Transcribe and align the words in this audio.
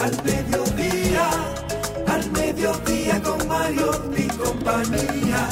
al 0.00 0.24
mediodía, 0.24 1.30
al 2.06 2.30
mediodía 2.32 3.22
con 3.22 3.46
Mario 3.46 3.90
y 4.16 4.26
compañía. 4.28 5.48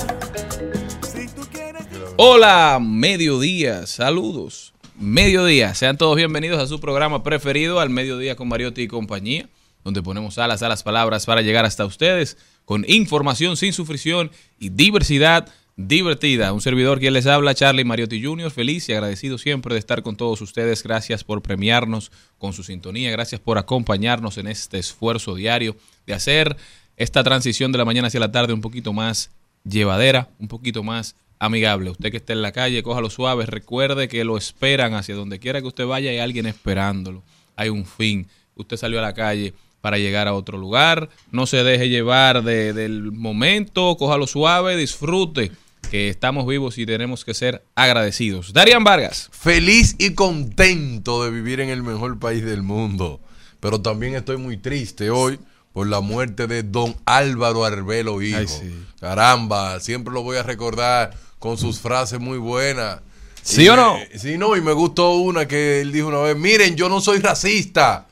Si 1.03 1.29
tú 1.29 1.43
quieres 1.53 1.87
Hola, 2.17 2.79
mediodía, 2.81 3.87
saludos. 3.87 4.73
Mediodía, 4.99 5.75
sean 5.75 5.99
todos 5.99 6.17
bienvenidos 6.17 6.63
a 6.63 6.67
su 6.67 6.81
programa 6.81 7.23
preferido, 7.23 7.79
al 7.79 7.91
mediodía 7.91 8.37
con 8.37 8.49
Mariotti 8.49 8.83
y 8.83 8.89
compañía, 8.89 9.51
donde 9.85 10.03
ponemos 10.03 10.39
alas 10.39 10.63
a 10.63 10.69
las 10.69 10.83
palabras 10.83 11.27
para 11.27 11.43
llegar 11.43 11.67
hasta 11.67 11.85
ustedes 11.85 12.39
con 12.65 12.87
información 12.89 13.57
sin 13.57 13.75
sufrición 13.75 14.31
y 14.59 14.71
diversidad 14.71 15.49
divertida. 15.79 16.53
Un 16.53 16.61
servidor 16.61 16.99
quien 16.99 17.13
les 17.15 17.27
habla, 17.27 17.55
Charlie 17.55 17.85
Mariotti 17.85 18.21
Jr., 18.23 18.51
feliz 18.51 18.89
y 18.89 18.93
agradecido 18.93 19.39
siempre 19.39 19.73
de 19.75 19.79
estar 19.79 20.03
con 20.03 20.17
todos 20.17 20.41
ustedes. 20.41 20.83
Gracias 20.83 21.23
por 21.23 21.41
premiarnos 21.41 22.11
con 22.37 22.53
su 22.53 22.65
sintonía, 22.65 23.13
gracias 23.13 23.41
por 23.41 23.59
acompañarnos 23.59 24.39
en 24.39 24.49
este 24.49 24.79
esfuerzo 24.79 25.37
diario 25.37 25.77
de 26.05 26.15
hacer 26.15 26.57
esta 26.97 27.23
transición 27.23 27.71
de 27.71 27.79
la 27.79 27.85
mañana 27.85 28.09
hacia 28.09 28.19
la 28.19 28.33
tarde 28.33 28.53
un 28.53 28.61
poquito 28.61 28.93
más 28.93 29.31
llevadera, 29.65 30.29
un 30.41 30.49
poquito 30.49 30.83
más 30.83 31.15
amigable. 31.39 31.91
Usted 31.91 32.11
que 32.11 32.17
esté 32.17 32.33
en 32.33 32.43
la 32.43 32.51
calle, 32.51 32.83
cójalo 32.83 33.09
suave, 33.09 33.47
recuerde 33.47 34.09
que 34.09 34.25
lo 34.25 34.37
esperan 34.37 34.95
hacia 34.95 35.15
donde 35.15 35.39
quiera 35.39 35.61
que 35.61 35.69
usted 35.69 35.87
vaya, 35.87 36.11
hay 36.11 36.19
alguien 36.19 36.47
esperándolo. 36.47 37.23
Hay 37.55 37.69
un 37.69 37.87
fin. 37.87 38.27
Usted 38.57 38.77
salió 38.77 38.99
a 38.99 39.03
la 39.03 39.15
calle 39.15 39.55
para 39.81 39.97
llegar 39.99 40.27
a 40.27 40.35
otro 40.35 40.59
lugar. 40.59 41.09
No 41.31 41.47
se 41.47 41.63
deje 41.63 41.89
llevar 41.89 42.43
de- 42.43 42.73
del 42.73 43.13
momento, 43.13 43.97
cójalo 43.97 44.27
suave, 44.27 44.77
disfrute 44.77 45.53
que 45.91 46.09
estamos 46.09 46.47
vivos 46.47 46.79
y 46.79 46.87
tenemos 46.87 47.25
que 47.25 47.35
ser 47.35 47.65
agradecidos. 47.75 48.53
Darian 48.53 48.85
Vargas. 48.85 49.29
feliz 49.33 49.97
y 49.99 50.15
contento 50.15 51.25
de 51.25 51.31
vivir 51.31 51.61
en 51.61 51.69
el 51.71 51.83
mejor 51.83 52.19
país 52.19 52.45
del 52.45 52.63
mundo. 52.63 53.21
Pero 53.61 53.81
también 53.81 54.15
estoy 54.15 54.37
muy 54.37 54.57
triste 54.57 55.11
hoy 55.11 55.39
por 55.73 55.87
la 55.87 56.01
muerte 56.01 56.47
de 56.47 56.63
don 56.63 56.97
Álvaro 57.05 57.65
Arbelo 57.65 58.23
Hijo. 58.23 58.39
Ay, 58.39 58.47
sí. 58.49 58.85
Caramba, 59.01 59.81
siempre 59.81 60.13
lo 60.15 60.23
voy 60.23 60.37
a 60.37 60.43
recordar 60.43 61.15
con 61.39 61.57
sus 61.59 61.81
frases 61.81 62.21
muy 62.21 62.39
buenas. 62.39 63.01
¿Sí 63.43 63.63
Y 63.65 63.69
o 63.69 63.77
no? 63.77 63.95
me- 63.95 64.19
sí, 64.19 64.37
no, 64.39 64.57
y 64.57 64.61
me 64.61 64.73
gustó 64.73 65.13
una 65.15 65.49
que 65.49 65.81
él 65.81 65.91
dijo 65.93 66.09
una 66.09 66.19
vez, 66.19 66.37
miren, 66.37 66.77
yo 66.77 66.89
no 66.89 67.01
soy 67.01 67.19
racista. 67.21 68.07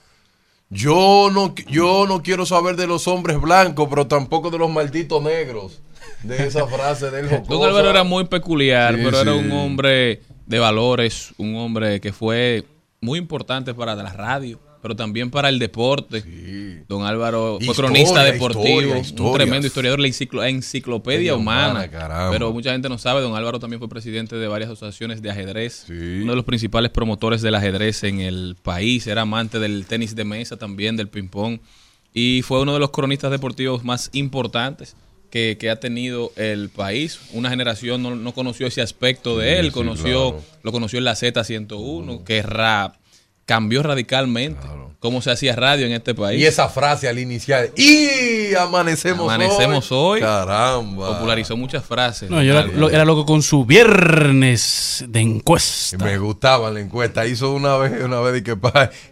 Yo 0.69 1.31
no, 1.33 1.55
yo 1.69 2.07
no 2.09 2.23
quiero 2.23 2.45
saber 2.45 2.75
de 2.77 2.87
los 2.89 3.07
hombres 3.07 3.41
blancos, 3.41 3.87
pero 3.89 4.07
tampoco 4.07 4.51
de 4.51 4.59
los 4.59 4.71
malditos 4.71 5.23
negros. 5.23 5.81
De 6.23 6.47
esa 6.47 6.67
frase 6.67 7.11
del 7.11 7.29
Don 7.49 7.63
Álvaro 7.65 7.91
era 7.91 8.05
muy 8.05 8.25
peculiar, 8.25 8.95
Sí, 8.97 9.01
pero 9.05 9.21
era 9.21 9.35
un 9.35 9.51
hombre 9.53 10.23
de 10.47 10.59
valores, 10.59 11.33
un 11.39 11.57
hombre 11.57 12.01
que 12.01 12.13
fue 12.13 12.65
muy 13.01 13.19
importante 13.19 13.75
para 13.75 13.95
la 13.95 14.13
radio, 14.13 14.59
pero 14.83 14.95
también 14.97 15.31
para 15.31 15.49
el 15.49 15.59
deporte. 15.59 16.23
Don 16.89 17.05
Álvaro 17.05 17.57
fue 17.59 17.67
Historia, 17.69 17.91
cronista 17.91 18.23
deportivo, 18.25 18.97
historia, 18.97 19.25
un 19.31 19.33
tremendo 19.35 19.67
historiador, 19.67 19.99
la 20.01 20.07
enciclo- 20.09 20.49
enciclopedia 20.49 21.35
humana. 21.35 21.89
pero 22.31 22.53
mucha 22.53 22.73
gente 22.73 22.89
no 22.89 22.97
sabe, 22.99 23.21
don 23.21 23.35
Álvaro 23.35 23.59
también 23.59 23.81
fue 23.81 23.89
presidente 23.89 24.37
de 24.37 24.47
varias 24.49 24.71
asociaciones 24.71 25.21
de 25.23 25.31
ajedrez, 25.31 25.85
Sí. 25.87 26.21
uno 26.23 26.33
de 26.33 26.37
los 26.37 26.45
principales 26.45 26.91
promotores 26.91 27.43
del 27.43 27.55
ajedrez 27.57 28.05
en 28.05 28.21
el 28.21 28.57
país, 28.63 29.07
era 29.09 29.23
amante 29.23 29.59
del 29.59 29.87
tenis 29.87 30.15
de 30.15 30.25
mesa 30.25 30.57
también, 30.57 30.97
del 30.97 31.09
ping-pong, 31.09 31.59
y 32.15 32.43
fue 32.43 32.61
uno 32.61 32.73
de 32.73 32.79
los 32.81 32.91
cronistas 32.91 33.31
deportivos 33.31 33.85
más 33.85 34.09
importantes 34.13 34.95
que, 35.37 35.59
que 35.61 35.69
ha 35.69 35.77
tenido 35.79 36.33
el 36.37 36.71
país. 36.71 37.21
Una 37.35 37.51
generación 37.51 38.03
no, 38.03 38.17
no 38.17 38.33
conoció 38.33 38.67
ese 38.67 38.81
aspecto 38.81 39.37
de 39.37 39.59
él, 39.59 39.67
sí, 39.67 39.71
conoció, 39.73 40.31
claro. 40.31 40.45
lo 40.63 40.73
conoció 40.73 40.99
en 40.99 41.05
la 41.05 41.13
Z101, 41.13 42.25
que 42.25 42.41
ra- 42.41 42.95
cambió 43.47 43.83
radicalmente 43.83 44.67
cómo 44.99 45.23
se 45.23 45.31
hacía 45.31 45.55
radio 45.55 45.87
en 45.87 45.93
este 45.93 46.15
país. 46.15 46.41
Y 46.41 46.47
esa 46.47 46.69
frase 46.69 47.07
al 47.09 47.19
iniciar, 47.21 47.69
y 47.77 48.55
amanecemos, 48.57 49.33
Amanecemos 49.33 49.93
hoy. 49.93 50.21
Caramba. 50.21 51.13
popularizó 51.15 51.57
muchas 51.57 51.85
frases. 51.85 52.29
No, 52.29 52.43
yo 52.43 52.53
era, 52.53 52.61
Álvaro. 52.63 52.79
lo- 52.81 52.91
era 52.91 53.05
loco 53.05 53.25
con 53.25 53.41
su 53.43 53.65
viernes 53.65 55.05
de 55.09 55.21
encuesta. 55.21 55.97
Me 56.05 56.19
gustaba 56.19 56.71
la 56.71 56.81
encuesta. 56.81 57.25
Hizo 57.27 57.53
una 57.53 57.77
vez, 57.77 58.03
una 58.03 58.21
vez 58.21 58.41
y 58.41 58.43
que 58.43 58.57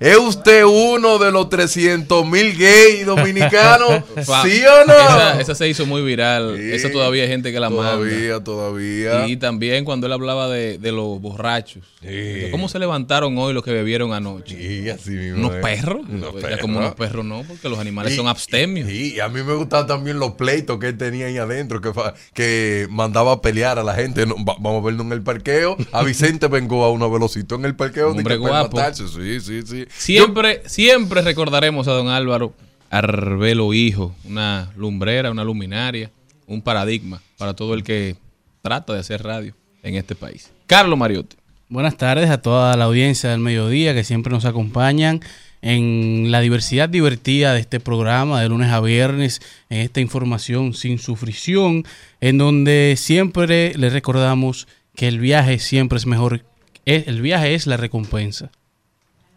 ¿Es 0.00 0.16
usted 0.16 0.64
uno 0.64 1.18
de 1.18 1.30
los 1.30 1.48
300 1.48 2.26
mil 2.26 2.56
gays 2.56 3.06
dominicanos? 3.06 4.02
¿Sí 4.44 4.62
o 4.64 4.86
no? 4.86 4.94
Esa, 4.94 5.40
esa 5.40 5.54
se 5.54 5.68
hizo 5.68 5.86
muy 5.86 6.02
viral. 6.02 6.56
Sí. 6.56 6.72
Esa 6.72 6.90
todavía 6.90 7.22
hay 7.22 7.28
gente 7.28 7.52
que 7.52 7.60
la 7.60 7.70
manda. 7.70 7.92
Todavía, 7.92 8.42
todavía. 8.42 9.28
Y 9.28 9.36
también 9.36 9.84
cuando 9.84 10.06
él 10.08 10.12
hablaba 10.12 10.48
de, 10.48 10.78
de 10.78 10.90
los 10.92 11.20
borrachos. 11.20 11.84
Sí. 12.02 12.48
¿Cómo 12.50 12.68
se 12.68 12.78
levantaron 12.80 13.36
hoy 13.38 13.54
los 13.54 13.62
que 13.62 13.72
bebieron 13.72 14.12
anoche? 14.12 14.23
Sí, 14.44 14.88
así 14.90 15.10
mismo 15.10 15.48
¿Unos 15.48 15.62
perros? 15.62 16.00
Unos 16.08 16.30
Pues 16.32 16.42
ya 16.42 16.48
perros. 16.48 16.60
como 16.60 16.78
unos 16.78 16.94
perros 16.94 17.24
no, 17.24 17.42
porque 17.46 17.68
los 17.68 17.78
animales 17.78 18.12
Y- 18.12 18.16
son 18.16 18.26
abstemios. 18.28 18.90
Y 18.90 19.20
a 19.20 19.28
mí 19.28 19.42
me 19.42 19.54
gustaban 19.54 19.86
también 19.86 20.18
los 20.18 20.32
pleitos 20.32 20.78
que 20.78 20.88
él 20.88 20.96
tenía 20.98 21.26
ahí 21.26 21.38
adentro, 21.38 21.80
que, 21.80 21.92
que 22.32 22.86
mandaba 22.90 23.32
a 23.32 23.40
pelear 23.42 23.78
a 23.78 23.82
la 23.84 23.94
gente. 23.94 24.26
No, 24.26 24.34
va- 24.44 24.56
vamos 24.58 24.82
a 24.82 24.86
verlo 24.86 25.02
en 25.02 25.12
el 25.12 25.22
parqueo. 25.22 25.76
A 25.92 26.02
Vicente 26.02 26.48
vengo 26.48 26.84
a 26.84 26.90
una 26.90 27.06
velocidad 27.06 27.52
en 27.58 27.64
el 27.66 27.76
parqueo. 27.76 28.10
Un 28.12 28.18
hombre 28.18 28.36
guapo. 28.36 28.78
Sí, 28.94 29.40
sí, 29.40 29.62
sí. 29.66 29.84
Siempre, 29.96 30.62
siempre 30.66 31.22
recordaremos 31.22 31.88
a 31.88 31.92
don 31.92 32.08
Álvaro 32.08 32.52
Arbelo 32.90 33.72
Hijo, 33.74 34.14
una 34.24 34.72
lumbrera, 34.76 35.30
una 35.30 35.42
luminaria, 35.44 36.10
un 36.46 36.62
paradigma 36.62 37.20
para 37.38 37.54
todo 37.54 37.74
el 37.74 37.82
que 37.82 38.16
trata 38.62 38.92
de 38.92 39.00
hacer 39.00 39.22
radio 39.22 39.54
en 39.82 39.96
este 39.96 40.14
país. 40.14 40.50
Carlos 40.66 40.98
Mariotti. 40.98 41.36
Buenas 41.74 41.96
tardes 41.96 42.30
a 42.30 42.40
toda 42.40 42.76
la 42.76 42.84
audiencia 42.84 43.30
del 43.30 43.40
mediodía 43.40 43.94
que 43.94 44.04
siempre 44.04 44.32
nos 44.32 44.44
acompañan 44.44 45.18
en 45.60 46.30
la 46.30 46.40
diversidad 46.40 46.88
divertida 46.88 47.52
de 47.52 47.58
este 47.58 47.80
programa 47.80 48.40
de 48.40 48.48
lunes 48.48 48.70
a 48.70 48.80
viernes, 48.80 49.40
en 49.70 49.80
esta 49.80 50.00
información 50.00 50.72
sin 50.74 51.00
sufrición, 51.00 51.84
en 52.20 52.38
donde 52.38 52.94
siempre 52.96 53.76
les 53.76 53.92
recordamos 53.92 54.68
que 54.94 55.08
el 55.08 55.18
viaje 55.18 55.58
siempre 55.58 55.98
es 55.98 56.06
mejor, 56.06 56.44
el 56.84 57.20
viaje 57.20 57.54
es 57.54 57.66
la 57.66 57.76
recompensa. 57.76 58.52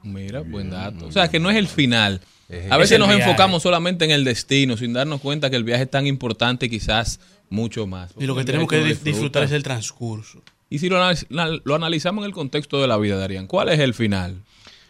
Mira, 0.03 0.41
buen 0.41 0.69
dato. 0.69 1.07
O 1.07 1.11
sea, 1.11 1.31
que 1.31 1.39
no 1.39 1.49
es 1.49 1.57
el 1.57 1.67
final. 1.67 2.21
Es 2.49 2.71
A 2.71 2.77
veces 2.77 2.99
nos 2.99 3.07
viaje. 3.07 3.23
enfocamos 3.23 3.63
solamente 3.63 4.05
en 4.05 4.11
el 4.11 4.23
destino, 4.23 4.77
sin 4.77 4.93
darnos 4.93 5.21
cuenta 5.21 5.49
que 5.49 5.55
el 5.55 5.63
viaje 5.63 5.85
es 5.85 5.89
tan 5.89 6.05
importante, 6.05 6.69
quizás 6.69 7.19
mucho 7.49 7.87
más. 7.87 8.11
Y 8.19 8.27
lo 8.27 8.35
que 8.35 8.43
tenemos 8.43 8.67
que 8.69 8.83
disfrutar 8.83 9.41
es 9.41 9.51
el 9.53 9.63
transcurso. 9.63 10.43
Y 10.69 10.79
si 10.79 10.89
lo, 10.89 10.99
lo 11.29 11.75
analizamos 11.75 12.23
en 12.23 12.27
el 12.27 12.33
contexto 12.33 12.81
de 12.81 12.87
la 12.87 12.97
vida, 12.97 13.17
Darían, 13.17 13.47
¿cuál 13.47 13.69
es 13.69 13.79
el 13.79 13.93
final? 13.93 14.43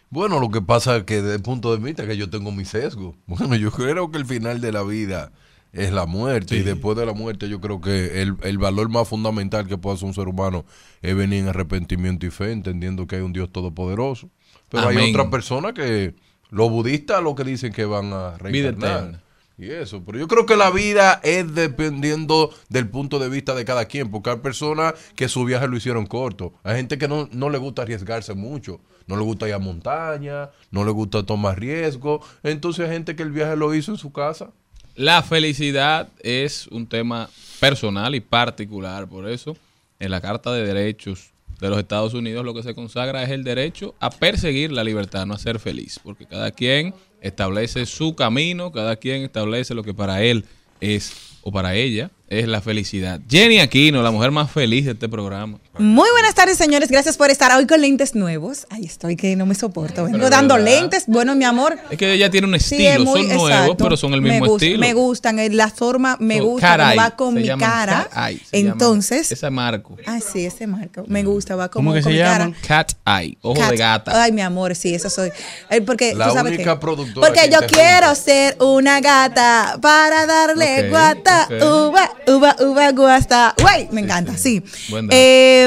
Bueno, 0.09 0.39
lo 0.39 0.49
que 0.49 0.61
pasa 0.61 0.97
es 0.97 1.03
que 1.03 1.21
desde 1.21 1.35
el 1.35 1.41
punto 1.41 1.75
de 1.75 1.83
vista 1.83 2.07
que 2.07 2.17
yo 2.17 2.29
tengo 2.29 2.51
mi 2.51 2.65
sesgo. 2.65 3.15
Bueno, 3.27 3.55
yo 3.55 3.71
creo 3.71 4.11
que 4.11 4.17
el 4.17 4.25
final 4.25 4.61
de 4.61 4.71
la 4.71 4.83
vida 4.83 5.31
es 5.73 5.91
la 5.91 6.05
muerte. 6.05 6.57
Y 6.57 6.63
después 6.63 6.97
de 6.97 7.05
la 7.05 7.13
muerte 7.13 7.49
yo 7.49 7.59
creo 7.59 7.81
que 7.81 8.21
el, 8.21 8.35
el 8.43 8.57
valor 8.57 8.89
más 8.89 9.07
fundamental 9.07 9.67
que 9.67 9.77
puede 9.77 9.95
hacer 9.95 10.07
un 10.07 10.13
ser 10.13 10.27
humano 10.27 10.65
es 11.01 11.15
venir 11.15 11.39
en 11.39 11.49
arrepentimiento 11.49 12.25
y 12.25 12.31
fe, 12.31 12.51
entendiendo 12.51 13.05
que 13.05 13.17
hay 13.17 13.21
un 13.21 13.33
Dios 13.33 13.51
todopoderoso. 13.51 14.29
Pero 14.69 14.87
hay 14.87 15.11
otras 15.11 15.27
personas 15.27 15.73
que, 15.73 16.15
los 16.49 16.69
budistas 16.69 17.21
lo 17.21 17.35
que 17.35 17.43
dicen 17.43 17.73
que 17.73 17.85
van 17.85 18.13
a 18.13 18.37
reencarnar. 18.37 19.21
Y 19.59 19.71
eso, 19.71 20.03
pero 20.05 20.19
yo 20.19 20.27
creo 20.27 20.45
que 20.45 20.55
la 20.55 20.69
vida 20.69 21.19
es 21.23 21.55
dependiendo 21.55 22.53
del 22.69 22.87
punto 22.87 23.17
de 23.17 23.27
vista 23.27 23.55
de 23.55 23.65
cada 23.65 23.85
quien, 23.85 24.11
porque 24.11 24.29
hay 24.29 24.37
personas 24.37 24.93
que 25.15 25.27
su 25.27 25.45
viaje 25.45 25.67
lo 25.67 25.75
hicieron 25.75 26.05
corto. 26.05 26.53
Hay 26.63 26.75
gente 26.75 26.99
que 26.99 27.07
no, 27.07 27.27
no 27.31 27.49
le 27.49 27.57
gusta 27.57 27.81
arriesgarse 27.81 28.35
mucho, 28.35 28.79
no 29.07 29.15
le 29.15 29.23
gusta 29.23 29.47
ir 29.47 29.55
a 29.55 29.59
montaña, 29.59 30.51
no 30.69 30.85
le 30.85 30.91
gusta 30.91 31.23
tomar 31.23 31.59
riesgo. 31.59 32.21
Entonces 32.43 32.85
hay 32.85 32.93
gente 32.93 33.15
que 33.15 33.23
el 33.23 33.31
viaje 33.31 33.55
lo 33.55 33.73
hizo 33.73 33.91
en 33.91 33.97
su 33.97 34.11
casa. 34.11 34.51
La 34.93 35.23
felicidad 35.23 36.09
es 36.19 36.67
un 36.67 36.85
tema 36.85 37.27
personal 37.59 38.13
y 38.13 38.19
particular, 38.19 39.07
por 39.07 39.27
eso 39.27 39.57
en 39.99 40.11
la 40.11 40.21
Carta 40.21 40.51
de 40.51 40.65
Derechos 40.65 41.31
de 41.59 41.69
los 41.69 41.79
Estados 41.79 42.13
Unidos 42.13 42.45
lo 42.45 42.53
que 42.53 42.63
se 42.63 42.75
consagra 42.75 43.23
es 43.23 43.29
el 43.29 43.43
derecho 43.43 43.95
a 43.99 44.11
perseguir 44.11 44.71
la 44.71 44.83
libertad, 44.83 45.25
no 45.25 45.33
a 45.33 45.39
ser 45.39 45.59
feliz, 45.59 45.99
porque 46.03 46.25
cada 46.25 46.51
quien 46.51 46.93
establece 47.21 47.85
su 47.85 48.15
camino, 48.15 48.71
cada 48.71 48.95
quien 48.95 49.23
establece 49.23 49.73
lo 49.73 49.83
que 49.83 49.93
para 49.93 50.23
él 50.23 50.45
es 50.79 51.13
o 51.41 51.51
para 51.51 51.75
ella 51.75 52.11
es 52.27 52.47
la 52.47 52.61
felicidad. 52.61 53.21
Jenny 53.29 53.59
Aquino, 53.59 54.01
la 54.01 54.11
mujer 54.11 54.31
más 54.31 54.51
feliz 54.51 54.85
de 54.85 54.91
este 54.91 55.07
programa. 55.07 55.59
Muy 55.79 56.09
buenas 56.11 56.33
tardes, 56.33 56.57
señores. 56.57 56.89
Gracias 56.89 57.17
por 57.17 57.29
estar 57.29 57.55
hoy 57.55 57.67
con 57.67 57.79
lentes 57.81 58.15
nuevos. 58.15 58.65
Ahí 58.71 58.85
estoy 58.85 59.15
que 59.15 59.35
no 59.35 59.45
me 59.45 59.53
soporto. 59.53 60.05
Vengo 60.05 60.17
Pero 60.17 60.29
dando 60.31 60.55
verdad. 60.55 60.71
lentes. 60.71 61.03
Bueno, 61.05 61.35
mi 61.35 61.45
amor. 61.45 61.77
Es 61.91 61.97
que 61.99 62.13
ella 62.13 62.31
tiene 62.31 62.47
un 62.47 62.59
Sí, 62.59 62.75
estilo, 62.87 62.89
es 62.93 62.99
muy- 63.01 63.19
son 63.21 63.27
nuevos, 63.27 63.49
exacto. 63.51 63.83
pero 63.83 63.97
son 63.97 64.13
el 64.15 64.21
me 64.21 64.31
mismo 64.31 64.47
gust- 64.47 64.55
estilo. 64.63 64.79
Me 64.79 64.93
gustan, 64.93 65.37
la 65.55 65.69
forma 65.69 66.17
me 66.19 66.37
Son 66.37 66.45
gusta, 66.47 66.91
eye, 66.91 66.97
va 66.97 67.11
con 67.11 67.35
mi 67.35 67.43
llaman 67.43 67.69
cara. 67.69 68.09
llaman. 68.11 68.39
Entonces, 68.51 69.31
Ese 69.31 69.49
marco. 69.51 69.95
ah, 70.07 70.19
sí, 70.19 70.45
ese 70.45 70.65
marco. 70.65 71.03
Me 71.07 71.23
gusta, 71.23 71.55
va 71.55 71.69
como 71.69 71.91
¿Cómo 71.91 71.93
que 71.95 72.01
con 72.01 72.11
se 72.11 72.17
mi 72.17 72.23
cara. 72.23 72.45
llaman? 72.45 72.55
Cat 72.67 72.91
eye, 73.05 73.37
ojo 73.41 73.59
Cat- 73.61 73.69
de 73.71 73.77
gata. 73.77 74.23
Ay, 74.23 74.31
mi 74.31 74.41
amor, 74.41 74.75
sí, 74.75 74.95
eso 74.95 75.11
soy. 75.11 75.31
Eh, 75.69 75.81
porque 75.81 76.15
La 76.15 76.29
tú 76.29 76.33
sabes 76.33 76.53
única 76.53 76.79
productora 76.79 77.27
Porque 77.27 77.41
que 77.49 77.53
yo 77.53 77.59
quiero 77.67 78.15
ser 78.15 78.57
una 78.61 78.99
gata 78.99 79.77
para 79.79 80.25
darle 80.25 80.89
guata. 80.89 81.47
ok. 81.51 81.63
Uva, 81.89 82.11
uva, 82.27 82.55
uva, 82.61 82.91
guasta. 82.93 83.53
Güey, 83.61 83.87
me 83.91 84.01
encanta, 84.01 84.35
sí. 84.37 84.63
Buen 84.89 85.05
dato. 85.07 85.15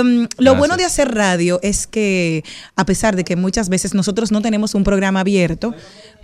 Eh, 0.01 0.05
lo 0.05 0.27
Gracias. 0.27 0.59
bueno 0.59 0.77
de 0.77 0.85
hacer 0.85 1.15
radio 1.15 1.61
es 1.63 1.87
que, 1.87 2.45
a 2.77 2.85
pesar 2.85 3.17
de 3.17 3.25
que 3.25 3.37
muchas 3.37 3.69
veces 3.69 3.95
nosotros 3.95 4.33
no 4.33 4.43
tenemos 4.43 4.75
un 4.75 4.85
programa 4.85 5.21
abierto, 5.21 5.75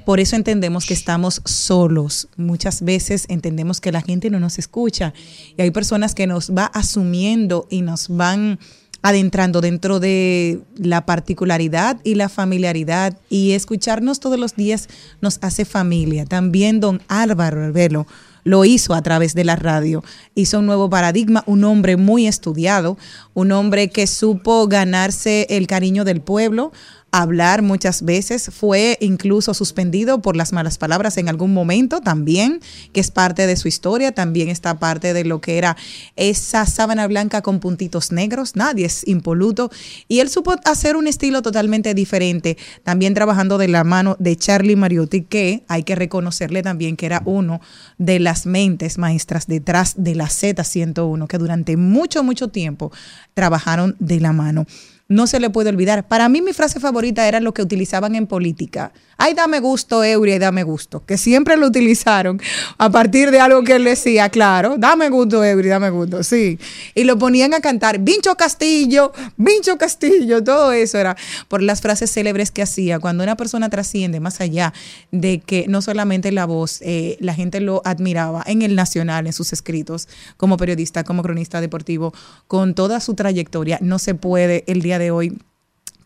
por 0.04 0.20
eso 0.20 0.36
entendemos 0.36 0.86
que 0.86 0.94
estamos 0.94 1.42
solos. 1.44 2.28
Muchas 2.36 2.82
veces 2.82 3.26
entendemos 3.28 3.80
que 3.80 3.90
la 3.90 4.02
gente 4.02 4.30
no 4.30 4.38
nos 4.38 4.58
escucha 4.58 5.12
y 5.56 5.62
hay 5.62 5.72
personas 5.72 6.14
que 6.14 6.28
nos 6.28 6.52
va 6.52 6.66
asumiendo 6.66 7.66
y 7.70 7.82
nos 7.82 8.08
van 8.08 8.58
adentrando 9.02 9.60
dentro 9.60 10.00
de 10.00 10.60
la 10.76 11.06
particularidad 11.06 11.98
y 12.02 12.14
la 12.14 12.28
familiaridad 12.28 13.18
y 13.28 13.52
escucharnos 13.52 14.20
todos 14.20 14.38
los 14.38 14.56
días 14.56 14.88
nos 15.20 15.38
hace 15.42 15.64
familia. 15.64 16.24
También 16.24 16.80
don 16.80 17.02
Álvaro 17.08 17.72
Velo 17.72 18.06
lo 18.46 18.64
hizo 18.64 18.94
a 18.94 19.02
través 19.02 19.34
de 19.34 19.42
la 19.42 19.56
radio. 19.56 20.04
Hizo 20.36 20.60
un 20.60 20.66
nuevo 20.66 20.88
paradigma, 20.88 21.42
un 21.46 21.64
hombre 21.64 21.96
muy 21.96 22.28
estudiado, 22.28 22.96
un 23.34 23.50
hombre 23.50 23.90
que 23.90 24.06
supo 24.06 24.68
ganarse 24.68 25.48
el 25.50 25.66
cariño 25.66 26.04
del 26.04 26.20
pueblo, 26.20 26.70
hablar 27.12 27.62
muchas 27.62 28.02
veces, 28.02 28.50
fue 28.52 28.98
incluso 29.00 29.54
suspendido 29.54 30.20
por 30.20 30.36
las 30.36 30.52
malas 30.52 30.76
palabras 30.76 31.16
en 31.16 31.28
algún 31.28 31.54
momento 31.54 32.00
también, 32.00 32.60
que 32.92 33.00
es 33.00 33.10
parte 33.10 33.46
de 33.46 33.56
su 33.56 33.68
historia, 33.68 34.12
también 34.12 34.48
está 34.48 34.78
parte 34.78 35.14
de 35.14 35.24
lo 35.24 35.40
que 35.40 35.56
era 35.56 35.76
esa 36.16 36.66
sábana 36.66 37.06
blanca 37.06 37.42
con 37.42 37.60
puntitos 37.60 38.12
negros, 38.12 38.56
nadie 38.56 38.86
es 38.86 39.06
impoluto, 39.08 39.70
y 40.08 40.20
él 40.20 40.28
supo 40.28 40.56
hacer 40.64 40.96
un 40.96 41.06
estilo 41.06 41.42
totalmente 41.42 41.94
diferente, 41.94 42.58
también 42.82 43.14
trabajando 43.14 43.56
de 43.56 43.68
la 43.68 43.84
mano 43.84 44.16
de 44.18 44.36
Charlie 44.36 44.76
Mariotti, 44.76 45.22
que 45.22 45.64
hay 45.68 45.84
que 45.84 45.94
reconocerle 45.94 46.62
también 46.62 46.96
que 46.96 47.06
era 47.06 47.22
uno 47.24 47.60
de 47.98 48.20
las 48.20 48.46
mentes 48.46 48.98
maestras 48.98 49.46
detrás 49.46 49.94
de 49.96 50.14
la 50.14 50.26
Z101, 50.26 51.26
que 51.28 51.38
durante 51.38 51.76
mucho, 51.76 52.22
mucho 52.22 52.48
tiempo 52.48 52.92
trabajaron 53.34 53.96
de 53.98 54.20
la 54.20 54.32
mano 54.32 54.66
no 55.08 55.26
se 55.26 55.40
le 55.40 55.50
puede 55.50 55.70
olvidar. 55.70 56.08
Para 56.08 56.28
mí 56.28 56.42
mi 56.42 56.52
frase 56.52 56.80
favorita 56.80 57.26
era 57.28 57.40
lo 57.40 57.54
que 57.54 57.62
utilizaban 57.62 58.14
en 58.14 58.26
política. 58.26 58.92
Ay, 59.18 59.32
dame 59.32 59.60
gusto, 59.60 60.04
Eury, 60.04 60.38
dame 60.38 60.62
gusto. 60.62 61.04
Que 61.06 61.16
siempre 61.16 61.56
lo 61.56 61.68
utilizaron 61.68 62.38
a 62.76 62.90
partir 62.90 63.30
de 63.30 63.40
algo 63.40 63.62
que 63.62 63.76
él 63.76 63.84
decía, 63.84 64.28
claro, 64.28 64.76
dame 64.78 65.08
gusto, 65.08 65.42
Eury, 65.42 65.68
dame 65.68 65.88
gusto, 65.88 66.22
sí. 66.22 66.58
Y 66.94 67.04
lo 67.04 67.18
ponían 67.18 67.54
a 67.54 67.60
cantar, 67.60 67.98
Vincho 67.98 68.34
Castillo, 68.36 69.12
Vincho 69.38 69.78
Castillo, 69.78 70.44
todo 70.44 70.72
eso 70.72 70.98
era 70.98 71.16
por 71.48 71.62
las 71.62 71.80
frases 71.80 72.12
célebres 72.12 72.50
que 72.50 72.60
hacía. 72.60 72.98
Cuando 72.98 73.24
una 73.24 73.36
persona 73.36 73.70
trasciende 73.70 74.20
más 74.20 74.42
allá 74.42 74.74
de 75.12 75.40
que 75.40 75.64
no 75.66 75.80
solamente 75.80 76.30
la 76.30 76.44
voz, 76.44 76.80
eh, 76.82 77.16
la 77.20 77.32
gente 77.32 77.60
lo 77.60 77.80
admiraba 77.86 78.42
en 78.46 78.60
el 78.60 78.74
Nacional, 78.74 79.26
en 79.26 79.32
sus 79.32 79.54
escritos, 79.54 80.08
como 80.36 80.58
periodista, 80.58 81.04
como 81.04 81.22
cronista 81.22 81.62
deportivo, 81.62 82.12
con 82.48 82.74
toda 82.74 83.00
su 83.00 83.14
trayectoria, 83.14 83.78
no 83.80 83.98
se 83.98 84.14
puede 84.14 84.64
el 84.66 84.82
día 84.82 84.95
de 84.98 85.10
hoy 85.10 85.38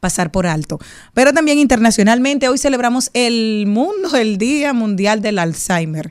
pasar 0.00 0.32
por 0.32 0.46
alto. 0.46 0.78
Pero 1.14 1.32
también 1.32 1.58
internacionalmente, 1.58 2.48
hoy 2.48 2.58
celebramos 2.58 3.10
el 3.14 3.66
mundo, 3.66 4.16
el 4.16 4.38
Día 4.38 4.72
Mundial 4.72 5.20
del 5.20 5.38
Alzheimer. 5.38 6.10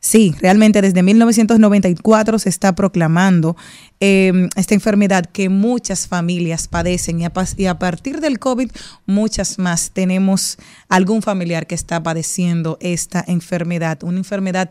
Sí, 0.00 0.34
realmente 0.38 0.82
desde 0.82 1.02
1994 1.02 2.38
se 2.38 2.50
está 2.50 2.74
proclamando 2.74 3.56
eh, 4.00 4.48
esta 4.56 4.74
enfermedad 4.74 5.24
que 5.24 5.48
muchas 5.48 6.08
familias 6.08 6.68
padecen 6.68 7.20
y 7.20 7.66
a 7.66 7.78
partir 7.78 8.20
del 8.20 8.38
COVID 8.38 8.70
muchas 9.06 9.58
más. 9.58 9.90
Tenemos 9.92 10.58
algún 10.88 11.22
familiar 11.22 11.66
que 11.66 11.74
está 11.74 12.02
padeciendo 12.02 12.76
esta 12.80 13.24
enfermedad, 13.26 14.02
una 14.02 14.18
enfermedad 14.18 14.70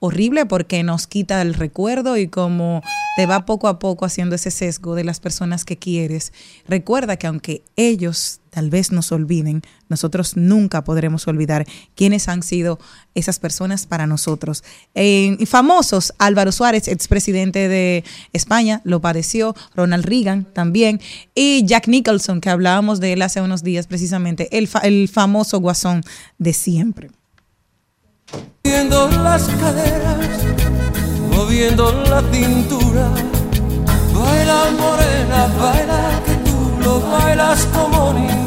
horrible 0.00 0.44
porque 0.44 0.82
nos 0.82 1.06
quita 1.06 1.40
el 1.40 1.54
recuerdo 1.54 2.16
y 2.16 2.28
como 2.28 2.82
te 3.16 3.26
va 3.26 3.46
poco 3.46 3.68
a 3.68 3.78
poco 3.78 4.04
haciendo 4.04 4.34
ese 4.34 4.50
sesgo 4.50 4.94
de 4.94 5.04
las 5.04 5.20
personas 5.20 5.64
que 5.64 5.78
quieres, 5.78 6.32
recuerda 6.68 7.16
que 7.16 7.26
aunque 7.26 7.62
ellos 7.76 8.40
tal 8.54 8.70
vez 8.70 8.92
nos 8.92 9.10
olviden, 9.10 9.62
nosotros 9.88 10.36
nunca 10.36 10.84
podremos 10.84 11.26
olvidar 11.26 11.66
quiénes 11.96 12.28
han 12.28 12.44
sido 12.44 12.78
esas 13.16 13.40
personas 13.40 13.84
para 13.86 14.06
nosotros. 14.06 14.62
Eh, 14.94 15.36
famosos, 15.46 16.14
Álvaro 16.18 16.52
Suárez, 16.52 16.86
expresidente 16.86 17.68
de 17.68 18.04
España, 18.32 18.80
lo 18.84 19.00
padeció, 19.00 19.56
Ronald 19.74 20.04
Reagan 20.04 20.44
también, 20.44 21.00
y 21.34 21.66
Jack 21.66 21.88
Nicholson, 21.88 22.40
que 22.40 22.50
hablábamos 22.50 23.00
de 23.00 23.14
él 23.14 23.22
hace 23.22 23.40
unos 23.40 23.64
días 23.64 23.88
precisamente, 23.88 24.56
el, 24.56 24.68
el 24.84 25.08
famoso 25.08 25.58
guasón 25.58 26.02
de 26.38 26.52
siempre. 26.52 27.10
Las 28.62 29.44
caderas, 29.48 30.28
moviendo 31.30 31.90
la. 32.04 32.22
Baila 34.14 34.70
morena, 34.78 35.48
baila 35.58 36.22
que 36.24 36.34
tú 36.44 37.00
bailas 37.10 37.66
como. 37.66 38.43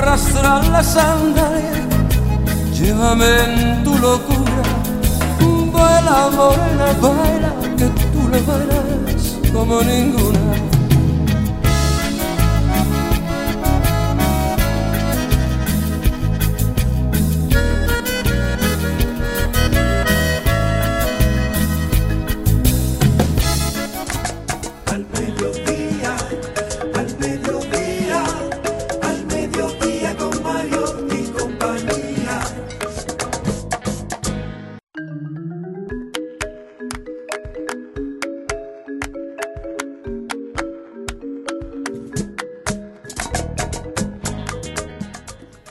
Arrastra 0.00 0.62
la 0.72 0.82
sandalia, 0.82 1.86
llévame 2.72 3.26
en 3.44 3.84
tu 3.84 3.98
locura. 3.98 4.62
Baila 5.74 6.30
morena, 6.34 6.86
baila 7.02 7.52
que 7.76 7.86
tú 8.10 8.20
lo 8.32 8.40
bailas 8.48 9.36
como 9.52 9.82
ninguna. 9.82 10.39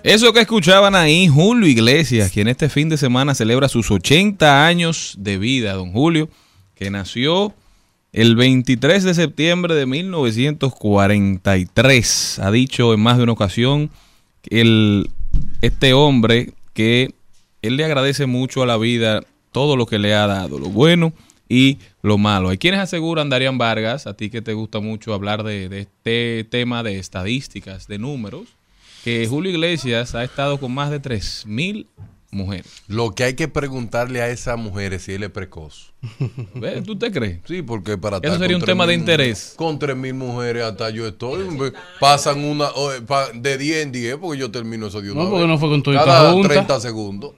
Eso 0.10 0.34
que 0.34 0.40
escuchaban 0.40 0.96
ahí, 0.96 1.28
Julio 1.28 1.68
Iglesias, 1.68 2.32
quien 2.32 2.48
este 2.48 2.68
fin 2.68 2.90
de 2.90 2.98
semana 2.98 3.36
celebra 3.36 3.70
sus 3.70 3.92
80 3.92 4.66
años 4.66 5.14
de 5.20 5.38
vida, 5.38 5.74
don 5.74 5.92
Julio, 5.92 6.30
que 6.74 6.90
nació 6.90 7.54
el 8.12 8.36
23 8.36 9.04
de 9.04 9.14
septiembre 9.14 9.76
de 9.76 9.86
1943. 9.86 12.40
Ha 12.40 12.50
dicho 12.50 12.96
en 12.96 13.02
más 13.02 13.18
de 13.18 13.24
una 13.24 13.34
ocasión 13.34 13.92
el, 14.50 15.12
este 15.62 15.94
hombre 15.94 16.54
que 16.74 17.14
él 17.62 17.78
le 17.78 17.86
agradece 17.86 18.26
mucho 18.26 18.64
a 18.64 18.66
la 18.66 18.78
vida 18.78 19.22
todo 19.52 19.78
lo 19.78 19.86
que 19.86 20.00
le 20.00 20.16
ha 20.16 20.26
dado, 20.26 20.58
lo 20.58 20.70
bueno 20.70 21.14
y 21.48 21.78
lo 22.02 22.18
malo. 22.18 22.50
Hay 22.50 22.58
quienes 22.58 22.80
aseguran, 22.80 23.30
Darían 23.30 23.60
Vargas, 23.60 24.08
a 24.08 24.16
ti 24.16 24.32
que 24.32 24.42
te 24.42 24.54
gusta 24.54 24.80
mucho 24.80 25.14
hablar 25.14 25.44
de, 25.44 25.70
de 25.70 25.82
este 25.82 26.48
tema 26.50 26.82
de 26.82 26.98
estadísticas, 26.98 27.88
de 27.88 28.00
números, 28.00 28.58
que 29.04 29.28
Julio 29.28 29.52
Iglesias 29.52 30.16
ha 30.16 30.24
estado 30.24 30.60
con 30.60 30.74
más 30.74 30.90
de 30.92 31.02
3.000 31.02 31.88
mujeres. 32.32 32.68
Lo 32.88 33.12
que 33.16 33.24
hay 33.24 33.34
que 33.34 33.48
preguntarle 33.48 34.22
a 34.22 34.30
esa 34.30 34.56
mujer 34.56 34.94
es 34.94 35.04
si 35.04 35.14
él 35.14 35.24
es 35.24 35.30
precoz. 35.32 35.94
¿Tú 36.86 36.98
te 36.98 37.12
crees? 37.12 37.40
Sí, 37.46 37.62
porque 37.62 37.98
para 37.98 38.18
Eso 38.18 38.28
estar 38.28 38.40
sería 38.40 38.56
con 38.56 38.62
un 38.64 38.66
tema 38.68 38.84
3.000 38.86 38.88
de 38.88 38.94
interés. 38.94 39.54
Con 39.56 39.80
3.000 39.80 40.14
mujeres 40.14 40.64
hasta 40.64 40.90
yo 40.92 41.08
estoy. 41.08 41.46
Pasan 42.00 42.44
una 42.44 42.66
eh, 42.68 43.02
de 43.34 43.58
10 43.58 43.84
en 43.84 43.92
10 43.92 44.18
porque 44.18 44.40
yo 44.40 44.52
termino 44.52 44.88
eso 44.88 45.02
de 45.02 45.12
una 45.12 45.24
No, 45.24 45.30
porque 45.30 45.48
no 45.48 45.58
fue 45.58 45.70
con 45.70 45.82
tu 45.84 45.92
Cada 45.94 46.32
junta. 46.32 46.50
30 46.50 46.80
segundos. 46.80 47.32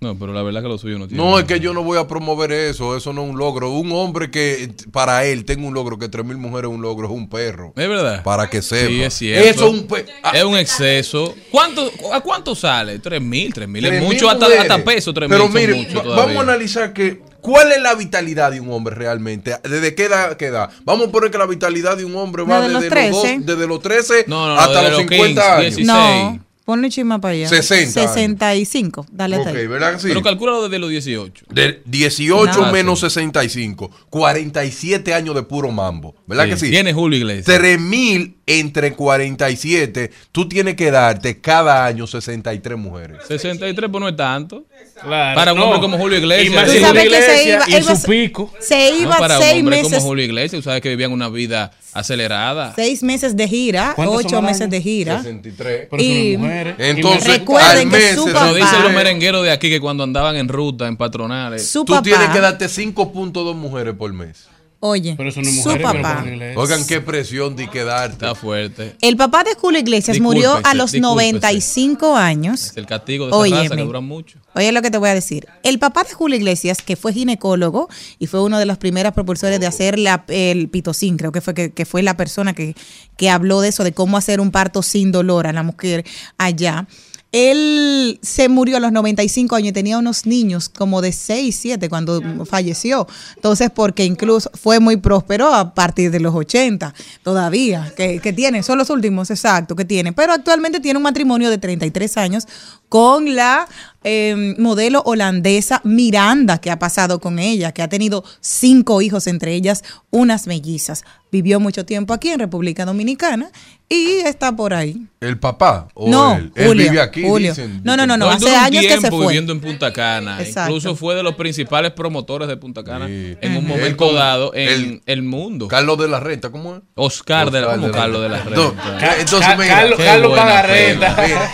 No, 0.00 0.16
pero 0.16 0.32
la 0.32 0.42
verdad 0.42 0.62
que 0.62 0.68
lo 0.68 0.78
suyo 0.78 0.96
no 0.96 1.08
tiene. 1.08 1.22
No, 1.22 1.38
es 1.40 1.44
que 1.44 1.58
yo 1.58 1.74
no 1.74 1.82
voy 1.82 1.98
a 1.98 2.06
promover 2.06 2.52
eso. 2.52 2.96
Eso 2.96 3.12
no 3.12 3.24
es 3.24 3.30
un 3.30 3.36
logro. 3.38 3.70
Un 3.72 3.90
hombre 3.90 4.30
que 4.30 4.72
para 4.92 5.24
él 5.24 5.44
tenga 5.44 5.66
un 5.66 5.74
logro, 5.74 5.98
que 5.98 6.08
3.000 6.08 6.36
mujeres 6.36 6.70
es 6.70 6.74
un 6.76 6.82
logro, 6.82 7.08
es 7.08 7.12
un 7.12 7.28
perro. 7.28 7.72
¿Es 7.74 7.88
verdad? 7.88 8.22
Para 8.22 8.48
que 8.48 8.62
sepa. 8.62 8.88
Sí, 8.88 9.02
es 9.02 9.14
cierto. 9.14 9.48
Eso 9.48 9.66
es 9.66 9.72
un 9.72 9.88
ah, 10.22 10.32
Es 10.36 10.44
un 10.44 10.56
exceso. 10.56 11.34
¿Cuánto, 11.50 11.90
¿A 12.12 12.20
cuánto 12.20 12.54
sale? 12.54 13.00
¿Tres 13.00 13.20
mil? 13.20 13.52
¿Tres 13.52 13.68
mil? 13.68 13.84
Es 13.84 13.92
3.000 13.92 14.04
mucho, 14.04 14.30
hasta, 14.30 14.46
hasta 14.46 14.84
peso, 14.84 15.12
tres 15.12 15.28
mil. 15.28 15.36
Pero 15.36 15.50
son 15.50 15.54
mire, 15.54 15.88
vamos 16.04 16.36
a 16.36 16.40
analizar 16.42 16.92
que 16.92 17.20
cuál 17.40 17.72
es 17.72 17.82
la 17.82 17.94
vitalidad 17.96 18.52
de 18.52 18.60
un 18.60 18.70
hombre 18.70 18.94
realmente. 18.94 19.56
¿Desde 19.64 19.96
qué 19.96 20.04
edad? 20.04 20.36
qué 20.36 20.46
edad? 20.46 20.70
Vamos 20.84 21.08
a 21.08 21.10
poner 21.10 21.32
que 21.32 21.38
la 21.38 21.46
vitalidad 21.46 21.96
de 21.96 22.04
un 22.04 22.14
hombre 22.14 22.44
va 22.44 22.60
Desde 22.60 22.72
los 22.72 22.82
desde, 22.82 23.10
los, 23.10 23.20
13. 23.22 23.36
dos- 23.38 23.46
desde 23.46 23.66
los 23.66 23.80
13 23.80 24.24
No, 24.28 24.46
no, 24.46 24.54
no, 24.54 24.60
hasta 24.60 24.82
desde 24.82 24.90
los 24.90 25.00
los 25.02 25.10
50 25.10 25.42
15, 25.42 25.50
años. 25.50 25.76
16. 25.76 26.40
No, 26.68 26.74
ponle 26.74 26.90
chisma 26.90 27.18
para 27.18 27.32
allá. 27.32 27.48
60 27.48 27.98
años. 28.00 28.12
65. 28.12 29.06
Dale 29.10 29.36
hasta 29.36 29.50
Ok, 29.52 29.56
ahí. 29.56 29.66
¿verdad 29.66 29.94
que 29.94 30.00
sí? 30.00 30.08
Pero 30.08 30.22
calcúlalo 30.22 30.64
desde 30.64 30.78
los 30.78 30.90
18. 30.90 31.46
De 31.50 31.80
18 31.86 32.60
No. 32.66 32.72
menos 32.72 33.00
65, 33.00 33.90
47 34.10 35.14
años 35.14 35.34
de 35.34 35.42
puro 35.44 35.70
mambo, 35.72 36.14
¿verdad 36.26 36.44
Sí, 36.44 36.50
que 36.50 36.56
sí? 36.58 36.70
Tiene 36.70 36.92
Julio 36.92 37.18
Iglesias. 37.18 37.46
3000 37.46 38.36
entre 38.46 38.92
47, 38.94 40.10
tú 40.32 40.48
tienes 40.48 40.74
que 40.74 40.90
darte 40.90 41.40
cada 41.40 41.86
año 41.86 42.06
63 42.06 42.78
mujeres. 42.78 43.18
63 43.28 43.90
pues 43.90 44.00
no 44.00 44.08
es 44.08 44.16
tanto. 44.16 44.64
Claro, 45.02 45.34
Para 45.36 45.52
un 45.52 45.58
no. 45.58 45.64
hombre 45.66 45.80
como 45.80 45.96
Julio 45.98 46.18
Iglesias. 46.18 46.46
Y 46.48 46.50
más 46.54 46.64
Julio 46.66 46.82
que 46.82 46.90
se 46.92 47.04
Iglesias 47.04 47.68
iba- 47.68 47.78
y 47.78 47.82
su 47.96 48.02
pico. 48.06 48.52
Se 48.60 48.90
No, 48.92 48.98
iba 49.00 49.18
para 49.18 49.38
un 49.38 49.42
seis 49.42 49.60
hombre 49.60 49.76
meses. 49.82 49.92
como 49.98 50.06
Julio 50.08 50.24
Iglesias, 50.24 50.60
tú 50.60 50.62
sabes 50.62 50.80
que 50.82 50.88
vivían 50.90 51.12
una 51.12 51.28
vida 51.28 51.72
acelerada. 51.92 52.72
Seis 52.76 53.02
meses 53.02 53.36
de 53.36 53.48
gira, 53.48 53.92
¿Cuántos 53.96 54.22
son 54.22 54.26
ocho 54.26 54.42
meses 54.42 54.68
de 54.70 54.80
gira. 54.82 55.16
63. 55.18 55.88
Pero 55.90 56.02
Y- 56.02 56.32
son 56.34 56.42
mujeres. 56.42 56.74
Entonces, 56.78 57.38
Recuerden 57.38 57.88
al 57.88 58.00
que 58.00 58.14
su 58.14 58.26
papá- 58.26 58.54
dicen 58.54 58.82
los 58.82 58.92
merengueros 58.92 59.42
de 59.44 59.50
aquí 59.50 59.68
que 59.70 59.80
cuando 59.80 60.04
andaban 60.04 60.36
en 60.36 60.48
ruta, 60.48 60.86
en 60.86 60.96
patronales. 60.96 61.66
Su 61.68 61.84
tú 61.84 61.92
papá, 61.92 62.02
tienes 62.02 62.28
que 62.30 62.40
darte 62.40 62.68
5.2 62.68 63.54
mujeres 63.56 63.94
por 63.94 64.12
mes. 64.12 64.46
Oye, 64.80 65.14
Pero 65.16 65.28
eso 65.28 65.40
no 65.42 65.48
es 65.48 65.54
su 65.62 65.68
mujeres, 65.68 65.86
pero 65.90 66.02
papá, 66.02 66.24
Iglesias. 66.26 66.56
Oigan, 66.56 66.86
qué 66.86 67.00
presión 67.00 67.56
de 67.56 67.68
que 67.68 67.84
darte. 67.84 68.12
Está 68.12 68.34
fuerte. 68.34 68.96
el 69.00 69.16
papá 69.16 69.44
de 69.44 69.54
Julio 69.54 69.80
Iglesias 69.80 70.20
murió 70.20 70.54
a 70.62 70.74
los 70.74 70.92
discúlpese. 70.92 71.00
95 71.32 72.16
años. 72.16 72.64
Es 72.66 72.76
el 72.76 72.86
castigo 72.86 73.24
de 73.26 73.30
esa 73.30 73.38
Óyeme. 73.38 73.62
raza 73.64 73.76
que 73.76 73.82
duran 73.82 74.04
mucho. 74.04 74.38
Oye 74.54 74.72
lo 74.72 74.82
que 74.82 74.90
te 74.90 74.98
voy 74.98 75.08
a 75.10 75.14
decir. 75.14 75.46
El 75.62 75.78
papá 75.78 76.04
de 76.04 76.12
Julio 76.14 76.36
Iglesias, 76.36 76.82
que 76.82 76.96
fue 76.96 77.12
ginecólogo 77.12 77.88
y 78.18 78.26
fue 78.26 78.42
uno 78.42 78.58
de 78.58 78.66
los 78.66 78.78
primeros 78.78 79.12
propulsores 79.12 79.60
de 79.60 79.66
hacer 79.66 79.98
la- 79.98 80.24
el 80.28 80.68
pitocin, 80.68 81.16
creo 81.16 81.32
que 81.32 81.40
fue 81.40 81.54
que, 81.54 81.72
que 81.72 81.84
fue 81.84 82.02
la 82.02 82.16
persona 82.16 82.54
que, 82.54 82.74
que 83.16 83.30
habló 83.30 83.60
de 83.60 83.68
eso, 83.68 83.84
de 83.84 83.92
cómo 83.92 84.16
hacer 84.16 84.40
un 84.40 84.50
parto 84.50 84.82
sin 84.82 85.12
dolor 85.12 85.46
a 85.46 85.52
la 85.52 85.62
mujer 85.62 86.04
allá. 86.38 86.86
Él 87.30 88.18
se 88.22 88.48
murió 88.48 88.78
a 88.78 88.80
los 88.80 88.90
95 88.90 89.56
años 89.56 89.68
y 89.68 89.72
tenía 89.72 89.98
unos 89.98 90.24
niños 90.24 90.68
como 90.70 91.02
de 91.02 91.12
6, 91.12 91.56
7 91.60 91.88
cuando 91.90 92.22
falleció. 92.46 93.06
Entonces, 93.36 93.70
porque 93.70 94.04
incluso 94.04 94.50
fue 94.54 94.80
muy 94.80 94.96
próspero 94.96 95.52
a 95.52 95.74
partir 95.74 96.10
de 96.10 96.20
los 96.20 96.34
80 96.34 96.94
todavía, 97.22 97.92
que, 97.96 98.20
que 98.20 98.32
tiene, 98.32 98.62
son 98.62 98.78
los 98.78 98.88
últimos, 98.88 99.30
exacto, 99.30 99.76
que 99.76 99.84
tiene. 99.84 100.12
Pero 100.14 100.32
actualmente 100.32 100.80
tiene 100.80 100.96
un 100.96 101.02
matrimonio 101.02 101.50
de 101.50 101.58
33 101.58 102.16
años 102.16 102.46
con 102.88 103.34
la 103.36 103.68
eh, 104.04 104.54
modelo 104.58 105.02
holandesa 105.04 105.80
Miranda, 105.84 106.58
que 106.58 106.70
ha 106.70 106.78
pasado 106.78 107.20
con 107.20 107.38
ella, 107.38 107.72
que 107.72 107.82
ha 107.82 107.88
tenido 107.88 108.24
cinco 108.40 109.02
hijos, 109.02 109.26
entre 109.26 109.54
ellas 109.54 109.82
unas 110.10 110.46
mellizas. 110.46 111.04
Vivió 111.30 111.60
mucho 111.60 111.84
tiempo 111.84 112.14
aquí 112.14 112.30
en 112.30 112.38
República 112.38 112.86
Dominicana 112.86 113.50
y 113.86 114.20
está 114.20 114.56
por 114.56 114.72
ahí. 114.72 115.06
¿El 115.20 115.38
papá 115.38 115.88
o 115.92 116.08
No, 116.08 116.36
él? 116.36 116.52
Él 116.54 116.66
Julio, 116.68 116.90
vive 116.90 117.02
aquí, 117.02 117.22
Julio. 117.22 117.50
dicen. 117.52 117.82
No, 117.84 117.98
no, 117.98 118.06
no, 118.06 118.16
no. 118.16 118.30
hace 118.30 118.54
años 118.56 118.86
que 118.86 118.98
se 118.98 119.10
fue. 119.10 119.26
viviendo 119.26 119.52
en 119.52 119.60
Punta 119.60 119.92
Cana. 119.92 120.40
Exacto. 120.40 120.70
Incluso 120.74 120.96
fue 120.96 121.14
de 121.14 121.22
los 121.22 121.34
principales 121.34 121.92
promotores 121.92 122.48
de 122.48 122.56
Punta 122.56 122.82
Cana 122.82 123.06
Sí. 123.08 123.36
en 123.42 123.56
un 123.58 123.66
momento 123.66 124.10
dado 124.14 124.52
en 124.54 125.02
el 125.04 125.22
mundo. 125.22 125.68
Carlos 125.68 125.98
de 125.98 126.08
la 126.08 126.18
Renta, 126.20 126.48
¿cómo 126.50 126.76
es? 126.76 126.82
Oscar 126.94 127.50
de 127.50 127.60
la, 127.60 127.76
de 127.76 127.88
la 127.88 127.90
Carlos 127.92 128.22
de 128.22 128.28
la 128.30 128.42
Renta. 128.44 128.56
No, 128.56 128.74
Entonces, 129.18 129.48
Ca- 129.48 129.56
mira, 129.56 129.74
Carlos, 129.74 129.98
Carlos. 130.02 130.30
Mira, 130.32 130.60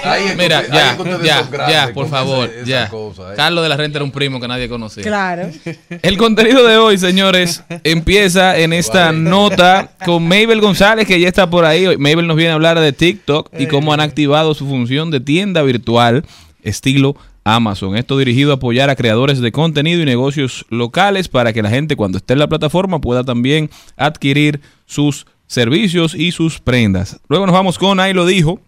ahí 0.05 0.25
es 0.25 0.31
que 0.31 0.37
Mira, 0.37 0.61
usted- 0.61 0.73
ahí 0.73 0.97
ya, 1.25 1.49
ya, 1.51 1.69
ya, 1.69 1.93
por 1.93 2.05
con 2.05 2.11
favor, 2.35 2.49
esa- 2.51 2.59
esa 2.61 2.67
ya. 2.67 2.89
cosa, 2.89 3.33
¿eh? 3.33 3.37
Carlos 3.37 3.63
de 3.63 3.69
la 3.69 3.77
Renta 3.77 3.99
era 3.99 4.05
un 4.05 4.11
primo 4.11 4.41
que 4.41 4.49
nadie 4.49 4.69
conocía. 4.69 5.03
Claro. 5.03 5.49
El 6.03 6.17
contenido 6.17 6.67
de 6.67 6.77
hoy, 6.77 6.99
señores, 6.99 7.63
empieza 7.85 8.59
en 8.59 8.73
esta 8.73 9.13
nota 9.13 9.91
con 10.05 10.23
Mabel 10.27 10.61
González, 10.61 11.07
que 11.07 11.19
ya 11.21 11.29
está 11.29 11.49
por 11.49 11.65
ahí. 11.65 11.97
Mabel 11.99 12.27
nos 12.27 12.37
viene 12.37 12.51
a 12.53 12.55
hablar 12.55 12.79
de 12.81 12.93
TikTok 12.93 13.51
y 13.59 13.67
cómo 13.67 13.93
han 13.93 14.01
activado 14.01 14.55
su 14.55 14.67
función 14.67 15.11
de 15.11 15.21
tienda 15.21 15.63
virtual 15.63 16.25
estilo 16.63 17.17
Amazon. 17.45 17.97
Esto 17.97 18.17
dirigido 18.17 18.53
a 18.53 18.55
apoyar 18.55 18.89
a 18.89 18.97
creadores 18.97 19.39
de 19.41 19.53
contenido 19.53 20.01
y 20.01 20.07
negocios 20.07 20.65
locales 20.71 21.29
para 21.29 21.53
que 21.53 21.63
la 21.63 21.69
gente 21.69 21.95
cuando 21.95 22.17
esté 22.19 22.33
en 22.33 22.39
la 22.39 22.49
plataforma 22.49 23.01
pueda 23.03 23.23
también 23.23 23.69
adquirir 23.99 24.61
sus 24.87 25.27
servicios 25.47 26.15
y 26.15 26.33
sus 26.33 26.59
prendas. 26.59 27.21
Luego 27.29 27.45
nos 27.47 27.53
vamos 27.53 27.79
con 27.79 28.01
Ahí 28.01 28.15
lo 28.15 28.25
dijo. 28.25 28.61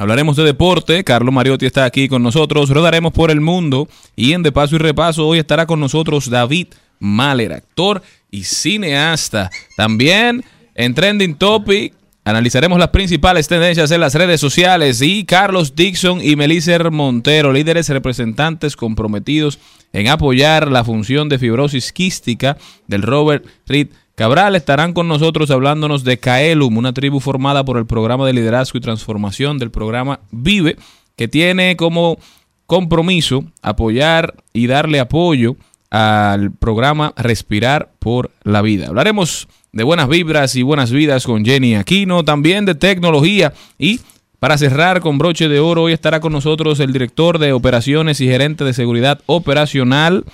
Hablaremos 0.00 0.34
de 0.36 0.44
deporte. 0.44 1.04
Carlos 1.04 1.34
Mariotti 1.34 1.66
está 1.66 1.84
aquí 1.84 2.08
con 2.08 2.22
nosotros. 2.22 2.70
Rodaremos 2.70 3.12
por 3.12 3.30
el 3.30 3.42
mundo. 3.42 3.86
Y 4.16 4.32
en 4.32 4.42
De 4.42 4.50
Paso 4.50 4.76
y 4.76 4.78
Repaso 4.78 5.26
hoy 5.26 5.40
estará 5.40 5.66
con 5.66 5.78
nosotros 5.78 6.30
David 6.30 6.68
Mahler, 7.00 7.52
actor 7.52 8.02
y 8.30 8.44
cineasta. 8.44 9.50
También 9.76 10.42
en 10.74 10.94
Trending 10.94 11.34
Topic 11.34 11.92
analizaremos 12.24 12.78
las 12.78 12.88
principales 12.88 13.46
tendencias 13.46 13.90
en 13.90 14.00
las 14.00 14.14
redes 14.14 14.40
sociales. 14.40 15.02
Y 15.02 15.26
Carlos 15.26 15.76
Dixon 15.76 16.24
y 16.24 16.34
Melícer 16.34 16.90
Montero, 16.90 17.52
líderes 17.52 17.90
representantes 17.90 18.76
comprometidos 18.76 19.58
en 19.92 20.08
apoyar 20.08 20.70
la 20.72 20.82
función 20.82 21.28
de 21.28 21.38
fibrosis 21.38 21.92
quística 21.92 22.56
del 22.86 23.02
Robert 23.02 23.44
Reed 23.66 23.88
Cabral 24.20 24.54
estarán 24.54 24.92
con 24.92 25.08
nosotros 25.08 25.50
hablándonos 25.50 26.04
de 26.04 26.18
Kaelum, 26.18 26.76
una 26.76 26.92
tribu 26.92 27.20
formada 27.20 27.64
por 27.64 27.78
el 27.78 27.86
programa 27.86 28.26
de 28.26 28.34
liderazgo 28.34 28.76
y 28.76 28.82
transformación 28.82 29.56
del 29.56 29.70
programa 29.70 30.20
Vive, 30.30 30.76
que 31.16 31.26
tiene 31.26 31.74
como 31.74 32.18
compromiso 32.66 33.44
apoyar 33.62 34.34
y 34.52 34.66
darle 34.66 35.00
apoyo 35.00 35.56
al 35.88 36.52
programa 36.52 37.14
Respirar 37.16 37.92
por 37.98 38.30
la 38.42 38.60
Vida. 38.60 38.88
Hablaremos 38.88 39.48
de 39.72 39.84
buenas 39.84 40.06
vibras 40.06 40.54
y 40.54 40.64
buenas 40.64 40.90
vidas 40.92 41.24
con 41.24 41.42
Jenny 41.42 41.74
Aquino, 41.76 42.22
también 42.22 42.66
de 42.66 42.74
tecnología 42.74 43.54
y 43.78 44.00
para 44.38 44.58
cerrar 44.58 45.00
con 45.00 45.16
broche 45.16 45.48
de 45.48 45.60
oro, 45.60 45.84
hoy 45.84 45.94
estará 45.94 46.20
con 46.20 46.34
nosotros 46.34 46.78
el 46.80 46.92
director 46.92 47.38
de 47.38 47.54
operaciones 47.54 48.20
y 48.20 48.26
gerente 48.26 48.64
de 48.64 48.74
seguridad 48.74 49.22
operacional 49.24 50.26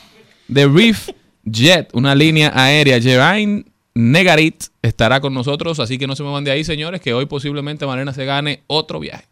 de 0.48 0.66
Reef 0.66 1.10
Jet, 1.44 1.90
una 1.92 2.16
línea 2.16 2.50
aérea. 2.52 3.00
Geraint 3.00 3.68
Negarit 3.98 4.64
estará 4.82 5.22
con 5.22 5.32
nosotros, 5.32 5.80
así 5.80 5.96
que 5.96 6.06
no 6.06 6.14
se 6.14 6.22
me 6.22 6.30
van 6.30 6.44
de 6.44 6.50
ahí, 6.50 6.64
señores, 6.64 7.00
que 7.00 7.14
hoy 7.14 7.24
posiblemente 7.24 7.86
Marena 7.86 8.12
se 8.12 8.26
gane 8.26 8.62
otro 8.66 9.00
viaje. 9.00 9.24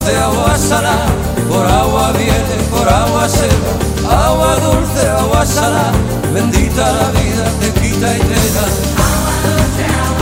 De 0.00 0.16
agua 0.16 0.58
salada, 0.58 1.06
por 1.48 1.64
agua 1.64 2.10
viene, 2.14 2.64
por 2.68 2.88
agua 2.88 3.28
se 3.28 3.46
va. 3.46 4.26
Agua 4.26 4.56
dulce, 4.56 5.06
agua 5.06 5.46
salada, 5.46 5.92
bendita 6.34 6.92
la 6.94 7.10
vida, 7.12 7.52
te 7.60 7.80
quita 7.80 8.16
y 8.16 8.20
te 8.22 8.52
da. 8.54 8.66
Agua 9.04 10.15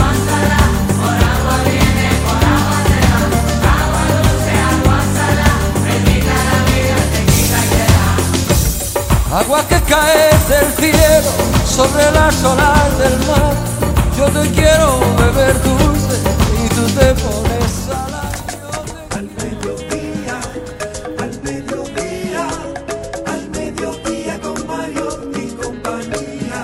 que 9.43 9.81
cae 9.89 10.29
del 10.47 10.71
cielo 10.75 11.29
sobre 11.65 12.09
las 12.11 12.41
olas 12.41 12.97
del 12.97 13.19
mar. 13.27 13.53
Yo 14.17 14.25
te 14.27 14.49
quiero 14.51 14.97
beber 15.17 15.61
dulce 15.61 16.21
y 16.63 16.69
tú 16.69 16.85
te 16.97 17.13
pones 17.15 17.71
salada. 17.85 18.31
Al 19.11 19.29
mediodía, 19.35 20.39
al 21.19 21.41
mediodía, 21.43 22.47
al 23.25 23.49
mediodía 23.49 24.39
con 24.39 24.67
Mario 24.67 25.31
y 25.35 25.47
compañía. 25.61 26.63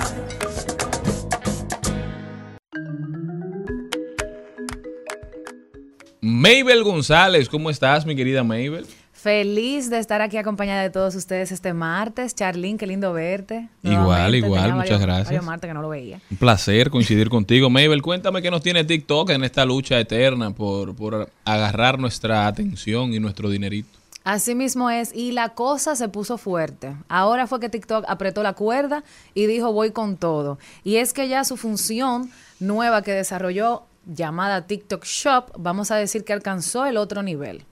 Mabel 6.21 6.83
González, 6.85 7.49
¿cómo 7.49 7.69
estás, 7.69 8.05
mi 8.05 8.15
querida 8.15 8.45
Mabel? 8.45 8.87
Feliz 9.21 9.91
de 9.91 9.99
estar 9.99 10.19
aquí 10.19 10.37
acompañada 10.37 10.81
de 10.81 10.89
todos 10.89 11.13
ustedes 11.13 11.51
este 11.51 11.73
martes. 11.73 12.33
Charlene, 12.33 12.79
qué 12.79 12.87
lindo 12.87 13.13
verte. 13.13 13.69
Igual, 13.83 14.33
igual, 14.33 14.61
Tenía 14.63 14.75
muchas 14.75 14.89
varios- 14.89 15.01
gracias. 15.01 15.25
varios 15.27 15.45
martes 15.45 15.67
que 15.67 15.73
no 15.75 15.81
lo 15.83 15.89
veía. 15.89 16.19
Un 16.31 16.37
placer 16.37 16.89
coincidir 16.89 17.29
contigo. 17.29 17.69
Mabel, 17.69 18.01
cuéntame 18.01 18.41
qué 18.41 18.49
nos 18.49 18.63
tiene 18.63 18.83
TikTok 18.83 19.29
en 19.29 19.43
esta 19.43 19.63
lucha 19.63 19.99
eterna 19.99 20.49
por, 20.55 20.95
por 20.95 21.29
agarrar 21.45 21.99
nuestra 21.99 22.47
atención 22.47 23.13
y 23.13 23.19
nuestro 23.19 23.47
dinerito. 23.51 23.89
Así 24.23 24.55
mismo 24.55 24.89
es, 24.89 25.13
y 25.13 25.33
la 25.33 25.49
cosa 25.49 25.95
se 25.95 26.09
puso 26.09 26.39
fuerte. 26.39 26.95
Ahora 27.07 27.45
fue 27.45 27.59
que 27.59 27.69
TikTok 27.69 28.05
apretó 28.07 28.41
la 28.41 28.53
cuerda 28.53 29.03
y 29.35 29.45
dijo 29.45 29.71
voy 29.71 29.91
con 29.91 30.17
todo. 30.17 30.57
Y 30.83 30.95
es 30.95 31.13
que 31.13 31.27
ya 31.27 31.43
su 31.43 31.57
función 31.57 32.31
nueva 32.59 33.03
que 33.03 33.11
desarrolló, 33.11 33.83
llamada 34.07 34.65
TikTok 34.65 35.05
Shop, 35.05 35.51
vamos 35.59 35.91
a 35.91 35.95
decir 35.95 36.23
que 36.23 36.33
alcanzó 36.33 36.87
el 36.87 36.97
otro 36.97 37.21
nivel. 37.21 37.65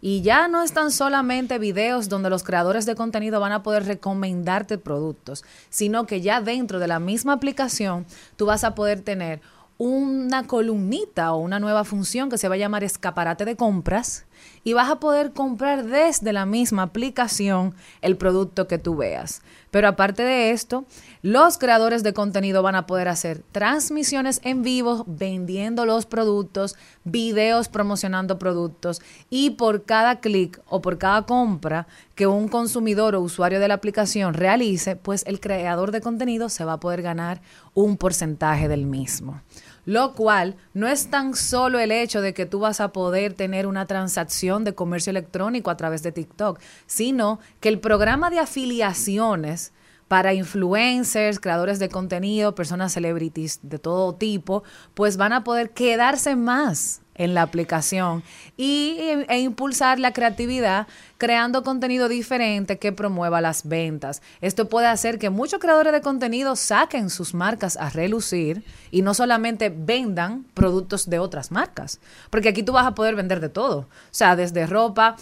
Y 0.00 0.22
ya 0.22 0.48
no 0.48 0.62
están 0.62 0.90
solamente 0.90 1.58
videos 1.58 2.08
donde 2.08 2.30
los 2.30 2.44
creadores 2.44 2.86
de 2.86 2.94
contenido 2.94 3.40
van 3.40 3.52
a 3.52 3.62
poder 3.62 3.84
recomendarte 3.84 4.78
productos, 4.78 5.44
sino 5.70 6.06
que 6.06 6.20
ya 6.20 6.40
dentro 6.40 6.78
de 6.78 6.88
la 6.88 6.98
misma 6.98 7.32
aplicación 7.32 8.06
tú 8.36 8.46
vas 8.46 8.62
a 8.64 8.74
poder 8.74 9.00
tener 9.00 9.40
una 9.78 10.46
columnita 10.46 11.32
o 11.32 11.38
una 11.38 11.58
nueva 11.58 11.84
función 11.84 12.30
que 12.30 12.38
se 12.38 12.48
va 12.48 12.54
a 12.54 12.58
llamar 12.58 12.84
escaparate 12.84 13.44
de 13.44 13.56
compras 13.56 14.25
y 14.66 14.72
vas 14.72 14.90
a 14.90 14.98
poder 14.98 15.32
comprar 15.32 15.84
desde 15.84 16.32
la 16.32 16.44
misma 16.44 16.82
aplicación 16.82 17.72
el 18.02 18.16
producto 18.16 18.66
que 18.66 18.78
tú 18.78 18.96
veas. 18.96 19.42
Pero 19.70 19.86
aparte 19.86 20.24
de 20.24 20.50
esto, 20.50 20.86
los 21.22 21.56
creadores 21.56 22.02
de 22.02 22.12
contenido 22.12 22.64
van 22.64 22.74
a 22.74 22.84
poder 22.84 23.06
hacer 23.06 23.44
transmisiones 23.52 24.40
en 24.42 24.62
vivo 24.62 25.04
vendiendo 25.06 25.86
los 25.86 26.04
productos, 26.04 26.74
videos 27.04 27.68
promocionando 27.68 28.40
productos 28.40 29.00
y 29.30 29.50
por 29.50 29.84
cada 29.84 30.18
clic 30.18 30.60
o 30.68 30.82
por 30.82 30.98
cada 30.98 31.22
compra 31.26 31.86
que 32.16 32.26
un 32.26 32.48
consumidor 32.48 33.14
o 33.14 33.20
usuario 33.20 33.60
de 33.60 33.68
la 33.68 33.74
aplicación 33.74 34.34
realice, 34.34 34.96
pues 34.96 35.22
el 35.28 35.38
creador 35.38 35.92
de 35.92 36.00
contenido 36.00 36.48
se 36.48 36.64
va 36.64 36.72
a 36.72 36.80
poder 36.80 37.02
ganar 37.02 37.40
un 37.72 37.96
porcentaje 37.96 38.66
del 38.66 38.84
mismo. 38.84 39.42
Lo 39.86 40.12
cual 40.12 40.56
no 40.74 40.88
es 40.88 41.08
tan 41.08 41.34
solo 41.34 41.78
el 41.78 41.92
hecho 41.92 42.20
de 42.20 42.34
que 42.34 42.44
tú 42.44 42.58
vas 42.58 42.80
a 42.80 42.92
poder 42.92 43.32
tener 43.32 43.66
una 43.66 43.86
transacción 43.86 44.64
de 44.64 44.74
comercio 44.74 45.10
electrónico 45.10 45.70
a 45.70 45.76
través 45.76 46.02
de 46.02 46.12
TikTok, 46.12 46.60
sino 46.86 47.38
que 47.60 47.70
el 47.70 47.80
programa 47.80 48.28
de 48.28 48.40
afiliaciones 48.40 49.72
para 50.08 50.34
influencers, 50.34 51.40
creadores 51.40 51.78
de 51.78 51.88
contenido, 51.88 52.54
personas 52.54 52.92
celebrities 52.92 53.60
de 53.62 53.78
todo 53.78 54.14
tipo, 54.14 54.62
pues 54.94 55.16
van 55.16 55.32
a 55.32 55.44
poder 55.44 55.70
quedarse 55.70 56.36
más 56.36 57.00
en 57.16 57.34
la 57.34 57.42
aplicación 57.42 58.22
y, 58.56 58.98
e 59.28 59.40
impulsar 59.40 59.98
la 59.98 60.12
creatividad 60.12 60.86
creando 61.18 61.62
contenido 61.62 62.08
diferente 62.08 62.78
que 62.78 62.92
promueva 62.92 63.40
las 63.40 63.66
ventas. 63.66 64.22
Esto 64.40 64.68
puede 64.68 64.86
hacer 64.86 65.18
que 65.18 65.30
muchos 65.30 65.60
creadores 65.60 65.92
de 65.92 66.00
contenido 66.00 66.56
saquen 66.56 67.10
sus 67.10 67.34
marcas 67.34 67.76
a 67.76 67.90
relucir 67.90 68.64
y 68.90 69.02
no 69.02 69.14
solamente 69.14 69.72
vendan 69.74 70.44
productos 70.54 71.08
de 71.08 71.18
otras 71.18 71.50
marcas, 71.50 72.00
porque 72.30 72.50
aquí 72.50 72.62
tú 72.62 72.72
vas 72.72 72.86
a 72.86 72.94
poder 72.94 73.14
vender 73.14 73.40
de 73.40 73.48
todo, 73.48 73.78
o 73.78 73.86
sea, 74.10 74.36
desde 74.36 74.66
ropa, 74.66 75.16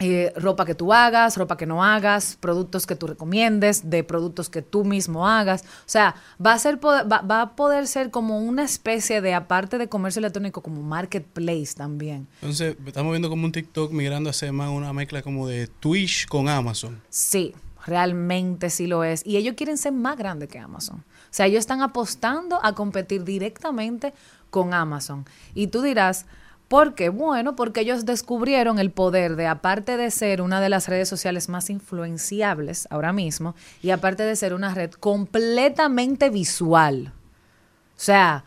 eh, 0.00 0.32
ropa 0.36 0.64
que 0.64 0.74
tú 0.74 0.92
hagas, 0.92 1.36
ropa 1.36 1.56
que 1.56 1.66
no 1.66 1.84
hagas, 1.84 2.36
productos 2.40 2.84
que 2.84 2.96
tú 2.96 3.06
recomiendes, 3.06 3.88
de 3.88 4.02
productos 4.02 4.50
que 4.50 4.60
tú 4.60 4.84
mismo 4.84 5.28
hagas. 5.28 5.62
O 5.62 5.86
sea, 5.86 6.16
va 6.44 6.52
a, 6.52 6.58
ser, 6.58 6.84
va, 6.84 7.04
va, 7.04 7.42
a 7.42 7.54
poder 7.54 7.86
ser 7.86 8.10
como 8.10 8.40
una 8.40 8.64
especie 8.64 9.20
de, 9.20 9.34
aparte 9.34 9.78
de 9.78 9.88
comercio 9.88 10.18
electrónico, 10.18 10.62
como 10.62 10.82
marketplace 10.82 11.74
también. 11.76 12.26
Entonces, 12.42 12.76
estamos 12.84 13.12
viendo 13.12 13.28
como 13.28 13.44
un 13.44 13.52
TikTok 13.52 13.92
migrando 13.92 14.30
a 14.30 14.32
ser 14.32 14.52
más 14.52 14.68
una 14.70 14.92
mezcla 14.92 15.22
como 15.22 15.46
de 15.46 15.68
Twitch 15.68 16.26
con 16.26 16.48
Amazon. 16.48 17.00
Sí, 17.08 17.54
realmente 17.86 18.70
sí 18.70 18.88
lo 18.88 19.04
es. 19.04 19.24
Y 19.24 19.36
ellos 19.36 19.54
quieren 19.56 19.78
ser 19.78 19.92
más 19.92 20.18
grandes 20.18 20.48
que 20.48 20.58
Amazon. 20.58 20.98
O 20.98 21.36
sea, 21.36 21.46
ellos 21.46 21.60
están 21.60 21.82
apostando 21.82 22.58
a 22.64 22.74
competir 22.74 23.22
directamente 23.22 24.12
con 24.50 24.74
Amazon. 24.74 25.24
Y 25.54 25.68
tú 25.68 25.82
dirás, 25.82 26.26
¿Por 26.68 26.94
qué? 26.94 27.10
Bueno, 27.10 27.56
porque 27.56 27.80
ellos 27.80 28.06
descubrieron 28.06 28.78
el 28.78 28.90
poder 28.90 29.36
de, 29.36 29.46
aparte 29.46 29.96
de 29.96 30.10
ser 30.10 30.40
una 30.40 30.60
de 30.60 30.70
las 30.70 30.88
redes 30.88 31.08
sociales 31.08 31.48
más 31.48 31.68
influenciables 31.70 32.88
ahora 32.90 33.12
mismo, 33.12 33.54
y 33.82 33.90
aparte 33.90 34.22
de 34.22 34.34
ser 34.34 34.54
una 34.54 34.74
red 34.74 34.90
completamente 34.92 36.30
visual. 36.30 37.12
O 37.96 38.00
sea, 38.00 38.44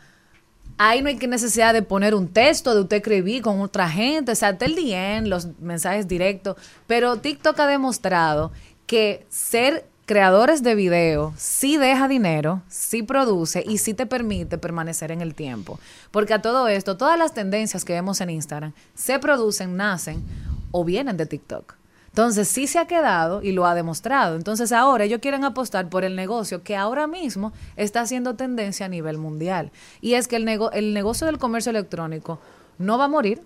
ahí 0.77 1.01
no 1.01 1.09
hay 1.09 1.17
que 1.17 1.27
necesidad 1.27 1.73
de 1.73 1.83
poner 1.83 2.15
un 2.15 2.27
texto, 2.27 2.73
de 2.73 2.81
usted 2.81 2.97
escribir 2.97 3.41
con 3.41 3.61
otra 3.61 3.89
gente, 3.89 4.31
o 4.31 4.35
sea, 4.35 4.57
el 4.59 4.75
DM, 4.75 5.27
los 5.27 5.59
mensajes 5.59 6.07
directos, 6.07 6.57
pero 6.87 7.17
TikTok 7.17 7.59
ha 7.59 7.67
demostrado 7.67 8.51
que 8.87 9.25
ser 9.29 9.85
creadores 10.07 10.63
de 10.63 10.73
video 10.73 11.33
sí 11.37 11.75
deja 11.75 12.07
dinero, 12.07 12.61
sí 12.69 13.03
produce 13.03 13.61
y 13.67 13.77
sí 13.77 13.93
te 13.93 14.05
permite 14.05 14.57
permanecer 14.57 15.11
en 15.11 15.21
el 15.21 15.35
tiempo. 15.35 15.79
Porque 16.11 16.33
a 16.33 16.41
todo 16.41 16.69
esto, 16.69 16.95
todas 16.95 17.19
las 17.19 17.33
tendencias 17.33 17.83
que 17.83 17.93
vemos 17.93 18.21
en 18.21 18.29
Instagram 18.29 18.73
se 18.95 19.19
producen, 19.19 19.75
nacen 19.75 20.23
o 20.71 20.85
vienen 20.85 21.17
de 21.17 21.25
TikTok. 21.25 21.75
Entonces 22.07 22.47
sí 22.47 22.67
se 22.67 22.79
ha 22.79 22.87
quedado 22.87 23.43
y 23.43 23.51
lo 23.51 23.67
ha 23.67 23.75
demostrado. 23.75 24.37
Entonces 24.37 24.71
ahora 24.71 25.03
ellos 25.03 25.19
quieren 25.19 25.43
apostar 25.43 25.89
por 25.89 26.05
el 26.05 26.15
negocio 26.15 26.63
que 26.63 26.77
ahora 26.77 27.05
mismo 27.05 27.51
está 27.75 27.99
haciendo 27.99 28.35
tendencia 28.35 28.85
a 28.85 28.89
nivel 28.89 29.17
mundial. 29.17 29.71
Y 29.99 30.13
es 30.13 30.29
que 30.29 30.37
el, 30.37 30.47
el 30.47 30.93
negocio 30.93 31.27
del 31.27 31.37
comercio 31.37 31.69
electrónico 31.71 32.39
no 32.79 32.97
va 32.97 33.03
a 33.03 33.09
morir, 33.09 33.41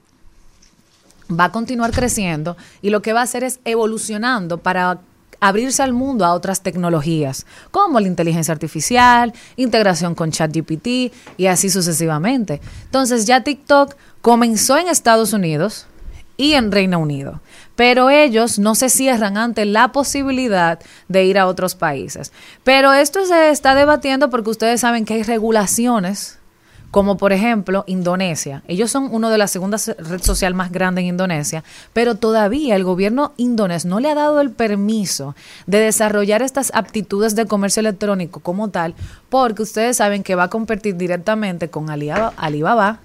va 1.27 1.45
a 1.45 1.51
continuar 1.51 1.91
creciendo 1.91 2.55
y 2.83 2.91
lo 2.91 3.01
que 3.01 3.13
va 3.13 3.21
a 3.21 3.23
hacer 3.23 3.43
es 3.43 3.59
evolucionando 3.65 4.59
para 4.59 4.99
abrirse 5.41 5.83
al 5.83 5.91
mundo 5.91 6.23
a 6.23 6.33
otras 6.33 6.61
tecnologías, 6.61 7.45
como 7.71 7.99
la 7.99 8.07
inteligencia 8.07 8.53
artificial, 8.53 9.33
integración 9.57 10.15
con 10.15 10.31
ChatGPT 10.31 11.13
y 11.35 11.47
así 11.47 11.69
sucesivamente. 11.69 12.61
Entonces 12.85 13.25
ya 13.25 13.43
TikTok 13.43 13.95
comenzó 14.21 14.77
en 14.77 14.87
Estados 14.87 15.33
Unidos 15.33 15.87
y 16.37 16.53
en 16.53 16.71
Reino 16.71 16.99
Unido, 16.99 17.41
pero 17.75 18.09
ellos 18.09 18.57
no 18.57 18.75
se 18.75 18.89
cierran 18.89 19.37
ante 19.37 19.65
la 19.65 19.91
posibilidad 19.91 20.79
de 21.07 21.25
ir 21.25 21.37
a 21.37 21.47
otros 21.47 21.75
países. 21.75 22.31
Pero 22.63 22.93
esto 22.93 23.25
se 23.25 23.49
está 23.49 23.75
debatiendo 23.75 24.29
porque 24.29 24.51
ustedes 24.51 24.81
saben 24.81 25.05
que 25.05 25.15
hay 25.15 25.23
regulaciones 25.23 26.39
como 26.91 27.17
por 27.17 27.33
ejemplo 27.33 27.83
Indonesia. 27.87 28.61
Ellos 28.67 28.91
son 28.91 29.09
uno 29.11 29.29
de 29.29 29.37
las 29.37 29.51
segundas 29.51 29.95
red 29.97 30.21
social 30.21 30.53
más 30.53 30.71
grandes 30.71 31.03
en 31.03 31.07
Indonesia, 31.07 31.63
pero 31.93 32.15
todavía 32.15 32.75
el 32.75 32.83
gobierno 32.83 33.33
indonés 33.37 33.85
no 33.85 33.99
le 33.99 34.11
ha 34.11 34.15
dado 34.15 34.41
el 34.41 34.51
permiso 34.51 35.35
de 35.65 35.79
desarrollar 35.79 36.41
estas 36.41 36.71
aptitudes 36.75 37.35
de 37.35 37.47
comercio 37.47 37.79
electrónico 37.79 38.41
como 38.41 38.69
tal, 38.69 38.93
porque 39.29 39.63
ustedes 39.63 39.97
saben 39.97 40.23
que 40.23 40.35
va 40.35 40.43
a 40.43 40.49
competir 40.49 40.97
directamente 40.97 41.69
con 41.69 41.89
Alibaba, 41.89 42.99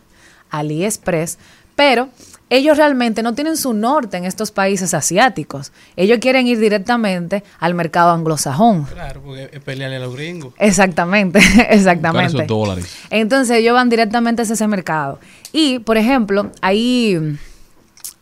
AliExpress, 0.50 1.38
pero 1.76 2.08
ellos 2.48 2.76
realmente 2.76 3.22
no 3.22 3.34
tienen 3.34 3.56
su 3.56 3.72
norte 3.72 4.16
en 4.16 4.24
estos 4.24 4.52
países 4.52 4.94
asiáticos. 4.94 5.72
Ellos 5.96 6.18
quieren 6.20 6.46
ir 6.46 6.60
directamente 6.60 7.42
al 7.58 7.74
mercado 7.74 8.12
anglosajón. 8.12 8.84
Claro, 8.84 9.20
porque 9.22 9.50
es 9.52 9.60
pelearle 9.60 9.96
a 9.96 10.00
los 10.00 10.14
gringos. 10.14 10.54
Exactamente, 10.58 11.40
exactamente. 11.70 12.36
Esos 12.36 12.46
dólares. 12.46 12.96
Entonces 13.10 13.58
ellos 13.58 13.74
van 13.74 13.88
directamente 13.88 14.42
a 14.42 14.44
ese 14.44 14.66
mercado. 14.68 15.18
Y, 15.52 15.80
por 15.80 15.96
ejemplo, 15.96 16.52
hay, 16.60 17.36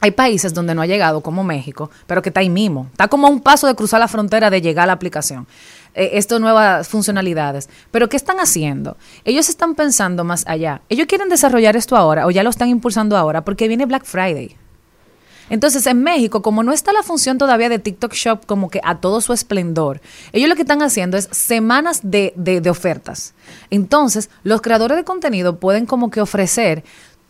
hay 0.01 0.11
países 0.13 0.55
donde 0.55 0.75
no 0.75 0.81
ha 0.81 0.87
llegado, 0.87 1.21
como 1.21 1.45
México, 1.45 1.91
pero 2.07 2.23
que 2.23 2.31
está 2.31 2.41
ahí 2.41 2.51
mismo. 2.51 2.89
Está 2.93 3.09
como 3.09 3.27
a 3.27 3.31
un 3.31 3.41
paso 3.41 3.67
de 3.67 3.75
cruzar 3.75 4.01
la 4.01 4.09
frontera 4.09 4.49
de 4.49 4.63
llegar 4.63 4.85
a 4.85 4.87
la 4.87 4.93
aplicación. 4.95 5.47
Eh, 5.95 6.11
estas 6.15 6.41
nuevas 6.41 6.89
funcionalidades. 6.89 7.69
Pero 7.91 8.09
¿qué 8.09 8.17
están 8.17 8.39
haciendo? 8.41 8.97
Ellos 9.25 9.49
están 9.49 9.75
pensando 9.75 10.25
más 10.25 10.45
allá. 10.47 10.83
Ellos 10.89 11.07
quieren 11.07 11.29
desarrollar 11.29 11.77
esto 11.77 11.97
ahora 11.97 12.27
o 12.27 12.31
ya 12.31 12.43
lo 12.43 12.51
están 12.51 12.69
impulsando 12.69 13.17
ahora 13.17 13.45
porque 13.45 13.69
viene 13.69 13.87
Black 13.87 14.05
Friday. 14.05 14.57
Entonces, 15.51 15.87
en 15.87 16.03
México, 16.03 16.41
como 16.43 16.63
no 16.63 16.73
está 16.73 16.93
la 16.93 17.03
función 17.03 17.37
todavía 17.37 17.69
de 17.69 17.79
TikTok 17.79 18.15
Shop 18.15 18.47
como 18.47 18.71
que 18.71 18.81
a 18.83 18.97
todo 18.97 19.21
su 19.21 19.33
esplendor, 19.33 20.01
ellos 20.33 20.49
lo 20.49 20.57
que 20.57 20.63
están 20.63 20.83
haciendo 20.83 21.19
es 21.19 21.29
semanas 21.33 22.01
de, 22.03 22.33
de, 22.35 22.61
de 22.63 22.71
ofertas. 22.71 23.35
Entonces, 23.71 24.31
los 24.43 24.63
creadores 24.63 24.97
de 24.97 25.05
contenido 25.05 25.61
pueden 25.61 25.85
como 25.85 26.11
que 26.11 26.23
ofrecer 26.23 26.83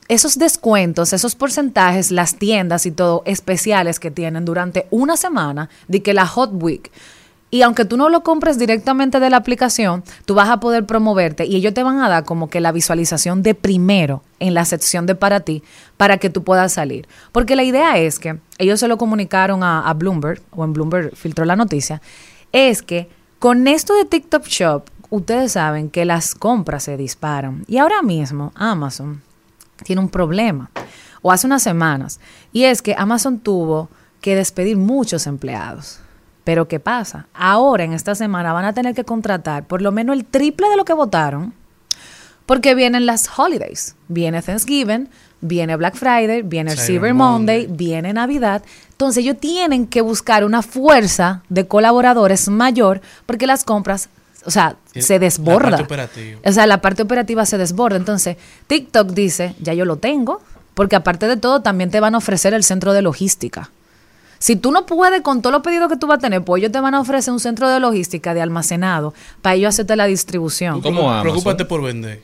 esos 0.07 0.39
descuentos, 0.39 1.13
esos 1.13 1.35
porcentajes, 1.35 2.11
las 2.11 2.37
tiendas 2.37 2.87
y 2.87 2.93
todo 2.93 3.23
especiales 3.27 3.99
que 3.99 4.11
tienen 4.11 4.45
durante 4.45 4.87
una 4.91 5.17
semana 5.17 5.69
de 5.89 6.03
que 6.03 6.15
la 6.15 6.27
Hot 6.27 6.51
Week. 6.53 6.93
Y 7.55 7.63
aunque 7.63 7.85
tú 7.85 7.97
no 7.97 8.09
lo 8.09 8.25
compres 8.25 8.59
directamente 8.59 9.21
de 9.21 9.31
la 9.31 9.37
aplicación, 9.37 10.03
tú 10.25 10.35
vas 10.35 10.49
a 10.49 10.59
poder 10.59 10.87
promoverte 10.87 11.47
y 11.47 11.55
ellos 11.55 11.73
te 11.73 11.85
van 11.85 12.01
a 12.01 12.09
dar 12.09 12.25
como 12.25 12.51
que 12.51 12.61
la 12.61 12.73
visualización 12.73 13.45
de 13.45 13.55
primero 13.55 14.25
en 14.41 14.55
la 14.55 14.65
sección 14.65 15.07
de 15.07 15.15
para 15.15 15.39
ti 15.39 15.63
para 15.97 16.19
que 16.19 16.31
tú 16.31 16.43
puedas 16.43 16.73
salir. 16.73 17.07
Porque 17.31 17.55
la 17.55 17.63
idea 17.63 17.97
es 17.97 18.19
que 18.19 18.41
ellos 18.59 18.81
se 18.81 18.89
lo 18.89 18.99
comunicaron 18.99 19.63
a, 19.63 19.89
a 19.89 19.95
Bloomberg, 19.95 20.43
o 20.51 20.65
en 20.65 20.73
Bloomberg 20.73 21.15
filtró 21.15 21.45
la 21.45 21.55
noticia, 21.55 22.03
es 22.51 22.83
que 22.83 23.09
con 23.39 23.69
esto 23.69 23.95
de 23.95 24.07
TikTok 24.07 24.47
Shop, 24.47 24.91
ustedes 25.11 25.53
saben 25.53 25.91
que 25.91 26.05
las 26.05 26.35
compras 26.35 26.83
se 26.83 26.97
disparan. 26.97 27.65
Y 27.69 27.79
ahora 27.79 28.03
mismo 28.03 28.51
Amazon 28.57 29.23
tiene 29.85 30.03
un 30.03 30.09
problema, 30.09 30.73
o 31.23 31.31
hace 31.31 31.47
unas 31.47 31.63
semanas, 31.63 32.19
y 32.53 32.65
es 32.65 32.83
que 32.83 32.97
Amazon 32.99 33.39
tuvo 33.39 33.91
que 34.21 34.35
despedir 34.35 34.77
muchos 34.77 35.29
empleados. 35.29 36.01
Pero 36.45 36.69
¿qué 36.69 36.79
pasa? 36.79 37.27
Ahora, 37.33 37.85
en 37.85 37.95
esta 37.95 38.15
semana, 38.15 38.53
van 38.53 38.67
a 38.67 38.75
tener 38.75 38.95
que 38.95 39.05
contratar 39.05 39.67
por 39.67 39.81
lo 39.81 39.93
menos 39.93 40.17
el 40.17 40.25
triple 40.25 40.69
de 40.69 40.77
lo 40.77 40.85
que 40.85 40.93
votaron, 40.93 41.55
porque 42.47 42.75
vienen 42.75 43.07
las 43.07 43.29
holidays. 43.37 43.97
Viene 44.09 44.43
Thanksgiving, 44.43 45.09
viene 45.41 45.77
Black 45.77 45.97
Friday, 45.97 46.43
viene 46.43 46.73
el 46.73 46.79
Cyber 46.79 47.15
Monday. 47.15 47.67
Monday, 47.67 47.77
viene 47.77 48.13
Navidad. 48.13 48.63
Entonces 48.91 49.25
ellos 49.25 49.39
tienen 49.41 49.87
que 49.87 50.03
buscar 50.03 50.45
una 50.45 50.63
fuerza 50.63 51.43
de 51.49 51.67
colaboradores 51.67 52.49
mayor 52.49 53.01
porque 53.25 53.47
las 53.47 53.65
compras, 53.65 54.11
o 54.45 54.51
sea, 54.51 54.77
se 54.93 55.15
la 55.15 55.19
desborda. 55.21 55.71
parte 55.71 55.85
operativa. 55.85 56.41
O 56.45 56.53
sea, 56.53 56.67
la 56.67 56.81
parte 56.83 57.03
operativa 57.03 57.47
se 57.47 57.57
desborda. 57.57 57.97
Entonces, 57.97 58.37
TikTok 58.67 59.13
dice, 59.13 59.55
ya 59.61 59.73
yo 59.73 59.87
lo 59.87 59.97
tengo, 59.97 60.43
porque 60.75 60.97
aparte 60.97 61.27
de 61.27 61.39
todo 61.39 61.63
también 61.63 61.91
te 61.91 62.01
van 62.01 62.15
a 62.15 62.19
ofrecer 62.19 62.53
el 62.53 62.65
centro 62.65 62.93
de 62.93 63.01
logística. 63.01 63.71
Si 64.45 64.57
tú 64.57 64.73
no 64.73 64.85
puedes 64.85 65.23
con 65.23 65.41
todos 65.41 65.55
los 65.55 65.63
pedidos 65.63 65.89
que 65.89 65.97
tú 65.97 66.07
vas 66.07 66.19
a 66.19 66.21
tener, 66.21 66.45
pues 66.45 66.61
ellos 66.61 66.71
te 66.71 66.79
van 66.79 66.95
a 66.95 67.01
ofrecer 67.01 67.33
un 67.33 67.41
centro 67.41 67.67
de 67.67 67.81
logística 67.81 68.35
de 68.35 68.43
almacenado 68.43 69.15
para 69.41 69.55
ellos 69.55 69.71
hacerte 69.71 69.97
la 69.97 70.05
distribución. 70.05 70.83
Como 70.83 71.01
Amazon. 71.09 71.23
Preocúpate 71.23 71.65
por 71.65 71.81
vender. 71.83 72.23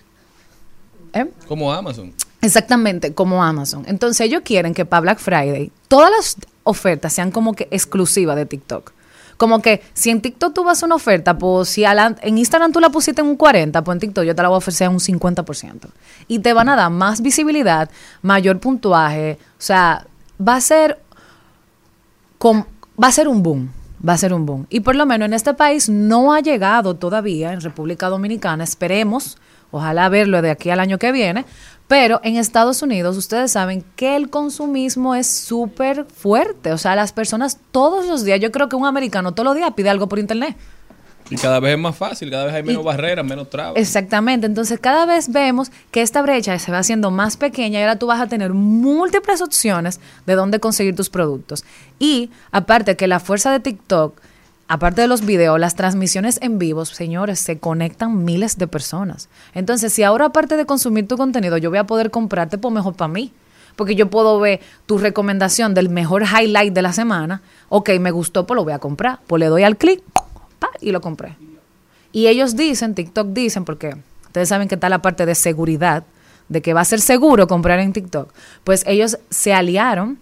¿Eh? 1.15 1.25
Como 1.49 1.73
Amazon. 1.73 2.13
Exactamente, 2.43 3.15
como 3.15 3.43
Amazon. 3.43 3.85
Entonces 3.87 4.21
ellos 4.27 4.43
quieren 4.45 4.75
que 4.75 4.85
para 4.85 5.01
Black 5.01 5.19
Friday 5.19 5.73
todas 5.89 6.11
las 6.11 6.37
ofertas 6.63 7.15
sean 7.15 7.31
como 7.31 7.55
que 7.55 7.69
exclusivas 7.71 8.37
de 8.37 8.45
TikTok. 8.45 8.93
Como 9.39 9.63
que 9.63 9.83
si 9.95 10.11
en 10.11 10.21
TikTok 10.21 10.53
tú 10.53 10.63
vas 10.63 10.83
a 10.83 10.87
una 10.87 10.97
oferta, 10.97 11.39
pues 11.39 11.71
si 11.71 11.87
a 11.87 11.95
la- 11.95 12.15
en 12.21 12.37
Instagram 12.37 12.71
tú 12.73 12.81
la 12.81 12.91
pusiste 12.91 13.23
en 13.23 13.29
un 13.29 13.37
40, 13.37 13.83
pues 13.83 13.97
en 13.97 14.01
TikTok 14.01 14.25
yo 14.25 14.35
te 14.35 14.43
la 14.43 14.49
voy 14.49 14.57
a 14.57 14.59
ofrecer 14.59 14.89
en 14.89 14.93
un 14.93 15.01
50%. 15.01 15.89
Y 16.29 16.41
te 16.41 16.53
van 16.53 16.69
a 16.69 16.77
dar 16.77 16.91
más 16.91 17.23
visibilidad, 17.23 17.89
mayor 18.21 18.61
puntuaje. 18.61 19.39
O 19.59 19.63
sea, 19.63 20.07
va 20.47 20.57
a 20.57 20.61
ser 20.61 20.99
va 22.43 23.09
a 23.09 23.13
ser 23.13 23.29
un 23.29 23.43
boom, 23.43 23.71
va 24.07 24.15
a 24.15 24.19
ser 24.19 24.33
un 24.33 24.47
boom. 24.47 24.67
Y 24.71 24.81
por 24.81 24.97
lo 24.97 25.07
menos 25.07 25.27
en 25.27 25.35
este 25.35 25.55
país 25.55 25.89
no 25.89 26.33
ha 26.33 26.41
llegado 26.41 26.97
todavía, 26.97 27.53
en 27.53 27.61
República 27.61 28.09
Dominicana, 28.09 28.65
esperemos, 28.65 29.37
ojalá 29.71 30.09
verlo 30.09 30.41
de 30.43 30.51
aquí 30.51 30.71
al 30.71 30.81
año 30.81 30.99
que 30.99 31.13
viene, 31.13 31.45
pero 31.87 32.21
en 32.23 32.37
Estados 32.37 32.83
Unidos 32.83 33.17
ustedes 33.17 33.53
saben 33.53 33.85
que 33.97 34.17
el 34.17 34.31
consumismo 34.31 35.15
es 35.15 35.27
súper 35.27 36.07
fuerte, 36.07 36.73
o 36.73 36.79
sea, 36.79 36.97
las 36.97 37.13
personas 37.13 37.59
todos 37.73 38.07
los 38.07 38.25
días, 38.25 38.41
yo 38.41 38.51
creo 38.51 38.69
que 38.69 38.77
un 38.77 38.87
americano 38.87 39.33
todos 39.33 39.45
los 39.45 39.57
días 39.57 39.73
pide 39.75 39.91
algo 39.91 40.09
por 40.09 40.19
internet. 40.19 40.57
Y 41.31 41.37
cada 41.37 41.61
vez 41.61 41.75
es 41.75 41.79
más 41.81 41.97
fácil, 41.97 42.29
cada 42.31 42.45
vez 42.47 42.55
hay 42.55 42.63
menos 42.65 42.83
Y- 42.83 42.85
barreras, 42.85 43.25
menos 43.25 43.49
trabas. 43.49 43.75
Exactamente, 43.77 44.47
entonces 44.47 44.79
cada 44.81 45.07
vez 45.07 45.31
vemos 45.31 45.71
que 45.93 46.03
esta 46.03 46.21
brecha 46.23 46.59
se 46.59 46.73
va 46.73 46.79
haciendo 46.79 47.11
más 47.11 47.37
pequeña 47.37 47.79
y 47.79 47.83
ahora 47.83 47.97
tú 47.97 48.07
vas 48.09 48.21
a 48.21 48.27
tener 48.27 48.53
múltiples 48.53 49.41
opciones 49.41 50.01
de 50.27 50.35
dónde 50.35 50.59
conseguir 50.61 50.97
tus 50.97 51.09
productos. 51.09 51.65
Y 51.99 52.31
aparte 52.51 52.97
que 52.97 53.07
la 53.07 53.21
fuerza 53.21 53.53
de 53.53 53.61
TikTok, 53.61 54.21
aparte 54.67 55.03
de 55.03 55.07
los 55.09 55.25
videos, 55.25 55.59
las 55.61 55.77
transmisiones 55.77 56.39
en 56.43 56.59
vivos, 56.59 56.89
señores, 56.91 57.39
se 57.39 57.59
conectan 57.59 58.25
miles 58.25 58.59
de 58.59 58.67
personas. 58.67 59.29
Entonces, 59.55 59.93
si 59.93 60.03
ahora 60.03 60.27
aparte 60.27 60.57
de 60.57 60.67
consumir 60.67 61.07
tu 61.07 61.17
contenido, 61.17 61.57
yo 61.59 61.71
voy 61.71 61.79
a 61.79 61.85
poder 61.85 62.11
comprarte, 62.11 62.59
pues 62.59 62.75
mejor 62.75 62.95
para 62.95 63.09
mí. 63.13 63.33
Porque 63.77 63.95
yo 63.95 64.11
puedo 64.11 64.39
ver 64.41 64.61
tu 64.87 64.99
recomendación 64.99 65.75
del 65.75 65.89
mejor 65.91 66.25
highlight 66.25 66.75
de 66.75 66.83
la 66.83 66.93
semana. 66.93 67.41
Ok, 67.69 67.91
me 68.01 68.11
gustó, 68.11 68.45
pues 68.47 68.57
lo 68.57 68.65
voy 68.65 68.73
a 68.73 68.79
comprar. 68.81 69.21
Pues 69.27 69.41
le 69.41 69.47
doy 69.47 69.63
al 69.63 69.77
clic 69.77 70.03
y 70.81 70.93
lo 70.93 71.01
compré. 71.01 71.37
Y 72.13 72.27
ellos 72.27 72.57
dicen, 72.57 72.95
TikTok 72.95 73.29
dicen, 73.29 73.65
porque 73.65 73.97
ustedes 74.27 74.49
saben 74.49 74.69
que 74.69 74.75
está 74.75 74.89
la 74.89 75.03
parte 75.03 75.27
de 75.27 75.35
seguridad, 75.35 76.05
de 76.49 76.61
que 76.63 76.75
va 76.75 76.81
a 76.81 76.85
ser 76.85 77.01
seguro 77.01 77.47
comprar 77.47 77.79
en 77.79 77.93
TikTok. 77.93 78.33
Pues 78.65 78.83
ellos 78.87 79.19
se 79.31 79.55
aliaron 79.55 80.19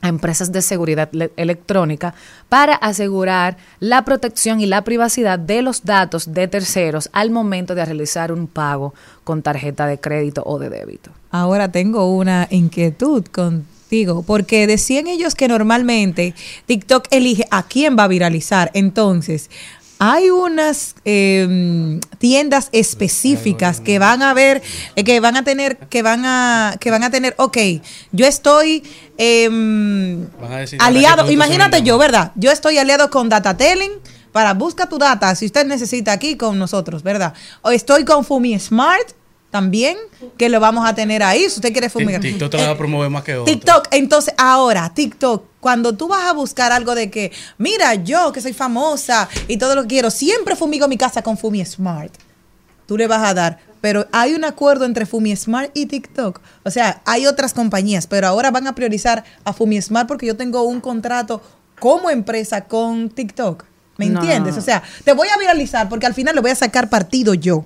a 0.00 0.08
empresas 0.08 0.52
de 0.52 0.60
seguridad 0.62 1.08
le- 1.12 1.32
electrónica 1.36 2.14
para 2.48 2.74
asegurar 2.74 3.56
la 3.80 4.04
protección 4.04 4.60
y 4.60 4.66
la 4.66 4.84
privacidad 4.84 5.38
de 5.38 5.62
los 5.62 5.84
datos 5.84 6.32
de 6.34 6.46
terceros 6.46 7.08
al 7.12 7.30
momento 7.30 7.74
de 7.74 7.84
realizar 7.84 8.30
un 8.30 8.46
pago 8.46 8.94
con 9.24 9.42
tarjeta 9.42 9.86
de 9.86 9.98
crédito 9.98 10.42
o 10.44 10.58
de 10.58 10.68
débito. 10.68 11.10
Ahora 11.30 11.72
tengo 11.72 12.14
una 12.14 12.46
inquietud 12.50 13.24
porque 14.26 14.66
decían 14.66 15.06
ellos 15.06 15.34
que 15.34 15.48
normalmente 15.48 16.34
TikTok 16.66 17.06
elige 17.10 17.46
a 17.50 17.62
quién 17.64 17.96
va 17.98 18.04
a 18.04 18.08
viralizar. 18.08 18.70
Entonces, 18.74 19.50
hay 19.98 20.30
unas 20.30 20.96
eh, 21.04 22.00
tiendas 22.18 22.68
específicas 22.72 23.80
que 23.80 23.98
van 23.98 24.22
a 24.22 24.34
ver, 24.34 24.62
eh, 24.96 25.04
que 25.04 25.20
van 25.20 25.36
a 25.36 25.44
tener, 25.44 25.76
que 25.76 26.02
van 26.02 26.24
a, 26.24 26.76
que 26.80 26.90
van 26.90 27.04
a 27.04 27.10
tener, 27.10 27.34
ok, 27.38 27.58
yo 28.12 28.26
estoy 28.26 28.82
em, 29.16 30.28
Van 30.40 30.52
a 30.52 30.56
decir, 30.58 30.78
¿para 30.78 30.90
qué 30.90 30.98
aliado, 30.98 31.30
imagínate 31.30 31.82
yo? 31.82 31.96
¿verdad? 31.98 32.32
Yo 32.34 32.50
estoy 32.50 32.78
aliado 32.78 33.08
con 33.10 33.28
Datatelling 33.28 33.92
para 34.32 34.52
busca 34.54 34.88
tu 34.88 34.98
data 34.98 35.34
si 35.36 35.46
usted 35.46 35.64
necesita 35.66 36.12
aquí 36.12 36.36
con 36.36 36.58
nosotros, 36.58 37.02
¿verdad? 37.02 37.34
O 37.62 37.70
estoy 37.70 38.04
con 38.04 38.24
Fumi 38.24 38.58
Smart 38.58 39.12
también, 39.54 39.96
que 40.36 40.48
lo 40.48 40.58
vamos 40.58 40.84
a 40.84 40.96
tener 40.96 41.22
ahí, 41.22 41.42
si 41.42 41.46
usted 41.60 41.70
quiere 41.70 41.88
fumigar. 41.88 42.20
TikTok 42.20 42.50
te 42.50 42.56
la 42.56 42.64
va 42.64 42.68
a 42.70 42.72
Eh, 42.72 42.76
promover 42.76 43.08
más 43.08 43.22
que 43.22 43.36
otro. 43.36 43.44
TikTok, 43.44 43.86
entonces 43.92 44.34
ahora, 44.36 44.90
TikTok, 44.92 45.44
cuando 45.60 45.92
tú 45.96 46.08
vas 46.08 46.24
a 46.28 46.32
buscar 46.32 46.72
algo 46.72 46.96
de 46.96 47.08
que, 47.08 47.30
mira, 47.56 47.94
yo 47.94 48.32
que 48.32 48.40
soy 48.40 48.52
famosa 48.52 49.28
y 49.46 49.56
todo 49.56 49.76
lo 49.76 49.82
que 49.82 49.88
quiero, 49.90 50.10
siempre 50.10 50.56
fumigo 50.56 50.88
mi 50.88 50.98
casa 50.98 51.22
con 51.22 51.38
Fumi 51.38 51.64
Smart. 51.64 52.12
Tú 52.86 52.96
le 52.98 53.06
vas 53.06 53.22
a 53.22 53.32
dar, 53.32 53.60
pero 53.80 54.08
hay 54.10 54.34
un 54.34 54.44
acuerdo 54.44 54.86
entre 54.86 55.06
Fumi 55.06 55.36
Smart 55.36 55.70
y 55.72 55.86
TikTok. 55.86 56.40
O 56.64 56.70
sea, 56.72 57.00
hay 57.06 57.28
otras 57.28 57.54
compañías, 57.54 58.08
pero 58.08 58.26
ahora 58.26 58.50
van 58.50 58.66
a 58.66 58.74
priorizar 58.74 59.22
a 59.44 59.52
Fumi 59.52 59.80
Smart 59.80 60.08
porque 60.08 60.26
yo 60.26 60.36
tengo 60.36 60.64
un 60.64 60.80
contrato 60.80 61.40
como 61.78 62.10
empresa 62.10 62.62
con 62.64 63.08
TikTok. 63.08 63.66
¿Me 63.98 64.06
No. 64.06 64.20
entiendes? 64.20 64.56
O 64.56 64.60
sea, 64.60 64.82
te 65.04 65.12
voy 65.12 65.28
a 65.28 65.38
viralizar 65.38 65.88
porque 65.88 66.06
al 66.06 66.14
final 66.14 66.34
le 66.34 66.40
voy 66.40 66.50
a 66.50 66.56
sacar 66.56 66.90
partido 66.90 67.34
yo 67.34 67.64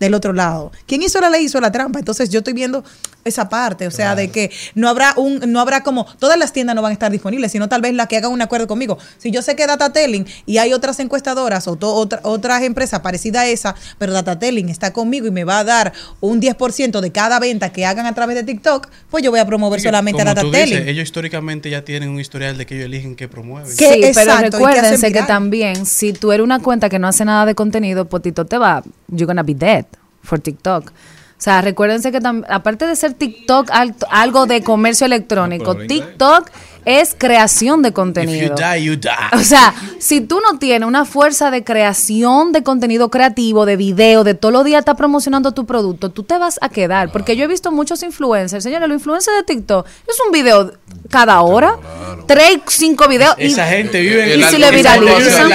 del 0.00 0.14
otro 0.14 0.32
lado. 0.32 0.72
Quien 0.86 1.02
hizo 1.02 1.20
la 1.20 1.30
ley 1.30 1.44
hizo 1.44 1.60
la 1.60 1.70
trampa. 1.70 1.98
Entonces 2.00 2.30
yo 2.30 2.38
estoy 2.38 2.54
viendo 2.54 2.82
esa 3.22 3.50
parte, 3.50 3.86
o 3.86 3.90
sea, 3.90 4.14
de 4.14 4.30
que 4.30 4.50
no 4.74 4.88
habrá 4.88 5.12
un, 5.18 5.40
no 5.52 5.60
habrá 5.60 5.82
como, 5.82 6.06
todas 6.18 6.38
las 6.38 6.54
tiendas 6.54 6.74
no 6.74 6.80
van 6.80 6.88
a 6.90 6.92
estar 6.94 7.12
disponibles, 7.12 7.52
sino 7.52 7.68
tal 7.68 7.82
vez 7.82 7.92
las 7.92 8.06
que 8.08 8.16
hagan 8.16 8.32
un 8.32 8.40
acuerdo 8.40 8.66
conmigo. 8.66 8.96
Si 9.18 9.30
yo 9.30 9.42
sé 9.42 9.54
que 9.56 9.66
Datatelling 9.66 10.26
y 10.46 10.56
hay 10.56 10.72
otras 10.72 10.98
encuestadoras 11.00 11.68
o 11.68 11.76
to- 11.76 11.94
otra- 11.94 12.20
otras 12.22 12.62
empresas 12.62 13.00
parecidas 13.00 13.42
a 13.42 13.46
esa, 13.48 13.74
pero 13.98 14.14
Datatelling 14.14 14.70
está 14.70 14.94
conmigo 14.94 15.26
y 15.26 15.30
me 15.30 15.44
va 15.44 15.58
a 15.58 15.64
dar 15.64 15.92
un 16.20 16.40
10% 16.40 17.00
de 17.02 17.12
cada 17.12 17.38
venta 17.38 17.70
que 17.70 17.84
hagan 17.84 18.06
a 18.06 18.14
través 18.14 18.36
de 18.36 18.42
TikTok, 18.42 18.88
pues 19.10 19.22
yo 19.22 19.30
voy 19.30 19.40
a 19.40 19.44
promover 19.46 19.80
Sí, 19.80 19.84
que, 19.84 19.88
solamente 19.90 20.22
a 20.22 20.24
como 20.24 20.34
tú 20.40 20.46
Datatelling. 20.46 20.78
dices, 20.78 20.88
ellos 20.88 21.02
históricamente 21.04 21.68
ya 21.68 21.84
tienen 21.84 22.08
un 22.08 22.20
historial 22.20 22.56
de 22.56 22.64
que 22.64 22.76
ellos 22.76 22.86
eligen 22.86 23.16
qué 23.16 23.28
promueven. 23.28 23.68
Que- 23.76 23.92
sí, 23.92 24.00
pero 24.14 24.30
exacto, 24.32 24.58
que 24.58 24.64
recuérdense 24.64 25.12
que, 25.12 25.22
también, 25.24 25.84
si 25.84 26.14
tú 26.14 26.32
eres 26.32 26.42
una 26.42 26.58
cuenta 26.60 26.88
que 26.88 26.98
no 26.98 27.06
hace 27.06 27.26
nada 27.26 27.44
de 27.44 27.54
contenido, 27.54 28.06
pues 28.06 28.22
TikTok 28.22 28.48
te 28.48 28.56
va, 28.56 28.82
you're 29.08 29.26
gonna 29.26 29.42
be 29.42 29.54
dead 29.54 29.84
for 30.22 30.38
TikTok. 30.38 30.90
O 30.90 31.42
sea, 31.42 31.62
recuérdense 31.62 32.12
que 32.12 32.18
aparte 32.50 32.86
de 32.86 32.94
ser 32.96 33.14
TikTok 33.14 33.70
alto- 33.72 34.06
algo 34.10 34.44
de 34.44 34.62
comercio 34.62 35.06
electrónico. 35.06 35.74
TikTok 35.74 36.50
es 36.84 37.14
creación 37.16 37.80
de 37.80 37.88
If 37.88 37.92
you 37.92 37.94
contenido. 37.94 38.54
die, 38.56 38.84
you 38.84 38.96
die. 38.96 39.08
O 39.32 39.38
sea, 39.38 39.72
si 39.98 40.20
tú 40.20 40.38
no 40.40 40.58
tienes 40.58 40.86
una 40.86 41.06
fuerza 41.06 41.50
de 41.50 41.64
creación 41.64 42.52
de 42.52 42.62
contenido 42.62 43.10
creativo, 43.10 43.64
de 43.64 43.76
video, 43.76 44.22
de 44.22 44.34
todos 44.34 44.52
los 44.52 44.64
días 44.66 44.80
estar 44.80 44.96
promocionando 44.96 45.52
tu 45.52 45.64
producto, 45.64 46.10
tú 46.10 46.24
te 46.24 46.36
vas 46.36 46.58
a 46.60 46.68
quedar. 46.68 47.10
Porque 47.10 47.36
yo 47.36 47.44
he 47.44 47.48
visto 47.48 47.72
muchos 47.72 48.02
influencers, 48.02 48.62
señores, 48.62 48.86
los 48.90 48.96
influencers 48.98 49.38
de 49.38 49.42
TikTok, 49.44 49.86
es 49.86 50.16
un 50.26 50.32
video 50.32 50.72
cada 51.08 51.40
hora, 51.40 51.78
tres, 52.26 52.58
cinco 52.68 53.08
videos. 53.08 53.34
y- 53.38 53.44
Esa 53.46 53.66
gente 53.66 53.98
vive 53.98 54.34
en 54.34 54.40
y 54.40 54.42
si 54.42 54.58
le 54.58 54.70
viralizan. 54.70 55.52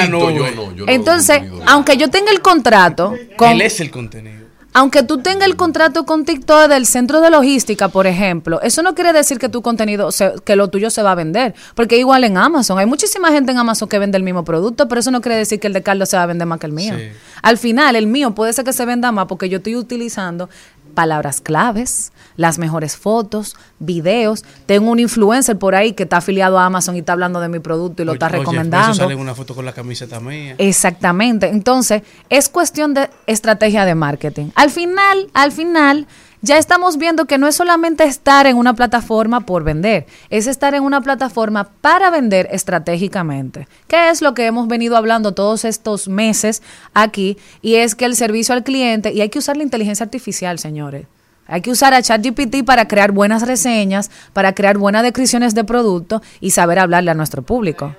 Entonces, 0.87 1.37
contenido. 1.39 1.63
aunque 1.67 1.97
yo 1.97 2.09
tenga 2.09 2.31
el 2.31 2.41
contrato 2.41 3.13
con, 3.37 3.51
Él 3.51 3.61
es 3.61 3.79
el 3.79 3.91
contenido. 3.91 4.44
Aunque 4.75 5.03
tú 5.03 5.19
tengas 5.19 5.47
el 5.47 5.55
contrato 5.55 6.05
con 6.05 6.25
TikTok 6.25 6.67
del 6.67 6.85
centro 6.85 7.21
de 7.21 7.29
logística, 7.29 7.87
por 7.87 8.07
ejemplo, 8.07 8.59
eso 8.61 8.83
no 8.83 8.93
quiere 8.93 9.13
decir 9.13 9.39
que 9.39 9.47
tu 9.47 9.61
contenido, 9.61 10.11
se- 10.11 10.33
que 10.43 10.55
lo 10.57 10.67
tuyo 10.67 10.89
se 10.89 11.01
va 11.01 11.13
a 11.13 11.15
vender. 11.15 11.55
Porque 11.75 11.97
igual 11.97 12.25
en 12.25 12.37
Amazon, 12.37 12.77
hay 12.77 12.85
muchísima 12.85 13.29
gente 13.31 13.53
en 13.53 13.57
Amazon 13.57 13.87
que 13.87 13.97
vende 13.99 14.17
el 14.17 14.23
mismo 14.23 14.43
producto, 14.43 14.87
pero 14.89 14.99
eso 14.99 15.11
no 15.11 15.21
quiere 15.21 15.37
decir 15.37 15.61
que 15.61 15.67
el 15.67 15.73
de 15.73 15.81
Carlos 15.81 16.09
se 16.09 16.17
va 16.17 16.23
a 16.23 16.25
vender 16.25 16.45
más 16.45 16.59
que 16.59 16.65
el 16.67 16.73
mío. 16.73 16.93
Sí. 16.97 17.07
Al 17.41 17.57
final, 17.57 17.95
el 17.95 18.05
mío 18.07 18.35
puede 18.35 18.51
ser 18.51 18.65
que 18.65 18.73
se 18.73 18.85
venda 18.85 19.11
más 19.13 19.27
porque 19.27 19.47
yo 19.47 19.57
estoy 19.57 19.77
utilizando 19.77 20.49
palabras 20.93 21.41
claves, 21.41 22.11
las 22.37 22.57
mejores 22.57 22.97
fotos, 22.97 23.55
videos. 23.79 24.43
Tengo 24.65 24.91
un 24.91 24.99
influencer 24.99 25.57
por 25.57 25.75
ahí 25.75 25.93
que 25.93 26.03
está 26.03 26.17
afiliado 26.17 26.57
a 26.57 26.65
Amazon 26.65 26.95
y 26.95 26.99
está 26.99 27.13
hablando 27.13 27.39
de 27.39 27.49
mi 27.49 27.59
producto 27.59 28.03
y 28.03 28.05
lo 28.05 28.13
está 28.13 28.27
Oye, 28.27 28.39
recomendando. 28.39 28.91
Eso 28.91 29.01
sale 29.01 29.15
una 29.15 29.35
foto 29.35 29.55
con 29.55 29.65
la 29.65 29.73
camiseta 29.73 30.19
mía. 30.19 30.55
Exactamente. 30.57 31.47
Entonces, 31.47 32.03
es 32.29 32.49
cuestión 32.49 32.93
de 32.93 33.09
estrategia 33.27 33.85
de 33.85 33.95
marketing. 33.95 34.47
Al 34.55 34.71
final, 34.71 35.27
al 35.33 35.51
final, 35.51 36.07
ya 36.45 36.59
estamos 36.59 36.97
viendo 36.97 37.25
que 37.25 37.39
no 37.39 37.47
es 37.47 37.55
solamente 37.55 38.03
estar 38.03 38.45
en 38.45 38.57
una 38.57 38.75
plataforma 38.75 39.41
por 39.41 39.63
vender, 39.63 40.05
es 40.29 40.45
estar 40.45 40.75
en 40.75 40.83
una 40.83 41.01
plataforma 41.01 41.69
para 41.81 42.11
vender 42.11 42.47
estratégicamente. 42.51 43.67
¿Qué 43.87 44.09
es 44.09 44.21
lo 44.21 44.35
que 44.35 44.45
hemos 44.45 44.67
venido 44.67 44.95
hablando 44.95 45.33
todos 45.33 45.65
estos 45.65 46.07
meses 46.07 46.61
aquí? 46.93 47.37
Y 47.63 47.75
es 47.75 47.95
que 47.95 48.05
el 48.05 48.15
servicio 48.15 48.53
al 48.53 48.63
cliente, 48.63 49.11
y 49.11 49.21
hay 49.21 49.29
que 49.29 49.39
usar 49.39 49.57
la 49.57 49.63
inteligencia 49.63 50.03
artificial, 50.03 50.59
señores. 50.59 51.07
Hay 51.47 51.61
que 51.61 51.71
usar 51.71 51.93
a 51.93 52.01
ChatGPT 52.01 52.63
para 52.65 52.87
crear 52.87 53.11
buenas 53.11 53.45
reseñas, 53.47 54.09
para 54.33 54.53
crear 54.53 54.77
buenas 54.77 55.03
descripciones 55.03 55.53
de 55.53 55.63
producto 55.63 56.21
y 56.39 56.51
saber 56.51 56.79
hablarle 56.79 57.11
a 57.11 57.13
nuestro 57.13 57.43
público. 57.43 57.95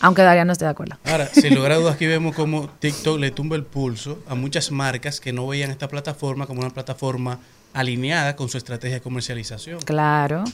Aunque 0.00 0.22
Daria 0.22 0.44
no 0.44 0.52
esté 0.52 0.64
de 0.64 0.70
acuerdo. 0.70 0.96
Ahora, 1.04 1.26
sin 1.26 1.54
lugar 1.54 1.72
a 1.72 1.76
dudas, 1.76 1.94
aquí 1.94 2.06
vemos 2.06 2.34
como 2.34 2.68
TikTok 2.68 3.18
le 3.18 3.30
tumba 3.32 3.56
el 3.56 3.64
pulso 3.64 4.20
a 4.28 4.34
muchas 4.36 4.70
marcas 4.70 5.20
que 5.20 5.32
no 5.32 5.46
veían 5.46 5.70
esta 5.70 5.88
plataforma 5.88 6.46
como 6.46 6.60
una 6.60 6.70
plataforma 6.70 7.40
alineada 7.78 8.34
con 8.36 8.48
su 8.48 8.58
estrategia 8.58 8.96
de 8.96 9.00
comercialización. 9.00 9.80
Claro. 9.82 10.44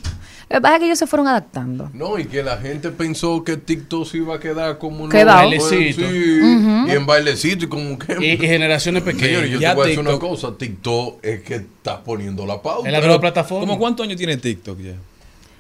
Lo 0.51 0.57
que 0.57 0.61
pasa 0.61 0.75
es 0.75 0.81
que 0.81 0.87
ellos 0.87 0.99
se 0.99 1.07
fueron 1.07 1.27
adaptando. 1.29 1.91
No, 1.95 2.19
y 2.19 2.27
que 2.27 2.43
la 2.43 2.59
gente 2.59 2.91
pensó 2.91 3.43
que 3.45 3.57
TikTok 3.57 4.07
se 4.07 4.19
iba 4.19 4.35
a 4.37 4.41
quedar 4.41 4.79
como 4.79 5.05
un 5.05 5.11
Quedado. 5.11 5.39
Bailecito. 5.39 6.03
Sí, 6.03 6.41
y 6.87 6.91
en 6.91 7.07
bailecito 7.07 7.65
y 7.65 7.69
como 7.69 7.99
que... 7.99 8.17
Y, 8.21 8.33
y 8.33 8.37
generaciones 8.39 9.03
pequeñas. 9.03 9.27
Señores, 9.29 9.51
yo 9.51 9.61
Ya 9.61 9.71
te 9.71 9.75
voy 9.77 9.85
a 9.85 9.89
decir 9.89 10.01
una 10.07 10.19
cosa, 10.19 10.57
TikTok 10.57 11.25
es 11.25 11.41
que 11.43 11.55
está 11.57 12.03
poniendo 12.05 12.45
la 12.47 12.61
pauta. 12.61 12.87
Es 12.89 12.93
la 12.93 13.01
nueva 13.01 13.21
plataforma. 13.21 13.67
¿Cómo 13.67 13.79
cuántos 13.79 14.05
años 14.05 14.17
tiene 14.19 14.37
TikTok 14.37 14.79
ya? 14.81 14.95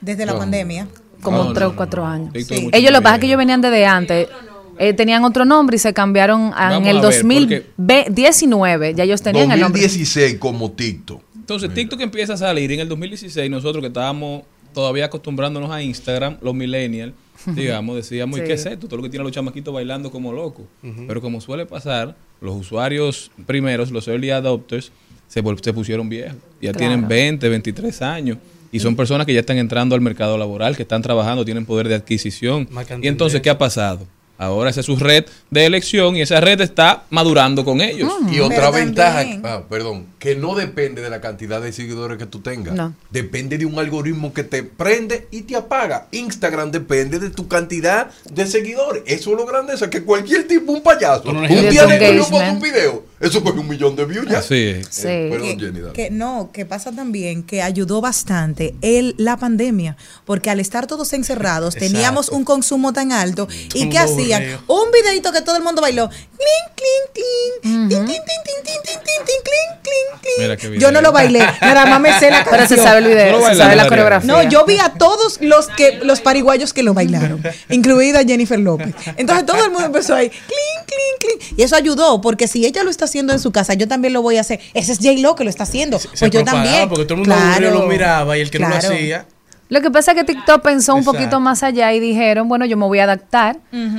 Desde 0.01 0.27
la 0.27 0.33
No. 0.33 0.39
pandemia. 0.39 0.87
Como 1.23 1.39
No, 1.45 1.53
tres 1.55 1.67
o 1.67 1.71
no, 1.71 1.77
cuatro 1.77 2.03
no. 2.05 2.09
años. 2.11 2.33
Sí. 2.47 2.69
Ellos 2.73 2.93
lo 2.93 2.99
que 2.99 3.03
pasa 3.03 3.15
es 3.15 3.21
que 3.21 3.27
ellos 3.27 3.39
venían 3.39 3.61
desde 3.63 3.87
antes. 3.87 4.29
Eh, 4.77 4.93
tenían 4.93 5.25
otro 5.25 5.45
nombre 5.45 5.77
y 5.77 5.79
se 5.79 5.95
cambiaron 5.95 6.47
en 6.47 6.51
Vamos 6.51 6.89
el 6.89 6.99
a 6.99 7.01
ver, 7.01 7.23
porque- 7.23 7.65
2019. 7.77 8.95
Ya 8.95 9.05
ellos 9.05 9.23
tenían 9.23 9.51
el 9.53 9.61
nombre. 9.61 9.81
2016 9.83 10.37
como 10.39 10.73
TikTok. 10.73 11.23
Entonces, 11.45 11.75
TikTok 11.75 12.01
empieza 12.01 12.33
a 12.33 12.37
salir 12.39 12.73
en 12.73 12.81
el 12.81 12.89
2016 12.89 13.51
nosotros 13.51 13.83
que 13.83 13.89
estábamos 13.89 14.45
todavía 14.73 15.05
acostumbrándonos 15.05 15.71
a 15.71 15.83
Instagram, 15.83 16.39
los 16.41 16.55
millennials, 16.55 17.13
digamos, 17.55 17.97
decíamos, 17.97 18.39
¿y 18.39 18.45
qué 18.45 18.55
es 18.55 18.65
esto? 18.65 18.87
Todo 18.87 18.97
lo 18.97 19.03
que 19.03 19.11
tienen 19.11 19.25
los 19.25 19.33
chamaquitos 19.33 19.75
bailando 19.75 20.11
como 20.11 20.33
locos. 20.33 20.65
Pero 21.07 21.21
como 21.21 21.43
suele 21.43 21.67
pasar, 21.67 22.17
los 22.41 22.57
usuarios 22.57 23.31
primeros, 23.45 23.91
los 23.91 24.09
early 24.09 24.31
adopters, 24.31 24.91
se, 25.29 25.43
se 25.63 25.73
pusieron 25.75 26.09
viejos. 26.09 26.37
Ya 26.63 26.73
Claro. 26.73 26.79
tienen 26.79 27.07
20, 27.07 27.47
23 27.47 28.01
años. 28.01 28.39
Y 28.73 28.81
son 28.81 28.97
personas 28.97 29.27
que 29.27 29.35
ya 29.35 29.41
están 29.41 29.59
entrando 29.59 29.95
al 29.95 30.01
mercado 30.01 30.39
laboral, 30.39 30.77
que 30.77 30.83
están 30.83 31.03
trabajando, 31.03 31.45
tienen 31.45 31.67
poder 31.67 31.89
de 31.89 31.95
adquisición. 31.97 32.67
Y 33.03 33.07
entonces. 33.07 33.43
¿qué 33.43 33.51
ha 33.51 33.59
pasado? 33.59 34.07
Ahora 34.37 34.71
esa 34.71 34.81
es 34.81 34.87
su 34.87 34.97
red 34.97 35.27
de 35.51 35.65
elección 35.65 36.17
y 36.17 36.23
esa 36.23 36.41
red 36.41 36.61
está 36.61 37.05
madurando 37.11 37.65
con 37.65 37.81
ellos. 37.81 38.13
Y 38.33 38.41
otra 38.41 38.57
Pero 38.57 38.73
ventaja, 38.73 39.25
ah, 39.45 39.63
perdón, 39.69 40.07
que 40.25 40.35
no 40.35 40.55
depende 40.55 41.03
de 41.03 41.11
la 41.11 41.21
cantidad 41.21 41.61
de 41.61 41.71
seguidores 41.71 42.17
que 42.17 42.25
tú 42.25 42.41
tengas. 42.41 42.75
No. 42.75 42.95
Depende 43.11 43.59
de 43.59 43.67
un 43.67 43.79
algoritmo 43.79 44.33
que 44.33 44.43
te 44.43 44.63
prende 44.63 45.29
y 45.31 45.43
te 45.43 45.55
apaga. 45.55 46.09
Instagram 46.13 46.71
depende 46.71 47.19
de 47.19 47.29
tu 47.29 47.47
cantidad 47.47 48.09
de 48.33 48.47
seguidores. 48.47 49.03
Eso 49.05 49.33
es 49.33 49.37
lo 49.37 49.45
grandeza, 49.45 49.91
que 49.91 50.03
cualquier 50.03 50.49
tipo, 50.49 50.73
un 50.73 50.83
payaso, 50.83 51.29
un 51.29 51.47
día 51.47 52.15
yo 52.15 52.27
pongo 52.27 52.53
un 52.53 52.61
video, 52.63 53.05
eso 53.21 53.45
coge 53.45 53.59
un 53.59 53.69
millón 53.69 53.97
de 53.97 54.07
views 54.07 54.27
ya. 54.27 54.39
Así 54.39 54.67
es. 54.67 54.89
Sí. 54.91 55.09
Eh, 55.09 55.29
perdón, 55.31 55.59
que, 55.59 55.67
Jenny, 55.67 55.81
que 55.93 56.11
no, 56.11 56.49
que 56.55 56.65
pasa 56.65 56.91
también 56.91 57.43
que 57.43 57.61
ayudó 57.61 58.01
bastante 58.01 58.75
el, 58.81 59.15
la 59.19 59.37
pandemia, 59.37 59.99
porque 60.25 60.49
al 60.49 60.59
estar 60.59 60.87
todos 60.87 61.13
encerrados 61.13 61.77
Exacto. 61.77 61.93
teníamos 61.93 62.31
un 62.31 62.45
consumo 62.45 62.95
tan 62.95 63.13
alto 63.13 63.47
y 63.75 63.83
Un 63.83 63.91
¿qué 63.91 63.99
hacían? 63.99 64.43
Un 64.69 64.91
videito 64.91 65.33
que 65.33 65.43
todo 65.43 65.59
el 65.59 65.63
mundo 65.63 65.83
bailó, 65.83 66.09
clink, 66.09 66.75
clink, 66.75 67.13
clink, 67.13 67.63
tin, 67.63 67.89
tin, 67.91 68.07
tin, 68.07 68.17
tin, 68.17 68.25
tin, 68.25 68.55
tin, 68.65 68.81
tin, 68.85 69.01
tin, 69.05 69.25
clink, 69.25 69.43
clink, 69.45 69.83
clink. 69.83 70.14
Mira 70.39 70.57
qué 70.57 70.79
Yo 70.79 70.91
no 70.91 71.01
lo 71.01 71.13
bailé, 71.13 71.41
nada 71.61 71.87
más 71.87 72.01
me 72.01 72.19
sé 72.19 72.31
la 72.31 72.45
Pero 72.51 72.67
se 72.67 72.77
canción. 72.77 72.81
sabe 72.81 72.99
el 72.99 73.05
¿Tú 73.05 73.11
lo 73.11 73.17
video, 73.17 73.27
se 73.27 73.43
bailaste, 73.43 73.63
sabe 73.63 73.77
la 73.77 73.89
coreografía. 73.89 74.33
No, 74.33 74.43
yo 74.43 74.65
vi 74.65 74.79
a 74.79 74.91
todos 74.91 75.41
los 75.41 75.69
que 75.69 76.01
los 76.03 76.21
pariguayos 76.21 76.73
que 76.73 76.83
lo 76.83 76.95
bailaron, 76.95 77.43
incluida 77.69 78.25
Jennifer 78.25 78.59
López. 78.59 78.95
Entonces 79.17 79.47
todo 79.47 79.65
el 79.65 79.71
mundo 79.71 79.87
empezó 79.87 80.15
ahí, 80.15 80.29
clink, 80.31 80.87
clink, 80.87 81.39
clink. 81.39 81.59
Y 81.59 81.63
eso 81.63 81.77
ayudó, 81.77 82.21
porque 82.21 82.49
si 82.49 82.65
ella 82.67 82.83
lo 82.83 82.91
está 82.91 83.05
haciendo 83.07 83.33
en 83.33 83.41
su 83.41 83.53
casa, 83.53 83.75
yo 83.75 83.89
también 83.89 84.13
lo 84.13 84.23
voy 84.23 84.37
a 84.37 84.41
hacer. 84.41 84.61
Ese 84.75 84.93
es 84.93 84.99
J 84.99 85.15
Lo 85.21 85.35
que 85.35 85.45
lo 85.45 85.51
está 85.51 85.65
haciendo. 85.65 85.99
Se 85.99 86.09
pues 86.09 86.31
yo 86.31 86.45
también. 86.45 86.89
Porque 86.89 87.05
todo 87.05 87.21
el 87.23 87.29
mundo 87.29 87.71
lo 87.71 87.87
miraba 87.87 88.37
y 88.37 88.41
el 88.41 88.51
que 88.51 88.59
no 88.59 88.69
lo 88.69 88.77
hacía. 88.77 89.27
Lo 89.69 89.81
que 89.81 89.91
pasa 89.91 90.13
es 90.13 90.19
que 90.19 90.25
TikTok 90.25 90.63
pensó 90.63 90.93
un 90.95 91.01
Exacto. 91.01 91.19
poquito 91.19 91.41
más 91.41 91.63
allá 91.63 91.93
y 91.93 92.01
dijeron, 92.01 92.49
bueno, 92.49 92.67
yo 92.67 92.77
me 92.77 92.85
voy 92.87 92.99
a 92.99 93.05
adaptar 93.05 93.59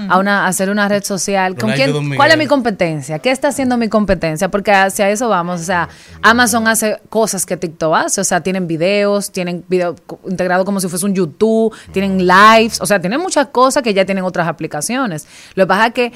a 0.10 0.20
una 0.20 0.46
a 0.46 0.48
hacer 0.48 0.70
una 0.70 0.88
red 0.88 1.04
social. 1.04 1.56
¿Con 1.56 1.72
quién? 1.72 2.16
¿Cuál 2.16 2.32
es 2.32 2.38
mi 2.38 2.48
competencia? 2.48 3.20
¿Qué 3.20 3.32
está 3.32 3.48
haciendo 3.48 3.76
mi 3.78 3.90
competencia? 3.90 4.50
Porque 4.50 4.72
hacia 4.72 5.10
eso 5.10 5.28
vamos. 5.28 5.62
O 5.62 5.64
sea, 5.64 5.90
Amazon 6.22 6.68
hace 6.68 7.00
cosas 7.10 7.46
que 7.46 7.58
TikTok 7.58 7.96
hace. 7.96 8.22
O 8.22 8.24
sea, 8.24 8.42
tienen 8.42 8.68
videos, 8.68 9.32
tienen 9.32 9.66
video 9.68 9.96
integrado 10.28 10.66
como 10.66 10.80
si 10.80 10.88
fuese 10.88 11.06
un 11.06 11.16
YouTube, 11.16 11.74
tienen 11.92 12.28
lives. 12.28 12.80
O 12.82 12.86
sea, 12.86 13.00
tienen 13.00 13.20
muchas 13.20 13.48
cosas 13.48 13.82
que 13.82 13.94
ya 13.94 14.06
tienen 14.06 14.24
otras 14.24 14.48
aplicaciones. 14.48 15.28
Lo 15.56 15.66
que 15.66 15.68
pasa 15.68 15.88
es 15.88 15.94
que 15.94 16.14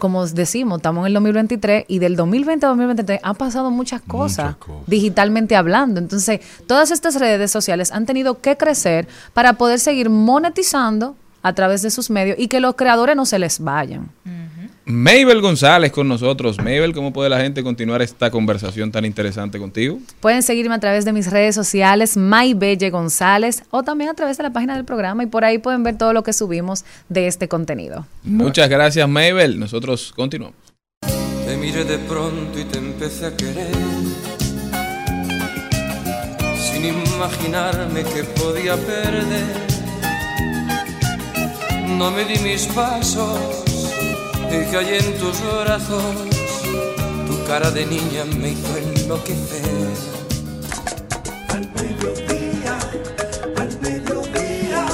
como 0.00 0.26
decimos, 0.26 0.78
estamos 0.78 1.02
en 1.02 1.06
el 1.08 1.14
2023 1.14 1.84
y 1.86 2.00
del 2.00 2.16
2020 2.16 2.66
a 2.66 2.68
2023 2.70 3.20
han 3.22 3.36
pasado 3.36 3.70
muchas 3.70 4.02
cosas, 4.02 4.56
cosas. 4.56 4.82
digitalmente 4.88 5.54
hablando. 5.54 6.00
Entonces, 6.00 6.40
todas 6.66 6.90
estas 6.90 7.14
redes 7.20 7.52
sociales 7.52 7.92
han 7.92 8.06
tenido 8.06 8.40
que 8.40 8.56
crecer 8.56 9.06
para 9.32 9.52
poder 9.52 9.78
seguir 9.78 10.10
monetizando 10.10 11.14
a 11.42 11.52
través 11.52 11.82
de 11.82 11.90
sus 11.90 12.10
medios 12.10 12.36
y 12.38 12.48
que 12.48 12.58
los 12.58 12.74
creadores 12.74 13.14
no 13.14 13.24
se 13.24 13.38
les 13.38 13.60
vayan. 13.60 14.10
Mabel 14.90 15.40
González 15.40 15.92
con 15.92 16.08
nosotros. 16.08 16.58
Mabel, 16.58 16.92
¿cómo 16.92 17.12
puede 17.12 17.30
la 17.30 17.40
gente 17.40 17.62
continuar 17.62 18.02
esta 18.02 18.30
conversación 18.30 18.90
tan 18.90 19.04
interesante 19.04 19.58
contigo? 19.58 19.98
Pueden 20.20 20.42
seguirme 20.42 20.74
a 20.74 20.80
través 20.80 21.04
de 21.04 21.12
mis 21.12 21.30
redes 21.30 21.54
sociales, 21.54 22.16
Maybelle 22.16 22.90
González, 22.90 23.62
o 23.70 23.82
también 23.82 24.10
a 24.10 24.14
través 24.14 24.36
de 24.36 24.42
la 24.42 24.52
página 24.52 24.74
del 24.74 24.84
programa 24.84 25.22
y 25.22 25.26
por 25.26 25.44
ahí 25.44 25.58
pueden 25.58 25.82
ver 25.82 25.96
todo 25.96 26.12
lo 26.12 26.22
que 26.22 26.32
subimos 26.32 26.84
de 27.08 27.26
este 27.26 27.48
contenido. 27.48 28.06
Muchas 28.22 28.68
gracias, 28.68 29.08
Mabel. 29.08 29.58
Nosotros 29.58 30.12
continuamos. 30.14 30.56
Te 31.46 31.56
miré 31.56 31.84
de 31.84 31.98
pronto 31.98 32.58
y 32.58 32.64
te 32.64 32.78
empecé 32.78 33.26
a 33.26 33.36
querer, 33.36 33.72
sin 36.56 36.84
imaginarme 36.84 38.04
que 38.04 38.24
podía 38.24 38.76
perder. 38.76 39.70
No 41.98 42.10
me 42.10 42.24
di 42.24 42.38
mis 42.38 42.66
pasos 42.66 43.69
y 44.50 44.64
caí 44.72 44.98
en 44.98 45.18
tus 45.18 45.40
brazos. 45.64 46.02
Tu 47.26 47.44
cara 47.46 47.70
de 47.70 47.86
niña 47.86 48.24
me 48.24 48.50
hizo 48.50 48.76
enloquecer. 48.76 49.64
Al 51.48 51.70
mediodía, 51.72 52.78
al 53.56 53.80
mediodía, 53.80 54.86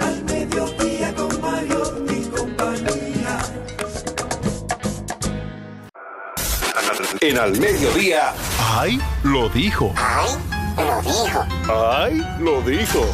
al 0.00 0.24
mediodía 0.24 1.14
con 1.14 1.40
Mario 1.40 2.04
y 2.08 2.24
compañía. 2.26 3.38
En 7.20 7.38
al 7.38 7.58
mediodía, 7.58 8.34
¡Ay! 8.78 9.00
Lo 9.24 9.48
dijo. 9.48 9.92
¡Ay! 9.96 10.28
Lo 10.76 11.00
dijo. 11.02 11.46
¡Ay! 11.68 12.22
Lo 12.40 12.60
dijo. 12.62 13.06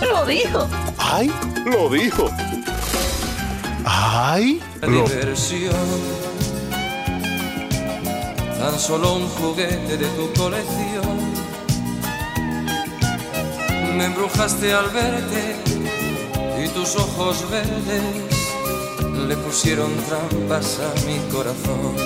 Lo 0.00 0.24
dijo. 0.24 0.68
¡Ay! 0.98 1.32
Lo 1.66 1.90
dijo. 1.90 2.30
¡Ay! 3.90 4.60
La 4.82 4.88
Lo 4.88 5.04
diversión, 5.04 5.72
tan 8.58 8.78
solo 8.78 9.14
un 9.14 9.26
juguete 9.28 9.96
de 9.96 10.06
tu 10.08 10.30
colección. 10.34 11.16
Me 13.96 14.04
embrujaste 14.04 14.74
al 14.74 14.90
verte 14.90 15.56
y 16.62 16.68
tus 16.68 16.96
ojos 16.96 17.50
verdes 17.50 18.28
le 19.26 19.36
pusieron 19.38 19.90
trampas 20.06 20.80
a 20.80 21.06
mi 21.06 21.18
corazón. 21.32 21.96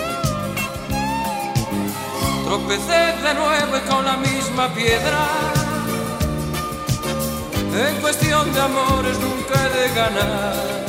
Tropecé 2.45 3.03
de 3.27 3.35
nuevo 3.35 3.77
y 3.77 3.91
con 3.91 4.05
la 4.05 4.17
misma 4.19 4.73
piedra. 4.73 5.29
En 7.75 8.01
cuestión 8.01 8.53
de 8.55 8.61
amores 8.61 9.19
nunca 9.19 9.55
he 9.67 9.89
de 9.89 9.95
ganar. 9.97 10.82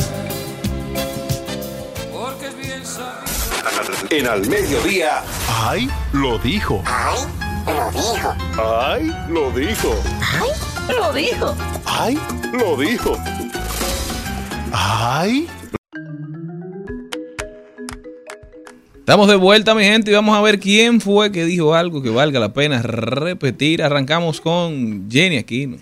En 4.10 4.28
al 4.28 4.48
mediodía, 4.48 5.24
¡Ay! 5.50 5.90
Lo 6.12 6.38
dijo. 6.38 6.84
¡Ay! 6.86 7.18
Lo 7.66 7.92
dijo. 7.92 8.36
¡Ay! 8.58 9.16
Lo 9.30 9.52
dijo. 9.52 9.96
Lo 10.90 11.14
dijo. 11.14 11.56
¡Ay! 11.86 12.20
Lo 12.52 12.78
dijo. 12.78 13.18
¡Ay! 14.72 15.48
Estamos 19.00 19.28
de 19.28 19.36
vuelta, 19.36 19.76
mi 19.76 19.84
gente, 19.84 20.12
y 20.12 20.14
vamos 20.14 20.38
a 20.38 20.42
ver 20.42 20.60
quién 20.60 21.02
fue 21.02 21.32
que 21.32 21.44
dijo 21.44 21.74
algo 21.74 22.02
que 22.02 22.10
valga 22.10 22.40
la 22.40 22.54
pena 22.54 22.82
repetir. 22.82 23.84
Arrancamos 23.84 24.40
con 24.40 25.10
Jenny 25.12 25.38
Aquino. 25.38 25.78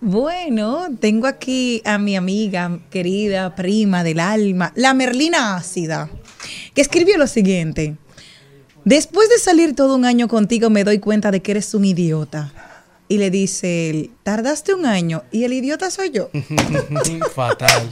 Bueno, 0.00 0.86
tengo 1.00 1.26
aquí 1.26 1.80
a 1.84 1.98
mi 1.98 2.16
amiga, 2.16 2.78
querida, 2.90 3.54
prima 3.54 4.04
del 4.04 4.20
alma, 4.20 4.72
la 4.76 4.94
Merlina 4.94 5.56
Ácida, 5.56 6.10
que 6.74 6.82
escribió 6.82 7.16
lo 7.16 7.26
siguiente. 7.26 7.96
Después 8.84 9.28
de 9.30 9.38
salir 9.38 9.74
todo 9.74 9.96
un 9.96 10.04
año 10.04 10.28
contigo 10.28 10.70
me 10.70 10.84
doy 10.84 10.98
cuenta 10.98 11.30
de 11.30 11.40
que 11.40 11.52
eres 11.52 11.74
un 11.74 11.84
idiota. 11.84 12.52
Y 13.08 13.18
le 13.18 13.30
dice 13.30 13.88
él, 13.90 14.10
tardaste 14.24 14.74
un 14.74 14.84
año 14.84 15.22
y 15.30 15.44
el 15.44 15.52
idiota 15.52 15.90
soy 15.90 16.10
yo. 16.10 16.28
Fatal. 17.34 17.90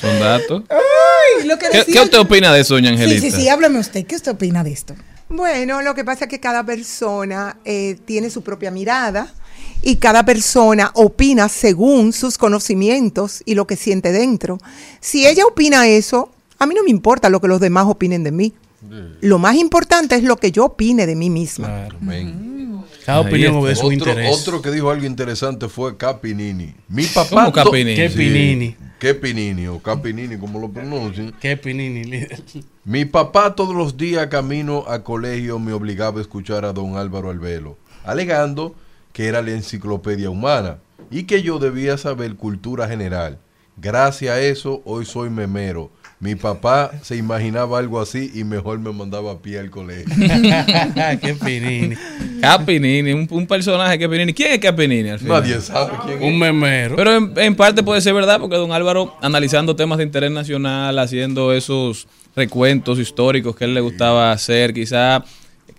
Son 0.00 0.20
datos. 0.20 0.64
Ay, 0.68 1.46
lo 1.46 1.58
que 1.58 1.68
¿Qué, 1.70 1.78
decía 1.78 1.94
qué 1.94 2.00
usted 2.02 2.18
opina 2.18 2.52
de 2.52 2.60
eso, 2.60 2.74
doña 2.74 2.90
Sí, 2.90 2.94
Angelita? 2.94 3.20
sí, 3.22 3.30
sí, 3.32 3.48
háblame 3.48 3.78
usted. 3.78 4.06
¿Qué 4.06 4.16
usted 4.16 4.32
opina 4.32 4.62
de 4.62 4.70
esto? 4.72 4.94
Bueno, 5.30 5.82
lo 5.82 5.94
que 5.94 6.04
pasa 6.04 6.26
es 6.26 6.30
que 6.30 6.40
cada 6.40 6.64
persona 6.64 7.58
eh, 7.64 7.98
tiene 8.04 8.30
su 8.30 8.42
propia 8.42 8.70
mirada 8.70 9.32
y 9.82 9.96
cada 9.96 10.24
persona 10.24 10.90
opina 10.94 11.48
según 11.48 12.12
sus 12.12 12.38
conocimientos 12.38 13.42
y 13.44 13.54
lo 13.54 13.66
que 13.66 13.76
siente 13.76 14.12
dentro. 14.12 14.58
Si 15.00 15.26
ella 15.26 15.44
opina 15.46 15.86
eso, 15.88 16.30
a 16.58 16.66
mí 16.66 16.74
no 16.74 16.82
me 16.82 16.90
importa 16.90 17.28
lo 17.28 17.40
que 17.40 17.48
los 17.48 17.60
demás 17.60 17.86
opinen 17.86 18.24
de 18.24 18.32
mí. 18.32 18.52
Lo 19.20 19.38
más 19.38 19.56
importante 19.56 20.14
es 20.14 20.22
lo 20.22 20.36
que 20.36 20.52
yo 20.52 20.66
opine 20.66 21.06
de 21.06 21.16
mí 21.16 21.30
misma. 21.30 21.66
Claro. 21.66 21.96
Amén. 22.00 22.84
Cada 23.04 23.20
opinión 23.20 23.56
obedece 23.56 23.80
su 23.80 23.86
Otro, 23.86 23.94
interés. 23.94 24.38
otro 24.38 24.62
que 24.62 24.70
dijo 24.70 24.90
algo 24.90 25.06
interesante 25.06 25.68
fue 25.68 25.96
Capinini. 25.96 26.74
Mi 26.88 27.06
papá. 27.06 27.44
¿Cómo 27.44 27.52
Capinini? 27.52 27.96
¿Qué 27.96 28.10
Pinini? 28.10 28.76
¿Qué 28.98 29.14
Pinini 29.14 29.66
o 29.68 29.80
Capinini, 29.80 30.36
como 30.38 30.58
lo 30.60 30.68
pronuncian? 30.68 31.32
¿Qué 31.40 31.56
Pinini, 31.56 32.04
líder? 32.04 32.42
Mi 32.84 33.04
papá 33.04 33.54
todos 33.54 33.74
los 33.74 33.96
días 33.96 34.26
camino 34.26 34.84
a 34.88 35.02
colegio 35.04 35.58
me 35.58 35.72
obligaba 35.72 36.18
a 36.18 36.22
escuchar 36.22 36.64
a 36.64 36.72
don 36.72 36.96
Álvaro 36.96 37.30
Albelo, 37.30 37.78
alegando 38.04 38.74
que 39.18 39.26
era 39.26 39.42
la 39.42 39.50
enciclopedia 39.50 40.30
humana 40.30 40.78
y 41.10 41.24
que 41.24 41.42
yo 41.42 41.58
debía 41.58 41.98
saber 41.98 42.36
cultura 42.36 42.86
general. 42.86 43.40
Gracias 43.76 44.32
a 44.32 44.40
eso 44.40 44.80
hoy 44.84 45.04
soy 45.06 45.28
memero. 45.28 45.90
Mi 46.20 46.36
papá 46.36 46.92
se 47.02 47.16
imaginaba 47.16 47.80
algo 47.80 48.00
así 48.00 48.30
y 48.32 48.44
mejor 48.44 48.78
me 48.78 48.92
mandaba 48.92 49.32
a 49.32 49.38
pie 49.42 49.58
al 49.58 49.70
colegio. 49.70 50.04
¿Qué 51.20 51.34
Pinini? 51.34 51.96
Capinini, 52.40 53.12
un, 53.12 53.26
un 53.28 53.46
personaje 53.48 53.98
Capinini. 53.98 54.32
¿Quién 54.32 54.52
es 54.52 54.60
Capinini 54.60 55.08
al 55.08 55.18
final? 55.18 55.42
Nadie 55.42 55.60
sabe 55.62 55.94
quién 56.06 56.22
Un 56.22 56.34
es. 56.34 56.38
memero. 56.38 56.94
Pero 56.94 57.16
en, 57.16 57.32
en 57.38 57.56
parte 57.56 57.82
puede 57.82 58.00
ser 58.00 58.14
verdad, 58.14 58.38
porque 58.38 58.54
don 58.54 58.70
Álvaro, 58.70 59.16
analizando 59.20 59.74
temas 59.74 59.98
de 59.98 60.04
interés 60.04 60.30
nacional, 60.30 60.96
haciendo 60.96 61.52
esos 61.52 62.06
recuentos 62.36 63.00
históricos 63.00 63.56
que 63.56 63.64
a 63.64 63.66
él 63.66 63.74
le 63.74 63.80
gustaba 63.80 64.30
hacer, 64.30 64.72
quizá 64.72 65.24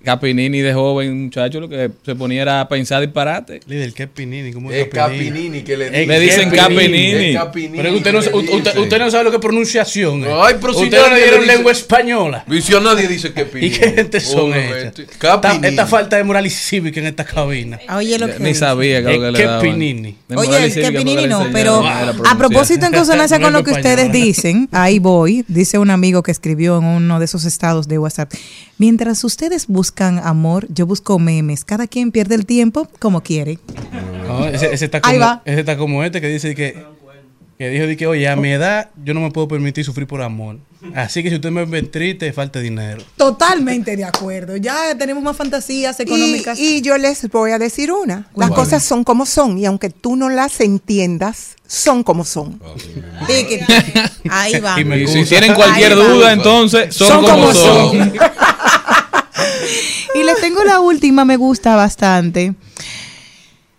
Capinini 0.04 0.60
de 0.62 0.74
joven, 0.74 1.26
muchacho, 1.26 1.60
lo 1.60 1.68
que 1.68 1.92
se 2.06 2.16
ponía 2.16 2.42
era 2.42 2.62
a 2.62 2.70
pensar 2.70 3.02
disparate. 3.02 3.60
Líder, 3.68 3.94
¿qué 3.94 4.08
Pinini? 4.08 4.54
¿Cómo 4.54 4.72
Es 4.72 4.78
es 4.78 4.88
Capinini? 4.88 5.30
Capinini 5.30 5.62
que 5.64 5.76
le 5.78 5.86
Es 5.88 5.92
dicen. 5.92 6.08
Le 6.08 6.20
dicen 6.20 6.50
Capinini. 6.52 7.26
Es 7.32 7.36
Capinini 7.38 7.78
Pero 7.78 7.90
es 7.90 7.92
que 7.94 7.98
usted 7.98 8.14
no, 8.14 8.20
que 8.22 8.30
le 8.30 8.36
usted, 8.38 8.54
usted- 8.54 8.64
dicen. 8.72 8.82
usted 8.84 9.00
no 9.00 9.12
sabe 9.12 9.24
lo 9.26 9.30
que 9.32 9.36
es 9.38 9.42
pronunciación. 9.42 10.24
eh. 10.24 10.28
Ay, 10.42 10.56
pero 10.62 10.74
si 10.74 10.84
Usted 10.86 10.98
no 11.02 11.08
le 11.10 11.16
le 11.16 11.22
dieron 11.24 11.42
dice- 11.42 11.54
lengua 11.56 11.72
española. 11.74 12.44
Visión 12.48 12.84
nadie 12.84 13.08
dice 13.10 13.34
que 13.34 13.46
Pinini. 13.46 13.76
¿Y 13.76 13.78
qué 13.78 13.92
gente 13.92 14.20
son 14.22 14.54
estas? 14.54 15.00
Esta, 15.00 15.18
Capinini. 15.42 15.68
esta 15.68 15.86
falta 15.86 16.16
de 16.16 16.24
moral 16.24 16.46
y 16.46 16.50
cívica 16.50 17.00
en 17.02 17.08
esta 17.08 17.26
cabina. 17.26 17.78
Oye, 17.96 18.18
lo 18.18 18.28
que 18.28 18.40
Ni 18.40 18.54
sabía 18.56 19.04
que 19.04 19.14
lo 19.14 19.20
que 19.20 19.28
Es 19.28 19.34
le 19.34 19.40
que 19.40 19.46
daban. 19.46 19.62
Pinini. 19.62 20.16
Oye, 20.36 20.72
cívica 20.72 20.74
que 20.74 20.82
nunca 20.82 20.98
Pinini 21.00 21.22
le 21.24 21.28
no, 21.28 21.46
pero 21.52 21.84
a 21.86 22.38
propósito 22.38 22.86
en 22.86 22.94
consonancia 22.94 23.40
con 23.42 23.52
lo 23.52 23.64
que 23.66 23.72
ustedes 23.72 24.12
dicen, 24.14 24.70
ahí 24.72 25.00
voy, 25.00 25.44
dice 25.50 25.78
un 25.78 25.90
amigo 25.92 26.24
que 26.24 26.32
escribió 26.32 26.78
en 26.78 26.86
uno 26.86 27.20
de 27.20 27.26
esos 27.26 27.44
estados 27.44 27.88
de 27.90 28.00
WhatsApp. 28.00 28.32
Mientras 28.80 29.26
ustedes 29.26 29.68
buscan 29.68 30.20
amor, 30.20 30.66
yo 30.70 30.86
busco 30.86 31.20
memes. 31.20 31.66
Cada 31.66 31.86
quien 31.86 32.14
pierde 32.14 32.36
el 32.36 32.46
tiempo 32.46 32.88
como 33.00 33.22
quiere. 33.22 33.60
No, 34.26 34.48
ese, 34.48 34.74
ese 34.74 34.86
está 34.86 35.02
Ahí 35.04 35.18
como, 35.18 35.26
va. 35.26 35.42
ese 35.44 35.60
está 35.60 35.78
como 35.78 36.02
este 36.02 36.22
que 36.22 36.30
dice 36.30 36.56
que, 36.56 36.82
que 37.58 37.68
dijo 37.68 37.88
de 37.88 37.98
que, 37.98 38.08
oye, 38.08 38.30
a 38.30 38.38
mi 38.38 38.52
edad 38.52 38.90
yo 39.04 39.14
no 39.14 39.20
me 39.20 39.32
puedo 39.32 39.50
permitir 39.50 39.84
sufrir 39.84 40.08
por 40.08 40.22
amor. 40.22 40.60
Así 40.96 41.22
que 41.22 41.30
si 41.30 41.36
usted 41.36 41.52
me 41.52 41.66
ve 41.66 41.84
triste, 41.84 42.32
falta 42.32 42.62
dinero. 42.62 43.04
Totalmente 43.18 43.98
de 43.98 44.06
acuerdo. 44.06 44.56
Ya 44.56 44.98
tenemos 44.98 45.22
más 45.22 45.36
fantasías 45.36 46.00
económicas. 46.00 46.58
y 46.58 46.82
yo 46.82 46.98
les 46.98 47.30
voy 47.30 47.52
a 47.52 47.60
decir 47.60 47.92
una. 47.92 48.28
Las 48.34 48.52
cosas 48.52 48.82
son 48.82 49.04
como 49.04 49.26
son 49.26 49.58
y 49.58 49.66
aunque 49.66 49.90
tú 49.90 50.16
no 50.16 50.30
las 50.30 50.62
entiendas, 50.62 51.58
son 51.68 52.04
como 52.04 52.24
son. 52.24 52.62
Ahí 54.30 54.58
va. 54.62 54.80
Y 54.80 54.86
me 54.86 55.02
Y 55.02 55.08
si 55.08 55.26
tienen 55.26 55.54
cualquier 55.54 55.92
Ahí 55.92 55.98
duda, 55.98 56.32
entonces 56.32 56.96
son, 56.96 57.08
Son 57.10 57.26
como, 57.26 57.42
como 57.42 57.54
son. 57.54 58.14
Y 60.16 60.24
les 60.24 60.40
tengo 60.42 60.64
la 60.64 60.80
última, 60.80 61.26
me 61.26 61.38
gusta 61.38 61.76
bastante. 61.76 62.56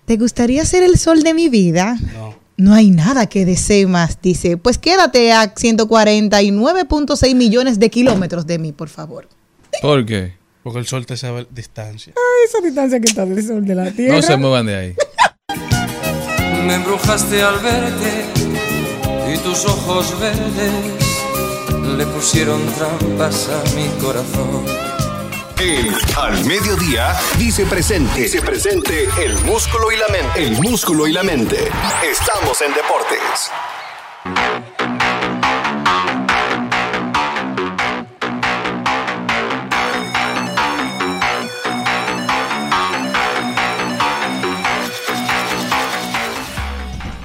¿Te 0.05 0.16
gustaría 0.16 0.64
ser 0.64 0.83
el 0.83 0.99
sol 0.99 1.23
de 1.23 1.35
mi 1.35 1.49
vida? 1.49 1.97
No. 2.14 2.40
No 2.57 2.75
hay 2.75 2.90
nada 2.90 3.27
que 3.27 3.47
desee 3.47 3.87
más, 3.87 4.21
dice. 4.21 4.59
Pues 4.59 4.77
quédate 4.77 5.33
a 5.33 5.55
149.6 5.55 7.35
millones 7.35 7.79
de 7.79 7.88
kilómetros 7.88 8.47
de 8.47 8.59
mí, 8.59 8.73
por 8.73 8.90
favor. 8.90 9.29
¿Por 9.81 10.05
qué? 10.05 10.35
Porque 10.62 10.79
el 10.79 10.87
sol 10.87 11.07
te 11.07 11.16
sabe 11.16 11.47
distancia. 11.51 12.12
Esa 12.47 12.61
distancia 12.61 13.01
que 13.01 13.09
está 13.09 13.25
del 13.25 13.47
sol 13.47 13.64
de 13.64 13.75
la 13.75 13.90
Tierra. 13.90 14.14
No 14.14 14.23
se 14.23 14.37
muevan 14.37 14.66
de 14.66 14.77
ahí. 14.77 14.95
Me 16.66 16.75
embrujaste 16.75 17.43
al 17.43 17.59
verte 17.61 18.27
y 19.33 19.38
tus 19.38 19.64
ojos 19.64 20.21
verdes 20.21 21.11
le 21.97 22.07
pusieron 22.07 22.61
trampas 22.75 23.49
a 23.49 23.75
mi 23.75 23.88
corazón. 24.03 24.64
El 25.61 25.90
Al 26.16 26.42
Mediodía 26.46 27.14
dice 27.37 27.66
presente. 27.66 28.23
Dice 28.23 28.40
presente 28.40 29.07
el 29.23 29.35
músculo 29.44 29.92
y 29.92 29.96
la 29.99 30.09
mente. 30.09 30.42
El 30.42 30.53
músculo 30.53 31.07
y 31.07 31.12
la 31.12 31.23
mente. 31.23 31.68
Estamos 32.03 32.62
en 32.62 32.73
deportes. 32.73 33.51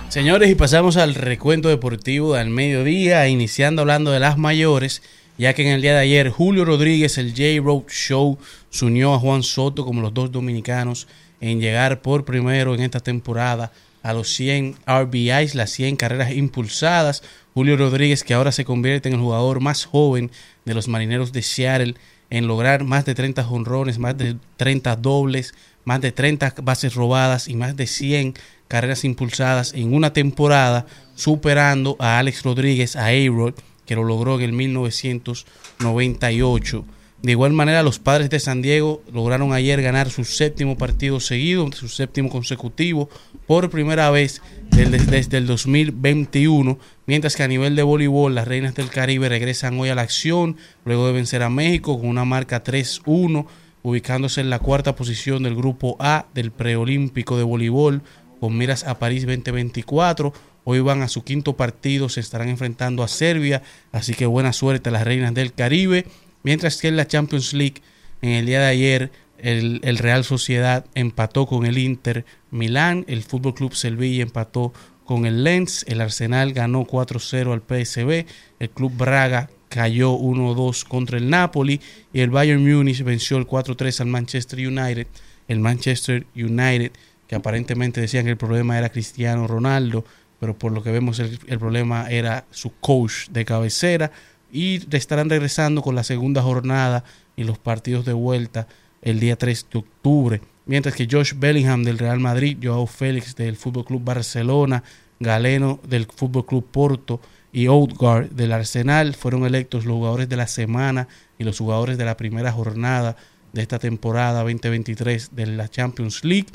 Señores, 0.10 0.50
y 0.50 0.56
pasamos 0.56 0.98
al 0.98 1.16
recuento 1.16 1.70
deportivo 1.70 2.34
del 2.36 2.50
mediodía, 2.50 3.30
iniciando 3.30 3.84
hablando 3.84 4.12
de 4.12 4.20
las 4.20 4.38
mayores, 4.38 5.02
ya 5.38 5.54
que 5.54 5.64
en 5.64 5.70
el 5.70 5.82
día 5.82 5.94
de 5.94 6.00
ayer 6.00 6.30
Julio 6.30 6.66
Rodríguez, 6.66 7.18
el 7.18 7.32
J-Road 7.32 7.90
Show, 7.90 8.38
se 8.70 8.86
unió 8.86 9.14
a 9.14 9.20
Juan 9.20 9.44
Soto 9.44 9.86
como 9.86 10.02
los 10.02 10.14
dos 10.14 10.32
dominicanos 10.32 11.08
en 11.42 11.60
llegar 11.60 12.02
por 12.02 12.26
primero 12.26 12.74
en 12.74 12.82
esta 12.82 13.00
temporada 13.00 13.72
a 14.02 14.14
los 14.14 14.30
100 14.36 14.76
RBIs, 14.88 15.56
las 15.56 15.72
100 15.72 15.96
carreras 15.96 16.32
impulsadas. 16.32 17.24
Julio 17.54 17.76
Rodríguez, 17.76 18.24
que 18.24 18.34
ahora 18.34 18.52
se 18.52 18.64
convierte 18.64 19.10
en 19.10 19.16
el 19.16 19.22
jugador 19.22 19.60
más 19.62 19.86
joven 19.86 20.32
de 20.64 20.74
los 20.74 20.88
marineros 20.88 21.32
de 21.32 21.42
Seattle 21.42 21.96
en 22.30 22.48
lograr 22.48 22.84
más 22.84 23.06
de 23.06 23.16
30 23.16 23.44
jonrones, 23.44 23.98
más 23.98 24.18
de 24.18 24.38
30 24.58 24.96
dobles, 24.98 25.54
más 25.86 26.02
de 26.02 26.12
30 26.12 26.56
bases 26.64 26.96
robadas 26.96 27.48
y 27.48 27.56
más 27.56 27.76
de 27.76 27.88
100 27.88 28.36
carreras 28.68 29.04
impulsadas 29.06 29.74
en 29.74 29.94
una 29.94 30.14
temporada, 30.14 30.86
superando 31.16 31.96
a 32.00 32.20
Alex 32.20 32.44
Rodríguez, 32.44 32.96
a 32.96 33.08
A-Rod, 33.08 33.54
que 33.86 33.96
lo 33.96 34.04
logró 34.04 34.36
en 34.36 34.42
el 34.42 34.54
1998. 34.54 36.86
De 37.22 37.32
igual 37.32 37.54
manera, 37.54 37.82
los 37.82 37.98
padres 37.98 38.30
de 38.30 38.40
San 38.40 38.62
Diego 38.62 39.02
lograron 39.12 39.52
ayer 39.52 39.82
ganar 39.82 40.12
su 40.12 40.26
séptimo 40.26 40.78
partido 40.78 41.20
seguido, 41.20 41.72
su 41.72 41.88
séptimo 41.88 42.30
consecutivo, 42.30 43.10
por 43.48 43.72
primera 43.72 44.12
vez 44.12 44.44
desde, 44.70 45.38
el 45.38 45.48
2021, 45.48 46.78
mientras 47.08 47.36
que 47.36 47.42
a 47.42 47.48
nivel 47.48 47.76
de 47.76 47.84
voleibol, 47.84 48.36
las 48.36 48.48
Reinas 48.48 48.76
del 48.76 48.90
Caribe 48.90 49.30
regresan 49.30 49.80
hoy 49.80 49.90
a 49.90 49.96
la 49.96 50.04
acción, 50.04 50.58
luego 50.84 51.08
de 51.08 51.14
vencer 51.14 51.42
a 51.42 51.50
México 51.50 52.00
con 52.00 52.10
una 52.10 52.26
marca 52.26 52.64
3-1, 52.64 53.48
ubicándose 53.82 54.42
en 54.42 54.52
la 54.52 54.60
cuarta 54.60 54.96
posición 54.96 55.42
del 55.42 55.56
grupo 55.56 55.96
A 56.00 56.28
del 56.36 56.52
preolímpico 56.52 57.38
de 57.38 57.44
voleibol, 57.44 58.04
con 58.40 58.56
miras 58.56 58.84
a 58.84 59.00
París 59.00 59.26
2024. 59.26 60.32
Hoy 60.66 60.80
van 60.80 61.04
a 61.04 61.08
su 61.08 61.24
quinto 61.24 61.56
partido, 61.56 62.10
se 62.10 62.20
estarán 62.20 62.50
enfrentando 62.50 63.04
a 63.04 63.08
Serbia, 63.08 63.62
así 63.92 64.16
que 64.16 64.26
buena 64.26 64.52
suerte 64.52 64.90
a 64.90 64.92
las 64.92 65.04
Reinas 65.04 65.34
del 65.36 65.54
Caribe. 65.54 66.08
Mientras 66.42 66.82
que 66.82 66.88
en 66.88 66.98
la 66.98 67.08
Champions 67.08 67.54
League, 67.54 67.82
en 68.24 68.32
el 68.32 68.48
día 68.48 68.62
de 68.62 68.68
ayer, 68.68 69.12
el, 69.38 69.98
Real 70.00 70.24
Sociedad 70.24 70.86
empató 70.96 71.46
con 71.46 71.68
el 71.68 71.78
Inter 71.78 72.26
Milán, 72.50 73.06
el 73.08 73.22
Fútbol 73.22 73.54
Club 73.54 73.76
Sevilla 73.76 74.24
empató 74.24 74.74
con 75.06 75.28
el 75.28 75.44
Lens, 75.44 75.86
el 75.88 76.02
Arsenal 76.02 76.52
ganó 76.52 76.88
4-0 76.88 77.54
al 77.54 77.62
PSV, 77.62 78.26
el 78.60 78.70
Club 78.72 78.94
Braga 78.98 79.52
cayó 79.70 80.18
1-2 80.18 80.84
contra 80.86 81.20
el 81.20 81.30
Napoli 81.30 81.80
y 82.12 82.22
el 82.22 82.32
Bayern 82.32 82.68
Múnich 82.68 83.04
venció 83.04 83.38
el 83.38 83.46
4-3 83.46 84.02
al 84.02 84.08
Manchester 84.08 84.68
United. 84.68 85.08
El 85.48 85.60
Manchester 85.60 86.26
United, 86.36 86.92
que 87.28 87.36
aparentemente 87.36 88.02
decían 88.02 88.26
que 88.26 88.32
el 88.32 88.38
problema 88.38 88.80
era 88.80 88.90
Cristiano 88.90 89.46
Ronaldo, 89.46 90.06
pero 90.40 90.58
por 90.58 90.72
lo 90.72 90.84
que 90.84 90.92
vemos 90.92 91.20
el, 91.20 91.60
problema 91.60 92.10
era 92.10 92.46
su 92.52 92.72
coach 92.80 93.30
de 93.30 93.46
cabecera 93.46 94.12
y 94.52 94.82
estarán 94.96 95.30
regresando 95.30 95.82
con 95.82 95.96
la 95.96 96.04
segunda 96.04 96.42
jornada 96.42 97.04
y 97.36 97.44
los 97.44 97.58
partidos 97.58 98.06
de 98.06 98.14
vuelta 98.14 98.68
el 99.02 99.20
día 99.20 99.38
3 99.38 99.68
de 99.72 99.80
octubre. 99.80 100.42
Mientras 100.66 100.96
que 100.96 101.08
Josh 101.10 101.34
Bellingham 101.36 101.84
del 101.84 102.00
Real 102.00 102.20
Madrid, 102.20 102.58
Joao 102.62 102.88
Félix 102.88 103.36
del 103.36 103.56
Fútbol 103.56 103.86
Club 103.86 104.04
Barcelona, 104.04 104.84
Galeno 105.20 105.80
del 105.88 106.08
Fútbol 106.08 106.46
Club 106.46 106.66
Porto 106.72 107.22
y 107.54 107.68
Odegaard 107.68 108.32
del 108.32 108.52
Arsenal 108.52 109.14
fueron 109.14 109.46
electos 109.46 109.86
los 109.86 109.96
jugadores 109.96 110.28
de 110.28 110.36
la 110.36 110.48
semana 110.48 111.08
y 111.38 111.44
los 111.44 111.58
jugadores 111.58 111.98
de 111.98 112.06
la 112.06 112.18
primera 112.18 112.52
jornada 112.52 113.16
de 113.54 113.62
esta 113.62 113.80
temporada 113.80 114.42
2023 114.42 115.36
de 115.36 115.46
la 115.46 115.70
Champions 115.70 116.26
League. 116.26 116.50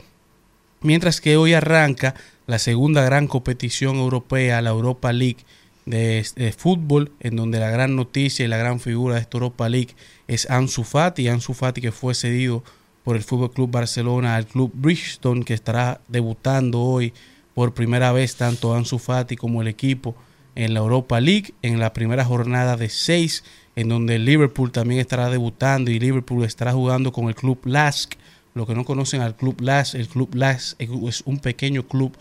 Mientras 0.82 1.20
que 1.20 1.36
hoy 1.36 1.54
arranca 1.54 2.14
la 2.51 2.59
segunda 2.59 3.05
gran 3.05 3.28
competición 3.28 3.94
europea, 3.96 4.61
la 4.61 4.70
Europa 4.70 5.12
League 5.12 5.44
de, 5.86 6.53
fútbol, 6.59 7.12
en 7.20 7.36
donde 7.36 7.61
la 7.61 7.70
gran 7.70 7.94
noticia 7.94 8.44
y 8.44 8.48
la 8.48 8.57
gran 8.57 8.80
figura 8.80 9.14
de 9.14 9.20
esta 9.20 9.36
Europa 9.36 9.68
League 9.68 9.94
es 10.26 10.51
Ansu 10.51 10.82
Fati, 10.82 11.28
Ansu 11.28 11.55
Fati 11.55 11.80
que 11.80 11.92
fue 11.92 12.12
cedido 12.12 12.64
por 13.05 13.14
el 13.14 13.22
Fútbol 13.22 13.53
Club 13.53 13.70
Barcelona 13.70 14.34
al 14.34 14.46
Club 14.46 14.72
Bridgestone, 14.74 15.44
que 15.44 15.55
estará 15.55 16.01
debutando 16.09 16.80
hoy 16.80 17.12
por 17.55 17.72
primera 17.72 18.11
vez 18.11 18.34
tanto 18.34 18.74
Ansu 18.74 18.98
Fati 18.98 19.36
como 19.36 19.62
el 19.62 19.68
equipo 19.68 20.16
en 20.57 20.74
la 20.74 20.80
Europa 20.80 21.20
League 21.20 21.55
en 21.62 21.78
la 21.78 21.92
primera 21.92 22.24
jornada 22.24 22.76
de 22.76 22.88
seis 22.88 23.44
en 23.76 23.88
donde 23.88 24.18
Liverpool 24.18 24.72
también 24.72 25.01
estará 25.01 25.30
debutando 25.30 25.92
y 25.92 26.01
Liverpool 26.01 26.42
estará 26.42 26.72
jugando 26.72 27.12
con 27.12 27.28
el 27.28 27.36
club 27.36 27.61
Lask. 27.64 28.14
Los 28.55 28.66
que 28.66 28.74
no 28.74 28.84
conocen 28.84 29.20
al 29.20 29.36
club 29.36 29.61
Lask, 29.61 29.94
el 29.94 30.09
club 30.09 30.34
Lask 30.34 30.74
es 30.80 31.22
un 31.24 31.38
pequeño 31.38 31.86
club 31.86 32.16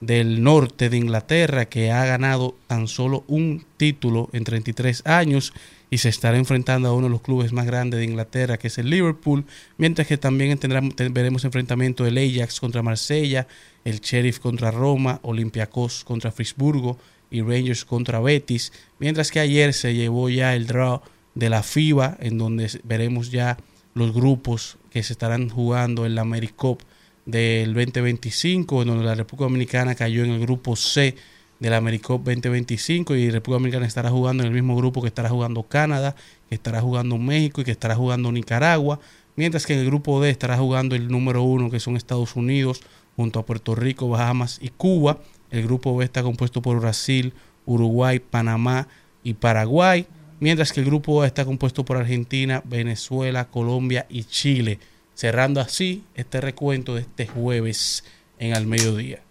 del 0.00 0.42
norte 0.42 0.90
de 0.90 0.96
Inglaterra 0.96 1.66
que 1.66 1.90
ha 1.90 2.04
ganado 2.04 2.56
tan 2.66 2.88
solo 2.88 3.24
un 3.26 3.64
título 3.76 4.28
en 4.32 4.44
33 4.44 5.06
años 5.06 5.52
y 5.90 5.98
se 5.98 6.08
estará 6.08 6.36
enfrentando 6.36 6.88
a 6.88 6.92
uno 6.92 7.06
de 7.06 7.12
los 7.12 7.20
clubes 7.20 7.52
más 7.52 7.66
grandes 7.66 8.00
de 8.00 8.04
Inglaterra 8.04 8.58
que 8.58 8.68
es 8.68 8.78
el 8.78 8.90
Liverpool, 8.90 9.44
mientras 9.78 10.08
que 10.08 10.18
también 10.18 10.58
tendremos, 10.58 10.94
veremos 10.96 11.44
enfrentamiento 11.44 12.04
del 12.04 12.18
Ajax 12.18 12.60
contra 12.60 12.82
Marsella, 12.82 13.46
el 13.84 14.00
Sheriff 14.00 14.40
contra 14.40 14.70
Roma, 14.70 15.20
Olympiacos 15.22 16.04
contra 16.04 16.32
Frisburgo 16.32 16.98
y 17.30 17.42
Rangers 17.42 17.84
contra 17.84 18.20
Betis, 18.20 18.72
mientras 18.98 19.30
que 19.30 19.40
ayer 19.40 19.72
se 19.72 19.94
llevó 19.94 20.28
ya 20.28 20.54
el 20.54 20.66
draw 20.66 21.00
de 21.34 21.50
la 21.50 21.62
FIBA 21.62 22.16
en 22.20 22.38
donde 22.38 22.70
veremos 22.84 23.30
ya 23.30 23.56
los 23.94 24.12
grupos 24.12 24.78
que 24.90 25.02
se 25.02 25.12
estarán 25.12 25.48
jugando 25.48 26.06
en 26.06 26.14
la 26.14 26.22
AmeriCup 26.22 26.82
del 27.26 27.74
2025, 27.74 28.82
en 28.82 28.88
donde 28.88 29.04
la 29.04 29.14
República 29.14 29.44
Dominicana 29.44 29.94
cayó 29.94 30.24
en 30.24 30.30
el 30.32 30.40
grupo 30.40 30.76
C 30.76 31.14
de 31.58 31.70
la 31.70 31.78
AmeriCup 31.78 32.24
2025 32.24 33.14
y 33.16 33.30
República 33.30 33.56
Dominicana 33.56 33.86
estará 33.86 34.10
jugando 34.10 34.42
en 34.42 34.48
el 34.48 34.54
mismo 34.54 34.76
grupo 34.76 35.00
que 35.00 35.08
estará 35.08 35.28
jugando 35.28 35.62
Canadá, 35.62 36.14
que 36.48 36.54
estará 36.54 36.80
jugando 36.80 37.16
México 37.16 37.60
y 37.60 37.64
que 37.64 37.70
estará 37.70 37.94
jugando 37.94 38.30
Nicaragua, 38.32 39.00
mientras 39.36 39.66
que 39.66 39.74
en 39.74 39.80
el 39.80 39.86
grupo 39.86 40.20
D 40.20 40.30
estará 40.30 40.58
jugando 40.58 40.94
el 40.94 41.08
número 41.08 41.42
uno 41.42 41.70
que 41.70 41.80
son 41.80 41.96
Estados 41.96 42.36
Unidos 42.36 42.82
junto 43.16 43.38
a 43.38 43.46
Puerto 43.46 43.74
Rico, 43.74 44.08
Bahamas 44.08 44.58
y 44.60 44.68
Cuba. 44.68 45.18
El 45.50 45.62
grupo 45.62 45.96
B 45.96 46.04
está 46.04 46.22
compuesto 46.22 46.60
por 46.60 46.80
Brasil, 46.80 47.32
Uruguay, 47.64 48.18
Panamá 48.18 48.88
y 49.22 49.34
Paraguay, 49.34 50.06
mientras 50.40 50.72
que 50.72 50.80
el 50.80 50.86
grupo 50.86 51.22
A 51.22 51.26
está 51.26 51.44
compuesto 51.44 51.84
por 51.84 51.96
Argentina, 51.96 52.62
Venezuela, 52.66 53.46
Colombia 53.46 54.04
y 54.10 54.24
Chile 54.24 54.80
cerrando 55.14 55.60
así 55.60 56.04
este 56.14 56.40
recuento 56.40 56.94
de 56.94 57.02
este 57.02 57.26
jueves 57.26 58.04
en 58.38 58.54
al 58.54 58.66
mediodía. 58.66 59.23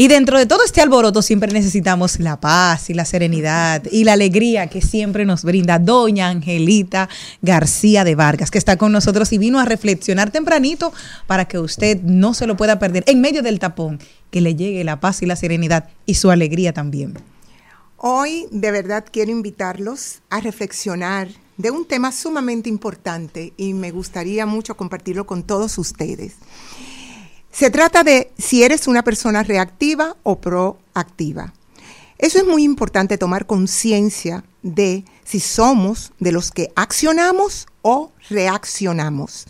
Y 0.00 0.06
dentro 0.06 0.38
de 0.38 0.46
todo 0.46 0.62
este 0.62 0.80
alboroto 0.80 1.22
siempre 1.22 1.50
necesitamos 1.50 2.20
la 2.20 2.38
paz 2.38 2.88
y 2.88 2.94
la 2.94 3.04
serenidad 3.04 3.82
y 3.90 4.04
la 4.04 4.12
alegría 4.12 4.68
que 4.68 4.80
siempre 4.80 5.24
nos 5.24 5.42
brinda 5.42 5.80
doña 5.80 6.28
Angelita 6.28 7.08
García 7.42 8.04
de 8.04 8.14
Vargas, 8.14 8.52
que 8.52 8.58
está 8.58 8.76
con 8.76 8.92
nosotros 8.92 9.32
y 9.32 9.38
vino 9.38 9.58
a 9.58 9.64
reflexionar 9.64 10.30
tempranito 10.30 10.92
para 11.26 11.46
que 11.46 11.58
usted 11.58 12.00
no 12.02 12.32
se 12.32 12.46
lo 12.46 12.56
pueda 12.56 12.78
perder 12.78 13.02
en 13.08 13.20
medio 13.20 13.42
del 13.42 13.58
tapón, 13.58 13.98
que 14.30 14.40
le 14.40 14.54
llegue 14.54 14.84
la 14.84 15.00
paz 15.00 15.20
y 15.22 15.26
la 15.26 15.34
serenidad 15.34 15.88
y 16.06 16.14
su 16.14 16.30
alegría 16.30 16.72
también. 16.72 17.14
Hoy 17.96 18.46
de 18.52 18.70
verdad 18.70 19.04
quiero 19.10 19.32
invitarlos 19.32 20.20
a 20.30 20.38
reflexionar 20.38 21.26
de 21.56 21.72
un 21.72 21.84
tema 21.84 22.12
sumamente 22.12 22.68
importante 22.68 23.52
y 23.56 23.74
me 23.74 23.90
gustaría 23.90 24.46
mucho 24.46 24.76
compartirlo 24.76 25.26
con 25.26 25.42
todos 25.42 25.76
ustedes. 25.76 26.34
Se 27.58 27.70
trata 27.70 28.04
de 28.04 28.30
si 28.38 28.62
eres 28.62 28.86
una 28.86 29.02
persona 29.02 29.42
reactiva 29.42 30.16
o 30.22 30.40
proactiva. 30.40 31.54
Eso 32.16 32.38
es 32.38 32.46
muy 32.46 32.62
importante 32.62 33.18
tomar 33.18 33.46
conciencia 33.46 34.44
de 34.62 35.04
si 35.24 35.40
somos 35.40 36.12
de 36.20 36.30
los 36.30 36.52
que 36.52 36.70
accionamos 36.76 37.66
o 37.82 38.12
reaccionamos 38.30 39.46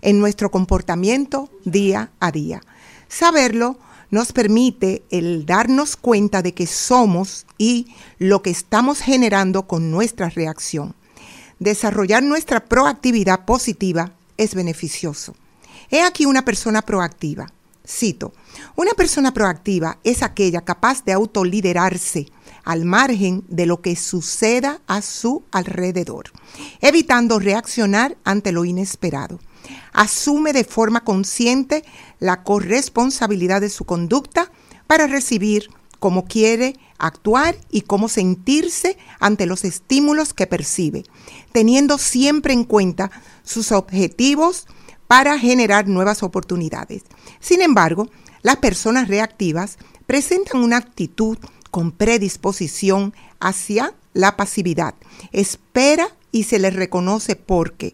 en 0.00 0.18
nuestro 0.18 0.50
comportamiento 0.50 1.50
día 1.64 2.10
a 2.18 2.32
día. 2.32 2.62
Saberlo 3.06 3.78
nos 4.10 4.32
permite 4.32 5.04
el 5.10 5.46
darnos 5.46 5.94
cuenta 5.94 6.42
de 6.42 6.54
que 6.54 6.66
somos 6.66 7.46
y 7.58 7.94
lo 8.18 8.42
que 8.42 8.50
estamos 8.50 8.98
generando 8.98 9.68
con 9.68 9.92
nuestra 9.92 10.30
reacción. 10.30 10.96
Desarrollar 11.60 12.24
nuestra 12.24 12.64
proactividad 12.64 13.44
positiva 13.44 14.14
es 14.36 14.56
beneficioso. 14.56 15.36
He 15.92 16.00
aquí 16.00 16.24
una 16.24 16.42
persona 16.42 16.80
proactiva. 16.80 17.52
Cito, 17.86 18.32
una 18.76 18.92
persona 18.92 19.34
proactiva 19.34 19.98
es 20.04 20.22
aquella 20.22 20.62
capaz 20.62 21.04
de 21.04 21.12
autoliderarse 21.12 22.32
al 22.64 22.86
margen 22.86 23.44
de 23.48 23.66
lo 23.66 23.82
que 23.82 23.94
suceda 23.94 24.80
a 24.86 25.02
su 25.02 25.44
alrededor, 25.52 26.32
evitando 26.80 27.38
reaccionar 27.38 28.16
ante 28.24 28.52
lo 28.52 28.64
inesperado. 28.64 29.38
Asume 29.92 30.54
de 30.54 30.64
forma 30.64 31.04
consciente 31.04 31.84
la 32.20 32.42
corresponsabilidad 32.42 33.60
de 33.60 33.68
su 33.68 33.84
conducta 33.84 34.50
para 34.86 35.06
recibir 35.06 35.68
cómo 35.98 36.24
quiere 36.24 36.76
actuar 36.96 37.54
y 37.70 37.82
cómo 37.82 38.08
sentirse 38.08 38.96
ante 39.20 39.44
los 39.44 39.64
estímulos 39.64 40.32
que 40.32 40.46
percibe, 40.46 41.04
teniendo 41.52 41.98
siempre 41.98 42.54
en 42.54 42.64
cuenta 42.64 43.10
sus 43.44 43.72
objetivos 43.72 44.66
para 45.12 45.38
generar 45.38 45.88
nuevas 45.88 46.22
oportunidades. 46.22 47.02
Sin 47.38 47.60
embargo, 47.60 48.08
las 48.40 48.56
personas 48.56 49.08
reactivas 49.08 49.76
presentan 50.06 50.62
una 50.62 50.78
actitud 50.78 51.36
con 51.70 51.92
predisposición 51.92 53.12
hacia 53.38 53.92
la 54.14 54.38
pasividad. 54.38 54.94
Espera 55.30 56.08
y 56.30 56.44
se 56.44 56.58
les 56.58 56.74
reconoce 56.74 57.36
porque 57.36 57.92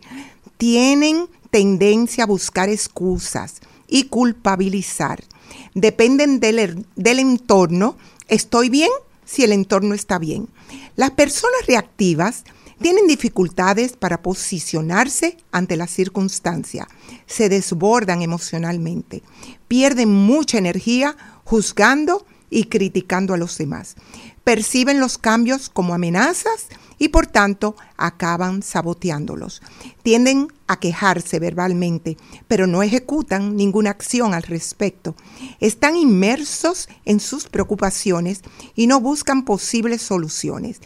tienen 0.58 1.26
tendencia 1.50 2.22
a 2.22 2.28
buscar 2.28 2.68
excusas 2.68 3.62
y 3.88 4.04
culpabilizar. 4.04 5.24
Dependen 5.74 6.38
del, 6.38 6.86
del 6.94 7.18
entorno. 7.18 7.96
Estoy 8.28 8.68
bien 8.68 8.90
si 9.24 9.42
el 9.42 9.50
entorno 9.50 9.92
está 9.92 10.20
bien. 10.20 10.48
Las 10.94 11.10
personas 11.10 11.66
reactivas 11.66 12.44
tienen 12.80 13.06
dificultades 13.06 13.96
para 13.96 14.22
posicionarse 14.22 15.36
ante 15.50 15.76
la 15.76 15.86
circunstancia, 15.86 16.86
se 17.26 17.48
desbordan 17.48 18.22
emocionalmente, 18.22 19.22
pierden 19.66 20.12
mucha 20.12 20.58
energía 20.58 21.16
juzgando 21.44 22.24
y 22.50 22.64
criticando 22.64 23.34
a 23.34 23.36
los 23.36 23.58
demás, 23.58 23.96
perciben 24.44 25.00
los 25.00 25.18
cambios 25.18 25.68
como 25.68 25.92
amenazas 25.92 26.68
y 26.98 27.08
por 27.08 27.26
tanto 27.26 27.76
acaban 27.96 28.62
saboteándolos. 28.62 29.62
Tienden 30.02 30.48
a 30.66 30.80
quejarse 30.80 31.38
verbalmente, 31.38 32.16
pero 32.48 32.66
no 32.66 32.82
ejecutan 32.82 33.56
ninguna 33.56 33.90
acción 33.90 34.34
al 34.34 34.42
respecto. 34.42 35.14
Están 35.60 35.96
inmersos 35.96 36.88
en 37.04 37.20
sus 37.20 37.48
preocupaciones 37.48 38.40
y 38.74 38.86
no 38.86 39.00
buscan 39.00 39.44
posibles 39.44 40.02
soluciones 40.02 40.80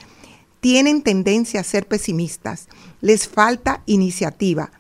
tienen 0.63 1.03
tendencia 1.03 1.59
a 1.59 1.65
ser 1.65 1.89
pesimistas, 1.89 2.69
les 3.01 3.27
falta 3.27 3.83
iniciativa, 3.85 4.71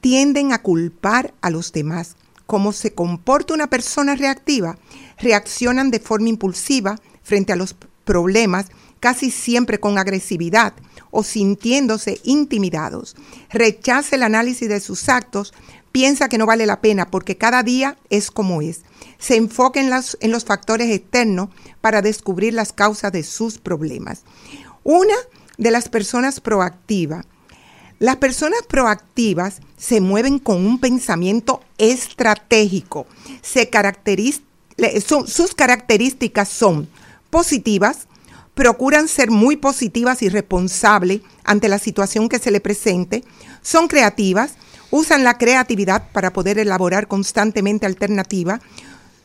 tienden 0.00 0.52
a 0.52 0.60
culpar 0.60 1.34
a 1.40 1.50
los 1.50 1.70
demás. 1.70 2.16
¿Cómo 2.46 2.72
se 2.72 2.94
comporta 2.94 3.54
una 3.54 3.70
persona 3.70 4.16
reactiva? 4.16 4.76
Reaccionan 5.18 5.92
de 5.92 6.00
forma 6.00 6.30
impulsiva 6.30 6.98
frente 7.22 7.52
a 7.52 7.56
los 7.56 7.76
problemas, 8.04 8.66
casi 8.98 9.30
siempre 9.30 9.78
con 9.78 9.98
agresividad 9.98 10.72
o 11.12 11.22
sintiéndose 11.22 12.20
intimidados. 12.24 13.14
Rechaza 13.50 14.16
el 14.16 14.24
análisis 14.24 14.68
de 14.68 14.80
sus 14.80 15.08
actos, 15.08 15.54
piensa 15.92 16.28
que 16.28 16.38
no 16.38 16.46
vale 16.46 16.66
la 16.66 16.80
pena 16.80 17.08
porque 17.08 17.36
cada 17.36 17.62
día 17.62 17.96
es 18.10 18.32
como 18.32 18.62
es. 18.62 18.80
Se 19.20 19.36
enfoca 19.36 19.80
en, 19.80 19.92
en 19.92 20.30
los 20.32 20.44
factores 20.44 20.90
externos 20.90 21.50
para 21.80 22.02
descubrir 22.02 22.52
las 22.52 22.72
causas 22.72 23.12
de 23.12 23.22
sus 23.22 23.58
problemas. 23.58 24.24
Una 24.90 25.16
de 25.58 25.70
las 25.70 25.90
personas 25.90 26.40
proactivas. 26.40 27.26
Las 27.98 28.16
personas 28.16 28.60
proactivas 28.66 29.60
se 29.76 30.00
mueven 30.00 30.38
con 30.38 30.64
un 30.64 30.80
pensamiento 30.80 31.60
estratégico. 31.76 33.06
Sus 33.42 35.54
características 35.54 36.48
son 36.48 36.88
positivas, 37.28 38.06
procuran 38.54 39.08
ser 39.08 39.30
muy 39.30 39.56
positivas 39.56 40.22
y 40.22 40.30
responsables 40.30 41.20
ante 41.44 41.68
la 41.68 41.78
situación 41.78 42.30
que 42.30 42.38
se 42.38 42.50
le 42.50 42.62
presente, 42.62 43.24
son 43.60 43.88
creativas, 43.88 44.52
usan 44.90 45.22
la 45.22 45.36
creatividad 45.36 46.10
para 46.12 46.32
poder 46.32 46.58
elaborar 46.58 47.08
constantemente 47.08 47.84
alternativa, 47.84 48.62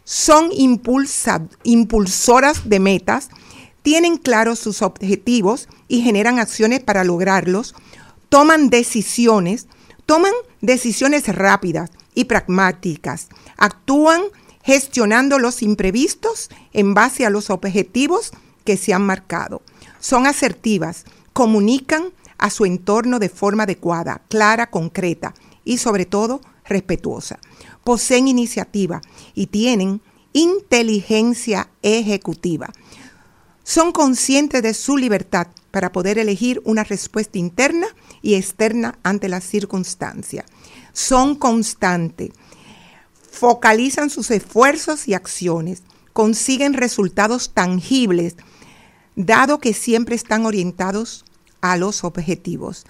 son 0.03 0.49
impulsoras 0.51 2.69
de 2.69 2.79
metas, 2.81 3.29
tienen 3.83 4.17
claros 4.17 4.59
sus 4.59 4.81
objetivos 4.81 5.69
y 5.87 6.01
generan 6.01 6.39
acciones 6.39 6.79
para 6.79 7.03
lograrlos, 7.03 7.75
toman 8.29 8.69
decisiones, 8.69 9.67
toman 10.05 10.33
decisiones 10.61 11.27
rápidas 11.27 11.91
y 12.15 12.25
pragmáticas, 12.25 13.27
actúan 13.57 14.21
gestionando 14.63 15.37
los 15.37 15.61
imprevistos 15.61 16.49
en 16.71 16.93
base 16.93 17.25
a 17.25 17.29
los 17.29 17.49
objetivos 17.49 18.31
que 18.63 18.77
se 18.77 18.93
han 18.93 19.05
marcado. 19.05 19.61
Son 19.99 20.25
asertivas, 20.25 21.03
comunican 21.33 22.13
a 22.37 22.49
su 22.49 22.65
entorno 22.65 23.19
de 23.19 23.29
forma 23.29 23.63
adecuada, 23.63 24.21
clara, 24.29 24.69
concreta 24.69 25.33
y 25.65 25.77
sobre 25.77 26.05
todo 26.05 26.41
respetuosa. 26.65 27.39
Poseen 27.83 28.29
iniciativa 28.29 29.01
y 29.33 29.47
tienen 29.47 30.01
inteligencia 30.31 31.69
ejecutiva. 31.81 32.71
Son 33.63 33.91
conscientes 33.91 34.61
de 34.61 34.73
su 34.73 34.97
libertad 34.97 35.47
para 35.71 35.91
poder 35.91 36.17
elegir 36.17 36.61
una 36.65 36.83
respuesta 36.83 37.37
interna 37.37 37.87
y 38.21 38.35
externa 38.35 38.99
ante 39.03 39.29
las 39.29 39.43
circunstancias. 39.43 40.45
Son 40.91 41.35
constantes, 41.35 42.31
focalizan 43.31 44.09
sus 44.09 44.31
esfuerzos 44.31 45.07
y 45.07 45.13
acciones, 45.13 45.81
consiguen 46.11 46.73
resultados 46.73 47.53
tangibles, 47.53 48.35
dado 49.15 49.59
que 49.59 49.73
siempre 49.73 50.15
están 50.15 50.45
orientados 50.45 51.25
a 51.61 51.77
los 51.77 52.03
objetivos. 52.03 52.85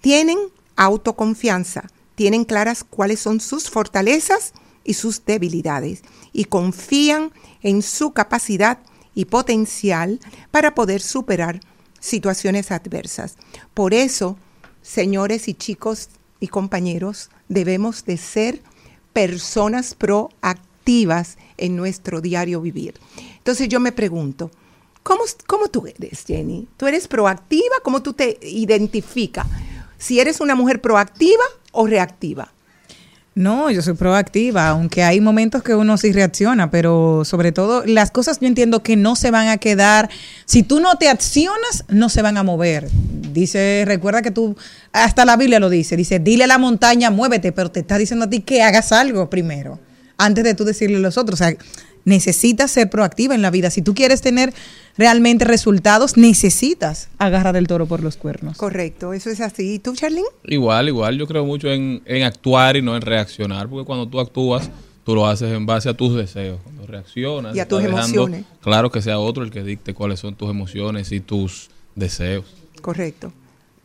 Tienen 0.00 0.38
autoconfianza, 0.76 1.90
tienen 2.14 2.44
claras 2.44 2.84
cuáles 2.84 3.20
son 3.20 3.40
sus 3.40 3.68
fortalezas 3.68 4.52
y 4.84 4.94
sus 4.94 5.24
debilidades 5.24 6.02
y 6.32 6.44
confían 6.44 7.32
en 7.62 7.82
su 7.82 8.12
capacidad 8.12 8.78
y 9.14 9.26
potencial 9.26 10.20
para 10.50 10.74
poder 10.74 11.00
superar 11.00 11.60
situaciones 12.00 12.70
adversas. 12.70 13.36
Por 13.72 13.94
eso, 13.94 14.36
señores 14.82 15.48
y 15.48 15.54
chicos 15.54 16.08
y 16.40 16.48
compañeros, 16.48 17.30
debemos 17.48 18.04
de 18.04 18.16
ser 18.16 18.60
personas 19.12 19.94
proactivas 19.94 21.38
en 21.56 21.76
nuestro 21.76 22.20
diario 22.20 22.60
vivir. 22.60 22.94
Entonces 23.38 23.68
yo 23.68 23.80
me 23.80 23.92
pregunto, 23.92 24.50
¿cómo, 25.02 25.22
cómo 25.46 25.68
tú 25.68 25.86
eres, 25.86 26.24
Jenny? 26.26 26.68
¿Tú 26.76 26.86
eres 26.86 27.08
proactiva? 27.08 27.76
¿Cómo 27.82 28.02
tú 28.02 28.12
te 28.12 28.38
identificas? 28.42 29.46
Si 29.96 30.20
eres 30.20 30.40
una 30.40 30.54
mujer 30.54 30.82
proactiva 30.82 31.44
o 31.72 31.86
reactiva. 31.86 32.52
No, 33.34 33.68
yo 33.68 33.82
soy 33.82 33.94
proactiva, 33.94 34.68
aunque 34.68 35.02
hay 35.02 35.20
momentos 35.20 35.64
que 35.64 35.74
uno 35.74 35.96
sí 35.96 36.12
reacciona, 36.12 36.70
pero 36.70 37.24
sobre 37.24 37.50
todo 37.50 37.84
las 37.84 38.12
cosas 38.12 38.38
yo 38.40 38.46
entiendo 38.46 38.84
que 38.84 38.94
no 38.94 39.16
se 39.16 39.32
van 39.32 39.48
a 39.48 39.56
quedar, 39.56 40.08
si 40.44 40.62
tú 40.62 40.78
no 40.78 40.98
te 40.98 41.08
accionas, 41.08 41.84
no 41.88 42.08
se 42.08 42.22
van 42.22 42.36
a 42.36 42.44
mover. 42.44 42.88
Dice, 43.32 43.82
recuerda 43.86 44.22
que 44.22 44.30
tú, 44.30 44.56
hasta 44.92 45.24
la 45.24 45.36
Biblia 45.36 45.58
lo 45.58 45.68
dice, 45.68 45.96
dice, 45.96 46.20
dile 46.20 46.44
a 46.44 46.46
la 46.46 46.58
montaña, 46.58 47.10
muévete, 47.10 47.50
pero 47.50 47.72
te 47.72 47.80
está 47.80 47.98
diciendo 47.98 48.26
a 48.26 48.30
ti 48.30 48.38
que 48.38 48.62
hagas 48.62 48.92
algo 48.92 49.28
primero, 49.28 49.80
antes 50.16 50.44
de 50.44 50.54
tú 50.54 50.64
decirle 50.64 50.98
a 50.98 51.00
los 51.00 51.18
otros. 51.18 51.40
O 51.40 51.44
sea, 51.44 51.56
necesitas 52.04 52.70
ser 52.70 52.90
proactiva 52.90 53.34
en 53.34 53.42
la 53.42 53.50
vida. 53.50 53.70
Si 53.70 53.82
tú 53.82 53.94
quieres 53.94 54.20
tener 54.20 54.52
realmente 54.96 55.44
resultados, 55.44 56.16
necesitas 56.16 57.08
agarrar 57.18 57.56
el 57.56 57.66
toro 57.66 57.86
por 57.86 58.02
los 58.02 58.16
cuernos. 58.16 58.56
Correcto, 58.56 59.12
eso 59.12 59.30
es 59.30 59.40
así. 59.40 59.74
¿Y 59.74 59.78
tú, 59.78 59.94
Charlene? 59.94 60.26
Igual, 60.44 60.88
igual, 60.88 61.18
yo 61.18 61.26
creo 61.26 61.44
mucho 61.44 61.70
en, 61.70 62.02
en 62.04 62.22
actuar 62.22 62.76
y 62.76 62.82
no 62.82 62.94
en 62.96 63.02
reaccionar, 63.02 63.68
porque 63.68 63.84
cuando 63.86 64.06
tú 64.08 64.20
actúas, 64.20 64.70
tú 65.04 65.14
lo 65.14 65.26
haces 65.26 65.52
en 65.52 65.66
base 65.66 65.88
a 65.88 65.94
tus 65.94 66.14
deseos. 66.16 66.60
Cuando 66.62 66.86
reaccionas, 66.86 67.56
Y 67.56 67.60
a 67.60 67.66
tus 67.68 67.82
dejando 67.82 67.98
emociones. 68.04 68.44
Claro 68.60 68.90
que 68.90 69.02
sea 69.02 69.18
otro 69.18 69.42
el 69.44 69.50
que 69.50 69.62
dicte 69.62 69.94
cuáles 69.94 70.20
son 70.20 70.34
tus 70.36 70.50
emociones 70.50 71.10
y 71.12 71.20
tus 71.20 71.70
deseos. 71.94 72.44
Correcto. 72.80 73.32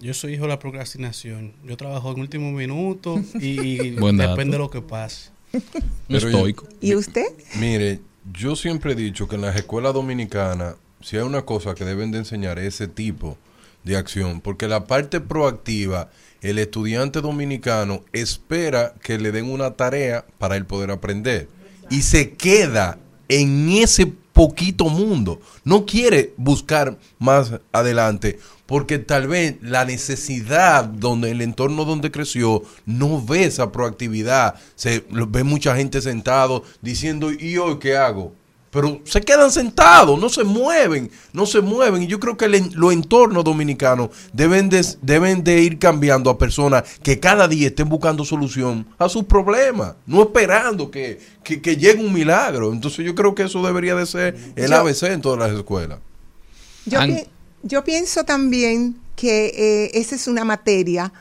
Yo 0.01 0.13
soy 0.13 0.35
hijo 0.35 0.43
de 0.43 0.49
la 0.49 0.59
procrastinación. 0.59 1.51
Yo 1.65 1.75
trabajo 1.75 2.11
en 2.13 2.21
último 2.21 2.51
minuto 2.51 3.21
y, 3.41 3.89
depende 3.89 4.51
de 4.53 4.57
lo 4.57 4.69
que 4.69 4.81
pase. 4.81 5.29
Pero 5.51 6.19
yo- 6.19 6.27
Estoico. 6.27 6.67
¿Y 6.79 6.95
usted? 6.95 7.25
Mire, 7.59 7.99
yo 8.33 8.55
siempre 8.55 8.93
he 8.93 8.95
dicho 8.95 9.27
que 9.27 9.35
en 9.35 9.41
las 9.41 9.55
escuelas 9.55 9.93
dominicanas, 9.93 10.75
si 11.01 11.17
hay 11.17 11.23
una 11.23 11.43
cosa 11.43 11.75
que 11.75 11.85
deben 11.85 12.11
de 12.11 12.19
enseñar 12.19 12.59
es 12.59 12.75
ese 12.75 12.87
tipo 12.87 13.37
de 13.83 13.97
acción, 13.97 14.41
porque 14.41 14.67
la 14.67 14.85
parte 14.85 15.21
proactiva, 15.21 16.09
el 16.41 16.59
estudiante 16.59 17.21
dominicano 17.21 18.03
espera 18.13 18.93
que 19.01 19.17
le 19.17 19.31
den 19.31 19.49
una 19.49 19.71
tarea 19.71 20.25
para 20.37 20.57
él 20.57 20.65
poder 20.65 20.91
aprender. 20.91 21.47
Y 21.89 22.01
se 22.01 22.31
queda 22.33 22.99
en 23.29 23.69
ese 23.69 24.13
poquito 24.39 24.87
mundo, 24.87 25.41
no 25.65 25.85
quiere 25.85 26.33
buscar 26.37 26.97
más 27.17 27.51
adelante 27.73 28.39
porque 28.67 28.97
tal 28.97 29.27
vez 29.27 29.57
la 29.61 29.83
necesidad 29.83 30.85
donde 30.85 31.31
el 31.31 31.41
entorno 31.41 31.83
donde 31.83 32.09
creció 32.09 32.63
no 32.85 33.21
ve 33.21 33.43
esa 33.43 33.73
proactividad, 33.73 34.55
se 34.75 35.03
ve 35.09 35.43
mucha 35.43 35.75
gente 35.75 36.01
sentado 36.01 36.63
diciendo 36.81 37.33
¿y 37.33 37.57
hoy 37.57 37.79
qué 37.79 37.97
hago? 37.97 38.33
Pero 38.71 39.01
se 39.03 39.21
quedan 39.21 39.51
sentados, 39.51 40.19
no 40.19 40.29
se 40.29 40.43
mueven, 40.43 41.09
no 41.33 41.45
se 41.47 41.59
mueven. 41.59 42.03
Y 42.03 42.07
yo 42.07 42.19
creo 42.19 42.37
que 42.37 42.45
el 42.45 42.69
los 42.75 42.93
entornos 42.93 43.43
dominicanos 43.43 44.09
deben 44.31 44.69
de, 44.69 44.85
deben 45.01 45.43
de 45.43 45.61
ir 45.61 45.79
cambiando 45.79 46.29
a 46.29 46.37
personas 46.37 46.83
que 47.01 47.19
cada 47.19 47.47
día 47.47 47.67
estén 47.69 47.89
buscando 47.89 48.23
solución 48.23 48.85
a 48.99 49.09
sus 49.09 49.23
problemas, 49.23 49.95
no 50.05 50.21
esperando 50.21 50.91
que, 50.91 51.19
que, 51.43 51.61
que 51.61 51.77
llegue 51.77 52.03
un 52.05 52.13
milagro. 52.13 52.71
Entonces 52.71 53.03
yo 53.05 53.15
creo 53.15 53.33
que 53.33 53.43
eso 53.43 53.65
debería 53.65 53.95
de 53.95 54.05
ser 54.05 54.37
el 54.55 54.69
Yo- 54.69 54.75
ABC 54.77 55.03
en 55.03 55.21
todas 55.21 55.39
las 55.39 55.57
escuelas. 55.57 55.97
Yo, 56.85 56.99
pi- 57.01 57.27
yo 57.63 57.83
pienso 57.83 58.23
también 58.23 58.97
que 59.15 59.47
eh, 59.55 59.91
esa 59.95 60.15
es 60.15 60.27
una 60.27 60.45
materia 60.45 61.11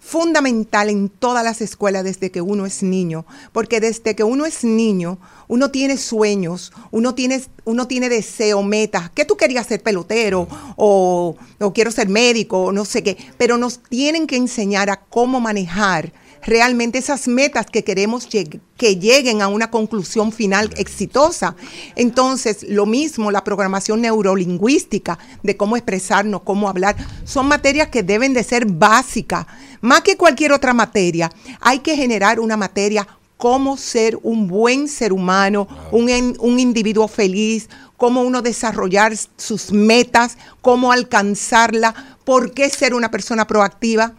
fundamental 0.00 0.88
en 0.88 1.10
todas 1.10 1.44
las 1.44 1.60
escuelas 1.60 2.02
desde 2.02 2.30
que 2.30 2.40
uno 2.40 2.66
es 2.66 2.82
niño, 2.82 3.26
porque 3.52 3.80
desde 3.80 4.16
que 4.16 4.24
uno 4.24 4.46
es 4.46 4.64
niño, 4.64 5.18
uno 5.46 5.70
tiene 5.70 5.98
sueños, 5.98 6.72
uno 6.90 7.14
tiene, 7.14 7.42
uno 7.64 7.86
tiene 7.86 8.08
deseo, 8.08 8.62
metas, 8.62 9.10
que 9.10 9.26
tú 9.26 9.36
querías 9.36 9.66
ser 9.66 9.82
pelotero 9.82 10.48
o, 10.76 11.36
o 11.60 11.72
quiero 11.72 11.90
ser 11.90 12.08
médico 12.08 12.64
o 12.64 12.72
no 12.72 12.84
sé 12.84 13.02
qué, 13.02 13.18
pero 13.36 13.58
nos 13.58 13.80
tienen 13.82 14.26
que 14.26 14.36
enseñar 14.36 14.90
a 14.90 15.00
cómo 15.00 15.38
manejar 15.38 16.12
realmente 16.42 16.98
esas 16.98 17.28
metas 17.28 17.66
que 17.66 17.84
queremos 17.84 18.28
lleg- 18.28 18.60
que 18.76 18.96
lleguen 18.96 19.42
a 19.42 19.48
una 19.48 19.70
conclusión 19.70 20.32
final 20.32 20.70
exitosa. 20.76 21.54
Entonces, 21.96 22.64
lo 22.68 22.86
mismo, 22.86 23.30
la 23.30 23.44
programación 23.44 24.00
neurolingüística, 24.00 25.18
de 25.42 25.56
cómo 25.56 25.76
expresarnos, 25.76 26.42
cómo 26.42 26.68
hablar, 26.68 26.96
son 27.24 27.46
materias 27.46 27.88
que 27.88 28.02
deben 28.02 28.32
de 28.32 28.44
ser 28.44 28.66
básicas. 28.66 29.46
Más 29.80 30.00
que 30.02 30.16
cualquier 30.16 30.52
otra 30.52 30.72
materia, 30.74 31.30
hay 31.60 31.80
que 31.80 31.96
generar 31.96 32.40
una 32.40 32.56
materia 32.56 33.06
cómo 33.36 33.78
ser 33.78 34.18
un 34.22 34.46
buen 34.48 34.86
ser 34.86 35.14
humano, 35.14 35.66
un, 35.92 36.36
un 36.40 36.60
individuo 36.60 37.08
feliz, 37.08 37.70
cómo 37.96 38.20
uno 38.22 38.42
desarrollar 38.42 39.14
sus 39.38 39.72
metas, 39.72 40.36
cómo 40.60 40.92
alcanzarla, 40.92 42.18
por 42.24 42.52
qué 42.52 42.68
ser 42.68 42.92
una 42.92 43.10
persona 43.10 43.46
proactiva 43.46 44.12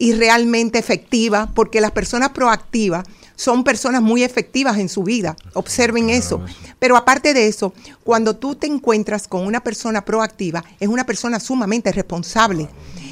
y 0.00 0.14
realmente 0.14 0.78
efectiva, 0.78 1.52
porque 1.54 1.78
las 1.82 1.90
personas 1.90 2.30
proactivas 2.30 3.04
son 3.36 3.62
personas 3.64 4.00
muy 4.00 4.22
efectivas 4.24 4.78
en 4.78 4.88
su 4.88 5.02
vida. 5.02 5.36
Observen 5.52 6.08
eso. 6.08 6.42
Pero 6.78 6.96
aparte 6.96 7.34
de 7.34 7.46
eso, 7.46 7.74
cuando 8.02 8.34
tú 8.34 8.54
te 8.54 8.66
encuentras 8.66 9.28
con 9.28 9.46
una 9.46 9.60
persona 9.62 10.02
proactiva, 10.02 10.64
es 10.80 10.88
una 10.88 11.04
persona 11.04 11.38
sumamente 11.38 11.92
responsable 11.92 12.66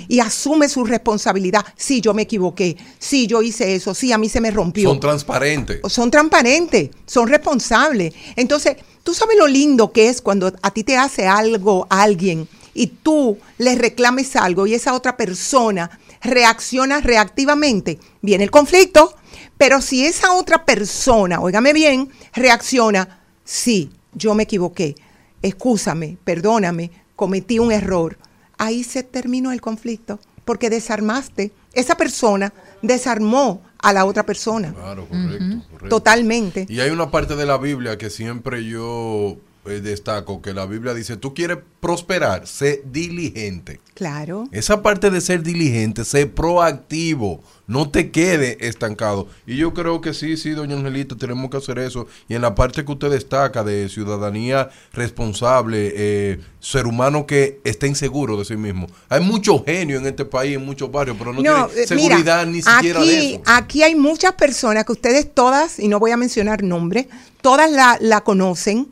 y 0.09 0.21
asume 0.21 0.67
su 0.71 0.83
responsabilidad. 0.87 1.63
Sí, 1.77 2.01
yo 2.01 2.15
me 2.15 2.23
equivoqué. 2.23 2.79
Sí, 2.99 3.27
yo 3.27 3.43
hice 3.43 3.75
eso. 3.75 3.95
Sí, 3.95 4.11
a 4.11 4.17
mí 4.17 4.31
se 4.31 4.41
me 4.41 4.51
rompió 4.51 4.89
Son 4.89 4.99
transparentes. 4.99 5.81
son 5.89 6.11
transparentes, 6.11 6.89
son 7.05 7.29
responsables. 7.29 8.15
Entonces, 8.35 8.79
tú 9.03 9.13
sabes 9.13 9.37
lo 9.37 9.47
lindo 9.47 9.93
que 9.93 10.09
es 10.09 10.23
cuando 10.23 10.51
a 10.63 10.71
ti 10.71 10.85
te 10.85 10.97
hace 10.97 11.27
algo 11.27 11.87
alguien 11.91 12.49
y 12.73 12.87
tú 12.87 13.37
le 13.59 13.75
reclames 13.75 14.37
algo 14.37 14.67
y 14.67 14.73
esa 14.73 14.95
otra 14.95 15.19
persona 15.19 15.91
reacciona 16.23 17.01
reactivamente. 17.01 17.99
Viene 18.23 18.45
el 18.45 18.51
conflicto, 18.51 19.15
pero 19.57 19.81
si 19.81 20.07
esa 20.07 20.33
otra 20.33 20.65
persona, 20.65 21.41
óigame 21.41 21.73
bien, 21.73 22.11
reacciona, 22.35 23.21
sí, 23.45 23.91
yo 24.15 24.35
me 24.35 24.45
equivoqué, 24.45 24.95
excúsame, 25.43 26.19
perdóname, 26.25 26.91
cometí 27.17 27.59
un 27.59 27.73
error. 27.73 28.19
Ahí 28.57 28.85
se 28.85 29.03
terminó 29.03 29.53
el 29.53 29.61
conflicto, 29.61 30.19
porque 30.45 30.71
desarmaste, 30.71 31.53
esa 31.73 31.97
persona 31.97 32.53
desarmó 32.83 33.63
a 33.79 33.93
la 33.93 34.05
otra 34.05 34.25
persona. 34.25 34.73
Claro, 34.75 35.07
correcto, 35.09 35.63
correcto. 35.71 35.89
Totalmente. 35.89 36.67
Y 36.69 36.81
hay 36.81 36.91
una 36.91 37.11
parte 37.11 37.37
de 37.37 37.47
la 37.47 37.59
Biblia 37.59 37.99
que 37.99 38.11
siempre 38.11 38.65
yo 38.65 39.37
eh, 39.69 39.81
destaco 39.81 40.43
que 40.43 40.55
la 40.55 40.67
Biblia 40.67 40.95
dice, 40.95 41.17
tú 41.17 41.35
quieres 41.35 41.59
prosperar, 41.81 42.47
sé 42.47 42.83
diligente. 42.85 43.81
Claro. 43.95 44.49
Esa 44.53 44.83
parte 44.83 45.11
de 45.11 45.21
ser 45.21 45.43
diligente, 45.43 46.05
ser 46.05 46.33
proactivo, 46.33 47.43
no 47.67 47.91
te 47.91 48.11
quede 48.11 48.57
estancado. 48.61 49.29
Y 49.47 49.57
yo 49.57 49.75
creo 49.75 50.01
que 50.01 50.15
sí, 50.15 50.37
sí, 50.37 50.51
doña 50.51 50.77
Angelita, 50.77 51.17
tenemos 51.17 51.51
que 51.51 51.57
hacer 51.57 51.79
eso. 51.79 52.07
Y 52.29 52.35
en 52.35 52.43
la 52.43 52.55
parte 52.55 52.85
que 52.85 52.93
usted 52.93 53.11
destaca 53.11 53.63
de 53.65 53.89
ciudadanía 53.89 54.71
responsable, 54.93 55.93
eh, 55.95 56.41
ser 56.61 56.87
humano 56.87 57.27
que 57.27 57.61
esté 57.65 57.87
inseguro 57.87 58.37
de 58.37 58.45
sí 58.45 58.57
mismo. 58.57 58.89
Hay 59.09 59.21
mucho 59.21 59.63
genio 59.65 59.99
en 59.99 60.07
este 60.07 60.25
país, 60.25 60.57
en 60.57 60.65
muchos 60.65 60.91
barrios, 60.91 61.17
pero 61.19 61.33
no, 61.33 61.43
No, 61.43 61.67
tiene 61.67 61.83
eh, 61.83 61.87
seguridad 61.87 62.47
mira, 62.47 62.47
ni 62.47 62.63
siquiera 62.63 63.01
aquí, 63.01 63.09
de 63.09 63.31
eso. 63.35 63.43
Aquí 63.47 63.83
hay 63.83 63.95
muchas 63.95 64.33
personas 64.35 64.85
que 64.85 64.93
ustedes 64.93 65.33
todas, 65.33 65.79
y 65.79 65.89
no 65.89 65.99
voy 65.99 66.11
a 66.11 66.17
mencionar 66.17 66.63
nombres, 66.63 67.07
todas 67.41 67.71
la, 67.71 67.99
la 68.01 68.23
conocen, 68.23 68.89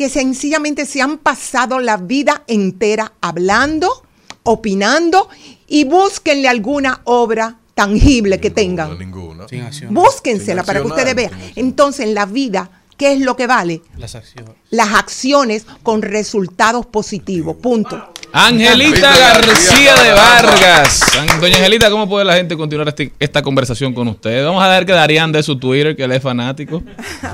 que 0.00 0.08
sencillamente 0.08 0.86
se 0.86 1.02
han 1.02 1.18
pasado 1.18 1.78
la 1.78 1.98
vida 1.98 2.42
entera 2.46 3.12
hablando, 3.20 4.02
opinando 4.44 5.28
y 5.68 5.84
búsquenle 5.84 6.48
alguna 6.48 7.02
obra 7.04 7.58
tangible 7.74 8.40
que 8.40 8.48
tengan. 8.48 8.98
Ninguna. 8.98 9.46
Sin 9.46 9.60
acción. 9.60 9.92
Búsquensela 9.92 10.62
Sin 10.62 10.66
para 10.66 10.80
que 10.80 10.86
ustedes 10.86 11.14
vean. 11.14 11.32
Entonces, 11.54 12.06
en 12.06 12.14
la 12.14 12.24
vida, 12.24 12.70
¿qué 12.96 13.12
es 13.12 13.20
lo 13.20 13.36
que 13.36 13.46
vale? 13.46 13.82
Las 13.98 14.14
acciones. 14.14 14.54
Las 14.70 14.94
acciones 14.94 15.66
con 15.82 16.00
resultados 16.00 16.86
positivos. 16.86 17.56
Punto. 17.56 18.14
Angelita 18.32 19.16
García 19.16 19.94
de 19.96 20.12
Vargas. 20.12 21.00
Doña 21.40 21.56
Angelita, 21.56 21.90
¿cómo 21.90 22.08
puede 22.08 22.24
la 22.24 22.34
gente 22.34 22.56
continuar 22.56 22.88
este- 22.88 23.12
esta 23.18 23.42
conversación 23.42 23.92
con 23.92 24.06
usted? 24.08 24.44
Vamos 24.44 24.62
a 24.62 24.68
ver 24.68 24.86
que 24.86 24.92
Darían 24.92 25.32
de 25.32 25.42
su 25.42 25.58
Twitter, 25.58 25.96
que 25.96 26.04
él 26.04 26.12
es 26.12 26.22
fanático. 26.22 26.82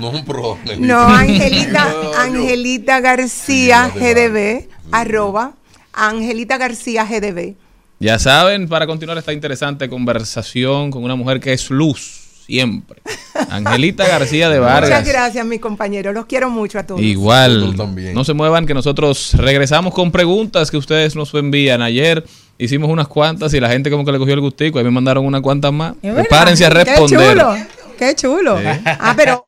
No 0.01 0.11
un 0.11 0.24
pro. 0.24 0.59
No, 0.78 1.01
Angelita, 1.01 1.86
Angelita 2.18 3.01
García 3.01 3.90
GDB, 3.94 4.68
arroba, 4.92 5.53
Angelita 5.92 6.57
García 6.57 7.05
GDB. 7.05 7.55
Ya 7.99 8.18
saben, 8.18 8.68
para 8.68 8.86
continuar 8.86 9.16
esta 9.18 9.32
interesante 9.32 9.88
conversación 9.88 10.90
con 10.90 11.03
una 11.05 11.14
mujer 11.16 11.40
que 11.40 11.53
es 11.53 11.70
luz, 11.70 12.26
siempre. 12.47 13.03
Angelita 13.51 14.07
García 14.07 14.49
de 14.49 14.59
Vargas. 14.59 14.90
Muchas 14.90 15.09
gracias, 15.09 15.44
mi 15.44 15.59
compañero. 15.59 16.12
Los 16.12 16.26
quiero 16.26 16.49
mucho 16.49 16.78
a 16.78 16.84
todos. 16.84 17.01
Igual, 17.01 17.74
también. 17.76 18.14
no 18.14 18.24
se 18.24 18.34
muevan 18.34 18.66
que 18.66 18.74
nosotros 18.74 19.34
regresamos 19.34 19.92
con 19.92 20.12
preguntas 20.12 20.70
que 20.70 20.76
ustedes 20.76 21.16
nos 21.16 21.34
envían. 21.34 21.82
Ayer 21.82 22.24
hicimos 22.59 22.90
unas 22.90 23.09
cuantas 23.09 23.53
y 23.55 23.61
la 23.61 23.68
gente 23.68 23.90
como 23.90 24.05
que 24.05 24.12
le 24.12 24.18
cogió 24.18 24.34
el 24.34 24.40
gustico, 24.40 24.78
ahí 24.78 24.84
me 24.84 24.90
mandaron 24.90 25.26
unas 25.26 25.40
cuantas 25.40 25.72
más. 25.72 25.94
Prepárense 26.01 26.64
a 26.64 26.70
responder. 26.70 27.18
Qué 27.18 27.34
chulo. 27.34 27.57
Qué 27.99 28.14
chulo. 28.14 28.59
Sí. 28.59 28.80
Ah, 28.84 29.14
pero 29.16 29.47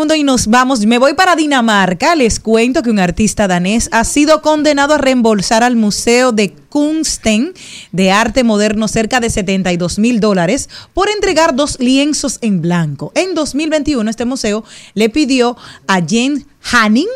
y 0.00 0.24
nos 0.24 0.46
vamos, 0.46 0.86
me 0.86 0.96
voy 0.96 1.12
para 1.12 1.36
Dinamarca. 1.36 2.14
Les 2.14 2.40
cuento 2.40 2.82
que 2.82 2.88
un 2.88 2.98
artista 2.98 3.46
danés 3.46 3.90
ha 3.92 4.04
sido 4.04 4.40
condenado 4.40 4.94
a 4.94 4.98
reembolsar 4.98 5.62
al 5.62 5.76
Museo 5.76 6.32
de 6.32 6.54
Kunsten 6.70 7.52
de 7.92 8.10
Arte 8.10 8.42
Moderno 8.42 8.88
cerca 8.88 9.20
de 9.20 9.28
72 9.28 9.98
mil 9.98 10.18
dólares 10.18 10.70
por 10.94 11.10
entregar 11.10 11.54
dos 11.54 11.78
lienzos 11.80 12.38
en 12.40 12.62
blanco. 12.62 13.12
En 13.14 13.34
2021 13.34 14.08
este 14.08 14.24
museo 14.24 14.64
le 14.94 15.10
pidió 15.10 15.58
a 15.86 16.00
Jens 16.00 16.46
Hanning 16.72 17.08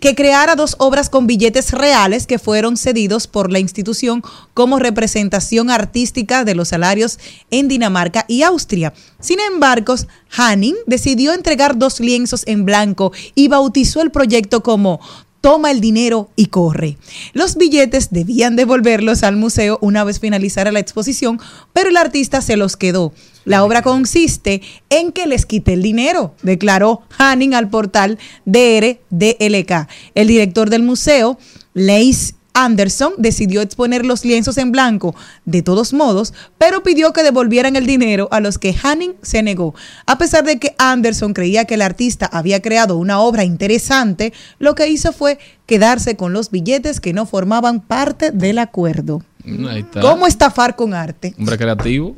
que 0.00 0.14
creara 0.14 0.56
dos 0.56 0.76
obras 0.78 1.10
con 1.10 1.26
billetes 1.26 1.72
reales 1.72 2.26
que 2.26 2.38
fueron 2.38 2.76
cedidos 2.76 3.26
por 3.26 3.52
la 3.52 3.58
institución 3.58 4.22
como 4.54 4.78
representación 4.78 5.70
artística 5.70 6.44
de 6.44 6.54
los 6.54 6.68
salarios 6.68 7.18
en 7.50 7.68
Dinamarca 7.68 8.24
y 8.26 8.42
Austria. 8.42 8.92
Sin 9.20 9.38
embargo, 9.40 9.94
Hanning 10.36 10.76
decidió 10.86 11.32
entregar 11.32 11.78
dos 11.78 12.00
lienzos 12.00 12.44
en 12.46 12.64
blanco 12.64 13.12
y 13.34 13.48
bautizó 13.48 14.02
el 14.02 14.10
proyecto 14.10 14.62
como 14.62 15.00
Toma 15.40 15.70
el 15.70 15.80
dinero 15.80 16.28
y 16.36 16.46
corre. 16.46 16.98
Los 17.32 17.56
billetes 17.56 18.08
debían 18.10 18.56
devolverlos 18.56 19.22
al 19.22 19.36
museo 19.36 19.78
una 19.80 20.04
vez 20.04 20.20
finalizara 20.20 20.70
la 20.70 20.80
exposición, 20.80 21.40
pero 21.72 21.88
el 21.88 21.96
artista 21.96 22.42
se 22.42 22.58
los 22.58 22.76
quedó. 22.76 23.14
La 23.44 23.64
obra 23.64 23.82
consiste 23.82 24.62
en 24.90 25.12
que 25.12 25.26
les 25.26 25.46
quite 25.46 25.72
el 25.72 25.82
dinero, 25.82 26.34
declaró 26.42 27.02
Hanning 27.18 27.54
al 27.54 27.68
portal 27.68 28.18
DRDLK. 28.44 29.88
El 30.14 30.28
director 30.28 30.70
del 30.70 30.82
museo, 30.82 31.38
Leis 31.72 32.34
Anderson, 32.52 33.12
decidió 33.16 33.62
exponer 33.62 34.04
los 34.04 34.24
lienzos 34.24 34.58
en 34.58 34.72
blanco 34.72 35.14
de 35.44 35.62
todos 35.62 35.92
modos, 35.92 36.34
pero 36.58 36.82
pidió 36.82 37.12
que 37.12 37.22
devolvieran 37.22 37.76
el 37.76 37.86
dinero 37.86 38.28
a 38.30 38.40
los 38.40 38.58
que 38.58 38.74
Hanning 38.82 39.14
se 39.22 39.42
negó. 39.42 39.74
A 40.06 40.18
pesar 40.18 40.44
de 40.44 40.58
que 40.58 40.74
Anderson 40.78 41.32
creía 41.32 41.64
que 41.64 41.74
el 41.74 41.82
artista 41.82 42.26
había 42.26 42.60
creado 42.60 42.96
una 42.96 43.20
obra 43.20 43.44
interesante, 43.44 44.32
lo 44.58 44.74
que 44.74 44.88
hizo 44.88 45.12
fue 45.12 45.38
quedarse 45.66 46.16
con 46.16 46.32
los 46.32 46.50
billetes 46.50 47.00
que 47.00 47.12
no 47.12 47.24
formaban 47.24 47.80
parte 47.80 48.32
del 48.32 48.58
acuerdo. 48.58 49.22
Ahí 49.44 49.80
está. 49.80 50.00
¿Cómo 50.00 50.26
estafar 50.26 50.76
con 50.76 50.92
arte? 50.92 51.34
Hombre 51.38 51.56
creativo. 51.56 52.14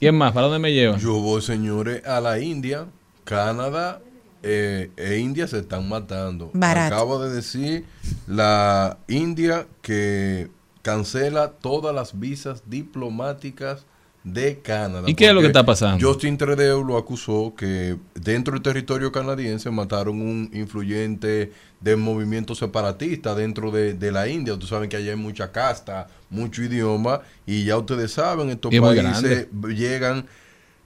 ¿Quién 0.00 0.14
más? 0.14 0.32
¿Para 0.32 0.46
dónde 0.46 0.58
me 0.58 0.72
lleva? 0.72 0.96
Yo 0.96 1.20
voy, 1.20 1.42
señores, 1.42 2.02
a 2.06 2.22
la 2.22 2.38
India, 2.40 2.86
Canadá 3.24 4.00
eh, 4.42 4.90
e 4.96 5.18
India 5.18 5.46
se 5.46 5.58
están 5.58 5.90
matando. 5.90 6.50
Barato. 6.54 6.94
Acabo 6.94 7.22
de 7.22 7.30
decir 7.34 7.84
la 8.26 8.96
India 9.08 9.66
que 9.82 10.48
cancela 10.80 11.50
todas 11.50 11.94
las 11.94 12.18
visas 12.18 12.62
diplomáticas 12.64 13.84
de 14.24 14.60
Canadá. 14.60 15.08
¿Y 15.08 15.14
qué 15.14 15.28
es 15.28 15.34
lo 15.34 15.40
que 15.40 15.46
está 15.46 15.64
pasando? 15.64 16.06
Justin 16.06 16.36
Trudeau 16.36 16.84
lo 16.84 16.96
acusó 16.96 17.54
que 17.56 17.96
dentro 18.14 18.54
del 18.54 18.62
territorio 18.62 19.10
canadiense 19.12 19.70
mataron 19.70 20.20
un 20.20 20.50
influyente 20.52 21.52
del 21.80 21.96
movimiento 21.96 22.54
separatista 22.54 23.34
dentro 23.34 23.70
de, 23.70 23.94
de 23.94 24.12
la 24.12 24.28
India. 24.28 24.52
Ustedes 24.52 24.70
saben 24.70 24.88
que 24.90 24.96
allá 24.96 25.12
hay 25.12 25.16
mucha 25.16 25.52
casta, 25.52 26.08
mucho 26.28 26.62
idioma 26.62 27.22
y 27.46 27.64
ya 27.64 27.78
ustedes 27.78 28.12
saben, 28.12 28.50
estos 28.50 28.72
es 28.72 28.80
países 28.80 29.48
llegan 29.74 30.26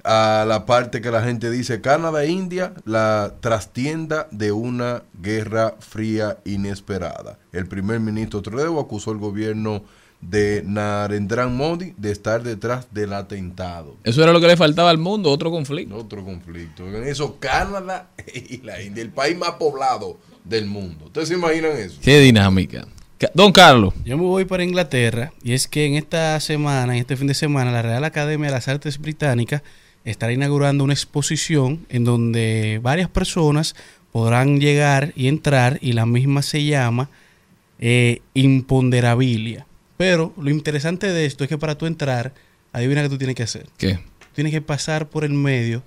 a 0.04 0.44
la 0.46 0.66
parte 0.66 1.00
que 1.00 1.10
la 1.10 1.22
gente 1.22 1.50
dice 1.50 1.80
Canadá 1.80 2.24
e 2.24 2.28
India, 2.28 2.74
la 2.84 3.34
trastienda 3.40 4.28
de 4.30 4.52
una 4.52 5.02
guerra 5.20 5.76
fría 5.80 6.38
inesperada. 6.44 7.38
El 7.52 7.66
primer 7.66 8.00
ministro 8.00 8.42
Trudeau 8.42 8.78
acusó 8.78 9.10
al 9.10 9.16
gobierno 9.16 9.82
de 10.28 10.62
Narendra 10.66 11.46
Modi 11.48 11.92
de 11.96 12.10
estar 12.12 12.42
detrás 12.42 12.86
del 12.92 13.12
atentado. 13.12 13.96
Eso 14.04 14.22
era 14.22 14.32
lo 14.32 14.40
que 14.40 14.46
le 14.48 14.56
faltaba 14.56 14.90
al 14.90 14.98
mundo, 14.98 15.30
otro 15.30 15.50
conflicto. 15.50 15.96
Otro 15.96 16.24
conflicto. 16.24 16.86
En 16.88 17.06
eso, 17.06 17.36
Canadá 17.38 18.08
y 18.34 18.58
la 18.62 18.80
India, 18.82 19.02
el 19.02 19.10
país 19.10 19.36
más 19.36 19.52
poblado 19.52 20.18
del 20.44 20.66
mundo. 20.66 21.06
¿Ustedes 21.06 21.28
se 21.28 21.34
imaginan 21.34 21.72
eso? 21.76 21.98
Qué 22.02 22.18
dinámica. 22.20 22.86
Ca- 23.18 23.30
Don 23.34 23.52
Carlos. 23.52 23.94
Yo 24.04 24.16
me 24.16 24.24
voy 24.24 24.44
para 24.44 24.64
Inglaterra 24.64 25.32
y 25.42 25.52
es 25.52 25.68
que 25.68 25.86
en 25.86 25.94
esta 25.94 26.40
semana, 26.40 26.94
en 26.94 27.00
este 27.00 27.16
fin 27.16 27.26
de 27.28 27.34
semana, 27.34 27.70
la 27.70 27.82
Real 27.82 28.04
Academia 28.04 28.46
de 28.46 28.52
las 28.52 28.66
Artes 28.68 28.98
Británicas 28.98 29.62
estará 30.04 30.32
inaugurando 30.32 30.84
una 30.84 30.92
exposición 30.94 31.86
en 31.88 32.04
donde 32.04 32.80
varias 32.82 33.08
personas 33.08 33.74
podrán 34.12 34.58
llegar 34.60 35.12
y 35.16 35.28
entrar 35.28 35.78
y 35.80 35.92
la 35.92 36.06
misma 36.06 36.42
se 36.42 36.64
llama 36.64 37.08
eh, 37.78 38.20
Imponderabilia. 38.34 39.66
Pero 40.04 40.34
lo 40.36 40.50
interesante 40.50 41.06
de 41.06 41.24
esto 41.24 41.44
es 41.44 41.48
que 41.48 41.56
para 41.56 41.78
tú 41.78 41.86
entrar, 41.86 42.34
adivina 42.74 43.02
qué 43.02 43.08
tú 43.08 43.16
tienes 43.16 43.34
que 43.34 43.42
hacer. 43.42 43.66
¿Qué? 43.78 43.98
Tienes 44.34 44.52
que 44.52 44.60
pasar 44.60 45.08
por 45.08 45.24
el 45.24 45.32
medio 45.32 45.82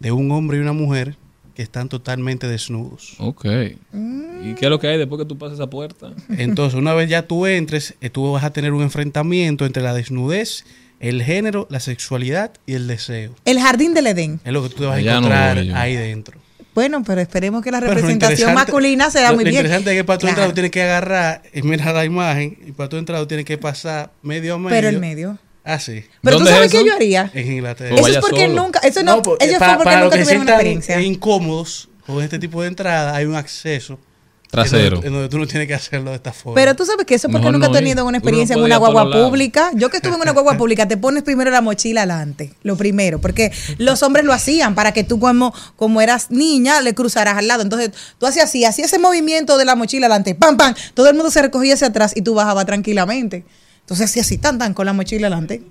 de 0.00 0.10
un 0.10 0.32
hombre 0.32 0.58
y 0.58 0.60
una 0.60 0.72
mujer 0.72 1.14
que 1.54 1.62
están 1.62 1.88
totalmente 1.88 2.48
desnudos. 2.48 3.14
Ok. 3.18 3.44
¿Y 3.44 4.54
qué 4.54 4.66
es 4.66 4.70
lo 4.70 4.80
que 4.80 4.88
hay 4.88 4.98
después 4.98 5.20
que 5.20 5.24
tú 5.24 5.38
pasas 5.38 5.54
esa 5.54 5.70
puerta? 5.70 6.12
Entonces, 6.36 6.76
una 6.76 6.94
vez 6.94 7.08
ya 7.08 7.28
tú 7.28 7.46
entres, 7.46 7.94
eh, 8.00 8.10
tú 8.10 8.32
vas 8.32 8.42
a 8.42 8.50
tener 8.50 8.72
un 8.72 8.82
enfrentamiento 8.82 9.64
entre 9.64 9.84
la 9.84 9.94
desnudez, 9.94 10.64
el 10.98 11.22
género, 11.22 11.68
la 11.70 11.78
sexualidad 11.78 12.50
y 12.66 12.72
el 12.72 12.88
deseo. 12.88 13.36
El 13.44 13.60
jardín 13.60 13.94
del 13.94 14.08
Edén. 14.08 14.40
Es 14.44 14.52
lo 14.52 14.64
que 14.64 14.70
tú 14.70 14.78
te 14.78 14.86
vas 14.86 14.94
a 14.94 14.96
Allá 14.96 15.18
encontrar 15.18 15.58
ahí 15.76 15.94
dentro. 15.94 16.40
Bueno, 16.74 17.02
pero 17.04 17.20
esperemos 17.20 17.62
que 17.64 17.70
la 17.70 17.80
lo 17.80 17.88
representación 17.88 18.54
masculina 18.54 19.10
sea 19.10 19.30
lo- 19.30 19.36
muy 19.36 19.44
lo 19.44 19.50
bien. 19.50 19.60
interesante 19.60 19.90
es 19.90 19.96
que 19.96 20.04
para 20.04 20.18
tú 20.18 20.22
Claro. 20.26 20.30
entrar 20.34 20.48
tú 20.48 20.54
tienes 20.54 20.70
que 20.70 20.82
agarrar 20.82 21.42
y 21.52 21.62
mirar 21.62 21.94
la 21.94 22.04
imagen 22.04 22.58
y 22.66 22.72
para 22.72 22.88
tú 22.88 22.96
entrar 22.96 23.18
tú 23.20 23.26
tienes 23.26 23.44
que 23.46 23.58
pasar 23.58 24.12
medio 24.22 24.54
a 24.54 24.58
medio. 24.58 24.70
Pero 24.70 24.88
el 24.88 24.98
medio. 25.00 25.38
Ah, 25.64 25.78
sí. 25.78 26.04
Pero 26.22 26.38
tú 26.38 26.44
¿Dónde 26.44 26.50
sabes 26.52 26.66
es 26.66 26.72
qué 26.72 26.78
eso? 26.78 26.86
yo 26.86 26.94
haría. 26.94 27.30
En 27.34 27.52
Inglaterra. 27.52 27.94
Eso 27.94 28.06
es 28.08 28.16
porque 28.18 28.46
solo. 28.46 28.62
nunca, 28.62 28.78
eso 28.80 29.02
no, 29.02 29.20
por- 29.20 29.36
ellos 29.42 29.58
para, 29.58 29.74
fue 29.74 29.76
porque 29.84 29.90
para 29.94 30.04
nunca 30.04 30.16
tuvieron 30.18 30.42
una 30.42 30.52
experiencia. 30.52 31.00
incómodos 31.02 31.88
con 32.06 32.22
este 32.24 32.38
tipo 32.38 32.62
de 32.62 32.68
entrada, 32.68 33.14
hay 33.14 33.24
un 33.26 33.34
acceso 33.34 33.98
Trasero. 34.50 34.84
En 34.84 34.90
donde, 34.90 35.06
en 35.06 35.12
donde 35.12 35.28
tú 35.28 35.38
no 35.38 35.46
tienes 35.46 35.68
que 35.68 35.74
hacerlo 35.74 36.10
de 36.10 36.16
esta 36.16 36.32
forma. 36.32 36.56
Pero 36.56 36.74
tú 36.74 36.84
sabes 36.84 37.06
que 37.06 37.14
eso 37.14 37.28
es 37.28 37.32
porque 37.32 37.46
Mejor 37.46 37.52
nunca 37.52 37.68
no 37.68 37.74
he 37.74 37.78
tenido 37.78 38.02
ir. 38.02 38.08
una 38.08 38.18
experiencia 38.18 38.56
en 38.56 38.62
una 38.62 38.76
guagua 38.78 39.10
pública. 39.10 39.70
Yo 39.74 39.90
que 39.90 39.98
estuve 39.98 40.14
en 40.14 40.20
una 40.20 40.32
guagua 40.32 40.56
pública, 40.56 40.88
te 40.88 40.96
pones 40.96 41.22
primero 41.22 41.50
la 41.50 41.60
mochila 41.60 42.02
adelante, 42.02 42.54
lo 42.62 42.76
primero, 42.76 43.20
porque 43.20 43.52
los 43.78 44.02
hombres 44.02 44.24
lo 44.24 44.32
hacían 44.32 44.74
para 44.74 44.92
que 44.92 45.04
tú 45.04 45.20
como, 45.20 45.54
como 45.76 46.00
eras 46.00 46.30
niña 46.30 46.80
le 46.80 46.94
cruzaras 46.94 47.36
al 47.36 47.46
lado. 47.46 47.62
Entonces 47.62 47.92
tú 48.18 48.26
hacías 48.26 48.46
así, 48.46 48.64
hacías 48.64 48.88
ese 48.88 48.98
movimiento 48.98 49.56
de 49.56 49.64
la 49.64 49.76
mochila 49.76 50.06
adelante, 50.06 50.34
pam, 50.34 50.56
pam, 50.56 50.74
todo 50.94 51.08
el 51.08 51.14
mundo 51.14 51.30
se 51.30 51.42
recogía 51.42 51.74
hacia 51.74 51.86
atrás 51.88 52.12
y 52.16 52.22
tú 52.22 52.34
bajabas 52.34 52.66
tranquilamente. 52.66 53.44
Entonces 53.80 54.10
hacías 54.10 54.26
así, 54.26 54.38
tan, 54.38 54.58
tan, 54.58 54.74
con 54.74 54.86
la 54.86 54.92
mochila 54.92 55.28
adelante. 55.28 55.62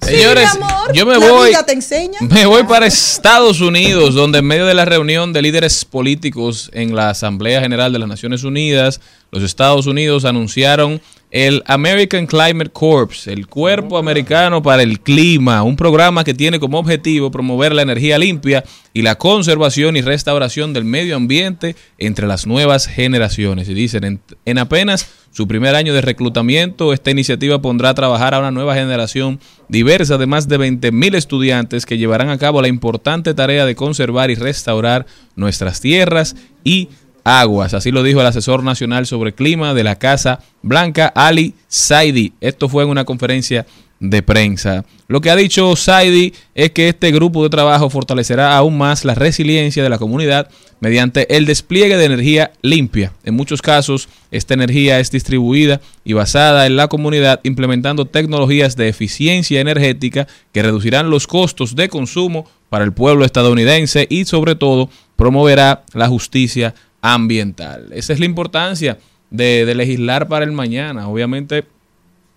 Señores, 0.00 0.50
Sí, 0.50 0.58
mi 0.58 0.64
amor, 0.64 0.92
yo 0.92 1.06
me 1.06 1.12
la 1.12 1.18
voy. 1.18 1.52
te. 1.66 2.10
Me 2.28 2.46
voy 2.46 2.64
para 2.64 2.86
Estados 2.86 3.60
Unidos, 3.60 4.14
donde 4.14 4.38
en 4.38 4.46
medio 4.46 4.66
de 4.66 4.74
la 4.74 4.84
reunión 4.84 5.32
de 5.32 5.42
líderes 5.42 5.84
políticos 5.84 6.70
en 6.72 6.94
la 6.94 7.10
Asamblea 7.10 7.60
General 7.60 7.92
de 7.92 7.98
las 7.98 8.08
Naciones 8.08 8.42
Unidas, 8.44 9.00
los 9.30 9.42
Estados 9.42 9.86
Unidos 9.86 10.24
anunciaron 10.24 11.00
el 11.30 11.62
American 11.66 12.26
Climate 12.26 12.70
Corps, 12.70 13.28
el 13.28 13.46
Cuerpo 13.46 13.98
Americano 13.98 14.62
para 14.62 14.82
el 14.82 15.00
Clima, 15.00 15.62
un 15.62 15.76
programa 15.76 16.24
que 16.24 16.34
tiene 16.34 16.58
como 16.58 16.78
objetivo 16.78 17.30
promover 17.30 17.72
la 17.72 17.82
energía 17.82 18.18
limpia 18.18 18.64
y 18.92 19.02
la 19.02 19.16
conservación 19.16 19.96
y 19.96 20.00
restauración 20.02 20.72
del 20.72 20.84
medio 20.84 21.14
ambiente 21.14 21.76
entre 21.98 22.26
las 22.26 22.46
nuevas 22.46 22.88
generaciones. 22.88 23.68
Y 23.68 23.74
dicen, 23.74 24.02
en, 24.04 24.20
en 24.44 24.58
apenas 24.58 25.06
su 25.32 25.46
primer 25.46 25.76
año 25.76 25.94
de 25.94 26.00
reclutamiento, 26.00 26.92
esta 26.92 27.12
iniciativa 27.12 27.62
pondrá 27.62 27.90
a 27.90 27.94
trabajar 27.94 28.34
a 28.34 28.40
una 28.40 28.50
nueva 28.50 28.74
generación 28.74 29.38
diversa 29.68 30.18
de 30.18 30.26
más 30.26 30.48
de 30.48 30.58
20 30.58 30.90
mil 30.90 31.14
estudiantes 31.14 31.86
que 31.86 31.98
llevarán 31.98 32.30
a 32.30 32.38
cabo 32.38 32.60
la 32.60 32.68
importante 32.68 33.32
tarea 33.32 33.64
de 33.64 33.76
conservar 33.76 34.30
y 34.30 34.34
restaurar 34.34 35.06
nuestras 35.36 35.80
tierras 35.80 36.34
y 36.64 36.88
aguas. 37.22 37.74
Así 37.74 37.92
lo 37.92 38.02
dijo 38.02 38.20
el 38.20 38.26
asesor 38.26 38.64
nacional 38.64 39.06
sobre 39.06 39.32
clima 39.32 39.72
de 39.72 39.84
la 39.84 39.96
Casa 39.96 40.40
Blanca, 40.62 41.06
Ali 41.14 41.54
Saidi. 41.68 42.32
Esto 42.40 42.68
fue 42.68 42.82
en 42.82 42.90
una 42.90 43.04
conferencia 43.04 43.66
de 44.00 44.22
prensa. 44.22 44.84
Lo 45.08 45.20
que 45.20 45.30
ha 45.30 45.36
dicho 45.36 45.76
Saidi 45.76 46.32
es 46.54 46.70
que 46.70 46.88
este 46.88 47.12
grupo 47.12 47.42
de 47.42 47.50
trabajo 47.50 47.90
fortalecerá 47.90 48.56
aún 48.56 48.78
más 48.78 49.04
la 49.04 49.14
resiliencia 49.14 49.82
de 49.82 49.90
la 49.90 49.98
comunidad 49.98 50.48
mediante 50.80 51.36
el 51.36 51.44
despliegue 51.44 51.98
de 51.98 52.06
energía 52.06 52.52
limpia. 52.62 53.12
En 53.24 53.34
muchos 53.34 53.60
casos, 53.60 54.08
esta 54.30 54.54
energía 54.54 54.98
es 54.98 55.10
distribuida 55.10 55.82
y 56.02 56.14
basada 56.14 56.66
en 56.66 56.76
la 56.76 56.88
comunidad 56.88 57.40
implementando 57.42 58.06
tecnologías 58.06 58.74
de 58.76 58.88
eficiencia 58.88 59.60
energética 59.60 60.26
que 60.52 60.62
reducirán 60.62 61.10
los 61.10 61.26
costos 61.26 61.76
de 61.76 61.90
consumo 61.90 62.48
para 62.70 62.84
el 62.84 62.94
pueblo 62.94 63.26
estadounidense 63.26 64.06
y 64.08 64.24
sobre 64.24 64.54
todo 64.54 64.88
promoverá 65.16 65.84
la 65.92 66.08
justicia 66.08 66.74
ambiental. 67.02 67.88
Esa 67.92 68.14
es 68.14 68.20
la 68.20 68.26
importancia 68.26 68.98
de, 69.28 69.66
de 69.66 69.74
legislar 69.74 70.26
para 70.28 70.46
el 70.46 70.52
mañana. 70.52 71.08
Obviamente 71.08 71.64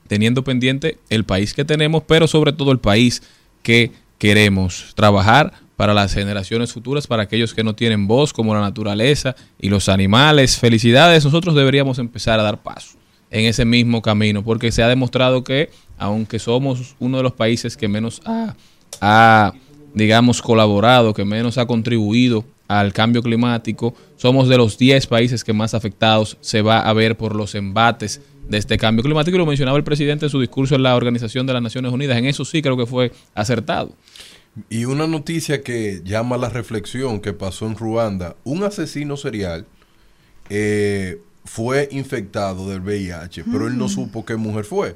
teniendo 0.08 0.43
pendiente 0.43 0.97
el 1.10 1.24
país 1.24 1.54
que 1.54 1.66
tenemos, 1.66 2.04
pero 2.08 2.28
sobre 2.28 2.54
todo 2.54 2.72
el 2.72 2.80
país 2.80 3.24
que 3.62 3.91
queremos 4.18 4.93
trabajar 4.95 5.54
para 5.76 5.93
las 5.93 6.14
generaciones 6.14 6.72
futuras, 6.72 7.08
para 7.08 7.24
aquellos 7.24 7.54
que 7.54 7.64
no 7.64 7.76
tienen 7.76 8.08
voz, 8.08 8.32
como 8.32 8.54
la 8.54 8.62
naturaleza 8.62 9.36
y 9.60 9.70
los 9.70 9.89
animales. 9.89 10.58
Felicidades, 10.58 11.26
nosotros 11.26 11.56
deberíamos 11.56 11.99
empezar 11.99 12.39
a 12.39 12.43
dar 12.43 12.62
paso 12.62 12.97
en 13.32 13.45
ese 13.45 13.66
mismo 13.66 14.01
camino, 14.01 14.43
porque 14.43 14.72
se 14.72 14.84
ha 14.84 14.88
demostrado 14.88 15.43
que, 15.43 15.72
aunque 15.97 16.38
somos 16.38 16.95
uno 16.99 17.18
de 17.18 17.24
los 17.24 17.34
países 17.34 17.76
que 17.76 17.88
menos 17.88 18.22
ha, 19.01 19.54
digamos, 19.95 20.41
colaborado, 20.41 21.14
que 21.14 21.26
menos 21.26 21.58
ha 21.58 21.66
contribuido 21.66 22.45
al 22.68 22.93
cambio 22.93 23.24
climático, 23.24 23.95
somos 24.18 24.47
de 24.47 24.58
los 24.58 24.78
10 24.78 25.08
países 25.08 25.43
que 25.43 25.51
más 25.51 25.74
afectados 25.74 26.38
se 26.41 26.62
va 26.62 26.80
a 26.80 26.93
ver 26.93 27.18
por 27.18 27.36
los 27.36 27.56
embates 27.56 28.22
de 28.50 28.58
este 28.58 28.78
cambio 28.78 29.04
climático 29.04 29.36
y 29.36 29.39
lo 29.39 29.46
mencionaba 29.46 29.78
el 29.78 29.84
presidente 29.84 30.26
en 30.26 30.30
su 30.30 30.39
discurso 30.39 30.76
en 30.76 30.84
la 30.84 30.96
Organización 30.96 31.48
de 31.48 31.54
las 31.54 31.62
Naciones 31.62 31.91
Unidas. 31.91 32.18
En 32.18 32.26
eso 32.26 32.44
sí 32.46 32.62
creo 32.62 32.78
que 32.78 32.86
fue 32.86 33.12
acertado. 33.34 33.94
Y 34.70 34.86
una 34.86 35.08
noticia 35.08 35.64
que 35.64 36.02
llama 36.04 36.36
a 36.36 36.39
la 36.39 36.50
reflexión 36.50 37.20
que 37.22 37.34
pasó 37.34 37.66
en 37.66 37.76
Ruanda, 37.76 38.36
un 38.44 38.64
asesino 38.64 39.18
serial 39.18 39.66
eh, 40.50 41.20
fue 41.46 41.89
infectado 41.91 42.70
del 42.70 42.82
VIH, 42.82 43.44
pero 43.52 43.68
él 43.68 43.78
no 43.78 43.86
Mm. 43.86 43.89
supo 43.89 44.26
qué 44.26 44.36
mujer 44.36 44.64
fue. 44.66 44.96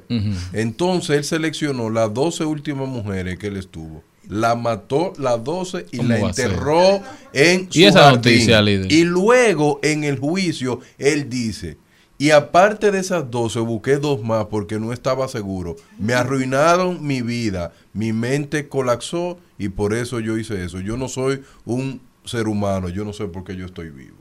Entonces 0.52 1.16
él 1.16 1.24
seleccionó 1.24 1.90
las 1.90 2.12
12 2.14 2.44
últimas 2.44 2.88
mujeres 2.88 3.38
que 3.38 3.48
él 3.48 3.56
estuvo. 3.56 4.02
La 4.28 4.54
mató 4.54 5.12
las 5.18 5.42
12 5.42 5.86
y 5.90 5.96
¿Cómo 5.98 6.08
la 6.10 6.18
enterró 6.20 7.00
en 7.32 7.70
su 7.72 7.78
¿Y 7.80 7.84
esa 7.84 8.00
jardín. 8.04 8.16
noticia, 8.16 8.62
líder? 8.62 8.92
Y 8.92 9.04
luego 9.04 9.80
en 9.82 10.04
el 10.04 10.18
juicio 10.18 10.80
él 10.98 11.28
dice, 11.30 11.78
y 12.18 12.30
aparte 12.30 12.90
de 12.90 12.98
esas 12.98 13.30
12 13.30 13.60
busqué 13.60 13.96
dos 13.98 14.22
más 14.22 14.46
porque 14.46 14.78
no 14.80 14.92
estaba 14.92 15.28
seguro. 15.28 15.76
Me 15.98 16.14
arruinaron 16.14 17.06
mi 17.06 17.22
vida, 17.22 17.72
mi 17.92 18.12
mente 18.12 18.68
colapsó 18.68 19.38
y 19.56 19.68
por 19.68 19.94
eso 19.94 20.18
yo 20.20 20.36
hice 20.36 20.64
eso. 20.64 20.80
Yo 20.80 20.96
no 20.96 21.08
soy 21.08 21.42
un 21.64 22.00
ser 22.24 22.48
humano, 22.48 22.88
yo 22.88 23.04
no 23.04 23.12
sé 23.12 23.26
por 23.26 23.44
qué 23.44 23.56
yo 23.56 23.66
estoy 23.66 23.90
vivo. 23.90 24.16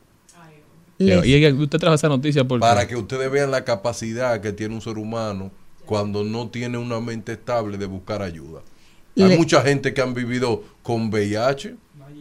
Les- 1.00 1.26
Y 1.26 1.36
y 1.46 1.52
usted 1.52 1.78
trajo 1.80 1.96
esa 1.96 2.10
noticia 2.10 2.48
porque... 2.48 2.62
Para 2.62 2.88
que 2.88 2.96
ustedes 2.96 3.30
vean 3.32 3.52
la 3.52 3.64
capacidad 3.64 4.42
que 4.42 4.52
tiene 4.54 4.74
un 4.76 4.82
ser 4.82 4.98
humano 4.98 5.52
cuando 5.86 6.24
no 6.24 6.50
tiene 6.50 6.78
una 6.78 7.00
mente 7.00 7.34
estable 7.34 7.78
de 7.78 7.86
buscar 7.86 8.22
ayuda. 8.22 8.62
Hay 9.16 9.30
Le- 9.30 9.38
mucha 9.38 9.62
gente 9.62 9.94
que 9.94 10.02
han 10.02 10.14
vivido 10.14 10.64
con 10.84 11.10
VIH 11.10 11.76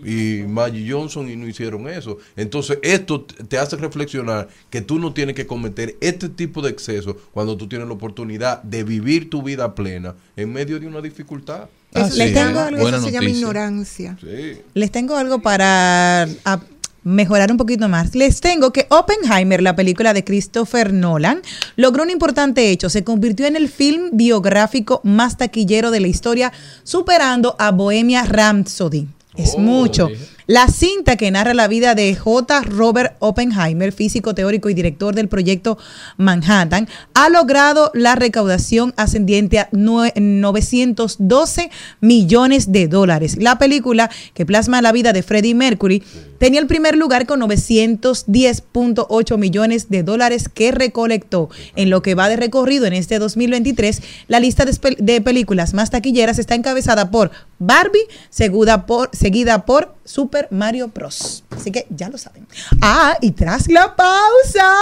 y 0.04 0.42
Maggie 0.46 0.90
Johnson 0.90 1.28
y 1.30 1.36
no 1.36 1.46
hicieron 1.48 1.88
eso. 1.88 2.18
Entonces, 2.36 2.78
esto 2.82 3.22
te 3.22 3.58
hace 3.58 3.76
reflexionar 3.76 4.48
que 4.70 4.80
tú 4.80 4.98
no 4.98 5.12
tienes 5.12 5.34
que 5.34 5.46
cometer 5.46 5.96
este 6.00 6.28
tipo 6.28 6.62
de 6.62 6.70
excesos 6.70 7.16
cuando 7.32 7.56
tú 7.56 7.68
tienes 7.68 7.86
la 7.88 7.94
oportunidad 7.94 8.62
de 8.62 8.84
vivir 8.84 9.30
tu 9.30 9.42
vida 9.42 9.74
plena 9.74 10.14
en 10.36 10.52
medio 10.52 10.78
de 10.78 10.86
una 10.86 11.00
dificultad. 11.00 11.68
Ah, 11.94 12.00
Eso, 12.02 12.10
sí, 12.10 12.18
les 12.18 12.34
tengo 12.34 12.58
algo, 12.60 12.80
Buena 12.82 12.98
eso 12.98 13.06
se 13.06 13.12
llama 13.12 13.28
ignorancia. 13.28 14.16
Sí. 14.20 14.58
Les 14.74 14.90
tengo 14.90 15.16
algo 15.16 15.40
para 15.40 16.24
a- 16.44 16.60
mejorar 17.04 17.52
un 17.52 17.56
poquito 17.56 17.88
más. 17.88 18.14
Les 18.16 18.40
tengo 18.40 18.72
que 18.72 18.86
Oppenheimer, 18.90 19.62
la 19.62 19.76
película 19.76 20.12
de 20.12 20.24
Christopher 20.24 20.92
Nolan, 20.92 21.40
logró 21.76 22.02
un 22.02 22.10
importante 22.10 22.70
hecho. 22.70 22.90
Se 22.90 23.04
convirtió 23.04 23.46
en 23.46 23.54
el 23.54 23.68
film 23.68 24.10
biográfico 24.12 25.00
más 25.04 25.36
taquillero 25.38 25.90
de 25.92 26.00
la 26.00 26.08
historia, 26.08 26.52
superando 26.82 27.54
a 27.60 27.70
Bohemia 27.70 28.24
Rhapsody. 28.24 29.06
Es 29.36 29.58
mucho. 29.58 30.08
La 30.48 30.68
cinta 30.68 31.16
que 31.16 31.28
narra 31.32 31.54
la 31.54 31.66
vida 31.66 31.96
de 31.96 32.14
J. 32.14 32.60
Robert 32.62 33.16
Oppenheimer, 33.18 33.90
físico 33.90 34.32
teórico 34.32 34.70
y 34.70 34.74
director 34.74 35.12
del 35.12 35.26
proyecto 35.28 35.76
Manhattan, 36.18 36.88
ha 37.14 37.28
logrado 37.30 37.90
la 37.94 38.14
recaudación 38.14 38.94
ascendiente 38.96 39.58
a 39.58 39.68
nue- 39.72 40.12
912 40.14 41.68
millones 42.00 42.70
de 42.70 42.86
dólares. 42.86 43.36
La 43.40 43.58
película 43.58 44.08
que 44.34 44.46
plasma 44.46 44.80
la 44.82 44.92
vida 44.92 45.12
de 45.12 45.24
Freddie 45.24 45.56
Mercury 45.56 46.04
tenía 46.38 46.60
el 46.60 46.68
primer 46.68 46.96
lugar 46.96 47.26
con 47.26 47.40
910.8 47.40 49.38
millones 49.38 49.88
de 49.90 50.02
dólares 50.04 50.48
que 50.48 50.70
recolectó. 50.70 51.48
En 51.74 51.90
lo 51.90 52.02
que 52.02 52.14
va 52.14 52.28
de 52.28 52.36
recorrido 52.36 52.86
en 52.86 52.92
este 52.92 53.18
2023, 53.18 54.00
la 54.28 54.38
lista 54.38 54.64
de 54.64 55.20
películas 55.22 55.74
más 55.74 55.90
taquilleras 55.90 56.38
está 56.38 56.54
encabezada 56.54 57.10
por 57.10 57.32
Barbie, 57.58 58.06
seguida 58.28 58.86
por, 58.86 59.10
seguida 59.12 59.64
por 59.64 59.94
Super 60.04 60.48
Mario 60.50 60.88
Bros. 60.94 61.44
Así 61.50 61.70
que 61.70 61.86
ya 61.90 62.08
lo 62.08 62.18
saben. 62.18 62.46
Ah, 62.80 63.16
y 63.20 63.30
tras 63.30 63.68
la 63.68 63.96
pausa, 63.96 64.74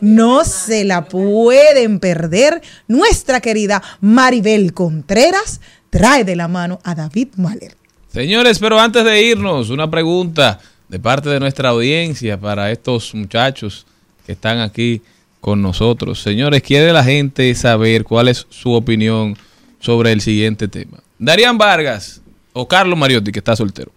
no 0.00 0.44
se 0.44 0.84
la 0.84 1.04
pueden 1.06 1.98
perder. 1.98 2.62
Nuestra 2.86 3.40
querida 3.40 3.82
Maribel 4.00 4.72
Contreras 4.72 5.60
trae 5.90 6.24
de 6.24 6.36
la 6.36 6.48
mano 6.48 6.78
a 6.84 6.94
David 6.94 7.28
Mahler. 7.36 7.76
Señores, 8.12 8.58
pero 8.60 8.78
antes 8.78 9.04
de 9.04 9.22
irnos, 9.22 9.70
una 9.70 9.90
pregunta 9.90 10.60
de 10.88 11.00
parte 11.00 11.28
de 11.28 11.40
nuestra 11.40 11.70
audiencia 11.70 12.38
para 12.38 12.70
estos 12.70 13.14
muchachos 13.14 13.86
que 14.24 14.32
están 14.32 14.60
aquí 14.60 15.02
con 15.40 15.60
nosotros. 15.60 16.22
Señores, 16.22 16.62
quiere 16.62 16.92
la 16.92 17.04
gente 17.04 17.54
saber 17.54 18.04
cuál 18.04 18.28
es 18.28 18.46
su 18.50 18.72
opinión 18.72 19.36
sobre 19.80 20.12
el 20.12 20.20
siguiente 20.20 20.68
tema. 20.68 21.02
Darían 21.24 21.56
Vargas 21.58 22.20
o 22.52 22.68
Carlos 22.68 22.98
Mariotti, 22.98 23.32
que 23.32 23.38
está 23.38 23.56
soltero, 23.56 23.90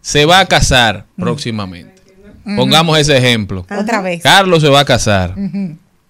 se 0.00 0.24
va 0.26 0.40
a 0.40 0.46
casar 0.46 1.06
próximamente. 1.16 1.94
Pongamos 2.56 2.98
ese 2.98 3.16
ejemplo. 3.16 3.66
Otra 3.80 4.02
vez. 4.02 4.22
Carlos 4.22 4.60
se 4.62 4.68
va 4.68 4.80
a 4.80 4.84
casar. 4.84 5.34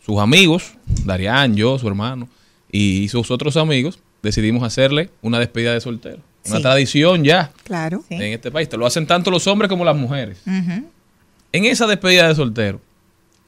Sus 0.05 0.19
amigos, 0.19 0.73
Darían, 1.05 1.55
yo, 1.55 1.79
su 1.79 1.87
hermano, 1.87 2.29
y 2.71 3.09
sus 3.09 3.31
otros 3.31 3.57
amigos, 3.57 4.01
decidimos 4.23 4.65
hacerle 4.65 5.11
una 5.23 5.39
despedida 5.39 5.73
de 5.73 5.81
soltero. 5.81 6.19
Una 6.47 6.57
Sí. 6.57 6.63
tradición 6.63 7.25
ya 7.25 7.53
Claro. 7.63 8.03
en 8.11 8.21
este 8.33 8.51
país. 8.51 8.69
Te 8.69 8.77
lo 8.77 8.85
hacen 8.85 9.07
tanto 9.07 9.31
los 9.31 9.47
hombres 9.47 9.69
como 9.69 9.85
las 9.85 9.97
mujeres. 9.97 10.39
En 10.47 11.65
esa 11.65 11.87
despedida 11.87 12.27
de 12.29 12.35
soltero, 12.35 12.81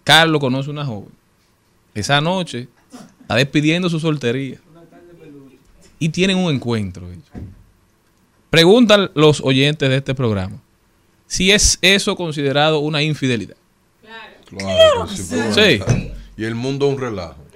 Carlos 0.04 0.40
conoce 0.40 0.70
una 0.70 0.84
joven. 0.86 1.10
Esa 1.94 2.20
noche 2.20 2.68
está 3.22 3.34
despidiendo 3.34 3.90
su 3.90 3.98
soltería. 3.98 4.58
Y 5.98 6.08
tienen 6.10 6.36
un 6.38 6.52
encuentro. 6.54 7.06
Preguntan 8.50 9.10
los 9.14 9.40
oyentes 9.42 9.88
de 9.88 9.96
este 9.96 10.14
programa 10.14 10.56
si 11.26 11.50
es 11.50 11.78
eso 11.82 12.14
considerado 12.16 12.78
una 12.78 13.02
infidelidad. 13.02 13.56
Claro, 14.48 15.06
que 15.08 15.16
sí. 15.16 15.80
Y 16.36 16.44
el 16.44 16.54
mundo 16.54 16.86
es 16.88 16.94
un 16.94 17.00
relajo. 17.00 17.34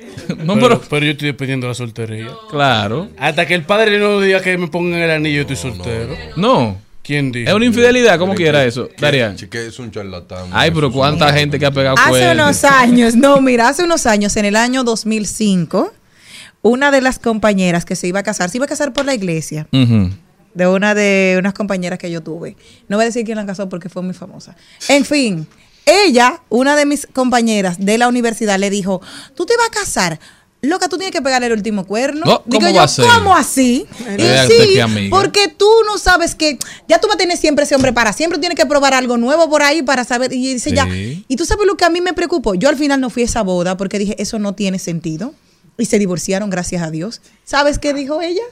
No, 0.44 0.54
pero, 0.54 0.68
pero- 0.78 0.80
pero 0.90 1.06
yo 1.06 1.12
estoy 1.12 1.28
dependiendo 1.28 1.66
de 1.66 1.70
la 1.70 1.74
soltería. 1.74 2.30
Claro. 2.50 3.08
Hasta 3.18 3.46
que 3.46 3.54
el 3.54 3.62
padre 3.64 3.98
no 4.00 4.20
diga 4.20 4.40
que 4.40 4.56
me 4.58 4.66
pongan 4.68 5.00
el 5.00 5.10
anillo, 5.10 5.36
yo 5.36 5.40
estoy 5.42 5.56
soltero. 5.56 6.16
No. 6.36 6.78
¿Quién 7.02 7.30
dice? 7.32 7.48
Es 7.50 7.54
una 7.56 7.64
infidelidad, 7.64 8.18
¿cómo 8.18 8.34
quiera 8.34 8.64
eso? 8.64 8.88
Que-. 8.88 9.32
Chique 9.36 9.66
es 9.66 9.78
un 9.78 9.90
charlatán. 9.90 10.48
Ay, 10.52 10.70
pero 10.72 10.90
cuánta 10.90 11.32
gente 11.32 11.58
que 11.58 11.66
ha 11.66 11.70
pegado 11.70 11.96
Hace 11.98 12.08
cuernos. 12.10 12.44
unos 12.46 12.64
años, 12.64 13.14
no, 13.16 13.40
mira, 13.40 13.68
hace 13.68 13.84
unos 13.84 14.06
años, 14.06 14.36
en 14.36 14.44
el 14.46 14.56
año 14.56 14.82
2005, 14.84 15.92
una 16.62 16.90
de 16.90 17.00
las 17.00 17.18
compañeras 17.18 17.84
que 17.84 17.96
se 17.96 18.06
iba 18.06 18.20
a 18.20 18.22
casar, 18.22 18.50
se 18.50 18.58
iba 18.58 18.66
a 18.66 18.68
casar 18.68 18.92
por 18.92 19.04
la 19.04 19.14
iglesia, 19.14 19.66
de 19.70 20.66
una 20.66 20.94
de 20.94 21.36
unas 21.38 21.54
compañeras 21.54 21.98
que 21.98 22.10
yo 22.10 22.22
tuve. 22.22 22.56
No 22.88 22.96
voy 22.96 23.04
a 23.04 23.06
decir 23.06 23.24
quién 23.24 23.36
la 23.36 23.46
casó 23.46 23.68
porque 23.68 23.88
fue 23.88 24.02
muy 24.02 24.14
famosa. 24.14 24.56
En 24.88 25.04
fin, 25.04 25.46
ella, 25.86 26.42
una 26.48 26.76
de 26.76 26.86
mis 26.86 27.06
compañeras 27.12 27.78
de 27.78 27.98
la 27.98 28.08
universidad, 28.08 28.58
le 28.58 28.70
dijo, 28.70 29.00
tú 29.34 29.46
te 29.46 29.56
vas 29.56 29.68
a 29.68 29.70
casar. 29.70 30.20
Loca, 30.62 30.90
tú 30.90 30.98
tienes 30.98 31.12
que 31.12 31.22
pegarle 31.22 31.46
el 31.46 31.54
último 31.54 31.86
cuerno. 31.86 32.26
No, 32.26 32.42
Digo 32.44 32.66
¿cómo 32.66 32.86
yo? 32.86 33.04
¿cómo 33.14 33.34
así? 33.34 33.86
Y 33.98 34.20
Fíjate 34.20 34.88
sí, 34.88 35.08
porque 35.08 35.48
tú 35.48 35.70
no 35.86 35.96
sabes 35.96 36.34
que 36.34 36.58
ya 36.86 37.00
tú 37.00 37.06
vas 37.06 37.14
a 37.14 37.18
tener 37.18 37.38
siempre 37.38 37.64
ese 37.64 37.74
hombre 37.74 37.94
para 37.94 38.12
siempre, 38.12 38.38
tienes 38.38 38.58
que 38.58 38.66
probar 38.66 38.92
algo 38.92 39.16
nuevo 39.16 39.48
por 39.48 39.62
ahí 39.62 39.82
para 39.82 40.04
saber. 40.04 40.34
Y 40.34 40.52
dice 40.52 40.72
ya, 40.72 40.86
y 40.86 41.36
tú 41.36 41.46
sabes 41.46 41.66
lo 41.66 41.78
que 41.78 41.86
a 41.86 41.90
mí 41.90 42.02
me 42.02 42.12
preocupó. 42.12 42.54
Yo 42.54 42.68
al 42.68 42.76
final 42.76 43.00
no 43.00 43.08
fui 43.08 43.22
a 43.22 43.24
esa 43.24 43.42
boda 43.42 43.78
porque 43.78 43.98
dije, 43.98 44.16
eso 44.18 44.38
no 44.38 44.54
tiene 44.54 44.78
sentido. 44.78 45.32
Y 45.80 45.86
se 45.86 45.98
divorciaron, 45.98 46.50
gracias 46.50 46.82
a 46.82 46.90
Dios. 46.90 47.22
¿Sabes 47.44 47.78
qué 47.78 47.94
dijo 47.94 48.20
ella? 48.20 48.42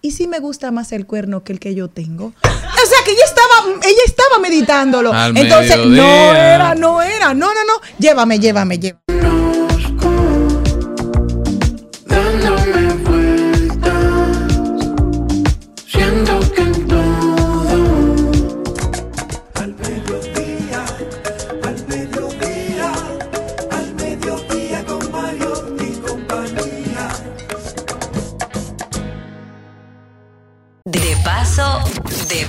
¿Y 0.00 0.12
si 0.12 0.28
me 0.28 0.38
gusta 0.38 0.70
más 0.70 0.92
el 0.92 1.06
cuerno 1.06 1.42
que 1.42 1.52
el 1.52 1.58
que 1.58 1.74
yo 1.74 1.88
tengo? 1.88 2.26
O 2.26 2.86
sea, 2.86 3.04
que 3.04 3.10
ella 3.10 3.24
estaba, 3.24 3.80
ella 3.84 4.02
estaba 4.06 4.38
meditándolo. 4.40 5.12
Al 5.12 5.36
Entonces, 5.36 5.76
no 5.76 6.34
era, 6.34 6.76
no 6.76 7.02
era, 7.02 7.34
no, 7.34 7.52
no, 7.52 7.64
no. 7.64 7.80
Llévame, 7.98 8.38
llévame, 8.38 8.78
llévame. 8.78 9.57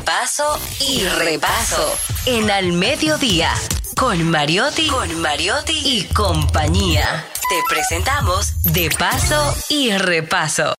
De 0.10 0.16
paso 0.16 0.60
y 0.89 1.03
repaso. 1.03 1.95
En 2.26 2.49
Al 2.49 2.74
Mediodía, 2.74 3.51
con 3.95 4.24
Mariotti, 4.24 4.88
con 4.88 5.22
Mariotti 5.22 5.74
y 5.86 6.03
compañía. 6.05 7.26
Te 7.47 7.55
presentamos 7.70 8.74
De 8.74 8.89
paso 8.97 9.55
y 9.70 9.91
repaso. 9.91 10.74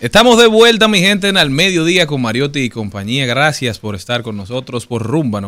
Estamos 0.00 0.38
de 0.38 0.48
vuelta, 0.48 0.86
mi 0.86 1.00
gente, 1.00 1.28
en 1.28 1.38
Al 1.38 1.48
Mediodía 1.48 2.06
con 2.06 2.20
Mariotti 2.20 2.60
y 2.60 2.68
compañía. 2.68 3.24
Gracias 3.24 3.78
por 3.78 3.94
estar 3.94 4.22
con 4.22 4.36
nosotros 4.36 4.86
por 4.86 5.02
Rumba 5.02 5.40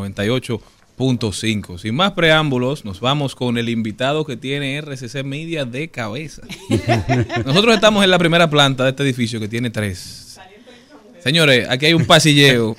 98.5. 1.01 1.79
Sin 1.79 1.95
más 1.95 2.13
preámbulos, 2.13 2.85
nos 2.85 3.01
vamos 3.01 3.35
con 3.35 3.57
el 3.59 3.69
invitado 3.69 4.25
que 4.25 4.37
tiene 4.37 4.77
RCC 4.81 5.25
Media 5.25 5.65
de 5.65 5.89
cabeza. 5.89 6.43
Nosotros 7.47 7.75
estamos 7.75 8.05
en 8.05 8.11
la 8.11 8.19
primera 8.19 8.51
planta 8.51 8.85
de 8.85 8.91
este 8.91 9.03
edificio 9.03 9.41
que 9.41 9.49
tiene 9.49 9.71
tres. 9.71 10.39
Señores, 11.23 11.67
aquí 11.69 11.87
hay 11.87 11.95
un 11.95 12.07
pasilleo 12.07 12.75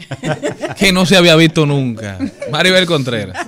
que 0.79 0.91
no 0.91 1.05
se 1.05 1.15
había 1.15 1.35
visto 1.35 1.65
nunca. 1.65 2.17
Maribel 2.51 2.85
Contreras. 2.87 3.45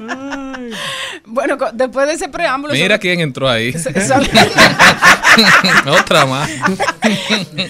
Bueno, 1.25 1.57
después 1.73 2.07
de 2.07 2.13
ese 2.13 2.29
preámbulo. 2.29 2.73
Mira 2.75 2.99
quién 2.99 3.19
entró 3.19 3.49
ahí. 3.49 3.73
solo- 3.79 4.27
Otra 5.99 6.27
más. 6.27 6.47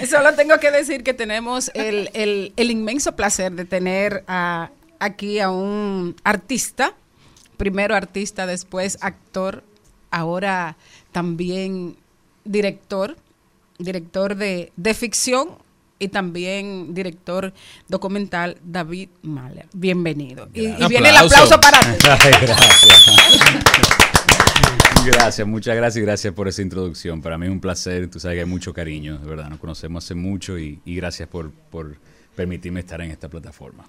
solo 0.10 0.34
tengo 0.36 0.60
que 0.60 0.70
decir 0.72 1.02
que 1.04 1.14
tenemos 1.14 1.72
el, 1.76 2.10
el- 2.14 2.52
el 2.58 2.72
inmenso 2.72 3.16
placer 3.16 3.54
de 3.54 3.64
tener 3.64 4.24
a- 4.28 4.70
aquí 5.04 5.40
a 5.40 5.50
un 5.50 6.16
artista, 6.24 6.94
primero 7.58 7.96
artista, 7.96 8.46
después 8.46 8.98
actor, 9.02 9.64
ahora 10.12 10.78
también 11.12 11.98
director, 12.46 13.18
director 13.78 14.36
de, 14.36 14.72
de 14.76 14.94
ficción 14.94 15.50
y 16.00 16.08
también 16.08 16.94
director 16.94 17.54
documental 17.88 18.58
David 18.64 19.10
Mahler. 19.22 19.68
Bienvenido. 19.74 20.50
Y, 20.54 20.68
y 20.68 20.88
viene 20.88 21.10
el 21.10 21.18
Aplauso. 21.18 21.60
para 21.60 21.80
ti. 21.80 21.88
Gracias. 22.42 23.04
Gracias, 25.06 25.46
muchas 25.46 25.76
gracias 25.76 26.02
y 26.02 26.06
gracias 26.06 26.34
por 26.34 26.48
esa 26.48 26.62
introducción. 26.62 27.22
Para 27.22 27.38
mí 27.38 27.46
es 27.46 27.52
un 27.52 27.60
placer, 27.60 28.10
tú 28.10 28.22
sabes 28.22 28.38
que 28.38 28.40
hay 28.42 28.46
mucho 28.48 28.74
cariño, 28.74 29.18
de 29.18 29.28
verdad, 29.28 29.50
nos 29.50 29.60
conocemos 29.60 30.06
hace 30.06 30.16
mucho 30.16 30.58
y, 30.58 30.80
y 30.86 30.96
gracias 30.96 31.28
por, 31.28 31.52
por 31.52 31.98
permitirme 32.36 32.80
estar 32.80 33.02
en 33.02 33.12
esta 33.12 33.30
plataforma. 33.30 33.86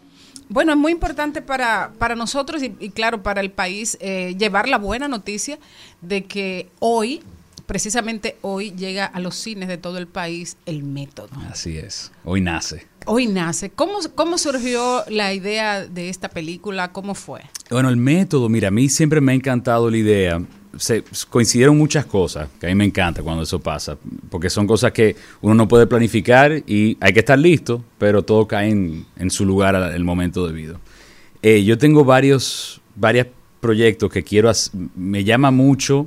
Bueno, 0.48 0.72
es 0.72 0.78
muy 0.78 0.92
importante 0.92 1.42
para, 1.42 1.92
para 1.98 2.14
nosotros 2.14 2.62
y, 2.62 2.74
y 2.78 2.90
claro, 2.90 3.22
para 3.22 3.40
el 3.40 3.50
país 3.50 3.96
eh, 4.00 4.34
llevar 4.38 4.68
la 4.68 4.78
buena 4.78 5.08
noticia 5.08 5.58
de 6.02 6.24
que 6.24 6.68
hoy, 6.80 7.22
precisamente 7.66 8.36
hoy, 8.42 8.72
llega 8.72 9.06
a 9.06 9.20
los 9.20 9.34
cines 9.36 9.68
de 9.68 9.78
todo 9.78 9.98
el 9.98 10.06
país 10.06 10.56
el 10.66 10.82
método. 10.82 11.30
Así 11.50 11.78
es, 11.78 12.12
hoy 12.24 12.40
nace. 12.40 12.86
Hoy 13.06 13.26
nace. 13.26 13.70
¿Cómo, 13.70 13.98
cómo 14.14 14.38
surgió 14.38 15.04
la 15.08 15.34
idea 15.34 15.86
de 15.86 16.08
esta 16.08 16.28
película? 16.28 16.92
¿Cómo 16.92 17.14
fue? 17.14 17.42
Bueno, 17.70 17.88
el 17.88 17.96
método, 17.96 18.48
mira, 18.48 18.68
a 18.68 18.70
mí 18.70 18.88
siempre 18.88 19.20
me 19.20 19.32
ha 19.32 19.34
encantado 19.34 19.90
la 19.90 19.96
idea. 19.96 20.42
Se, 20.78 21.04
coincidieron 21.30 21.76
muchas 21.78 22.06
cosas, 22.06 22.48
que 22.60 22.66
a 22.66 22.68
mí 22.68 22.74
me 22.74 22.84
encanta 22.84 23.22
cuando 23.22 23.42
eso 23.42 23.60
pasa, 23.60 23.96
porque 24.30 24.50
son 24.50 24.66
cosas 24.66 24.92
que 24.92 25.16
uno 25.40 25.54
no 25.54 25.68
puede 25.68 25.86
planificar 25.86 26.62
y 26.66 26.96
hay 27.00 27.12
que 27.12 27.20
estar 27.20 27.38
listo, 27.38 27.84
pero 27.98 28.22
todo 28.22 28.46
cae 28.46 28.70
en, 28.70 29.06
en 29.16 29.30
su 29.30 29.44
lugar 29.44 29.76
al 29.76 30.04
momento 30.04 30.46
debido. 30.46 30.80
Eh, 31.42 31.62
yo 31.64 31.78
tengo 31.78 32.04
varios, 32.04 32.80
varios 32.96 33.26
proyectos 33.60 34.10
que 34.10 34.22
quiero, 34.22 34.50
hac- 34.50 34.70
me 34.96 35.24
llama 35.24 35.50
mucho 35.50 36.06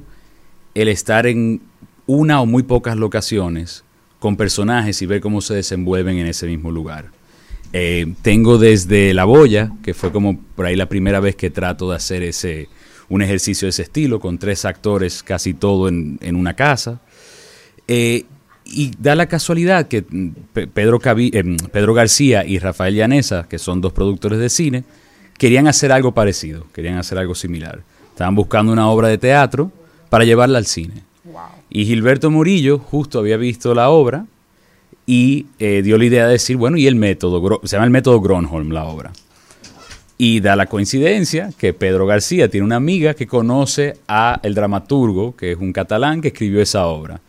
el 0.73 0.87
estar 0.87 1.27
en 1.27 1.61
una 2.05 2.41
o 2.41 2.45
muy 2.45 2.63
pocas 2.63 2.95
locaciones 2.97 3.83
con 4.19 4.35
personajes 4.35 5.01
y 5.01 5.05
ver 5.05 5.21
cómo 5.21 5.41
se 5.41 5.53
desenvuelven 5.53 6.17
en 6.17 6.27
ese 6.27 6.47
mismo 6.47 6.71
lugar. 6.71 7.11
Eh, 7.73 8.13
tengo 8.21 8.57
desde 8.57 9.13
La 9.13 9.25
Boya, 9.25 9.71
que 9.83 9.93
fue 9.93 10.11
como 10.11 10.39
por 10.55 10.65
ahí 10.65 10.75
la 10.75 10.87
primera 10.87 11.19
vez 11.19 11.35
que 11.35 11.49
trato 11.49 11.89
de 11.89 11.97
hacer 11.97 12.23
ese 12.23 12.69
un 13.09 13.21
ejercicio 13.21 13.65
de 13.65 13.69
ese 13.69 13.83
estilo, 13.83 14.19
con 14.19 14.37
tres 14.37 14.65
actores, 14.65 15.23
casi 15.23 15.53
todo 15.53 15.87
en, 15.87 16.17
en 16.21 16.35
una 16.35 16.55
casa. 16.55 16.99
Eh, 17.87 18.25
y 18.65 18.91
da 18.99 19.15
la 19.15 19.27
casualidad 19.27 19.87
que 19.87 20.03
mm, 20.09 20.29
Pe- 20.53 20.67
Pedro, 20.67 20.99
eh, 21.03 21.43
mm, 21.43 21.55
Pedro 21.71 21.93
García 21.93 22.45
y 22.45 22.59
Rafael 22.59 22.95
Llanesa, 22.95 23.47
que 23.49 23.59
son 23.59 23.79
dos 23.81 23.93
productores 23.93 24.39
de 24.39 24.49
cine, 24.49 24.83
querían 25.37 25.67
hacer 25.67 25.91
algo 25.91 26.13
parecido, 26.13 26.65
querían 26.73 26.97
hacer 26.97 27.17
algo 27.17 27.33
similar. 27.35 27.81
Estaban 28.11 28.35
buscando 28.35 28.71
una 28.73 28.89
obra 28.89 29.07
de 29.07 29.17
teatro 29.17 29.71
para 30.09 30.25
llevarla 30.25 30.57
al 30.57 30.65
cine. 30.65 31.03
Y 31.69 31.85
Gilberto 31.85 32.29
Murillo 32.31 32.79
justo 32.79 33.19
había 33.19 33.37
visto 33.37 33.73
la 33.75 33.89
obra 33.89 34.25
y 35.05 35.45
eh, 35.59 35.81
dio 35.83 35.97
la 35.97 36.05
idea 36.05 36.25
de 36.25 36.33
decir, 36.33 36.57
bueno, 36.57 36.75
y 36.77 36.87
el 36.87 36.95
método, 36.95 37.61
se 37.63 37.75
llama 37.75 37.85
el 37.85 37.91
método 37.91 38.19
Gronholm 38.19 38.71
la 38.71 38.83
obra. 38.85 39.13
Y 40.17 40.39
da 40.39 40.55
la 40.55 40.65
coincidencia 40.65 41.51
que 41.57 41.73
Pedro 41.73 42.07
García 42.07 42.49
tiene 42.49 42.65
una 42.65 42.77
amiga 42.77 43.13
que 43.13 43.27
conoce 43.27 43.97
a 44.07 44.39
el 44.41 44.55
dramaturgo, 44.55 45.35
que 45.35 45.51
es 45.51 45.57
un 45.59 45.71
catalán 45.71 46.21
que 46.21 46.29
escribió 46.29 46.59
esa 46.61 46.87
obra. 46.87 47.21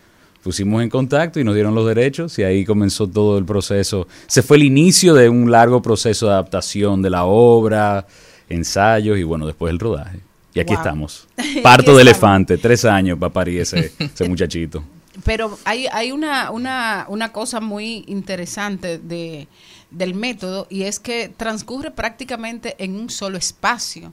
Pusimos 0.43 0.82
en 0.82 0.89
contacto 0.89 1.39
y 1.39 1.45
nos 1.45 1.55
dieron 1.55 1.74
los 1.74 1.86
derechos 1.86 2.39
y 2.39 2.45
ahí 2.45 2.64
comenzó 2.64 3.07
todo 3.07 3.36
el 3.36 3.45
proceso. 3.45 4.07
Se 4.26 4.43
fue 4.43 4.57
el 4.57 4.62
inicio 4.62 5.12
de 5.12 5.28
un 5.28 5.51
largo 5.51 5.82
proceso 5.82 6.26
de 6.26 6.32
adaptación 6.32 7.03
de 7.03 7.11
la 7.11 7.24
obra, 7.24 8.07
ensayos 8.49 9.18
y 9.18 9.22
bueno, 9.22 9.47
después 9.47 9.70
el 9.70 9.78
rodaje. 9.78 10.20
Y 10.55 10.61
aquí 10.61 10.72
Wow. 10.72 10.78
estamos. 10.78 11.28
Parto 11.62 11.95
de 11.95 12.03
elefante, 12.03 12.57
tres 12.57 12.86
años 12.86 13.18
para 13.18 13.32
parir 13.32 13.61
ese, 13.61 13.93
ese 13.99 14.26
muchachito. 14.26 14.82
Pero 15.24 15.59
hay, 15.64 15.86
hay 15.93 16.12
una, 16.12 16.51
una, 16.53 17.05
una 17.09 17.32
cosa 17.32 17.61
muy 17.61 18.05
interesante 18.07 18.99
de, 18.99 19.49
del 19.91 20.14
método 20.14 20.66
y 20.70 20.82
es 20.82 20.99
que 21.01 21.30
transcurre 21.36 21.91
prácticamente 21.91 22.74
en 22.78 22.97
un 22.97 23.11
solo 23.11 23.39
espacio. 23.39 24.12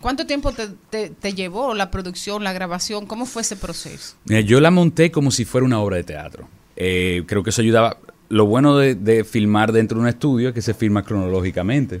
¿Cuánto 0.00 0.26
tiempo 0.26 0.52
te, 0.52 1.10
te- 1.10 1.32
llevó 1.32 1.74
la 1.74 1.90
producción, 1.92 2.42
la 2.42 2.52
grabación? 2.52 3.06
¿Cómo 3.06 3.24
fue 3.24 3.42
ese 3.42 3.54
proceso? 3.56 4.16
Yo 4.26 4.60
la 4.60 4.72
monté 4.72 5.12
como 5.12 5.30
si 5.30 5.44
fuera 5.44 5.64
una 5.64 5.78
obra 5.80 5.96
de 5.96 6.02
teatro. 6.02 6.48
Eh, 6.74 7.22
creo 7.26 7.44
que 7.44 7.50
eso 7.50 7.62
ayudaba. 7.62 7.98
Lo 8.28 8.46
bueno 8.46 8.76
de, 8.78 8.96
de 8.96 9.22
filmar 9.22 9.70
dentro 9.70 9.98
de 9.98 10.02
un 10.02 10.08
estudio 10.08 10.48
es 10.48 10.54
que 10.54 10.62
se 10.62 10.74
filma 10.74 11.04
cronológicamente. 11.04 12.00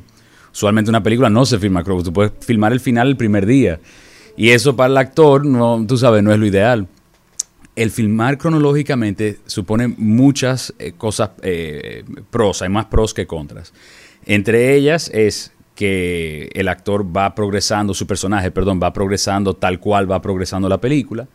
Usualmente 0.52 0.90
una 0.90 1.02
película 1.02 1.30
no 1.30 1.46
se 1.46 1.58
filma 1.60 1.84
cronológicamente. 1.84 2.10
Tú 2.10 2.14
puedes 2.14 2.44
filmar 2.44 2.72
el 2.72 2.80
final 2.80 3.06
el 3.08 3.16
primer 3.16 3.46
día. 3.46 3.78
Y 4.36 4.48
eso 4.50 4.74
para 4.74 4.88
el 4.90 4.96
actor, 4.96 5.46
no, 5.46 5.84
tú 5.86 5.96
sabes, 5.96 6.24
no 6.24 6.32
es 6.32 6.38
lo 6.40 6.46
ideal. 6.46 6.88
El 7.74 7.90
filmar 7.90 8.36
cronológicamente 8.36 9.38
supone 9.46 9.88
muchas 9.88 10.74
eh, 10.78 10.92
cosas 10.92 11.30
eh, 11.42 12.04
pros, 12.30 12.60
hay 12.62 12.68
más 12.68 12.86
pros 12.86 13.14
que 13.14 13.26
contras. 13.26 13.72
Entre 14.26 14.74
ellas 14.74 15.10
es 15.14 15.52
que 15.74 16.50
el 16.54 16.68
actor 16.68 17.16
va 17.16 17.34
progresando, 17.34 17.94
su 17.94 18.06
personaje, 18.06 18.50
perdón, 18.50 18.78
va 18.82 18.92
progresando 18.92 19.54
tal 19.54 19.80
cual 19.80 20.10
va 20.10 20.20
progresando 20.20 20.68
la 20.68 20.78
película. 20.80 21.28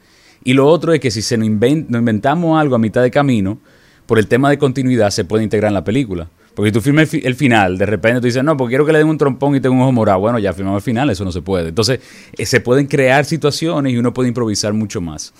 Y 0.43 0.53
lo 0.53 0.67
otro 0.67 0.93
es 0.93 0.99
que 0.99 1.09
si 1.09 1.23
se 1.23 1.37
nos, 1.37 1.47
inven- 1.47 1.87
nos 1.89 1.99
inventamos 1.99 2.59
algo 2.61 2.75
a 2.75 2.79
mitad 2.79 3.01
de 3.01 3.09
camino, 3.09 3.57
por 4.05 4.19
el 4.19 4.27
tema 4.27 4.49
de 4.51 4.59
continuidad 4.59 5.09
se 5.09 5.25
puede 5.25 5.43
integrar 5.43 5.69
en 5.69 5.73
la 5.73 5.83
película. 5.83 6.29
Porque 6.53 6.69
si 6.69 6.73
tú 6.73 6.81
filmas 6.81 7.01
el, 7.03 7.07
fi- 7.07 7.27
el 7.27 7.35
final, 7.35 7.77
de 7.79 7.85
repente 7.87 8.21
tú 8.21 8.27
dices, 8.27 8.43
no, 8.43 8.55
porque 8.55 8.71
quiero 8.73 8.85
que 8.85 8.91
le 8.93 8.99
den 8.99 9.07
un 9.09 9.17
trompón 9.17 9.55
y 9.55 9.59
tenga 9.59 9.75
un 9.75 9.81
ojo 9.81 9.91
morado. 9.91 10.19
Bueno, 10.19 10.37
ya 10.39 10.53
filmamos 10.53 10.81
el 10.81 10.83
final, 10.85 11.09
eso 11.09 11.25
no 11.25 11.31
se 11.31 11.41
puede. 11.41 11.69
Entonces, 11.69 11.99
eh, 12.37 12.45
se 12.45 12.61
pueden 12.61 12.85
crear 12.85 13.25
situaciones 13.25 13.91
y 13.91 13.97
uno 13.97 14.13
puede 14.13 14.29
improvisar 14.29 14.73
mucho 14.73 15.01
más. 15.01 15.33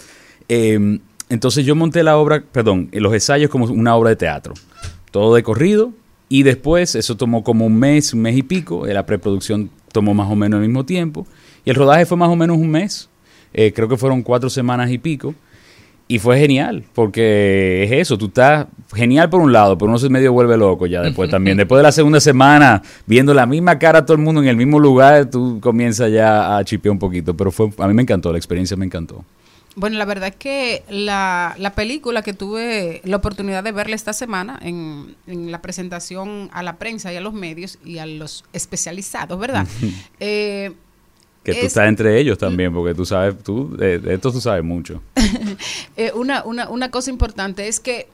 Eh, 0.50 1.00
entonces 1.30 1.66
yo 1.66 1.76
monté 1.76 2.04
la 2.04 2.18
obra, 2.18 2.44
perdón, 2.52 2.90
eh, 2.92 3.00
los 3.02 3.14
ensayos 3.14 3.50
como 3.50 3.66
una 3.66 3.96
obra 3.96 4.12
de 4.12 4.16
teatro. 4.16 4.54
Todo 5.12 5.36
de 5.36 5.44
corrido. 5.44 5.92
Y 6.30 6.44
después, 6.44 6.96
eso 6.96 7.16
tomó 7.16 7.44
como 7.44 7.66
un 7.66 7.78
mes, 7.78 8.14
un 8.14 8.22
mes 8.22 8.36
y 8.38 8.44
pico. 8.44 8.86
eh, 8.88 8.94
La 8.94 9.06
preproducción 9.06 9.70
tomó 9.92 10.14
más 10.14 10.30
o 10.30 10.36
menos 10.36 10.62
el 10.62 10.68
mismo 10.68 10.86
tiempo. 10.86 11.26
Y 11.66 11.70
el 11.70 11.76
rodaje 11.76 12.06
fue 12.06 12.18
más 12.18 12.30
o 12.30 12.36
menos 12.36 12.58
un 12.58 12.70
mes. 12.70 13.10
Eh, 13.54 13.72
creo 13.74 13.88
que 13.88 13.98
fueron 13.98 14.22
cuatro 14.24 14.50
semanas 14.50 14.92
y 14.92 14.98
pico. 14.98 15.34
Y 16.10 16.20
fue 16.20 16.40
genial, 16.40 16.86
porque 16.94 17.84
es 17.84 17.92
eso, 17.92 18.18
tú 18.18 18.28
estás 18.28 18.68
genial 18.96 19.30
por 19.30 19.42
un 19.42 19.52
lado, 19.52 19.78
pero 19.78 19.90
uno 19.90 20.00
se 20.00 20.08
medio 20.08 20.32
vuelve 20.32 20.56
loco 20.56 20.86
ya 20.88 21.02
después 21.02 21.30
también. 21.30 21.58
Después 21.58 21.80
de 21.80 21.84
la 21.84 21.92
segunda 21.92 22.22
semana, 22.22 22.82
viendo 23.06 23.34
la 23.34 23.46
misma 23.46 23.78
cara 23.78 24.00
a 24.00 24.06
todo 24.06 24.16
el 24.16 24.24
mundo 24.24 24.42
en 24.42 24.48
el 24.48 24.56
mismo 24.56 24.80
lugar, 24.80 25.30
tú 25.30 25.60
comienzas 25.60 26.10
ya 26.10 26.58
a 26.58 26.64
chipear 26.64 26.94
un 26.94 27.00
poquito. 27.00 27.36
Pero 27.36 27.52
fue, 27.52 27.70
a 27.78 27.88
mí 27.90 27.94
me 27.94 28.04
encantó, 28.04 28.32
la 28.32 28.38
experiencia 28.38 28.78
me 28.78 28.86
encantó. 28.86 29.26
Bueno, 29.80 29.98
la 30.00 30.06
verdad 30.06 30.30
es 30.30 30.36
que 30.36 30.84
la, 30.90 31.54
la 31.60 31.76
película 31.76 32.24
que 32.24 32.34
tuve 32.34 33.00
la 33.04 33.18
oportunidad 33.18 33.64
de 33.64 33.72
verla 33.72 33.96
esta 33.96 34.12
semana 34.12 34.58
en, 34.64 35.16
en 35.28 35.52
la 35.52 35.62
presentación 35.62 36.50
a 36.52 36.64
la 36.64 36.78
prensa 36.78 37.14
y 37.14 37.16
a 37.16 37.22
los 37.22 37.34
medios 37.36 37.78
y 37.86 38.00
a 38.00 38.08
los 38.08 38.44
especializados, 38.54 39.38
¿verdad? 39.40 39.68
Eh, 40.20 40.72
Que 41.44 41.52
tú 41.54 41.60
es- 41.60 41.66
estás 41.66 41.88
entre 41.88 42.20
ellos 42.20 42.40
también, 42.40 42.74
porque 42.74 42.96
tú 42.96 43.06
sabes, 43.06 43.36
tú, 43.44 43.78
de, 43.78 44.00
de 44.00 44.16
esto 44.16 44.32
tú 44.32 44.42
sabes 44.42 44.64
mucho. 44.64 45.00
eh, 45.96 46.12
una, 46.16 46.44
una, 46.44 46.70
una 46.70 46.90
cosa 46.90 47.12
importante 47.12 47.68
es 47.68 47.80
que 47.80 48.08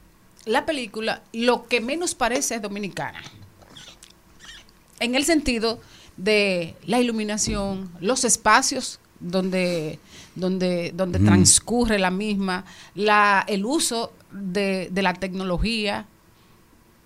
la 0.45 0.65
película 0.65 1.21
lo 1.31 1.65
que 1.69 1.79
menos 1.79 2.13
parece 2.13 2.55
es 2.55 2.61
dominicana. 2.61 3.21
En 4.99 5.15
el 5.15 5.23
sentido 5.23 5.79
de 6.17 6.75
la 6.85 6.99
iluminación, 6.99 7.89
los 8.01 8.25
espacios 8.25 8.99
donde, 9.21 9.97
donde, 10.35 10.91
donde 10.93 11.19
transcurre 11.19 11.99
la 11.99 12.11
misma, 12.11 12.65
la, 12.95 13.45
el 13.47 13.65
uso 13.65 14.11
de, 14.31 14.89
de 14.91 15.01
la 15.01 15.13
tecnología. 15.13 16.07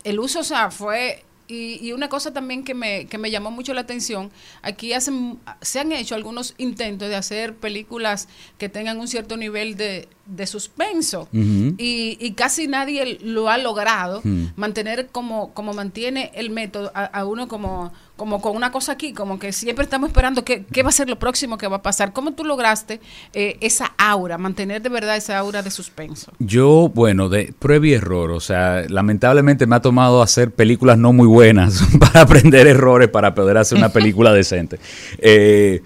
El 0.03 0.19
uso, 0.19 0.39
o 0.39 0.43
sea, 0.43 0.71
fue... 0.71 1.23
Y, 1.49 1.79
y 1.81 1.93
una 1.93 2.09
cosa 2.09 2.33
también 2.33 2.65
que 2.65 2.73
me, 2.73 3.05
que 3.05 3.17
me 3.17 3.31
llamó 3.31 3.51
mucho 3.51 3.73
la 3.73 3.79
atención, 3.79 4.31
aquí 4.61 4.91
hacen, 4.91 5.39
se 5.61 5.79
han 5.79 5.93
hecho 5.93 6.13
algunos 6.15 6.53
intentos 6.57 7.07
de 7.07 7.15
hacer 7.15 7.55
películas 7.55 8.27
que 8.57 8.67
tengan 8.67 8.99
un 8.99 9.07
cierto 9.07 9.37
nivel 9.37 9.77
de, 9.77 10.09
de 10.27 10.47
suspenso 10.47 11.27
y, 11.31 12.17
y 12.19 12.31
casi 12.33 12.67
nadie 12.67 13.17
lo 13.21 13.49
ha 13.49 13.57
logrado 13.57 14.21
mantener 14.55 15.07
como, 15.07 15.53
como 15.53 15.73
mantiene 15.73 16.31
el 16.35 16.49
método 16.49 16.91
a, 16.93 17.05
a 17.05 17.25
uno 17.25 17.47
como, 17.47 17.91
como 18.17 18.41
con 18.41 18.55
una 18.55 18.71
cosa 18.71 18.93
aquí, 18.93 19.13
como 19.13 19.39
que 19.39 19.53
siempre 19.53 19.83
estamos 19.83 20.09
esperando 20.09 20.43
qué, 20.43 20.65
qué 20.65 20.83
va 20.83 20.89
a 20.89 20.91
ser 20.91 21.07
lo 21.07 21.17
próximo 21.19 21.57
que 21.57 21.67
va 21.67 21.77
a 21.77 21.81
pasar. 21.81 22.13
¿Cómo 22.13 22.33
tú 22.33 22.43
lograste 22.43 22.99
eh, 23.33 23.57
esa 23.61 23.93
aura, 23.97 24.37
mantener 24.37 24.81
de 24.81 24.89
verdad 24.89 25.15
esa 25.15 25.37
aura 25.37 25.61
de 25.61 25.71
suspenso? 25.71 26.33
Yo, 26.39 26.91
bueno, 26.93 27.29
de 27.29 27.53
prueba 27.57 27.87
y 27.87 27.93
error, 27.93 28.31
o 28.31 28.39
sea, 28.39 28.83
lamentablemente 28.89 29.67
me 29.67 29.75
ha 29.75 29.81
tomado 29.81 30.21
hacer 30.21 30.51
películas 30.51 30.97
no 30.97 31.13
muy 31.13 31.27
buenas 31.27 31.81
para 31.99 32.21
aprender 32.21 32.67
errores 32.67 33.07
para 33.07 33.33
poder 33.35 33.57
hacer 33.57 33.77
una 33.77 33.89
película 33.89 34.33
decente. 34.33 34.79
Eh, 35.19 35.81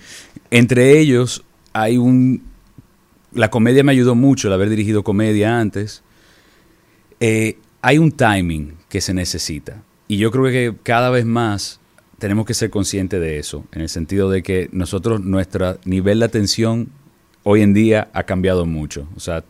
entre 0.49 0.99
ellos 0.99 1.43
hay 1.73 1.97
un... 1.97 2.50
La 3.33 3.49
comedia 3.49 3.83
me 3.83 3.91
ayudó 3.91 4.15
mucho, 4.15 4.47
el 4.47 4.53
haber 4.53 4.69
dirigido 4.69 5.03
comedia 5.03 5.59
antes. 5.59 6.03
Eh, 7.19 7.57
hay 7.81 7.97
un 7.97 8.11
timing 8.11 8.75
que 8.89 9.01
se 9.01 9.13
necesita. 9.13 9.83
Y 10.07 10.17
yo 10.17 10.31
creo 10.31 10.45
que 10.45 10.75
cada 10.83 11.09
vez 11.09 11.25
más 11.25 11.79
tenemos 12.19 12.45
que 12.45 12.53
ser 12.53 12.69
conscientes 12.69 13.19
de 13.19 13.39
eso, 13.39 13.65
en 13.71 13.81
el 13.81 13.89
sentido 13.89 14.29
de 14.29 14.43
que 14.43 14.69
nosotros, 14.71 15.21
nuestro 15.21 15.79
nivel 15.85 16.19
de 16.19 16.25
atención 16.25 16.89
hoy 17.43 17.61
en 17.61 17.73
día 17.73 18.09
ha 18.13 18.23
cambiado 18.23 18.65
mucho. 18.65 19.07
O 19.15 19.19
sea, 19.19 19.43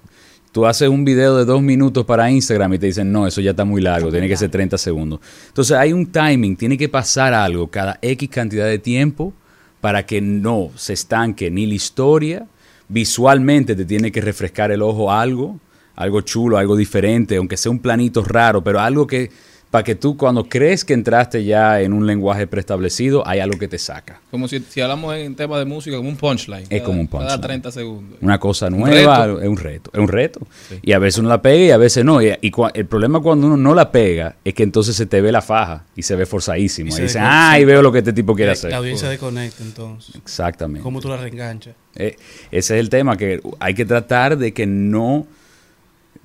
tú 0.51 0.65
haces 0.65 0.87
un 0.87 1.03
video 1.03 1.37
de 1.37 1.45
dos 1.45 1.61
minutos 1.61 2.05
para 2.05 2.29
Instagram 2.31 2.73
y 2.73 2.79
te 2.79 2.85
dicen, 2.85 3.11
no, 3.11 3.27
eso 3.27 3.41
ya 3.41 3.51
está 3.51 3.65
muy 3.65 3.81
largo, 3.81 4.11
tiene 4.11 4.27
que 4.27 4.37
ser 4.37 4.49
30 4.49 4.77
segundos. 4.77 5.19
Entonces 5.47 5.75
hay 5.77 5.91
un 5.93 6.11
timing, 6.11 6.55
tiene 6.55 6.77
que 6.77 6.89
pasar 6.89 7.33
algo 7.33 7.67
cada 7.67 7.99
X 8.01 8.29
cantidad 8.29 8.65
de 8.65 8.79
tiempo 8.79 9.33
para 9.81 10.05
que 10.05 10.21
no 10.21 10.71
se 10.75 10.93
estanque 10.93 11.49
ni 11.49 11.65
la 11.65 11.73
historia, 11.73 12.47
visualmente 12.91 13.75
te 13.75 13.85
tiene 13.85 14.11
que 14.11 14.19
refrescar 14.19 14.71
el 14.71 14.81
ojo 14.81 15.11
algo, 15.11 15.59
algo 15.95 16.21
chulo, 16.21 16.57
algo 16.57 16.75
diferente, 16.75 17.37
aunque 17.37 17.55
sea 17.55 17.71
un 17.71 17.79
planito 17.79 18.23
raro, 18.23 18.63
pero 18.63 18.79
algo 18.81 19.07
que 19.07 19.31
para 19.71 19.83
que 19.85 19.95
tú 19.95 20.17
cuando 20.17 20.43
crees 20.49 20.83
que 20.83 20.93
entraste 20.93 21.45
ya 21.45 21.79
en 21.81 21.93
un 21.93 22.05
lenguaje 22.05 22.45
preestablecido, 22.45 23.25
hay 23.25 23.39
algo 23.39 23.57
que 23.57 23.69
te 23.69 23.77
saca. 23.77 24.19
Como 24.29 24.47
si, 24.49 24.59
si 24.59 24.81
hablamos 24.81 25.15
en 25.15 25.33
tema 25.35 25.57
de 25.57 25.63
música, 25.65 25.95
como 25.95 26.09
un 26.09 26.17
punchline. 26.17 26.63
Es 26.63 26.67
cada- 26.69 26.83
como 26.83 26.99
un 27.01 27.07
Cada 27.07 27.21
punchline. 27.23 27.41
30 27.41 27.71
segundos. 27.71 28.19
Una 28.21 28.37
cosa 28.37 28.69
nueva, 28.69 29.25
es 29.41 29.47
un 29.47 29.55
reto, 29.57 29.89
es 29.93 29.99
un 29.99 30.07
reto. 30.09 30.41
Y 30.81 30.91
a 30.91 30.99
veces 30.99 31.19
uno 31.19 31.29
la 31.29 31.41
pega 31.41 31.65
y 31.65 31.71
a 31.71 31.77
veces 31.77 32.03
no. 32.03 32.21
Y, 32.21 32.27
y 32.41 32.51
cua- 32.51 32.71
el 32.73 32.85
problema 32.85 33.21
cuando 33.21 33.47
uno 33.47 33.55
no 33.55 33.73
la 33.73 33.91
pega 33.91 34.35
es 34.43 34.53
que 34.53 34.63
entonces 34.63 34.95
se 34.95 35.05
te 35.05 35.21
ve 35.21 35.31
la 35.31 35.41
faja 35.41 35.85
y 35.95 36.03
se 36.03 36.15
ve 36.17 36.25
forzadísimo. 36.25 36.93
Y 36.93 36.99
Y 36.99 37.03
dice, 37.03 37.19
ah, 37.21 37.57
veo 37.65 37.81
lo 37.81 37.91
que 37.93 37.99
este 37.99 38.11
tipo 38.13 38.35
quiere 38.35 38.47
La- 38.47 38.53
hacer. 38.53 38.71
La 38.71 38.77
audiencia 38.77 39.07
desconecta 39.09 39.63
entonces. 39.63 40.13
Exactamente. 40.15 40.83
¿Cómo 40.83 40.99
tú 40.99 41.07
la 41.07 41.15
reenganchas? 41.17 41.75
Eh, 41.95 42.17
ese 42.51 42.75
es 42.75 42.79
el 42.81 42.89
tema, 42.89 43.15
que 43.15 43.39
hay 43.59 43.73
que 43.73 43.85
tratar 43.85 44.37
de 44.37 44.53
que 44.53 44.65
no 44.65 45.27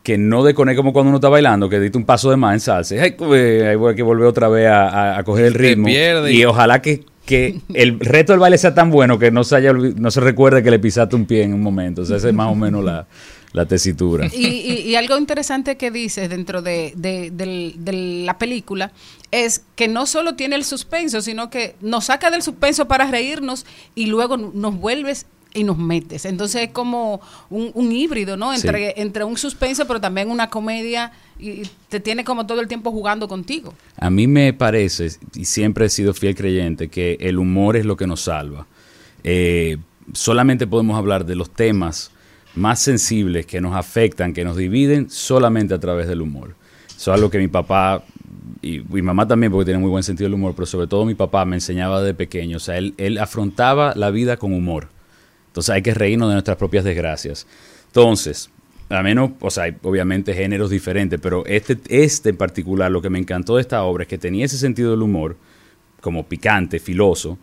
que 0.06 0.18
no 0.18 0.44
desconecte 0.44 0.76
como 0.76 0.92
cuando 0.92 1.08
uno 1.08 1.16
está 1.16 1.28
bailando, 1.28 1.68
que 1.68 1.80
diste 1.80 1.98
un 1.98 2.04
paso 2.04 2.30
de 2.30 2.36
más 2.36 2.54
en 2.54 2.60
salsa. 2.60 2.94
y, 2.94 2.98
ay, 3.00 3.16
eh, 3.34 3.76
Hay 3.88 3.94
que 3.96 4.04
volver 4.04 4.28
otra 4.28 4.46
vez 4.48 4.68
a, 4.68 4.86
a- 4.88 5.18
a 5.18 5.24
coger 5.24 5.46
el 5.46 5.54
ritmo. 5.54 5.86
pierde 5.86 6.32
Y 6.32 6.44
ojalá 6.44 6.80
que, 6.80 7.02
que 7.24 7.58
el 7.74 7.98
resto 7.98 8.32
del 8.32 8.38
baile 8.38 8.56
sea 8.56 8.72
tan 8.72 8.88
bueno 8.92 9.18
que 9.18 9.32
no 9.32 9.42
se, 9.42 9.56
haya, 9.56 9.72
no 9.72 10.10
se 10.12 10.20
recuerde 10.20 10.62
que 10.62 10.70
le 10.70 10.78
pisaste 10.78 11.16
un 11.16 11.26
pie 11.26 11.42
en 11.42 11.54
un 11.54 11.60
momento. 11.60 12.02
O 12.02 12.04
sea, 12.04 12.18
esa 12.18 12.28
es 12.28 12.34
más 12.34 12.46
o 12.52 12.54
menos 12.54 12.84
la, 12.84 13.08
la 13.52 13.66
tesitura. 13.66 14.28
Y, 14.32 14.46
y- 14.46 14.80
y 14.82 14.94
algo 14.94 15.18
interesante 15.18 15.76
que 15.76 15.90
dices 15.90 16.30
dentro 16.30 16.62
de, 16.62 16.92
de 16.94 18.22
la 18.24 18.38
película 18.38 18.92
es 19.32 19.64
que 19.74 19.88
no 19.88 20.06
solo 20.06 20.36
tiene 20.36 20.54
el 20.54 20.62
suspenso, 20.64 21.20
sino 21.20 21.50
que 21.50 21.74
nos 21.80 22.04
saca 22.04 22.30
del 22.30 22.42
suspenso 22.42 22.86
para 22.86 23.10
reírnos 23.10 23.66
y 23.96 24.06
luego 24.06 24.36
nos 24.36 24.78
vuelves 24.78 25.26
y 25.54 25.64
nos 25.64 25.78
metes. 25.78 26.24
Entonces 26.24 26.62
es 26.62 26.70
como 26.70 27.20
un, 27.50 27.70
un 27.74 27.92
híbrido, 27.92 28.36
¿no? 28.36 28.52
Sí. 28.54 28.66
Entre, 28.66 29.00
entre 29.00 29.24
un 29.24 29.36
suspenso, 29.36 29.86
pero 29.86 30.00
también 30.00 30.30
una 30.30 30.50
comedia 30.50 31.12
y, 31.38 31.50
y 31.50 31.70
te 31.88 32.00
tiene 32.00 32.24
como 32.24 32.46
todo 32.46 32.60
el 32.60 32.68
tiempo 32.68 32.90
jugando 32.92 33.28
contigo. 33.28 33.74
A 33.98 34.10
mí 34.10 34.26
me 34.26 34.52
parece, 34.52 35.10
y 35.34 35.44
siempre 35.44 35.86
he 35.86 35.88
sido 35.88 36.14
fiel 36.14 36.34
creyente, 36.34 36.88
que 36.88 37.16
el 37.20 37.38
humor 37.38 37.76
es 37.76 37.84
lo 37.84 37.96
que 37.96 38.06
nos 38.06 38.22
salva. 38.22 38.66
Eh, 39.24 39.78
solamente 40.12 40.66
podemos 40.66 40.96
hablar 40.96 41.26
de 41.26 41.34
los 41.34 41.50
temas 41.50 42.10
más 42.54 42.80
sensibles 42.80 43.44
que 43.44 43.60
nos 43.60 43.74
afectan, 43.74 44.32
que 44.32 44.44
nos 44.44 44.56
dividen, 44.56 45.10
solamente 45.10 45.74
a 45.74 45.80
través 45.80 46.06
del 46.06 46.22
humor. 46.22 46.54
Eso 46.88 47.12
es 47.12 47.16
algo 47.18 47.30
que 47.30 47.38
mi 47.38 47.48
papá 47.48 48.04
y 48.62 48.80
mi 48.88 49.02
mamá 49.02 49.26
también, 49.28 49.52
porque 49.52 49.66
tiene 49.66 49.80
muy 49.80 49.90
buen 49.90 50.02
sentido 50.02 50.26
del 50.26 50.34
humor, 50.34 50.54
pero 50.54 50.64
sobre 50.66 50.86
todo 50.86 51.04
mi 51.04 51.14
papá 51.14 51.44
me 51.44 51.56
enseñaba 51.56 52.02
de 52.02 52.14
pequeño. 52.14 52.56
O 52.56 52.60
sea, 52.60 52.78
él, 52.78 52.94
él 52.96 53.18
afrontaba 53.18 53.94
la 53.94 54.10
vida 54.10 54.38
con 54.38 54.52
humor. 54.52 54.88
Entonces 55.56 55.74
hay 55.74 55.80
que 55.80 55.94
reírnos 55.94 56.28
de 56.28 56.34
nuestras 56.34 56.58
propias 56.58 56.84
desgracias. 56.84 57.46
Entonces, 57.86 58.50
a 58.90 59.02
menos, 59.02 59.30
o 59.40 59.50
sea, 59.50 59.64
hay 59.64 59.76
obviamente 59.84 60.34
géneros 60.34 60.68
diferentes, 60.68 61.18
pero 61.18 61.46
este, 61.46 61.78
este 61.88 62.28
en 62.28 62.36
particular, 62.36 62.90
lo 62.90 63.00
que 63.00 63.08
me 63.08 63.18
encantó 63.18 63.56
de 63.56 63.62
esta 63.62 63.82
obra 63.82 64.02
es 64.02 64.08
que 64.08 64.18
tenía 64.18 64.44
ese 64.44 64.58
sentido 64.58 64.90
del 64.90 65.00
humor, 65.00 65.38
como 66.02 66.26
picante, 66.26 66.78
filoso, 66.78 67.38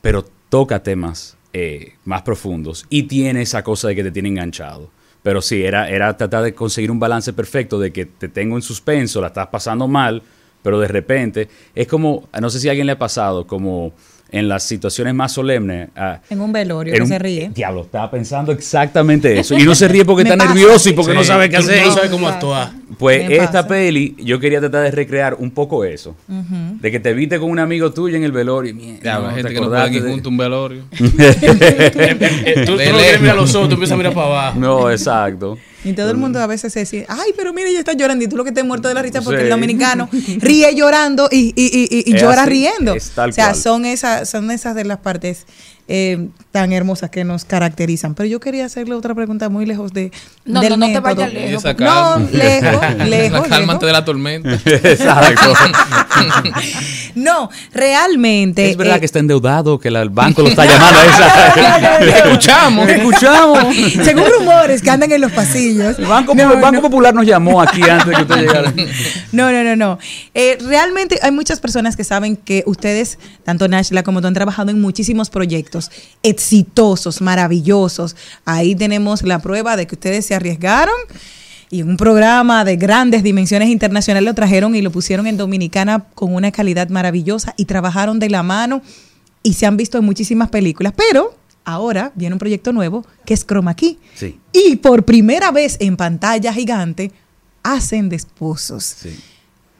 pero 0.00 0.24
toca 0.48 0.80
temas 0.84 1.36
eh, 1.52 1.94
más 2.04 2.22
profundos 2.22 2.86
y 2.88 3.02
tiene 3.02 3.42
esa 3.42 3.64
cosa 3.64 3.88
de 3.88 3.96
que 3.96 4.04
te 4.04 4.12
tiene 4.12 4.28
enganchado. 4.28 4.88
Pero 5.24 5.42
sí, 5.42 5.64
era, 5.64 5.90
era 5.90 6.16
tratar 6.16 6.44
de 6.44 6.54
conseguir 6.54 6.92
un 6.92 7.00
balance 7.00 7.32
perfecto 7.32 7.80
de 7.80 7.92
que 7.92 8.06
te 8.06 8.28
tengo 8.28 8.54
en 8.54 8.62
suspenso, 8.62 9.20
la 9.20 9.26
estás 9.26 9.48
pasando 9.48 9.88
mal, 9.88 10.22
pero 10.62 10.78
de 10.78 10.86
repente 10.86 11.48
es 11.74 11.88
como, 11.88 12.28
no 12.40 12.48
sé 12.48 12.60
si 12.60 12.68
a 12.68 12.70
alguien 12.70 12.86
le 12.86 12.92
ha 12.92 12.98
pasado, 12.98 13.44
como 13.44 13.92
en 14.30 14.48
las 14.48 14.62
situaciones 14.62 15.14
más 15.14 15.32
solemnes. 15.32 15.88
ah, 15.96 16.20
En 16.28 16.40
un 16.40 16.52
velorio 16.52 16.92
en 16.92 16.96
que 16.98 17.02
un- 17.02 17.08
se 17.08 17.18
ríe. 17.18 17.50
Diablo, 17.54 17.82
estaba 17.82 18.10
pensando 18.10 18.52
exactamente 18.52 19.38
eso. 19.38 19.54
Y 19.56 19.62
no 19.62 19.74
se 19.74 19.88
ríe 19.88 20.04
porque 20.04 20.22
está 20.28 20.36
pasa. 20.36 20.54
nervioso 20.54 20.90
y 20.90 20.92
porque 20.92 21.12
Sí, 21.12 21.18
no 21.18 21.24
sabe 21.24 21.48
qué 21.48 21.56
hacer. 21.56 21.86
No 21.86 21.92
sabe 21.92 22.10
cómo 22.10 22.28
actuar. 22.28 22.72
Pues 22.98 23.26
Me 23.28 23.34
esta 23.36 23.46
pasa. 23.62 23.68
peli, 23.68 24.16
yo 24.18 24.40
quería 24.40 24.60
tratar 24.60 24.82
de 24.82 24.90
recrear 24.90 25.34
un 25.38 25.50
poco 25.50 25.84
eso. 25.84 26.14
De 26.28 26.90
que 26.90 27.00
te 27.00 27.12
viste 27.14 27.38
con 27.38 27.50
un 27.50 27.58
amigo 27.58 27.90
tuyo 27.92 28.16
en 28.16 28.24
el 28.24 28.32
velorio. 28.32 28.70
y 28.70 28.74
mierda, 28.74 29.00
Ya, 29.02 29.18
no, 29.18 29.30
gente 29.30 29.54
que 29.54 29.60
no 29.60 29.68
puede 29.68 29.92
ir 29.94 30.02
de- 30.02 30.10
junto 30.10 30.28
a 30.28 30.32
un 30.32 30.36
velorio. 30.38 30.82
Eh, 31.00 32.64
Tú, 32.66 32.72
tú 32.76 32.82
no 32.92 32.98
quieres 32.98 33.20
mirar 33.20 33.36
a 33.36 33.40
los 33.40 33.54
ojos, 33.54 33.68
tú 33.68 33.74
empiezas 33.74 33.94
a 33.94 33.98
mirar 33.98 34.12
para 34.14 34.26
abajo. 34.26 34.60
No, 34.60 34.90
exacto. 34.90 35.58
Y 35.84 35.92
todo 35.92 36.10
el 36.10 36.16
mundo 36.16 36.40
a 36.40 36.46
veces 36.46 36.72
se 36.72 36.80
dice, 36.80 37.06
ay, 37.08 37.32
pero 37.36 37.52
mira, 37.52 37.68
ella 37.68 37.78
está 37.78 37.92
llorando 37.92 38.24
y 38.24 38.28
tú 38.28 38.36
lo 38.36 38.44
que 38.44 38.52
te 38.52 38.62
muerto 38.62 38.88
de 38.88 38.94
la 38.94 39.02
risa 39.02 39.22
porque 39.22 39.38
Sí. 39.40 39.44
el 39.44 39.50
dominicano 39.50 40.08
ríe 40.38 40.74
llorando 40.74 41.28
y, 41.30 41.52
y, 41.56 41.88
y, 41.90 42.04
y- 42.12 42.18
llora 42.18 42.42
así, 42.42 42.50
riendo. 42.50 42.94
o 42.94 43.00
sea, 43.00 43.30
cual. 43.32 43.54
son 43.54 43.84
esas, 43.86 44.28
son 44.28 44.50
esas 44.50 44.74
de 44.74 44.84
las 44.84 44.98
partes 44.98 45.46
eh, 45.88 46.28
tan 46.52 46.72
hermosas 46.72 47.10
que 47.10 47.24
nos 47.24 47.44
caracterizan. 47.44 48.14
Pero 48.14 48.28
yo 48.28 48.40
quería 48.40 48.66
hacerle 48.66 48.94
otra 48.94 49.14
pregunta 49.14 49.48
muy 49.48 49.64
lejos 49.66 49.92
de 49.92 50.12
No, 50.44 50.60
del 50.60 50.70
no, 50.78 50.86
no 50.86 50.92
te 50.92 51.00
vayas 51.00 51.32
lejos, 51.32 51.64
No, 51.78 52.18
lejos, 52.30 52.82
lejos, 53.06 53.40
La 53.48 53.48
calma 53.48 53.56
lejos. 53.56 53.70
antes 53.72 53.86
de 53.86 53.92
la 53.92 54.04
tormenta. 54.04 54.50
Exacto. 54.64 55.52
No, 57.14 57.50
realmente. 57.72 58.70
Es 58.70 58.76
verdad 58.76 58.96
eh, 58.96 59.00
que 59.00 59.06
está 59.06 59.18
endeudado, 59.18 59.78
que 59.80 59.90
la- 59.90 60.02
el 60.02 60.10
banco 60.10 60.42
lo 60.42 60.48
está 60.48 60.64
llamando 60.64 61.00
a 61.00 61.04
esa. 61.06 61.98
Escuchamos. 62.18 62.88
Escuchamos. 62.88 63.74
según 64.04 64.24
rumores 64.38 64.82
que 64.82 64.90
andan 64.90 65.10
en 65.10 65.20
los 65.22 65.32
pasillos. 65.32 65.98
El 65.98 66.04
Banco, 66.06 66.34
No, 66.34 66.52
el 66.52 66.60
Banco 66.60 66.76
no. 66.76 66.82
Popular 66.82 67.14
nos 67.14 67.26
llamó 67.26 67.60
aquí 67.60 67.82
antes 67.82 68.06
de 68.06 68.14
que 68.14 68.22
usted 68.22 68.36
llegara. 68.36 68.72
No, 69.32 69.50
no, 69.50 69.64
no, 69.64 69.74
no. 69.76 69.98
Eh, 70.34 70.58
realmente 70.64 71.18
hay 71.22 71.32
muchas 71.32 71.58
personas 71.60 71.96
que 71.96 72.04
saben 72.04 72.36
que 72.36 72.62
ustedes, 72.66 73.18
tanto 73.44 73.66
Nashla 73.68 74.02
como 74.02 74.20
tú, 74.20 74.28
han 74.28 74.34
trabajado 74.34 74.70
en 74.70 74.80
muchísimos 74.80 75.28
proyectos 75.30 75.77
exitosos, 76.22 77.20
maravillosos. 77.20 78.16
Ahí 78.44 78.74
tenemos 78.74 79.22
la 79.22 79.38
prueba 79.40 79.76
de 79.76 79.86
que 79.86 79.94
ustedes 79.94 80.26
se 80.26 80.34
arriesgaron 80.34 80.94
y 81.70 81.82
un 81.82 81.96
programa 81.96 82.64
de 82.64 82.76
grandes 82.76 83.22
dimensiones 83.22 83.68
internacionales 83.68 84.26
lo 84.26 84.34
trajeron 84.34 84.74
y 84.74 84.82
lo 84.82 84.90
pusieron 84.90 85.26
en 85.26 85.36
Dominicana 85.36 86.06
con 86.14 86.34
una 86.34 86.50
calidad 86.50 86.88
maravillosa 86.88 87.54
y 87.56 87.66
trabajaron 87.66 88.18
de 88.18 88.30
la 88.30 88.42
mano 88.42 88.82
y 89.42 89.54
se 89.54 89.66
han 89.66 89.76
visto 89.76 89.98
en 89.98 90.04
muchísimas 90.04 90.48
películas. 90.48 90.94
Pero 90.96 91.34
ahora 91.64 92.12
viene 92.14 92.34
un 92.34 92.38
proyecto 92.38 92.72
nuevo 92.72 93.04
que 93.26 93.34
es 93.34 93.46
Chroma 93.46 93.74
Key. 93.74 93.98
Sí, 94.14 94.38
Y 94.52 94.76
por 94.76 95.04
primera 95.04 95.50
vez 95.50 95.76
en 95.80 95.96
pantalla 95.96 96.52
gigante 96.52 97.12
hacen 97.62 98.08
de 98.08 98.16
esposos. 98.16 98.84
sí. 98.84 99.16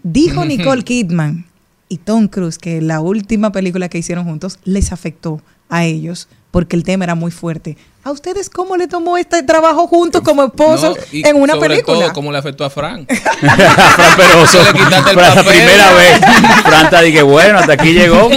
Dijo 0.03 0.45
Nicole 0.45 0.85
Kidman 0.85 1.47
y 1.89 1.99
Tom 1.99 2.29
Cruise 2.29 2.59
que 2.59 2.81
la 2.81 3.01
última 3.01 3.51
película 3.51 3.89
que 3.89 3.99
hicieron 3.99 4.25
juntos 4.25 4.59
les 4.65 4.93
afectó 4.93 5.41
a 5.69 5.85
ellos 5.85 6.29
porque 6.51 6.77
el 6.77 6.83
tema 6.83 7.05
era 7.05 7.15
muy 7.15 7.31
fuerte. 7.31 7.77
¿A 8.05 8.11
ustedes 8.13 8.49
cómo 8.49 8.77
le 8.77 8.87
tomó 8.87 9.19
este 9.19 9.43
trabajo 9.43 9.87
juntos 9.87 10.23
como 10.23 10.45
esposos 10.45 10.97
No, 10.97 11.29
en 11.29 11.37
una 11.37 11.55
sobre 11.55 11.69
película? 11.71 11.99
todo, 12.07 12.13
cómo 12.15 12.33
le 12.33 12.39
afectó 12.39 12.65
a 12.65 12.71
Frank. 12.71 13.07
Fran 13.13 13.59
Peroso. 14.17 14.63
Le 14.63 14.73
quitaste 14.73 15.11
el 15.11 15.15
Por 15.17 15.23
la 15.25 15.35
papel. 15.35 15.45
primera 15.45 15.93
vez. 15.93 16.21
Franta 16.65 17.01
dije, 17.03 17.21
bueno, 17.23 17.59
hasta 17.59 17.73
aquí 17.75 17.93
llegó. 17.93 18.31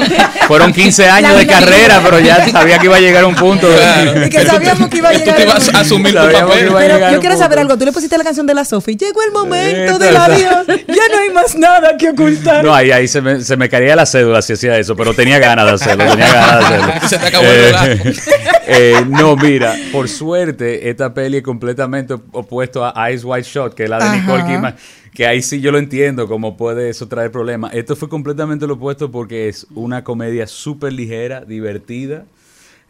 Fueron 0.48 0.74
15 0.74 1.10
años 1.10 1.38
de 1.38 1.48
carrera, 1.48 2.02
pero 2.04 2.20
ya 2.20 2.46
sabía 2.50 2.80
que 2.80 2.88
iba 2.88 2.98
a 2.98 3.00
llegar 3.00 3.24
a 3.24 3.28
un 3.28 3.36
punto. 3.36 3.70
de- 3.70 3.78
Claro. 3.78 4.26
Y 4.26 4.30
que 4.30 4.46
sabíamos 4.46 4.90
que 4.90 4.98
iba 4.98 5.10
a 5.10 5.12
Que 5.14 5.20
tú 5.20 5.26
llegar 5.26 5.38
te 5.38 5.44
ibas 5.44 5.70
a 5.74 5.80
asumir 5.80 6.16
tu 6.16 6.20
papel. 6.32 6.66
iba 6.68 6.78
a 6.80 6.82
Pero 6.82 6.94
llegar 6.96 7.14
yo 7.14 7.20
quiero 7.22 7.38
saber 7.38 7.60
algo. 7.60 7.78
Tú 7.78 7.86
le 7.86 7.92
pusiste 7.94 8.18
la 8.18 8.24
canción 8.26 8.46
de 8.48 8.54
la 8.56 8.66
Sophie. 8.66 8.98
Llegó 8.98 9.22
el 9.22 9.32
momento 9.32 10.00
del 10.00 10.18
adiós. 10.18 10.66
Ya 10.68 11.04
no 11.14 11.20
hay 11.22 11.30
más 11.30 11.56
nada 11.56 11.96
que 11.98 12.10
ocultar. 12.10 12.66
No, 12.66 12.74
ahí, 12.76 12.92
ahí 12.92 13.08
se, 13.08 13.22
me, 13.22 13.40
se 13.42 13.56
me 13.56 13.70
caía 13.70 13.96
la 13.96 14.06
cédula 14.06 14.42
si 14.42 14.54
hacía 14.54 14.76
eso, 14.78 14.96
pero 14.98 15.14
tenía 15.14 15.40
ganas 15.40 15.66
de 15.68 15.72
hacerlo, 15.74 16.06
tenía 16.10 16.28
ganas 16.34 16.60
de 16.60 16.66
hacerlo. 16.76 16.94
Se 17.08 17.18
te 17.20 17.28
acabó 17.28 17.46
el 17.46 17.64
relajo. 17.64 17.88
eh, 18.68 19.06
no, 19.08 19.36
mira, 19.38 19.51
por 19.92 20.08
suerte, 20.10 20.90
esta 20.90 21.14
peli 21.14 21.38
es 21.38 21.44
completamente 21.44 22.14
opuesto 22.32 22.86
a 22.86 23.10
Eyes 23.10 23.24
Wide 23.24 23.44
Shot, 23.44 23.74
que 23.74 23.84
es 23.84 23.90
la 23.90 23.98
de 23.98 24.04
Ajá. 24.06 24.18
Nicole 24.18 24.44
Kidman, 24.46 24.76
que 25.14 25.26
ahí 25.26 25.42
sí 25.42 25.60
yo 25.62 25.72
lo 25.72 25.78
entiendo, 25.78 26.28
cómo 26.28 26.56
puede 26.58 26.90
eso 26.90 27.08
traer 27.08 27.32
problemas. 27.32 27.74
Esto 27.74 27.96
fue 27.96 28.10
completamente 28.10 28.68
lo 28.68 28.76
opuesto 28.76 29.12
porque 29.12 29.48
es 29.50 29.68
una 29.76 30.04
comedia 30.04 30.48
súper 30.48 30.94
ligera, 30.94 31.42
divertida. 31.42 32.26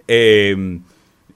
eh, 0.07 0.79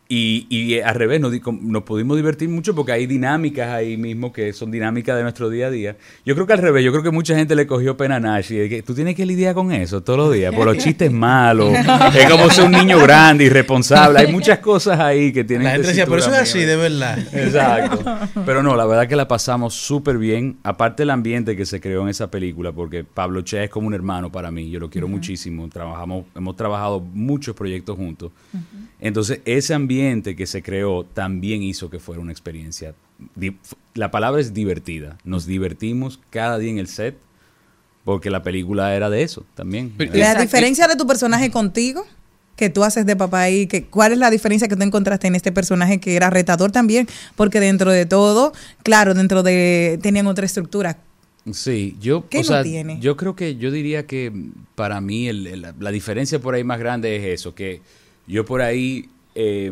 y, 0.07 0.45
y 0.49 0.79
al 0.81 0.93
revés, 0.93 1.19
nos, 1.19 1.33
nos 1.61 1.83
pudimos 1.83 2.15
divertir 2.15 2.47
mucho 2.47 2.75
porque 2.75 2.91
hay 2.91 3.07
dinámicas 3.07 3.69
ahí 3.69 3.97
mismo 3.97 4.31
que 4.31 4.53
son 4.53 4.69
dinámicas 4.69 5.17
de 5.17 5.23
nuestro 5.23 5.49
día 5.49 5.67
a 5.67 5.71
día. 5.71 5.97
Yo 6.23 6.35
creo 6.35 6.45
que 6.45 6.53
al 6.53 6.59
revés, 6.59 6.85
yo 6.85 6.91
creo 6.91 7.01
que 7.01 7.09
mucha 7.09 7.35
gente 7.35 7.55
le 7.55 7.65
cogió 7.65 7.97
pena 7.97 8.17
a 8.17 8.19
Nash 8.19 8.51
y 8.51 8.57
de 8.57 8.69
que 8.69 8.83
tú 8.83 8.93
tienes 8.93 9.15
que 9.15 9.25
lidiar 9.25 9.55
con 9.55 9.71
eso 9.71 10.03
todos 10.03 10.19
los 10.19 10.33
días, 10.33 10.53
por 10.53 10.67
los 10.67 10.77
chistes 10.77 11.11
malos, 11.11 11.73
es 12.13 12.29
como 12.29 12.51
ser 12.51 12.65
un 12.65 12.73
niño 12.73 12.99
grande, 12.99 13.45
irresponsable. 13.45 14.19
Hay 14.19 14.31
muchas 14.31 14.59
cosas 14.59 14.99
ahí 14.99 15.33
que 15.33 15.43
tienen 15.43 15.65
La 15.65 15.71
gente 15.71 15.87
decía, 15.87 16.05
pero 16.05 16.17
eso 16.17 16.29
es 16.29 16.37
así, 16.39 16.59
de 16.59 16.75
verdad. 16.75 17.17
mía". 17.17 17.27
Exacto. 17.33 18.03
Pero 18.45 18.61
no, 18.61 18.75
la 18.75 18.85
verdad 18.85 19.07
que 19.07 19.15
la 19.15 19.27
pasamos 19.27 19.73
súper 19.73 20.19
bien. 20.19 20.57
Aparte 20.61 21.01
el 21.01 21.09
ambiente 21.09 21.55
que 21.55 21.65
se 21.65 21.81
creó 21.81 22.03
en 22.03 22.09
esa 22.09 22.29
película, 22.29 22.71
porque 22.71 23.03
Pablo 23.03 23.41
Che 23.41 23.63
es 23.63 23.69
como 23.71 23.87
un 23.87 23.95
hermano 23.95 24.31
para 24.31 24.51
mí. 24.51 24.69
Yo 24.69 24.79
lo 24.79 24.89
quiero 24.91 25.07
muchísimo. 25.07 25.67
Trabajamos, 25.67 26.25
hemos 26.35 26.55
trabajado 26.55 26.99
muchos 26.99 27.55
proyectos 27.55 27.97
juntos. 27.97 28.31
Entonces, 28.99 29.41
ese 29.45 29.73
ambiente 29.73 29.94
que 30.35 30.45
se 30.47 30.61
creó 30.61 31.03
también 31.05 31.63
hizo 31.63 31.89
que 31.89 31.99
fuera 31.99 32.21
una 32.21 32.31
experiencia. 32.31 32.93
La 33.93 34.11
palabra 34.11 34.41
es 34.41 34.53
divertida. 34.53 35.17
Nos 35.23 35.45
divertimos 35.45 36.19
cada 36.29 36.57
día 36.57 36.71
en 36.71 36.77
el 36.79 36.87
set 36.87 37.15
porque 38.03 38.29
la 38.29 38.43
película 38.43 38.95
era 38.95 39.09
de 39.09 39.23
eso 39.23 39.45
también. 39.55 39.93
La 39.97 40.35
diferencia 40.35 40.87
de 40.87 40.95
tu 40.95 41.07
personaje 41.07 41.49
contigo, 41.49 42.05
que 42.55 42.69
tú 42.69 42.83
haces 42.83 43.05
de 43.05 43.15
papá 43.15 43.49
y 43.49 43.67
que 43.67 43.85
cuál 43.85 44.11
es 44.11 44.17
la 44.17 44.29
diferencia 44.29 44.67
que 44.67 44.75
tú 44.75 44.83
encontraste 44.83 45.27
en 45.27 45.35
este 45.35 45.51
personaje 45.51 45.99
que 45.99 46.15
era 46.15 46.29
retador 46.29 46.71
también, 46.71 47.07
porque 47.35 47.59
dentro 47.59 47.91
de 47.91 48.05
todo, 48.05 48.53
claro, 48.83 49.13
dentro 49.13 49.43
de 49.43 49.99
tenían 50.01 50.27
otra 50.27 50.45
estructura. 50.45 50.97
Sí, 51.51 51.95
yo, 52.01 52.27
¿Qué 52.29 52.39
o 52.39 52.41
no 52.41 52.47
sea, 52.47 52.63
tiene? 52.63 52.99
yo 52.99 53.15
creo 53.17 53.35
que 53.35 53.55
yo 53.57 53.69
diría 53.71 54.07
que 54.07 54.31
para 54.75 54.99
mí 54.99 55.27
el- 55.27 55.45
el- 55.47 55.61
la, 55.61 55.75
la 55.79 55.91
diferencia 55.91 56.39
por 56.39 56.55
ahí 56.55 56.63
más 56.63 56.79
grande 56.79 57.15
es 57.17 57.39
eso, 57.39 57.53
que 57.53 57.81
yo 58.25 58.45
por 58.45 58.61
ahí 58.63 59.09
eh, 59.35 59.71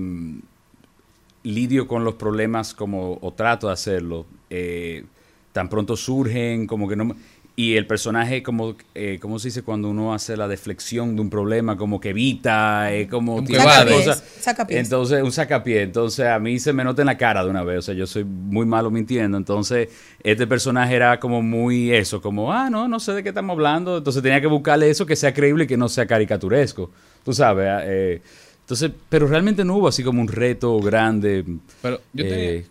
lidio 1.43 1.88
con 1.88 2.03
los 2.03 2.16
problemas 2.16 2.74
como, 2.74 3.18
o 3.22 3.34
trato 3.34 3.68
de 3.68 3.74
hacerlo, 3.74 4.26
eh, 4.49 5.03
tan 5.51 5.70
pronto 5.70 5.95
surgen, 5.97 6.68
como 6.68 6.88
que 6.88 6.95
no... 6.95 7.16
Y 7.55 7.76
el 7.76 7.86
personaje, 7.86 8.41
como, 8.41 8.76
eh, 8.95 9.20
¿cómo 9.22 9.38
se 9.38 9.49
dice 9.49 9.61
cuando 9.61 9.88
uno 9.88 10.11
hace 10.16 10.36
la 10.36 10.47
deflexión 10.47 11.16
de 11.16 11.22
un 11.22 11.30
problema? 11.30 11.78
Como 11.78 11.99
que 11.99 12.09
evita, 12.09 12.91
es 12.91 13.07
como... 13.07 13.36
Como 13.36 13.47
cosas- 13.95 14.24
sacapiés. 14.39 14.80
Entonces, 14.80 15.22
un 15.22 15.32
sacapié. 15.32 15.84
Entonces, 15.84 16.26
a 16.26 16.39
mí 16.39 16.57
se 16.57 16.74
me 16.74 16.84
nota 16.84 17.03
en 17.03 17.05
la 17.05 17.16
cara 17.16 17.43
de 17.43 17.51
una 17.51 17.61
vez. 17.64 17.78
O 17.78 17.82
sea, 17.84 17.93
yo 17.93 18.07
soy 18.07 18.24
muy 18.24 18.66
malo 18.66 18.89
mintiendo. 18.89 19.38
Entonces, 19.38 19.89
este 20.24 20.47
personaje 20.47 20.95
era 20.95 21.20
como 21.20 21.43
muy 21.43 21.91
eso, 21.93 22.20
como, 22.24 22.51
ah, 22.51 22.72
no, 22.72 22.88
no 22.88 22.99
sé 22.99 23.11
de 23.14 23.22
qué 23.22 23.30
estamos 23.30 23.53
hablando. 23.53 23.99
Entonces, 23.99 24.24
tenía 24.24 24.41
que 24.41 24.47
buscarle 24.47 24.89
eso 24.89 25.05
que 25.05 25.16
sea 25.16 25.32
creíble 25.32 25.66
y 25.66 25.68
que 25.68 25.78
no 25.78 25.89
sea 25.89 26.07
caricaturesco. 26.07 26.89
Tú 27.24 27.34
sabes. 27.34 27.68
eh, 27.84 28.22
entonces, 28.64 28.91
pero 29.09 29.28
realmente 29.28 29.64
no 29.64 29.76
hubo 29.78 29.88
así 29.88 30.03
como 30.03 30.22
un 30.22 30.28
reto 30.28 30.80
grande. 30.80 31.45
Pero 31.82 32.01
yo 32.14 32.24
tenía 32.24 32.49
Eh, 32.51 32.66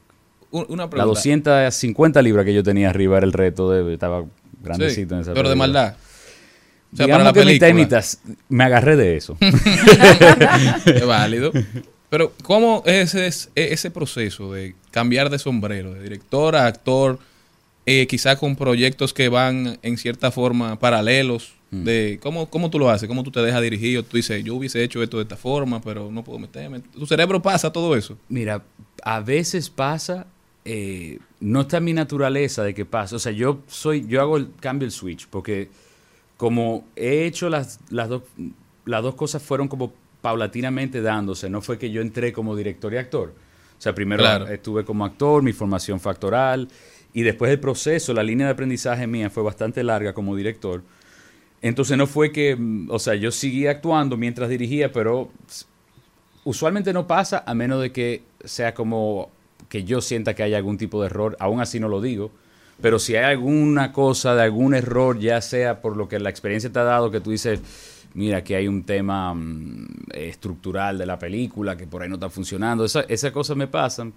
un- 0.51 0.67
una 0.69 0.85
La 0.85 0.91
pregunta. 0.91 1.05
250 1.15 2.21
libras 2.23 2.45
que 2.45 2.53
yo 2.55 2.63
tenía 2.63 2.91
arriba 2.91 3.19
era 3.19 3.27
el 3.27 3.33
reto. 3.33 3.71
De, 3.71 3.93
estaba 3.95 4.25
grandecito 4.63 5.11
Sí, 5.11 5.15
en 5.15 5.21
esa 5.21 5.35
pero 5.35 5.49
de 5.49 5.55
maldad. 5.57 5.95
O 6.93 6.97
sea, 6.97 7.07
Digamos 7.07 7.25
para 7.33 7.45
la 7.45 7.59
que. 7.59 8.03
Me 8.51 8.65
agarré 8.65 8.97
de 8.97 9.17
eso. 9.17 9.37
es 10.87 11.07
válido. 11.07 11.53
Pero, 12.11 12.33
¿cómo 12.43 12.83
es 12.85 13.15
ese, 13.15 13.49
ese 13.55 13.91
proceso 13.91 14.53
de 14.53 14.75
cambiar 14.91 15.31
de 15.31 15.39
sombrero, 15.39 15.95
de 15.95 16.03
director 16.03 16.55
a 16.57 16.67
actor, 16.67 17.19
eh, 17.87 18.07
quizá 18.07 18.37
con 18.37 18.57
proyectos 18.57 19.15
que 19.15 19.31
van 19.31 19.79
en 19.83 19.97
cierta 19.97 20.31
forma 20.31 20.79
paralelos? 20.79 21.55
Mm. 21.73 21.85
De, 21.85 22.19
¿cómo, 22.23 22.49
¿Cómo 22.51 22.69
tú 22.71 22.79
lo 22.79 22.91
haces? 22.91 23.09
¿Cómo 23.09 23.23
tú 23.25 23.31
te 23.31 23.41
dejas 23.41 23.63
dirigir? 23.63 23.99
O 23.99 24.03
tú 24.05 24.17
dices, 24.19 24.45
yo 24.45 24.55
hubiese 24.55 24.85
hecho 24.85 25.03
esto 25.03 25.17
de 25.17 25.23
esta 25.25 25.37
forma, 25.37 25.81
pero 25.81 26.11
no 26.13 26.23
puedo 26.23 26.39
meterme. 26.39 26.81
¿Tu 26.81 27.07
cerebro 27.07 27.41
pasa 27.41 27.73
todo 27.73 27.97
eso? 27.97 28.17
Mira, 28.29 28.63
a 29.03 29.21
veces 29.21 29.71
pasa, 29.71 30.27
eh, 30.67 31.19
no 31.41 31.63
está 31.63 31.79
en 31.79 31.85
mi 31.85 31.95
naturaleza 31.95 32.63
de 32.63 32.75
que 32.75 32.85
pase. 32.85 33.17
O 33.17 33.19
sea, 33.19 33.33
yo 33.33 33.61
soy, 33.69 34.07
yo 34.07 34.21
hago 34.21 34.37
el 34.37 34.49
cambio 34.61 34.85
el 34.87 34.93
switch, 34.93 35.27
porque 35.29 35.71
como 36.37 36.85
he 36.95 37.25
hecho 37.25 37.49
las, 37.49 37.81
las 37.91 38.09
dos, 38.11 38.23
las 38.85 39.03
dos 39.03 39.15
cosas 39.15 39.43
fueron 39.43 39.67
como 39.69 39.95
paulatinamente 40.21 41.01
dándose. 41.01 41.49
No 41.49 41.63
fue 41.63 41.79
que 41.79 41.91
yo 41.91 42.03
entré 42.03 42.33
como 42.35 42.55
director 42.55 42.93
y 42.93 42.99
actor. 42.99 43.33
O 43.79 43.81
sea, 43.83 43.95
primero 43.95 44.23
Claro. 44.23 44.47
estuve 44.49 44.85
como 44.85 45.05
actor, 45.05 45.43
mi 45.43 45.53
formación 45.53 45.99
fue 45.99 46.13
actoral, 46.13 46.69
y 47.15 47.23
después 47.23 47.51
el 47.51 47.59
proceso, 47.59 48.13
la 48.15 48.23
línea 48.23 48.47
de 48.47 48.53
aprendizaje 48.53 49.07
mía 49.07 49.31
fue 49.31 49.43
bastante 49.43 49.83
larga 49.83 50.13
como 50.13 50.37
director. 50.37 50.83
Entonces 51.63 51.97
no 51.97 52.07
fue 52.07 52.33
que, 52.33 52.57
mm, 52.57 52.91
o 52.91 52.99
sea, 52.99 53.15
yo 53.15 53.31
seguía 53.31 53.71
actuando 53.73 54.17
mientras 54.17 54.49
dirigía, 54.51 54.93
pero 54.93 55.31
usualmente 56.45 56.93
no 56.93 57.07
pasa 57.07 57.45
a 57.47 57.55
menos 57.55 57.81
de 57.81 57.93
que 57.93 58.23
sea 58.45 58.75
como 58.75 59.31
que 59.69 59.85
yo 59.85 60.01
sienta 60.01 60.35
que 60.35 60.43
hay 60.43 60.55
algún 60.55 60.77
tipo 60.77 61.01
de 61.01 61.07
error, 61.07 61.37
aún 61.39 61.61
así 61.61 61.81
no 61.81 61.89
lo 61.89 62.01
digo, 62.01 62.31
pero 62.81 62.99
si 62.99 63.15
hay 63.17 63.25
alguna 63.25 63.93
cosa 63.93 64.35
de 64.35 64.43
algún 64.43 64.75
error, 64.75 65.19
ya 65.19 65.41
sea 65.41 65.81
por 65.81 65.97
lo 65.97 66.09
que 66.09 66.19
la 66.19 66.31
experiencia 66.31 66.71
te 66.71 66.79
ha 66.81 66.85
dado, 66.85 67.11
que 67.11 67.21
tú 67.21 67.31
dices, 67.31 67.61
mira, 68.15 68.43
que 68.43 68.57
hay 68.57 68.67
un 68.69 68.83
tema 68.83 69.33
mm, 69.35 69.87
estructural 70.15 70.99
de 70.99 71.07
la 71.07 71.19
película 71.19 71.77
que 71.77 71.87
por 71.87 72.03
ahí 72.03 72.09
no 72.09 72.17
está 72.17 72.29
funcionando, 72.29 72.85
esa- 72.85 73.03
esas 73.09 73.31
cosas 73.31 73.57
me 73.57 73.69
pasan, 73.69 74.13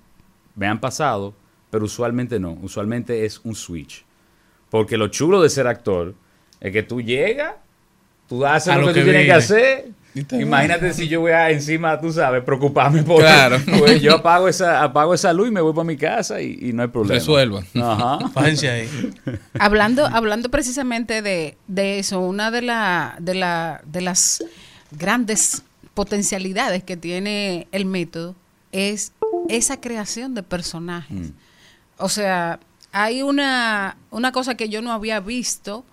me 0.55 0.65
han 0.67 0.79
pasado, 0.79 1.33
pero 1.69 1.85
usualmente 1.85 2.39
no. 2.39 2.57
Usualmente 2.61 3.25
es 3.25 3.39
un 3.43 3.55
switch. 3.55 4.03
Porque 4.69 4.97
lo 4.97 5.07
chulo 5.09 5.41
de 5.41 5.49
ser 5.49 5.67
actor 5.67 6.15
es 6.65 6.73
que 6.73 6.83
tú 6.83 7.01
llegas, 7.01 7.53
tú 8.27 8.45
haces 8.45 8.73
A 8.73 8.77
lo, 8.77 8.87
lo 8.87 8.87
que, 8.87 8.93
que 8.95 8.99
tú 9.01 9.05
tienes 9.05 9.25
que 9.25 9.33
hacer. 9.33 9.85
Imagínate 10.31 10.93
si 10.93 11.09
yo 11.09 11.19
voy 11.21 11.33
a 11.33 11.51
encima, 11.51 11.99
tú 11.99 12.11
sabes, 12.11 12.41
preocuparme 12.43 13.03
por 13.03 13.19
Claro. 13.19 13.59
Pues 13.77 14.01
yo 14.01 14.15
apago 14.15 14.47
esa, 14.47 14.81
apago 14.81 15.13
esa 15.13 15.33
luz 15.33 15.49
y 15.49 15.51
me 15.51 15.59
voy 15.59 15.73
para 15.73 15.83
mi 15.83 15.97
casa 15.97 16.41
y, 16.41 16.57
y 16.61 16.73
no 16.73 16.83
hay 16.83 16.87
problema. 16.87 17.15
Resuelvan. 17.15 17.65
Ajá. 17.75 18.19
Ahí. 18.35 18.89
Hablando, 19.59 20.05
hablando 20.05 20.49
precisamente 20.49 21.21
de, 21.21 21.57
de 21.67 21.99
eso, 21.99 22.21
una 22.21 22.49
de, 22.49 22.61
la, 22.61 23.15
de, 23.19 23.35
la, 23.35 23.81
de 23.85 24.01
las 24.01 24.43
grandes 24.91 25.63
potencialidades 25.93 26.83
que 26.83 26.95
tiene 26.95 27.67
el 27.73 27.85
método 27.85 28.35
es 28.71 29.11
esa 29.49 29.81
creación 29.81 30.33
de 30.33 30.43
personajes. 30.43 31.17
Mm. 31.17 31.33
O 31.97 32.07
sea, 32.07 32.59
hay 32.93 33.21
una, 33.21 33.97
una 34.11 34.31
cosa 34.31 34.55
que 34.55 34.69
yo 34.69 34.81
no 34.81 34.93
había 34.93 35.19
visto 35.19 35.83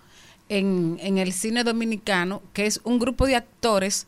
en, 0.58 0.98
en 1.00 1.18
el 1.18 1.32
cine 1.32 1.64
dominicano, 1.64 2.42
que 2.52 2.66
es 2.66 2.80
un 2.84 2.98
grupo 2.98 3.26
de 3.26 3.36
actores 3.36 4.06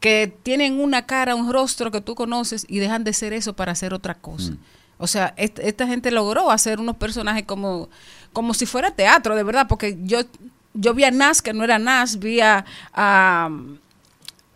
que 0.00 0.32
tienen 0.42 0.80
una 0.80 1.06
cara, 1.06 1.34
un 1.34 1.52
rostro 1.52 1.90
que 1.90 2.00
tú 2.00 2.14
conoces 2.14 2.64
y 2.68 2.78
dejan 2.78 3.02
de 3.04 3.12
ser 3.12 3.32
eso 3.32 3.54
para 3.54 3.72
hacer 3.72 3.92
otra 3.94 4.14
cosa. 4.14 4.52
O 4.98 5.06
sea, 5.06 5.32
est- 5.36 5.58
esta 5.60 5.86
gente 5.86 6.10
logró 6.10 6.50
hacer 6.50 6.78
unos 6.80 6.96
personajes 6.96 7.44
como, 7.44 7.88
como 8.32 8.54
si 8.54 8.66
fuera 8.66 8.90
teatro, 8.92 9.34
de 9.36 9.42
verdad, 9.42 9.66
porque 9.68 9.96
yo, 10.02 10.20
yo 10.74 10.94
vi 10.94 11.04
a 11.04 11.10
Nas, 11.10 11.40
que 11.42 11.52
no 11.52 11.64
era 11.64 11.78
Nas, 11.78 12.18
vi 12.18 12.40
a, 12.40 12.64
a, 12.92 13.48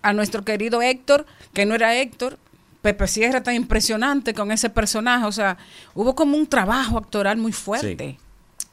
a 0.03 0.13
nuestro 0.13 0.45
querido 0.45 0.81
Héctor, 0.83 1.27
que 1.55 1.65
no 1.67 1.75
era 1.75 1.95
Héctor, 1.97 2.39
Pepe 2.83 3.07
Sierra 3.07 3.43
tan 3.43 3.55
impresionante 3.55 4.35
con 4.35 4.51
ese 4.51 4.69
personaje, 4.69 5.25
o 5.27 5.33
sea, 5.33 5.57
hubo 5.95 6.15
como 6.17 6.37
un 6.37 6.47
trabajo 6.47 6.99
actoral 6.99 7.37
muy 7.37 7.53
fuerte. 7.53 8.19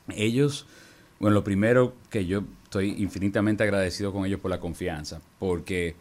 Ellos, 0.09 0.65
bueno, 1.19 1.33
lo 1.33 1.43
primero 1.43 1.95
que 2.09 2.25
yo 2.25 2.43
estoy 2.63 2.95
infinitamente 3.01 3.63
agradecido 3.63 4.13
con 4.13 4.25
ellos 4.25 4.39
por 4.39 4.51
la 4.51 4.59
confianza, 4.59 5.21
porque 5.37 5.95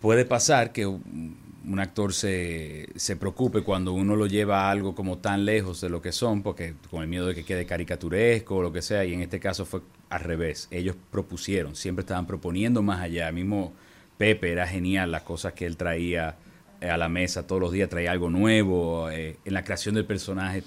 puede 0.00 0.24
pasar 0.24 0.72
que 0.72 0.86
un 0.86 1.78
actor 1.78 2.14
se, 2.14 2.88
se 2.96 3.16
preocupe 3.16 3.62
cuando 3.62 3.92
uno 3.92 4.16
lo 4.16 4.26
lleva 4.26 4.62
a 4.62 4.70
algo 4.70 4.94
como 4.94 5.18
tan 5.18 5.44
lejos 5.44 5.80
de 5.80 5.90
lo 5.90 6.00
que 6.00 6.12
son, 6.12 6.42
porque 6.42 6.74
con 6.90 7.02
el 7.02 7.08
miedo 7.08 7.26
de 7.26 7.34
que 7.34 7.44
quede 7.44 7.66
caricaturesco 7.66 8.56
o 8.56 8.62
lo 8.62 8.72
que 8.72 8.82
sea, 8.82 9.04
y 9.04 9.12
en 9.12 9.20
este 9.20 9.40
caso 9.40 9.66
fue 9.66 9.80
al 10.08 10.20
revés. 10.20 10.68
Ellos 10.70 10.96
propusieron, 11.10 11.76
siempre 11.76 12.02
estaban 12.02 12.26
proponiendo 12.26 12.82
más 12.82 13.00
allá. 13.00 13.30
Mismo 13.30 13.72
Pepe 14.18 14.52
era 14.52 14.66
genial, 14.66 15.12
las 15.12 15.22
cosas 15.22 15.52
que 15.52 15.66
él 15.66 15.76
traía 15.76 16.36
eh, 16.80 16.90
a 16.90 16.96
la 16.96 17.08
mesa 17.08 17.46
todos 17.46 17.60
los 17.60 17.72
días, 17.72 17.88
traía 17.88 18.10
algo 18.12 18.30
nuevo. 18.30 19.10
eh, 19.10 19.36
en 19.44 19.54
la 19.54 19.64
creación 19.64 19.94
del 19.94 20.06
personaje, 20.06 20.64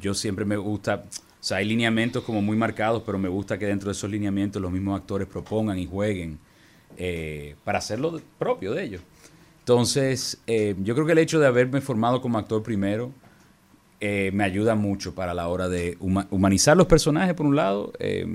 yo 0.00 0.14
siempre 0.14 0.44
me 0.44 0.56
gusta, 0.56 1.04
sea, 1.46 1.58
hay 1.58 1.64
lineamientos 1.66 2.24
como 2.24 2.42
muy 2.42 2.56
marcados, 2.56 3.02
pero 3.06 3.18
me 3.18 3.28
gusta 3.28 3.58
que 3.58 3.66
dentro 3.66 3.88
de 3.88 3.92
esos 3.92 4.10
lineamientos 4.10 4.60
los 4.60 4.70
mismos 4.72 4.98
actores 5.00 5.28
propongan 5.28 5.78
y 5.78 5.86
jueguen 5.86 6.38
eh, 6.96 7.54
para 7.64 7.78
hacerlo 7.78 8.20
propio 8.38 8.72
de 8.74 8.82
ellos. 8.84 9.02
Entonces, 9.60 10.38
eh, 10.46 10.74
yo 10.82 10.94
creo 10.94 11.06
que 11.06 11.12
el 11.12 11.18
hecho 11.18 11.38
de 11.40 11.46
haberme 11.46 11.80
formado 11.80 12.20
como 12.20 12.38
actor 12.38 12.62
primero 12.62 13.10
eh, 14.00 14.30
me 14.34 14.44
ayuda 14.44 14.74
mucho 14.74 15.14
para 15.14 15.34
la 15.34 15.48
hora 15.48 15.68
de 15.68 15.96
huma- 15.98 16.26
humanizar 16.30 16.76
los 16.76 16.86
personajes, 16.86 17.34
por 17.34 17.46
un 17.46 17.56
lado, 17.56 17.92
eh, 17.98 18.26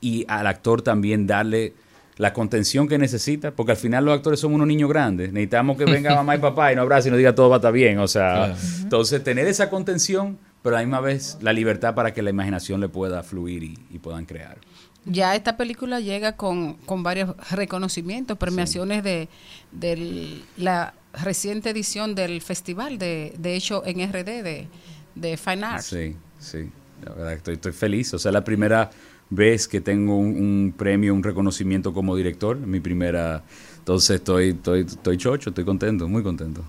y 0.00 0.24
al 0.28 0.46
actor 0.46 0.82
también 0.82 1.26
darle 1.26 1.72
la 2.16 2.32
contención 2.32 2.88
que 2.88 2.98
necesita, 2.98 3.52
porque 3.52 3.72
al 3.72 3.78
final 3.78 4.04
los 4.04 4.14
actores 4.14 4.40
somos 4.40 4.56
unos 4.56 4.66
niños 4.66 4.90
grandes, 4.90 5.32
necesitamos 5.32 5.78
que 5.78 5.84
venga 5.84 6.14
mamá 6.16 6.34
y 6.34 6.38
papá 6.38 6.72
y 6.72 6.76
no 6.76 6.82
abrace 6.82 7.08
y 7.08 7.10
nos 7.12 7.18
diga 7.18 7.32
todo 7.34 7.48
va 7.48 7.56
a 7.56 7.58
estar 7.58 7.72
bien, 7.72 7.98
o 8.00 8.08
sea, 8.08 8.34
Claro. 8.34 8.56
entonces 8.82 9.22
tener 9.22 9.46
esa 9.46 9.70
contención, 9.70 10.36
pero 10.62 10.76
a 10.76 10.80
la 10.80 10.86
misma 10.86 11.00
vez 11.00 11.38
la 11.40 11.52
libertad 11.52 11.94
para 11.94 12.12
que 12.12 12.22
la 12.22 12.30
imaginación 12.30 12.80
le 12.80 12.88
pueda 12.88 13.22
fluir 13.22 13.62
y, 13.62 13.78
y 13.90 13.98
puedan 13.98 14.26
crear. 14.26 14.58
Ya 15.04 15.34
esta 15.34 15.56
película 15.56 16.00
llega 16.00 16.36
con, 16.36 16.74
con 16.74 17.02
varios 17.02 17.34
reconocimientos, 17.50 18.36
premiaciones 18.36 19.02
de, 19.02 19.28
de 19.72 20.42
la 20.56 20.92
reciente 21.14 21.70
edición 21.70 22.14
del 22.14 22.42
festival 22.42 22.98
de, 22.98 23.32
de 23.38 23.56
hecho 23.56 23.82
en 23.86 24.06
RD 24.12 24.42
de, 24.42 24.68
de 25.14 25.36
Fine 25.36 25.64
Arts. 25.64 25.86
Sí, 25.86 26.16
sí. 26.38 26.70
La 27.04 27.12
verdad 27.12 27.32
estoy, 27.32 27.54
estoy 27.54 27.72
feliz. 27.72 28.12
O 28.12 28.18
sea, 28.18 28.32
la 28.32 28.44
primera 28.44 28.90
vez 29.30 29.68
que 29.68 29.80
tengo 29.80 30.16
un, 30.16 30.36
un 30.36 30.74
premio, 30.76 31.14
un 31.14 31.22
reconocimiento 31.22 31.92
como 31.92 32.16
director. 32.16 32.58
Mi 32.58 32.80
primera. 32.80 33.44
Entonces 33.78 34.16
estoy, 34.16 34.50
estoy, 34.50 34.80
estoy 34.80 35.16
chocho, 35.16 35.50
estoy 35.50 35.64
contento, 35.64 36.08
muy 36.08 36.22
contento. 36.22 36.64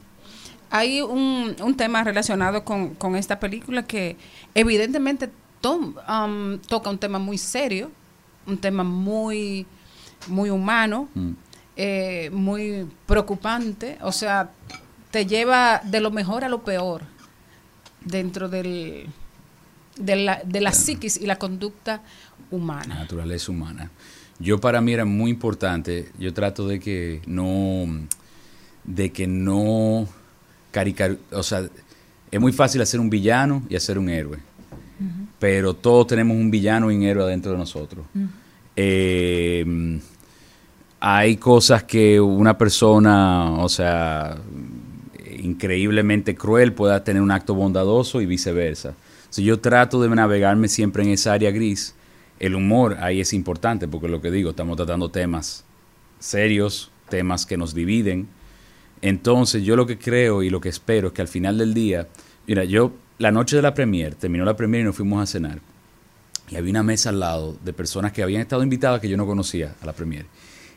Hay 0.71 1.01
un, 1.01 1.55
un 1.61 1.75
tema 1.77 2.03
relacionado 2.03 2.63
con, 2.63 2.93
con 2.95 3.15
esta 3.15 3.39
película 3.39 3.83
que 3.87 4.17
evidentemente 4.53 5.29
tom- 5.61 5.95
um, 6.07 6.59
toca 6.59 6.89
un 6.89 6.97
tema 6.99 7.17
muy 7.19 7.37
serio, 7.37 7.91
un 8.45 8.57
tema 8.57 8.83
muy, 8.83 9.65
muy 10.27 10.49
humano, 10.49 11.07
Mm. 11.15 11.31
eh, 11.75 12.29
muy 12.33 12.87
preocupante, 13.05 13.97
o 14.01 14.11
sea, 14.11 14.51
te 15.11 15.25
lleva 15.25 15.81
de 15.83 16.01
lo 16.01 16.11
mejor 16.11 16.43
a 16.43 16.49
lo 16.49 16.63
peor 16.63 17.01
dentro 18.05 18.47
del, 18.49 19.07
de, 19.97 20.15
la, 20.15 20.41
de 20.45 20.61
la 20.61 20.71
psiquis 20.71 21.17
y 21.17 21.25
la 21.25 21.37
conducta 21.39 22.01
humana. 22.51 22.95
naturaleza 22.95 23.51
humana. 23.51 23.89
Yo 24.39 24.59
para 24.59 24.81
mí 24.81 24.93
era 24.93 25.03
muy 25.05 25.31
importante, 25.31 26.11
yo 26.19 26.33
trato 26.33 26.67
de 26.67 26.79
que 26.79 27.21
no, 27.25 27.85
de 28.83 29.11
que 29.11 29.27
no 29.27 30.07
caricar, 30.71 31.17
o 31.31 31.43
sea, 31.43 31.67
es 32.31 32.39
muy 32.39 32.51
fácil 32.51 32.81
hacer 32.81 32.99
un 32.99 33.09
villano 33.09 33.63
y 33.69 33.75
hacer 33.75 33.97
un 33.97 34.09
héroe, 34.09 34.37
pero 35.39 35.73
todos 35.73 36.07
tenemos 36.07 36.35
un 36.35 36.51
villano 36.51 36.91
y 36.91 36.95
un 36.95 37.03
héroe 37.03 37.23
adentro 37.23 37.51
de 37.51 37.57
nosotros. 37.57 38.05
Eh, 38.75 39.99
hay 40.99 41.37
cosas 41.37 41.83
que 41.83 42.19
una 42.19 42.57
persona, 42.57 43.51
o 43.59 43.69
sea, 43.69 44.37
increíblemente 45.41 46.35
cruel 46.35 46.73
pueda 46.73 47.03
tener 47.03 47.21
un 47.21 47.31
acto 47.31 47.55
bondadoso 47.55 48.21
y 48.21 48.25
viceversa. 48.25 48.93
Si 49.29 49.43
yo 49.43 49.59
trato 49.59 50.01
de 50.01 50.09
navegarme 50.09 50.67
siempre 50.67 51.03
en 51.03 51.09
esa 51.09 51.33
área 51.33 51.51
gris, 51.51 51.95
el 52.39 52.55
humor 52.55 52.97
ahí 52.99 53.21
es 53.21 53.33
importante 53.33 53.87
porque 53.87 54.07
lo 54.07 54.21
que 54.21 54.31
digo, 54.31 54.51
estamos 54.51 54.75
tratando 54.75 55.09
temas 55.09 55.63
serios, 56.19 56.91
temas 57.09 57.45
que 57.45 57.57
nos 57.57 57.73
dividen. 57.73 58.27
Entonces 59.01 59.63
yo 59.63 59.75
lo 59.75 59.85
que 59.85 59.97
creo 59.97 60.43
y 60.43 60.49
lo 60.49 60.59
que 60.61 60.69
espero 60.69 61.07
es 61.09 61.13
que 61.13 61.21
al 61.21 61.27
final 61.27 61.57
del 61.57 61.73
día, 61.73 62.07
mira, 62.47 62.63
yo 62.63 62.91
la 63.17 63.31
noche 63.31 63.55
de 63.55 63.61
la 63.61 63.73
premier, 63.73 64.15
terminó 64.15 64.45
la 64.45 64.55
premier 64.55 64.81
y 64.81 64.85
nos 64.85 64.95
fuimos 64.95 65.21
a 65.21 65.25
cenar. 65.25 65.59
Y 66.49 66.55
había 66.55 66.71
una 66.71 66.83
mesa 66.83 67.09
al 67.09 67.19
lado 67.19 67.55
de 67.63 67.73
personas 67.73 68.11
que 68.11 68.23
habían 68.23 68.41
estado 68.41 68.63
invitadas 68.63 68.99
que 68.99 69.07
yo 69.09 69.17
no 69.17 69.25
conocía 69.27 69.75
a 69.81 69.85
la 69.85 69.93
premier. 69.93 70.25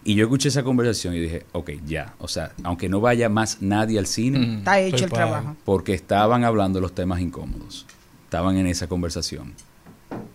Y 0.05 0.15
yo 0.17 0.25
escuché 0.25 0.49
esa 0.49 0.65
conversación 0.65 1.15
y 1.15 1.21
dije, 1.21 1.47
ok, 1.53 1.71
ya, 1.87 2.15
o 2.19 2.27
sea, 2.29 2.53
aunque 2.65 2.89
no 2.89 3.01
vaya 3.01 3.29
más 3.29 3.63
nadie 3.63 3.99
al 3.99 4.07
cine, 4.07 4.59
Está 4.59 4.81
hecho 4.81 5.05
el 5.05 5.11
trabajo. 5.13 5.57
porque 5.65 5.95
estaban 5.95 6.43
hablando 6.45 6.79
de 6.79 6.83
los 6.83 6.93
temas 6.95 7.21
incómodos. 7.21 7.87
Estaban 8.25 8.57
en 8.57 8.67
esa 8.67 8.89
conversación. 8.89 9.55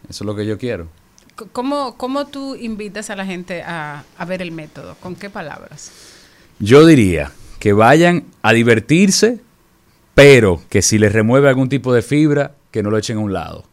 Eso 0.09 0.23
es 0.23 0.25
lo 0.25 0.35
que 0.35 0.45
yo 0.45 0.57
quiero. 0.57 0.87
¿Cómo, 1.51 1.95
¿Cómo 1.97 2.25
tú 2.27 2.55
invitas 2.55 3.09
a 3.09 3.15
la 3.15 3.25
gente 3.25 3.61
a, 3.61 4.05
a 4.17 4.25
ver 4.25 4.41
el 4.41 4.51
método? 4.51 4.95
¿Con 5.01 5.15
qué 5.15 5.29
palabras? 5.29 5.91
Yo 6.59 6.85
diría 6.85 7.31
que 7.59 7.73
vayan 7.73 8.25
a 8.41 8.53
divertirse, 8.53 9.39
pero 10.15 10.61
que 10.69 10.81
si 10.81 10.97
les 10.97 11.13
remueve 11.13 11.49
algún 11.49 11.69
tipo 11.69 11.93
de 11.93 12.01
fibra, 12.01 12.55
que 12.71 12.83
no 12.83 12.89
lo 12.89 12.97
echen 12.97 13.17
a 13.17 13.21
un 13.21 13.33
lado. 13.33 13.65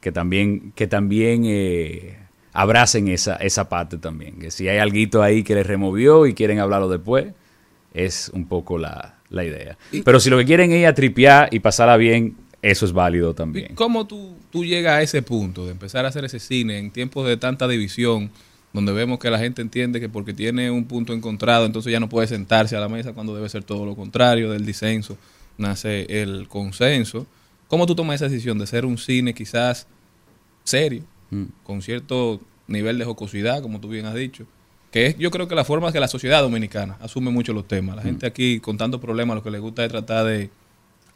Que 0.00 0.12
también, 0.12 0.72
que 0.74 0.86
también 0.86 1.42
eh, 1.44 2.18
abracen 2.52 3.08
esa, 3.08 3.36
esa 3.36 3.68
parte 3.68 3.98
también. 3.98 4.38
Que 4.38 4.50
si 4.50 4.68
hay 4.68 4.78
algo 4.78 5.22
ahí 5.22 5.42
que 5.42 5.54
les 5.54 5.66
removió 5.66 6.26
y 6.26 6.34
quieren 6.34 6.58
hablarlo 6.58 6.88
después, 6.88 7.26
es 7.92 8.30
un 8.34 8.46
poco 8.46 8.78
la, 8.78 9.16
la 9.30 9.44
idea. 9.44 9.76
Pero 10.04 10.20
si 10.20 10.30
lo 10.30 10.38
que 10.38 10.44
quieren 10.44 10.72
es 10.72 10.80
ir 10.80 10.86
a 10.86 10.94
tripear 10.94 11.48
y 11.52 11.60
pasarla 11.60 11.96
bien, 11.96 12.36
eso 12.62 12.84
es 12.84 12.92
válido 12.92 13.34
también. 13.34 13.74
¿Cómo 13.74 14.06
tú, 14.06 14.36
tú 14.50 14.64
llegas 14.64 14.94
a 14.94 15.02
ese 15.02 15.22
punto 15.22 15.64
de 15.64 15.72
empezar 15.72 16.04
a 16.04 16.08
hacer 16.08 16.24
ese 16.24 16.38
cine 16.38 16.78
en 16.78 16.90
tiempos 16.90 17.26
de 17.26 17.36
tanta 17.36 17.66
división, 17.68 18.30
donde 18.72 18.92
vemos 18.92 19.18
que 19.18 19.30
la 19.30 19.38
gente 19.38 19.62
entiende 19.62 20.00
que 20.00 20.08
porque 20.08 20.32
tiene 20.32 20.70
un 20.70 20.84
punto 20.84 21.12
encontrado, 21.12 21.66
entonces 21.66 21.92
ya 21.92 22.00
no 22.00 22.08
puede 22.08 22.26
sentarse 22.26 22.76
a 22.76 22.80
la 22.80 22.88
mesa 22.88 23.12
cuando 23.12 23.34
debe 23.34 23.48
ser 23.48 23.64
todo 23.64 23.84
lo 23.84 23.96
contrario, 23.96 24.50
del 24.50 24.64
disenso 24.64 25.16
nace 25.60 26.22
el 26.22 26.48
consenso? 26.48 27.26
¿Cómo 27.68 27.86
tú 27.86 27.94
tomas 27.94 28.16
esa 28.16 28.28
decisión 28.28 28.58
de 28.58 28.66
ser 28.66 28.84
un 28.84 28.98
cine 28.98 29.34
quizás 29.34 29.86
serio, 30.64 31.02
Mm. 31.30 31.44
con 31.62 31.80
cierto 31.80 32.40
nivel 32.66 32.98
de 32.98 33.04
jocosidad, 33.04 33.62
como 33.62 33.80
tú 33.80 33.88
bien 33.88 34.06
has 34.06 34.14
dicho? 34.14 34.46
Que 34.90 35.06
es, 35.06 35.18
yo 35.18 35.30
creo 35.30 35.46
que 35.46 35.54
la 35.54 35.64
forma 35.64 35.92
que 35.92 36.00
la 36.00 36.08
sociedad 36.08 36.42
dominicana 36.42 36.96
asume 37.00 37.30
mucho 37.30 37.52
los 37.52 37.68
temas. 37.68 37.94
La 37.94 38.02
gente 38.02 38.26
aquí 38.26 38.58
con 38.58 38.76
tantos 38.76 39.00
problemas 39.00 39.36
lo 39.36 39.42
que 39.44 39.52
le 39.52 39.60
gusta 39.60 39.84
es 39.84 39.90
tratar 39.90 40.26
de, 40.26 40.50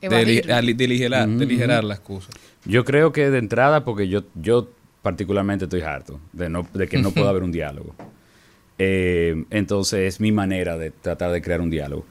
de, 0.01 0.53
aligerar 0.53 1.83
las 1.83 1.99
cosas. 1.99 2.33
Yo 2.65 2.85
creo 2.85 3.13
que 3.13 3.31
de 3.31 3.39
entrada, 3.39 3.85
porque 3.85 4.07
yo, 4.07 4.23
yo 4.37 4.69
particularmente 5.05 5.67
estoy 5.67 5.83
harto 5.83 6.19
de, 6.33 6.49
no, 6.49 6.67
de 6.73 6.89
que 6.89 6.97
no 6.97 7.11
pueda 7.11 7.29
haber 7.31 7.43
un 7.43 7.53
diálogo. 7.53 7.95
Eh, 8.79 9.45
entonces 9.51 10.15
es 10.15 10.21
mi 10.21 10.33
manera 10.33 10.79
de 10.79 10.91
tratar 10.91 11.31
de 11.31 11.43
crear 11.43 11.61
un 11.61 11.69
diálogo. 11.69 12.07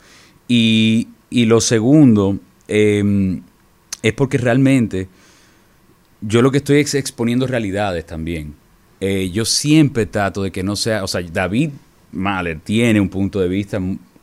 Y, 0.48 1.07
y 1.32 1.45
lo 1.45 1.60
segundo, 1.60 2.38
eh, 2.68 3.41
es 4.03 4.14
porque 4.14 4.38
realmente 4.38 5.07
yo 6.22 6.44
lo 6.44 6.52
que 6.52 6.57
estoy 6.60 6.82
es 6.82 6.94
exponiendo 6.94 7.48
realidades 7.48 8.06
también. 8.06 8.53
Eh, 8.99 9.32
yo 9.32 9.44
siempre 9.44 10.06
trato 10.06 10.44
de 10.44 10.52
que 10.52 10.61
no 10.61 10.76
sea, 10.76 11.03
o 11.03 11.07
sea, 11.07 11.22
David 11.22 11.72
Mahler 12.11 12.60
tiene 12.60 13.02
un 13.02 13.10
punto 13.10 13.40
de 13.40 13.48
vista 13.48 13.80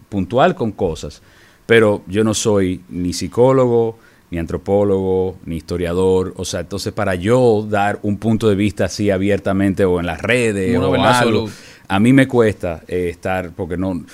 puntual 0.09 0.55
con 0.55 0.71
cosas, 0.71 1.21
pero 1.67 2.03
yo 2.07 2.23
no 2.23 2.35
soy 2.35 2.83
ni 2.89 3.13
psicólogo, 3.13 3.99
ni 4.31 4.39
antropólogo, 4.39 5.37
ni 5.45 5.57
historiador, 5.57 6.33
o 6.37 6.45
sea, 6.45 6.61
entonces 6.61 6.93
para 6.93 7.15
yo 7.17 7.67
dar 7.69 7.99
un 8.03 8.17
punto 8.17 8.49
de 8.49 8.55
vista 8.55 8.85
así 8.85 9.11
abiertamente 9.11 9.85
o 9.85 9.99
en 9.99 10.07
las 10.07 10.23
redes 10.23 10.77
Una 10.77 10.87
o 10.87 11.05
algo, 11.05 11.51
a 11.89 11.99
mí 11.99 12.13
me 12.13 12.29
cuesta 12.29 12.83
eh, 12.87 13.09
estar, 13.11 13.51
porque 13.51 13.77
no... 13.77 14.05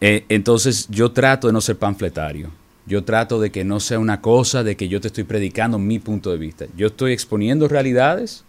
eh, 0.00 0.24
entonces 0.28 0.88
yo 0.90 1.12
trato 1.12 1.46
de 1.46 1.52
no 1.54 1.60
ser 1.60 1.76
panfletario. 1.76 2.50
Yo 2.84 3.04
trato 3.04 3.40
de 3.40 3.50
que 3.50 3.64
no 3.64 3.78
sea 3.78 4.00
una 4.00 4.20
cosa 4.20 4.64
de 4.64 4.76
que 4.76 4.88
yo 4.88 5.00
te 5.00 5.06
estoy 5.06 5.22
predicando 5.24 5.78
mi 5.78 6.00
punto 6.00 6.32
de 6.32 6.38
vista. 6.38 6.66
Yo 6.76 6.88
estoy 6.88 7.12
exponiendo 7.12 7.68
realidades. 7.68 8.44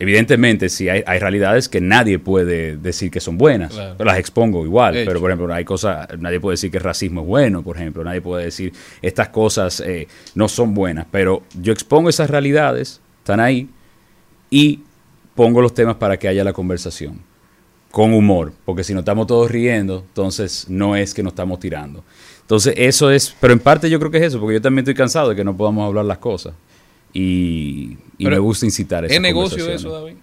Evidentemente, 0.00 0.68
sí, 0.68 0.88
hay, 0.88 1.02
hay 1.06 1.18
realidades 1.18 1.68
que 1.68 1.80
nadie 1.80 2.20
puede 2.20 2.76
decir 2.76 3.10
que 3.10 3.20
son 3.20 3.36
buenas. 3.36 3.72
Claro. 3.72 3.94
Pero 3.98 4.06
las 4.06 4.18
expongo 4.18 4.64
igual. 4.64 4.94
Pero, 4.94 5.20
por 5.20 5.30
ejemplo, 5.30 5.52
hay 5.52 5.64
cosas, 5.64 6.08
nadie 6.18 6.38
puede 6.38 6.54
decir 6.54 6.70
que 6.70 6.76
el 6.76 6.84
racismo 6.84 7.22
es 7.22 7.26
bueno, 7.26 7.62
por 7.62 7.76
ejemplo. 7.76 8.04
Nadie 8.04 8.20
puede 8.20 8.44
decir 8.44 8.72
estas 9.02 9.30
cosas 9.30 9.80
eh, 9.80 10.06
no 10.36 10.48
son 10.48 10.72
buenas. 10.72 11.06
Pero 11.10 11.42
yo 11.60 11.72
expongo 11.72 12.08
esas 12.08 12.30
realidades, 12.30 13.00
están 13.18 13.40
ahí, 13.40 13.68
y 14.50 14.80
pongo 15.34 15.60
los 15.60 15.74
temas 15.74 15.96
para 15.96 16.16
que 16.16 16.28
haya 16.28 16.44
la 16.44 16.52
conversación 16.52 17.20
con 17.90 18.12
humor, 18.12 18.52
porque 18.64 18.84
si 18.84 18.92
no 18.92 19.00
estamos 19.00 19.26
todos 19.26 19.50
riendo, 19.50 20.04
entonces 20.06 20.66
no 20.68 20.94
es 20.94 21.14
que 21.14 21.22
nos 21.22 21.32
estamos 21.32 21.58
tirando. 21.58 22.04
Entonces 22.42 22.74
eso 22.76 23.10
es, 23.10 23.34
pero 23.40 23.52
en 23.52 23.58
parte 23.58 23.88
yo 23.88 23.98
creo 23.98 24.10
que 24.10 24.18
es 24.18 24.24
eso, 24.24 24.40
porque 24.40 24.54
yo 24.54 24.62
también 24.62 24.80
estoy 24.80 24.94
cansado 24.94 25.30
de 25.30 25.36
que 25.36 25.44
no 25.44 25.56
podamos 25.56 25.86
hablar 25.86 26.04
las 26.04 26.18
cosas. 26.18 26.54
Y, 27.12 27.96
me 28.18 28.38
gusta 28.38 28.66
incitar 28.66 29.04
¿Es 29.04 29.12
esas 29.12 29.22
negocio 29.22 29.70
eso, 29.70 29.90
David? 29.90 30.16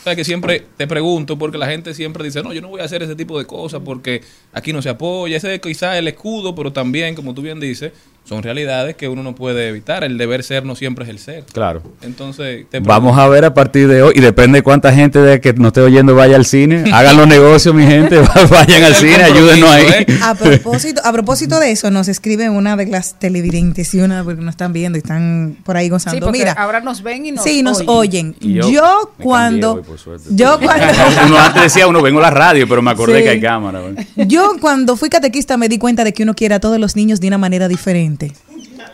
O 0.00 0.02
sea, 0.02 0.16
que 0.16 0.24
siempre 0.24 0.64
te 0.78 0.86
pregunto, 0.86 1.38
porque 1.38 1.58
la 1.58 1.66
gente 1.66 1.92
siempre 1.92 2.24
dice, 2.24 2.42
no, 2.42 2.54
yo 2.54 2.62
no 2.62 2.68
voy 2.68 2.80
a 2.80 2.84
hacer 2.84 3.02
ese 3.02 3.14
tipo 3.14 3.38
de 3.38 3.44
cosas 3.44 3.82
porque 3.84 4.22
aquí 4.50 4.72
no 4.72 4.80
se 4.80 4.88
apoya. 4.88 5.36
Ese 5.36 5.54
es 5.54 5.60
quizás 5.60 5.96
el 5.98 6.08
escudo, 6.08 6.54
pero 6.54 6.72
también, 6.72 7.14
como 7.14 7.34
tú 7.34 7.42
bien 7.42 7.60
dices, 7.60 7.92
son 8.24 8.42
realidades 8.44 8.94
que 8.94 9.08
uno 9.08 9.24
no 9.24 9.34
puede 9.34 9.68
evitar. 9.68 10.04
El 10.04 10.16
deber 10.16 10.44
ser 10.44 10.64
no 10.64 10.76
siempre 10.76 11.04
es 11.04 11.10
el 11.10 11.18
ser. 11.18 11.44
Claro. 11.52 11.82
Entonces, 12.02 12.64
te 12.70 12.78
Vamos 12.78 13.18
a 13.18 13.26
ver 13.28 13.44
a 13.44 13.54
partir 13.54 13.88
de 13.88 14.02
hoy, 14.02 14.12
y 14.14 14.20
depende 14.20 14.58
de 14.58 14.62
cuánta 14.62 14.92
gente 14.92 15.18
de 15.18 15.40
que 15.40 15.52
nos 15.54 15.68
esté 15.68 15.80
oyendo 15.80 16.14
vaya 16.14 16.36
al 16.36 16.44
cine. 16.44 16.84
Hagan 16.92 17.16
los 17.16 17.26
negocios, 17.26 17.74
mi 17.74 17.84
gente, 17.86 18.18
vayan 18.50 18.84
al 18.84 18.94
cine, 18.94 19.16
ayúdenos 19.24 19.68
ahí. 19.70 19.86
¿eh? 19.88 20.06
A 20.22 20.34
propósito, 20.34 21.00
a 21.04 21.12
propósito 21.12 21.58
de 21.58 21.72
eso, 21.72 21.90
nos 21.90 22.06
escribe 22.08 22.48
una 22.50 22.76
de 22.76 22.86
las 22.86 23.18
televidentes 23.18 23.92
y 23.94 24.00
una 24.00 24.22
porque 24.22 24.40
nos 24.42 24.52
están 24.52 24.72
viendo 24.72 24.96
y 24.96 25.00
están 25.00 25.56
por 25.64 25.76
ahí 25.76 25.86
Sí, 25.86 25.90
gozando. 25.90 26.26
porque 26.26 26.38
Mira, 26.38 26.52
ahora 26.52 26.80
nos 26.80 27.02
ven 27.02 27.26
y 27.26 27.32
nos 27.32 27.42
sí, 27.42 27.62
nos 27.62 27.82
oyen. 27.86 28.36
Yo, 28.40 29.12
cuando, 29.20 29.74
cambié 29.76 29.80
hoy, 29.82 29.88
por 29.88 29.98
suerte. 29.98 30.28
yo 30.30 30.58
cuando, 30.60 30.84
Uno 31.26 31.38
antes 31.38 31.62
decía, 31.62 31.86
uno 31.88 32.00
vengo 32.02 32.18
a 32.20 32.22
la 32.22 32.30
radio, 32.30 32.68
pero 32.68 32.80
me 32.82 32.90
acordé 32.92 33.18
Sí. 33.18 33.22
que 33.24 33.28
hay 33.30 33.40
cámara. 33.40 33.80
yo 34.16 34.52
cuando 34.60 34.96
fui 34.96 35.08
catequista 35.08 35.56
me 35.56 35.68
di 35.68 35.78
cuenta 35.78 36.04
de 36.04 36.12
que 36.12 36.22
uno 36.22 36.34
quiere 36.34 36.54
a 36.54 36.60
todos 36.60 36.78
los 36.78 36.94
niños 36.96 37.20
de 37.20 37.26
una 37.28 37.38
manera 37.38 37.66
diferente. 37.66 38.09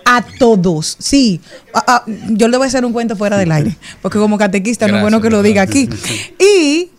A 0.04 0.24
todos, 0.38 0.96
sí. 1.00 1.40
Ah, 1.74 1.84
ah, 1.88 2.04
yo 2.30 2.48
le 2.48 2.56
voy 2.56 2.66
a 2.66 2.68
hacer 2.68 2.84
un 2.84 2.92
cuento 2.92 3.16
fuera 3.16 3.36
del 3.36 3.50
aire, 3.52 3.76
porque 4.02 4.18
como 4.18 4.38
catequista 4.38 4.86
no 4.88 4.96
es 4.96 5.02
bueno 5.02 5.20
que 5.20 5.30
lo 5.30 5.42
diga 5.42 5.62
aquí. 5.62 5.88
Y 6.38 6.90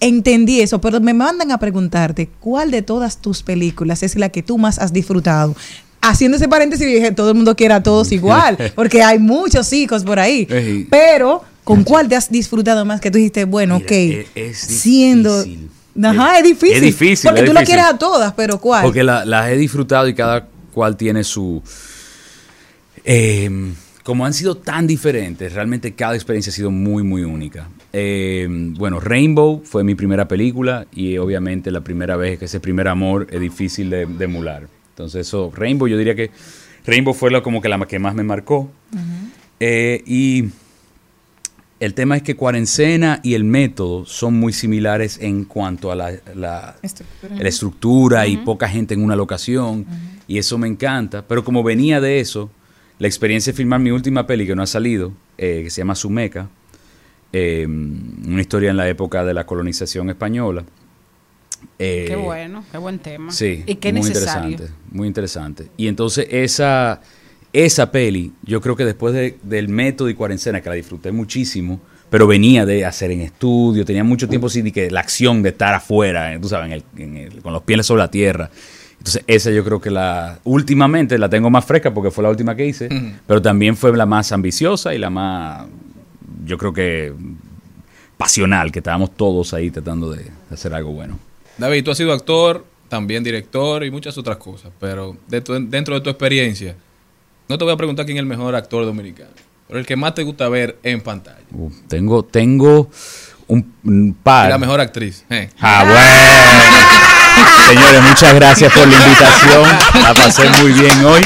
entendí 0.00 0.60
eso, 0.60 0.80
pero 0.80 1.00
me 1.00 1.14
mandan 1.14 1.50
a 1.52 1.58
preguntarte, 1.58 2.28
¿cuál 2.40 2.70
de 2.70 2.82
todas 2.82 3.18
tus 3.18 3.42
películas 3.42 4.02
es 4.02 4.16
la 4.16 4.28
que 4.30 4.42
tú 4.42 4.58
más 4.58 4.78
has 4.78 4.92
disfrutado? 4.92 5.54
Haciendo 6.00 6.36
ese 6.36 6.48
paréntesis, 6.48 6.86
dije, 6.86 7.12
todo 7.12 7.30
el 7.30 7.34
mundo 7.36 7.54
quiere 7.56 7.74
a 7.74 7.82
todos 7.82 8.12
igual, 8.12 8.56
porque 8.74 9.02
hay 9.02 9.18
muchos 9.18 9.72
hijos 9.72 10.02
por 10.04 10.18
ahí. 10.18 10.86
Pero, 10.90 11.42
¿con 11.64 11.82
cuál 11.84 12.08
te 12.08 12.16
has 12.16 12.30
disfrutado 12.30 12.84
más 12.84 13.00
que 13.00 13.10
tú 13.10 13.18
dijiste, 13.18 13.44
bueno, 13.44 13.76
ok, 13.76 13.90
e- 13.90 14.26
es 14.34 14.58
siendo... 14.58 15.42
difícil. 15.44 15.70
Ajá, 16.02 16.38
es 16.38 16.44
difícil. 16.44 16.76
Es 16.76 16.82
difícil, 16.82 17.28
Porque 17.28 17.40
es 17.42 17.46
tú 17.46 17.52
la 17.52 17.60
difícil. 17.60 17.78
quieres 17.78 17.94
a 17.94 17.98
todas, 17.98 18.32
pero 18.34 18.58
¿cuál? 18.60 18.82
Porque 18.82 19.04
la- 19.04 19.24
las 19.24 19.48
he 19.50 19.56
disfrutado 19.56 20.08
y 20.08 20.14
cada 20.14 20.46
cual 20.74 20.96
tiene 20.96 21.24
su... 21.24 21.62
eh, 23.04 23.72
como 24.02 24.26
han 24.26 24.34
sido 24.34 24.56
tan 24.56 24.86
diferentes, 24.86 25.54
realmente 25.54 25.94
cada 25.94 26.14
experiencia 26.14 26.50
ha 26.50 26.54
sido 26.54 26.70
muy, 26.70 27.02
muy 27.02 27.22
única. 27.22 27.68
Eh, 27.90 28.46
bueno, 28.76 29.00
Rainbow 29.00 29.62
fue 29.64 29.82
mi 29.82 29.94
primera 29.94 30.28
película 30.28 30.86
y 30.92 31.16
obviamente 31.16 31.70
la 31.70 31.80
primera 31.80 32.16
vez 32.16 32.38
que 32.38 32.44
ese 32.44 32.60
primer 32.60 32.86
amor 32.88 33.26
es 33.30 33.40
difícil 33.40 33.88
de, 33.88 34.04
de 34.04 34.24
emular. 34.26 34.68
Entonces 34.90 35.26
eso, 35.26 35.50
Rainbow, 35.56 35.88
yo 35.88 35.96
diría 35.96 36.14
que 36.14 36.30
Rainbow 36.86 37.14
fue 37.14 37.30
la, 37.30 37.42
como 37.42 37.62
que 37.62 37.70
la 37.70 37.78
que 37.86 37.98
más 37.98 38.14
me 38.14 38.24
marcó. 38.24 38.70
Eh, 39.58 40.02
y 40.06 40.50
el 41.80 41.94
tema 41.94 42.16
es 42.16 42.22
que 42.22 42.36
Cuarencena 42.36 43.20
y 43.22 43.34
el 43.34 43.44
método 43.44 44.06
son 44.06 44.34
muy 44.34 44.52
similares 44.52 45.18
en 45.20 45.44
cuanto 45.44 45.90
a 45.90 45.96
la, 45.96 46.12
la- 46.34 46.76
Estructura. 46.82 47.36
la 47.36 47.48
estructura 47.48 48.26
y 48.26 48.36
poca 48.38 48.68
gente 48.68 48.94
en 48.94 49.02
una 49.02 49.16
locación. 49.16 49.84
Y 50.26 50.38
eso 50.38 50.56
me 50.56 50.68
encanta. 50.68 51.26
Pero 51.26 51.44
como 51.44 51.62
venía 51.62 52.00
de 52.00 52.20
eso, 52.20 52.50
la 52.98 53.06
experiencia 53.08 53.52
de 53.52 53.56
filmar 53.56 53.80
mi 53.80 53.90
última 53.90 54.26
peli 54.26 54.46
que 54.46 54.54
no 54.54 54.62
ha 54.62 54.66
salido, 54.66 55.12
eh, 55.36 55.62
que 55.64 55.70
se 55.70 55.80
llama 55.82 55.94
Sumeca, 55.94 56.48
eh, 57.32 57.66
una 57.66 58.40
historia 58.40 58.70
en 58.70 58.76
la 58.76 58.88
época 58.88 59.24
de 59.24 59.34
la 59.34 59.44
colonización 59.44 60.08
española. 60.08 60.64
eh, 61.78 62.04
Qué 62.08 62.16
bueno, 62.16 62.64
qué 62.70 62.78
buen 62.78 62.98
tema. 63.00 63.32
Sí, 63.32 63.64
y 63.66 63.74
qué 63.76 63.92
muy 63.92 64.02
necesario. 64.02 64.50
interesante, 64.50 64.78
muy 64.92 65.08
interesante. 65.08 65.68
Y 65.76 65.88
entonces 65.88 66.26
esa, 66.30 67.00
esa 67.54 67.90
peli, 67.90 68.32
yo 68.42 68.60
creo 68.60 68.76
que 68.76 68.84
después 68.84 69.14
de- 69.14 69.38
del 69.42 69.68
método 69.68 70.10
y 70.10 70.14
cuarentena, 70.14 70.60
que 70.60 70.68
la 70.68 70.74
disfruté 70.74 71.10
muchísimo, 71.12 71.80
pero 72.10 72.26
venía 72.26 72.66
de 72.66 72.84
hacer 72.84 73.10
en 73.12 73.20
estudio, 73.22 73.84
tenía 73.84 74.04
mucho 74.04 74.28
tiempo 74.28 74.48
de 74.48 74.70
que 74.72 74.90
la 74.90 75.00
acción 75.00 75.42
de 75.42 75.48
estar 75.50 75.72
afuera, 75.72 76.34
eh, 76.34 76.38
tú 76.38 76.48
sabes, 76.48 76.66
en 76.66 76.72
el- 76.72 76.84
en 77.02 77.16
el- 77.16 77.40
con 77.42 77.52
los 77.52 77.62
pies 77.62 77.86
sobre 77.86 78.02
la 78.02 78.10
tierra. 78.10 78.50
Entonces 78.98 79.22
esa 79.26 79.50
yo 79.50 79.64
creo 79.64 79.80
que 79.80 79.90
la, 79.90 80.38
últimamente 80.44 81.16
la 81.18 81.28
tengo 81.28 81.48
más 81.50 81.64
fresca 81.64 81.92
porque 81.94 82.10
fue 82.10 82.22
la 82.24 82.30
última 82.30 82.54
que 82.56 82.66
hice, 82.66 82.88
pero 83.26 83.40
también 83.40 83.76
fue 83.76 83.96
la 83.96 84.06
más 84.06 84.32
ambiciosa 84.32 84.94
y 84.94 84.98
la 84.98 85.10
más, 85.10 85.66
yo 86.46 86.58
creo 86.58 86.72
que 86.72 87.12
pasional, 88.16 88.70
que 88.72 88.78
estábamos 88.78 89.14
todos 89.16 89.52
ahí 89.54 89.70
tratando 89.70 90.10
de 90.12 90.26
hacer 90.50 90.72
algo 90.74 90.92
bueno. 90.92 91.18
David, 91.58 91.84
tú 91.84 91.90
has 91.90 91.98
sido 91.98 92.12
actor, 92.12 92.64
también 92.88 93.24
director 93.24 93.84
y 93.84 93.90
muchas 93.90 94.16
otras 94.18 94.36
cosas, 94.38 94.70
pero 94.80 95.16
de 95.28 95.40
tu- 95.40 95.52
dentro 95.68 95.94
de 95.94 96.00
tu 96.00 96.10
experiencia, 96.10 96.76
no 97.48 97.58
te 97.58 97.64
voy 97.64 97.72
a 97.72 97.76
preguntar 97.76 98.04
quién 98.06 98.16
es 98.18 98.20
el 98.22 98.26
mejor 98.26 98.54
actor 98.54 98.84
dominicano, 98.84 99.30
pero 99.68 99.78
el 99.80 99.86
que 99.86 99.96
más 99.96 100.14
te 100.14 100.22
gusta 100.22 100.48
ver 100.48 100.78
en 100.82 101.00
pantalla. 101.00 101.38
Uh, 101.52 101.70
tengo, 101.88 102.24
tengo 102.24 102.90
un, 103.48 103.74
un 103.84 104.08
Y 104.08 104.12
par. 104.12 104.48
la 104.50 104.58
mejor 104.58 104.80
actriz. 104.80 105.24
eh. 105.30 105.50
Ah, 105.60 105.84
bueno. 105.84 107.04
Señores, 107.68 108.02
muchas 108.02 108.34
gracias 108.34 108.72
por 108.72 108.86
la 108.86 108.94
invitación. 108.94 110.02
La 110.02 110.14
pasé 110.14 110.48
muy 110.60 110.72
bien 110.72 111.04
hoy. 111.04 111.22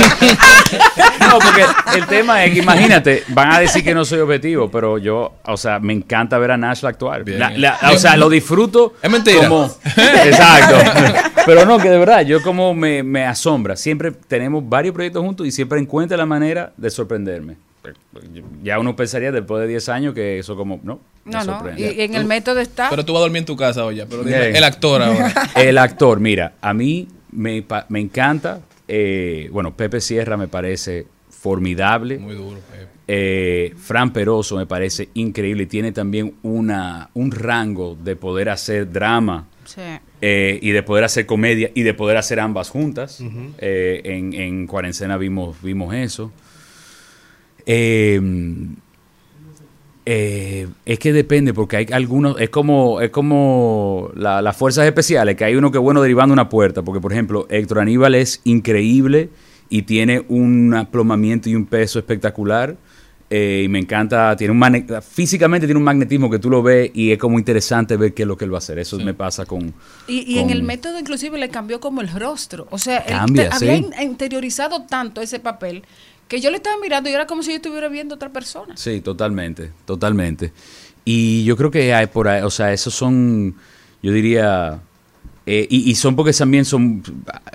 No, 1.28 1.38
porque 1.38 1.62
el 1.98 2.06
tema 2.06 2.44
es 2.44 2.52
que 2.52 2.58
imagínate, 2.60 3.22
van 3.28 3.52
a 3.52 3.58
decir 3.60 3.82
que 3.84 3.94
no 3.94 4.04
soy 4.04 4.20
objetivo, 4.20 4.70
pero 4.70 4.98
yo, 4.98 5.34
o 5.44 5.56
sea, 5.56 5.78
me 5.78 5.92
encanta 5.92 6.38
ver 6.38 6.52
a 6.52 6.56
Nash 6.56 6.84
actuar. 6.84 7.24
Bien. 7.24 7.38
La- 7.38 7.50
la- 7.50 7.78
o 7.92 7.98
sea, 7.98 8.16
lo 8.16 8.28
disfruto. 8.28 8.94
Es 9.02 9.10
mentira. 9.10 9.48
Como, 9.48 9.64
exacto. 9.64 10.76
Pero 11.46 11.64
no, 11.64 11.78
que 11.78 11.88
de 11.88 11.98
verdad, 11.98 12.22
yo 12.22 12.42
como 12.42 12.74
me, 12.74 13.02
me 13.02 13.24
asombra. 13.24 13.76
Siempre 13.76 14.10
tenemos 14.12 14.68
varios 14.68 14.94
proyectos 14.94 15.22
juntos 15.22 15.46
y 15.46 15.50
siempre 15.50 15.78
encuentra 15.80 16.16
la 16.16 16.26
manera 16.26 16.72
de 16.76 16.90
sorprenderme. 16.90 17.56
Ya 18.62 18.78
uno 18.78 18.94
pensaría 18.96 19.32
después 19.32 19.62
de 19.62 19.68
10 19.68 19.88
años 19.88 20.14
que 20.14 20.38
eso 20.40 20.56
como, 20.56 20.78
no, 20.82 21.00
me 21.24 21.32
No, 21.32 21.38
no. 21.38 21.44
sorprende. 21.44 21.94
Y, 21.96 22.02
en 22.02 22.14
el 22.14 22.24
método 22.26 22.60
está. 22.60 22.90
Pero 22.90 23.04
tú 23.04 23.12
vas 23.14 23.20
a 23.20 23.22
dormir 23.22 23.38
en 23.40 23.46
tu 23.46 23.56
casa 23.56 23.84
hoy 23.84 23.96
ya, 23.96 24.06
pero 24.06 24.22
dime, 24.24 24.50
el 24.50 24.64
actor 24.64 25.00
ahora. 25.02 25.32
El 25.54 25.78
actor, 25.78 26.20
mira, 26.20 26.52
a 26.60 26.74
mí 26.74 27.08
me, 27.32 27.64
me 27.88 28.00
encanta. 28.00 28.60
eh, 28.86 29.48
bueno, 29.52 29.74
Pepe 29.74 30.00
Sierra 30.02 30.36
me 30.36 30.48
parece 30.48 31.06
formidable. 31.40 32.18
Muy 32.18 32.34
duro, 32.34 32.58
Pepe. 32.70 32.88
Eh, 33.10 33.74
Fran 33.76 34.12
Peroso 34.12 34.56
me 34.56 34.66
parece 34.66 35.08
increíble 35.14 35.62
y 35.62 35.66
tiene 35.66 35.92
también 35.92 36.34
una, 36.42 37.08
un 37.14 37.30
rango 37.30 37.96
de 38.02 38.16
poder 38.16 38.50
hacer 38.50 38.90
drama 38.92 39.46
Sí. 39.64 39.80
eh, 40.20 40.58
y 40.60 40.70
de 40.72 40.82
poder 40.82 41.04
hacer 41.04 41.24
comedia 41.26 41.70
y 41.74 41.82
de 41.82 41.94
poder 41.94 42.16
hacer 42.18 42.38
ambas 42.40 42.68
juntas. 42.70 43.22
Eh, 43.58 44.00
en, 44.04 44.34
en 44.34 44.66
Cuarencena 44.66 45.16
vimos, 45.16 45.56
vimos 45.62 45.94
eso. 45.94 46.32
Eh, 47.66 48.20
eh, 50.06 50.66
es 50.86 50.98
que 50.98 51.12
depende, 51.12 51.52
porque 51.52 51.76
hay 51.76 51.86
algunos, 51.92 52.40
es 52.40 52.48
como, 52.48 53.00
es 53.00 53.10
como 53.10 54.10
la- 54.14 54.40
las 54.40 54.56
fuerzas 54.56 54.86
especiales, 54.86 55.36
que 55.36 55.44
hay 55.44 55.54
uno 55.54 55.70
que 55.70 55.76
es 55.78 55.82
bueno 55.82 56.00
derivando 56.00 56.32
una 56.32 56.48
puerta, 56.48 56.80
porque 56.82 57.00
por 57.00 57.12
ejemplo, 57.12 57.46
Héctor 57.50 57.80
Aníbal 57.80 58.14
es 58.14 58.40
increíble 58.44 59.28
y 59.70 59.82
tiene 59.82 60.24
un 60.28 60.74
aplomamiento 60.74 61.48
y 61.48 61.54
un 61.54 61.66
peso 61.66 61.98
espectacular. 61.98 62.76
eh, 63.30 63.62
y 63.66 63.68
me 63.68 63.78
encanta, 63.78 64.34
tiene 64.36 64.52
un 64.52 65.02
físicamente 65.02 65.66
tiene 65.66 65.76
un 65.78 65.84
magnetismo 65.84 66.30
que 66.30 66.38
tú 66.38 66.48
lo 66.48 66.62
ves 66.62 66.90
y 66.94 67.12
es 67.12 67.18
como 67.18 67.38
interesante 67.38 67.94
ver 67.98 68.14
qué 68.14 68.22
es 68.22 68.26
lo 68.28 68.38
que 68.38 68.46
él 68.46 68.52
va 68.52 68.56
a 68.56 68.64
hacer. 68.64 68.78
Eso 68.78 68.98
me 68.98 69.12
pasa 69.12 69.44
con... 69.44 69.74
Y, 70.06 70.24
y 70.34 70.38
en 70.38 70.48
el 70.48 70.62
método 70.62 70.98
inclusive 70.98 71.36
le 71.38 71.50
cambió 71.50 71.78
como 71.78 72.00
el 72.00 72.08
rostro. 72.08 72.66
O 72.70 72.78
sea, 72.78 72.98
él 73.00 73.12
Cambia, 73.18 73.50
había 73.52 73.76
sí. 73.76 73.84
in- 73.84 74.02
interiorizado 74.02 74.84
tanto 74.84 75.20
ese 75.20 75.40
papel 75.40 75.82
que 76.26 76.40
yo 76.40 76.50
le 76.50 76.56
estaba 76.56 76.76
mirando 76.80 77.10
y 77.10 77.12
era 77.12 77.26
como 77.26 77.42
si 77.42 77.50
yo 77.50 77.56
estuviera 77.56 77.88
viendo 77.88 78.14
a 78.14 78.16
otra 78.16 78.30
persona. 78.32 78.74
Sí, 78.78 79.02
totalmente, 79.02 79.72
totalmente. 79.84 80.52
Y 81.04 81.44
yo 81.44 81.54
creo 81.56 81.70
que 81.70 81.92
hay 81.92 82.06
por 82.06 82.28
ahí, 82.28 82.42
o 82.42 82.50
sea, 82.50 82.72
esos 82.72 82.94
son, 82.94 83.54
yo 84.02 84.10
diría, 84.12 84.80
eh, 85.50 85.66
y, 85.70 85.90
y 85.90 85.94
son 85.94 86.14
porque 86.14 86.32
también 86.32 86.64
son, 86.66 87.02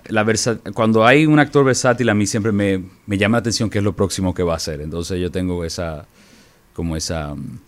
la 0.07 0.23
versa- 0.23 0.59
cuando 0.73 1.05
hay 1.05 1.25
un 1.27 1.37
actor 1.37 1.63
versátil 1.63 2.09
a 2.09 2.13
mí 2.15 2.25
siempre 2.25 2.51
me, 2.51 2.81
me 3.05 3.17
llama 3.19 3.37
la 3.37 3.41
atención 3.41 3.69
qué 3.69 3.77
es 3.77 3.83
lo 3.83 3.93
próximo 3.95 4.33
que 4.33 4.41
va 4.41 4.53
a 4.53 4.57
hacer. 4.57 4.81
Entonces 4.81 5.19
yo 5.21 5.29
tengo 5.29 5.63
esa, 5.63 6.05
como 6.73 6.95
esa... 6.95 7.35
mm, 7.35 7.59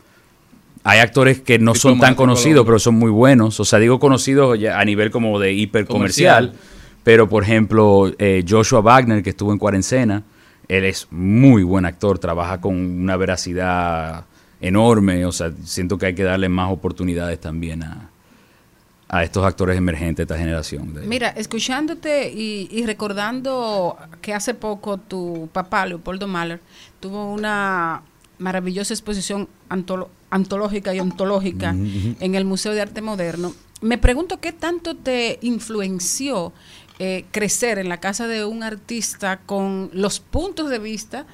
Hay 0.83 0.99
actores 0.99 1.41
que 1.41 1.59
no 1.59 1.75
son 1.75 1.99
tan 1.99 2.15
conocidos, 2.15 2.65
pero 2.65 2.79
son 2.79 2.95
muy 2.95 3.11
buenos. 3.11 3.59
O 3.59 3.65
sea, 3.65 3.77
digo 3.79 3.99
conocidos 3.99 4.59
ya 4.59 4.79
a 4.79 4.85
nivel 4.85 5.11
como 5.11 5.39
de 5.39 5.53
hipercomercial. 5.53 6.47
Comercial. 6.49 6.69
Pero, 7.03 7.29
por 7.29 7.43
ejemplo, 7.43 8.11
eh, 8.17 8.43
Joshua 8.47 8.81
Wagner, 8.81 9.21
que 9.21 9.29
estuvo 9.29 9.51
en 9.51 9.59
Cuarencena, 9.59 10.23
él 10.67 10.85
es 10.85 11.07
muy 11.11 11.61
buen 11.61 11.85
actor, 11.85 12.17
trabaja 12.17 12.59
con 12.59 12.73
una 12.75 13.15
veracidad 13.15 14.25
enorme. 14.59 15.23
O 15.27 15.31
sea, 15.31 15.51
siento 15.63 15.99
que 15.99 16.07
hay 16.07 16.15
que 16.15 16.23
darle 16.23 16.49
más 16.49 16.71
oportunidades 16.71 17.39
también 17.39 17.83
a, 17.83 18.09
a 19.17 19.23
estos 19.23 19.45
actores 19.45 19.77
emergentes 19.77 20.17
de 20.17 20.33
esta 20.33 20.37
generación. 20.37 20.93
de- 20.93 21.01
Mira, 21.07 21.29
escuchándote 21.29 22.31
y, 22.31 22.67
y 22.71 22.85
recordando 22.85 23.97
que 24.21 24.33
hace 24.33 24.53
poco 24.53 24.97
tu 24.97 25.47
papá, 25.53 25.85
Leopoldo 25.85 26.27
Mahler, 26.27 26.59
tuvo 26.99 27.31
una 27.31 28.01
maravillosa 28.39 28.93
exposición 28.93 29.47
antolo- 29.69 30.09
antológica 30.29 30.93
y 30.93 30.99
ontológica 30.99 31.69
en 32.19 32.35
el 32.35 32.43
Museo 32.45 32.73
de 32.73 32.81
Arte 32.81 33.01
Moderno, 33.01 33.53
me 33.81 33.97
pregunto 33.97 34.39
qué 34.41 34.51
tanto 34.51 34.95
te 34.95 35.37
influenció 35.41 36.51
eh, 36.99 37.25
crecer 37.31 37.77
en 37.79 37.87
la 37.89 37.99
casa 37.99 38.27
de 38.27 38.43
un 38.45 38.63
artista 38.63 39.37
con 39.45 39.89
los 39.93 40.19
puntos 40.19 40.69
de 40.69 40.79
vista 40.79 41.25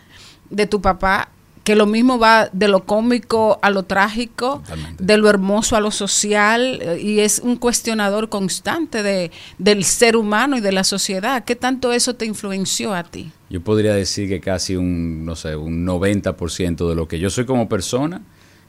de 0.50 0.66
tu 0.68 0.82
papá, 0.82 1.30
que 1.64 1.76
lo 1.76 1.86
mismo 1.86 2.18
va 2.18 2.50
de 2.52 2.68
lo 2.68 2.86
cómico 2.86 3.60
a 3.62 3.70
lo 3.70 3.84
trágico, 3.84 4.64
de 4.98 5.18
lo 5.18 5.30
hermoso 5.30 5.76
a 5.76 5.82
lo 5.82 5.92
social, 5.92 6.80
eh, 6.82 7.00
y 7.02 7.20
es 7.20 7.40
un 7.40 7.56
cuestionador 7.56 8.30
constante 8.30 9.04
de, 9.04 9.32
del 9.58 9.84
ser 9.84 10.16
humano 10.16 10.58
y 10.58 10.62
de 10.62 10.72
la 10.72 10.84
sociedad. 10.84 11.44
¿Qué 11.44 11.56
tanto 11.56 11.92
eso 11.92 12.16
te 12.16 12.26
influenció 12.26 12.94
a 12.94 13.04
ti? 13.04 13.32
Yo 13.50 13.62
podría 13.62 13.94
decir 13.94 14.28
que 14.28 14.40
casi 14.40 14.76
un, 14.76 15.26
no 15.26 15.36
sé, 15.36 15.56
un 15.56 15.86
90% 15.86 16.90
de 16.90 16.96
lo 16.96 17.08
que 17.08 17.20
yo 17.20 17.30
soy 17.30 17.46
como 17.46 17.70
persona 17.70 18.22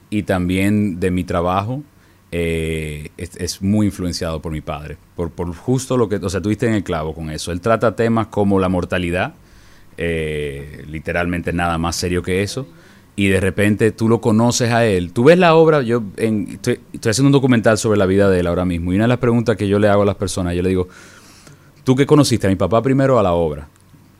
y 0.09 0.23
también 0.23 0.99
de 0.99 1.09
mi 1.09 1.23
trabajo 1.23 1.81
eh, 2.31 3.09
es, 3.17 3.35
es 3.37 3.61
muy 3.61 3.87
influenciado 3.87 4.41
por 4.41 4.51
mi 4.51 4.61
padre. 4.61 4.97
Por, 5.15 5.31
por 5.31 5.55
justo 5.55 5.97
lo 5.97 6.09
que, 6.09 6.17
o 6.17 6.29
sea, 6.29 6.41
tuviste 6.41 6.67
en 6.67 6.73
el 6.73 6.83
clavo 6.83 7.15
con 7.15 7.31
eso. 7.31 7.51
Él 7.51 7.61
trata 7.61 7.95
temas 7.95 8.27
como 8.27 8.59
la 8.59 8.69
mortalidad, 8.69 9.33
eh, 9.97 10.83
literalmente 10.87 11.53
nada 11.53 11.77
más 11.77 11.95
serio 11.95 12.21
que 12.21 12.43
eso. 12.43 12.67
Y 13.15 13.27
de 13.27 13.39
repente 13.39 13.91
tú 13.91 14.09
lo 14.09 14.21
conoces 14.21 14.71
a 14.71 14.85
él. 14.85 15.13
Tú 15.13 15.25
ves 15.25 15.37
la 15.37 15.53
obra, 15.55 15.81
yo 15.83 16.01
en- 16.17 16.47
estoy, 16.49 16.79
estoy 16.93 17.11
haciendo 17.11 17.27
un 17.27 17.33
documental 17.33 17.77
sobre 17.77 17.97
la 17.99 18.05
vida 18.07 18.29
de 18.29 18.39
él 18.39 18.47
ahora 18.47 18.65
mismo. 18.65 18.91
Y 18.91 18.95
una 18.95 19.03
de 19.05 19.09
las 19.09 19.19
preguntas 19.19 19.55
que 19.55 19.67
yo 19.67 19.77
le 19.77 19.87
hago 19.87 20.01
a 20.01 20.05
las 20.05 20.15
personas, 20.15 20.55
yo 20.55 20.63
le 20.63 20.69
digo, 20.69 20.87
¿tú 21.83 21.95
qué 21.95 22.05
conociste? 22.05 22.47
¿A 22.47 22.49
mi 22.49 22.55
papá 22.55 22.81
primero 22.81 23.19
a 23.19 23.23
la 23.23 23.33
obra? 23.33 23.67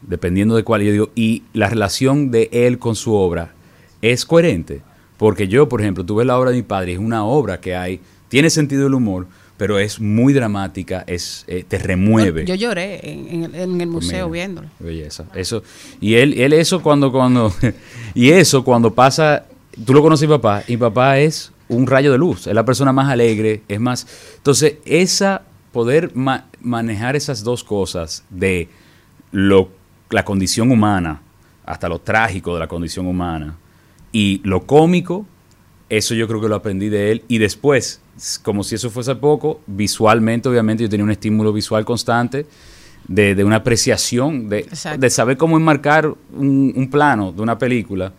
Dependiendo 0.03 0.55
de 0.55 0.63
cuál. 0.63 0.83
Yo 0.83 0.91
digo, 0.91 1.09
y 1.15 1.43
la 1.53 1.69
relación 1.69 2.29
de 2.29 2.49
él 2.51 2.77
con 2.77 2.95
su 2.95 3.13
obra 3.15 3.53
es 4.01 4.25
coherente. 4.25 4.81
Porque 5.17 5.47
yo, 5.47 5.69
por 5.69 5.81
ejemplo, 5.81 6.03
tú 6.05 6.15
ves 6.15 6.27
la 6.27 6.37
obra 6.37 6.51
de 6.51 6.57
mi 6.57 6.63
padre, 6.63 6.93
es 6.93 6.99
una 6.99 7.23
obra 7.25 7.59
que 7.61 7.75
hay, 7.75 7.99
tiene 8.29 8.49
sentido 8.49 8.83
del 8.83 8.93
humor, 8.95 9.27
pero 9.57 9.79
es 9.79 9.99
muy 9.99 10.33
dramática, 10.33 11.03
es 11.07 11.45
eh, 11.47 11.63
te 11.67 11.77
remueve. 11.77 12.45
Yo 12.45 12.55
lloré 12.55 12.99
en, 13.09 13.27
en 13.29 13.43
el- 13.45 13.55
en 13.55 13.81
el 13.81 13.87
museo 13.87 14.27
mira, 14.29 14.45
viéndolo. 14.45 14.67
Belleza. 14.79 15.25
Eso. 15.35 15.63
Y 16.01 16.15
él, 16.15 16.33
él 16.39 16.53
eso 16.53 16.81
cuando, 16.81 17.11
cuando, 17.11 17.53
y 18.15 18.29
eso 18.31 18.63
cuando 18.63 18.93
pasa, 18.93 19.45
tú 19.85 19.93
lo 19.93 20.01
conoces 20.01 20.27
papá, 20.27 20.63
y 20.67 20.71
mi 20.73 20.77
papá 20.77 21.19
es 21.19 21.51
un 21.69 21.87
rayo 21.87 22.11
de 22.11 22.17
luz, 22.17 22.47
es 22.47 22.53
la 22.53 22.65
persona 22.65 22.91
más 22.91 23.09
alegre, 23.09 23.61
es 23.67 23.79
más. 23.79 24.05
Entonces, 24.37 24.75
esa, 24.85 25.43
poder 25.71 26.11
ma- 26.15 26.45
manejar 26.61 27.15
esas 27.15 27.43
dos 27.43 27.63
cosas 27.63 28.23
de 28.29 28.67
lo, 29.31 29.69
la 30.09 30.25
condición 30.25 30.71
humana, 30.71 31.21
hasta 31.65 31.87
lo 31.89 31.99
trágico 31.99 32.53
de 32.53 32.59
la 32.59 32.67
condición 32.67 33.07
humana, 33.07 33.55
y 34.11 34.41
lo 34.43 34.65
cómico, 34.67 35.25
eso 35.89 36.13
yo 36.15 36.27
creo 36.27 36.41
que 36.41 36.47
lo 36.47 36.55
aprendí 36.55 36.89
de 36.89 37.11
él. 37.11 37.23
Y 37.27 37.37
después, 37.37 38.01
como 38.41 38.63
si 38.63 38.75
eso 38.75 38.89
fuese 38.89 39.15
poco, 39.15 39.61
visualmente, 39.67 40.49
obviamente, 40.49 40.83
yo 40.83 40.89
tenía 40.89 41.03
un 41.03 41.11
estímulo 41.11 41.53
visual 41.53 41.85
constante 41.85 42.45
de, 43.07 43.35
de 43.35 43.43
una 43.43 43.57
apreciación, 43.57 44.49
de, 44.49 44.67
de 44.97 45.09
saber 45.09 45.37
cómo 45.37 45.57
enmarcar 45.57 46.07
un, 46.07 46.73
un 46.75 46.89
plano 46.89 47.31
de 47.31 47.41
una 47.41 47.57
película, 47.57 48.13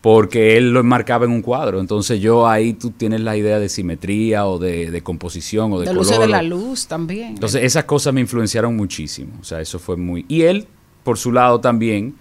porque 0.00 0.56
él 0.56 0.72
lo 0.72 0.80
enmarcaba 0.80 1.24
en 1.24 1.32
un 1.32 1.42
cuadro. 1.42 1.80
Entonces 1.80 2.20
yo 2.20 2.46
ahí 2.46 2.74
tú 2.74 2.90
tienes 2.90 3.20
la 3.20 3.36
idea 3.36 3.58
de 3.58 3.68
simetría 3.68 4.46
o 4.46 4.58
de, 4.58 4.90
de 4.90 5.02
composición 5.02 5.72
o 5.72 5.80
de 5.80 5.86
color. 5.86 6.02
uso 6.02 6.20
de 6.20 6.28
la 6.28 6.42
luz 6.42 6.86
también. 6.86 7.30
entonces 7.30 7.64
esas 7.64 7.84
cosas 7.84 8.14
me 8.14 8.20
influenciaron 8.20 8.76
muchísimo. 8.76 9.32
O 9.40 9.44
sea, 9.44 9.60
eso 9.60 9.78
fue 9.78 9.96
muy... 9.96 10.24
Y 10.28 10.42
él, 10.42 10.66
por 11.02 11.18
su 11.18 11.32
lado 11.32 11.60
también, 11.60 12.14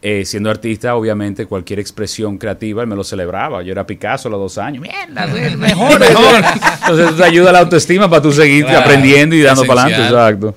eh, 0.00 0.24
siendo 0.24 0.48
artista, 0.50 0.94
obviamente 0.94 1.46
cualquier 1.46 1.80
expresión 1.80 2.38
creativa, 2.38 2.82
él 2.82 2.88
me 2.88 2.94
lo 2.96 3.02
celebraba. 3.04 3.62
Yo 3.62 3.72
era 3.72 3.86
Picasso 3.86 4.28
a 4.28 4.30
los 4.30 4.40
dos 4.40 4.58
años. 4.58 4.82
Mierda, 4.82 5.26
mejor, 5.56 5.98
mejor. 5.98 6.44
Entonces 6.82 7.16
te 7.16 7.24
ayuda 7.24 7.50
la 7.52 7.60
autoestima 7.60 8.08
para 8.08 8.22
tú 8.22 8.30
seguir 8.32 8.64
Claro, 8.64 8.80
aprendiendo 8.80 9.34
y 9.34 9.40
dando 9.42 9.64
para 9.64 9.82
adelante. 9.82 10.06
Exacto. 10.08 10.54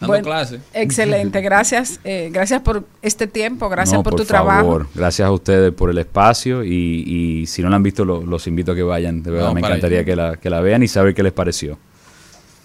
Dando 0.00 0.06
Bueno, 0.12 0.24
clase. 0.24 0.58
Excelente, 0.74 1.40
gracias. 1.40 1.98
eh, 2.04 2.28
gracias 2.32 2.60
por 2.62 2.84
este 3.02 3.26
tiempo, 3.26 3.68
gracias 3.68 3.94
No, 3.98 4.02
por, 4.02 4.14
tu 4.16 4.24
favor. 4.24 4.26
trabajo. 4.52 4.86
Gracias 4.94 5.26
a 5.26 5.30
ustedes 5.32 5.72
por 5.72 5.88
el 5.90 5.98
espacio 5.98 6.62
y, 6.64 6.70
y 7.06 7.46
si 7.46 7.62
no 7.62 7.70
la 7.70 7.76
han 7.76 7.82
visto, 7.82 8.04
lo- 8.04 8.24
los 8.24 8.46
invito 8.46 8.72
a 8.72 8.74
que 8.74 8.82
vayan. 8.82 9.22
De 9.22 9.30
verdad, 9.30 9.52
me 9.52 9.60
encantaría 9.60 10.04
que 10.04 10.14
la, 10.16 10.36
que 10.36 10.50
la 10.50 10.60
vean 10.60 10.82
y 10.82 10.88
saber 10.88 11.14
qué 11.14 11.22
les 11.22 11.32
pareció. 11.32 11.78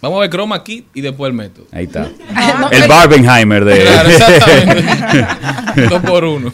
Vamos 0.01 0.17
a 0.17 0.21
ver 0.21 0.29
Chroma 0.29 0.63
Key 0.63 0.85
y 0.93 1.01
después 1.01 1.29
el 1.29 1.35
método. 1.35 1.65
Ahí 1.71 1.83
está. 1.85 2.07
No, 2.59 2.69
el 2.71 2.83
el- 2.83 2.87
Barbenheimer 2.87 3.65
de... 3.65 3.81
Claro, 3.81 4.09
exactamente. 4.09 5.87
Dos 5.89 6.01
por 6.03 6.23
uno. 6.23 6.53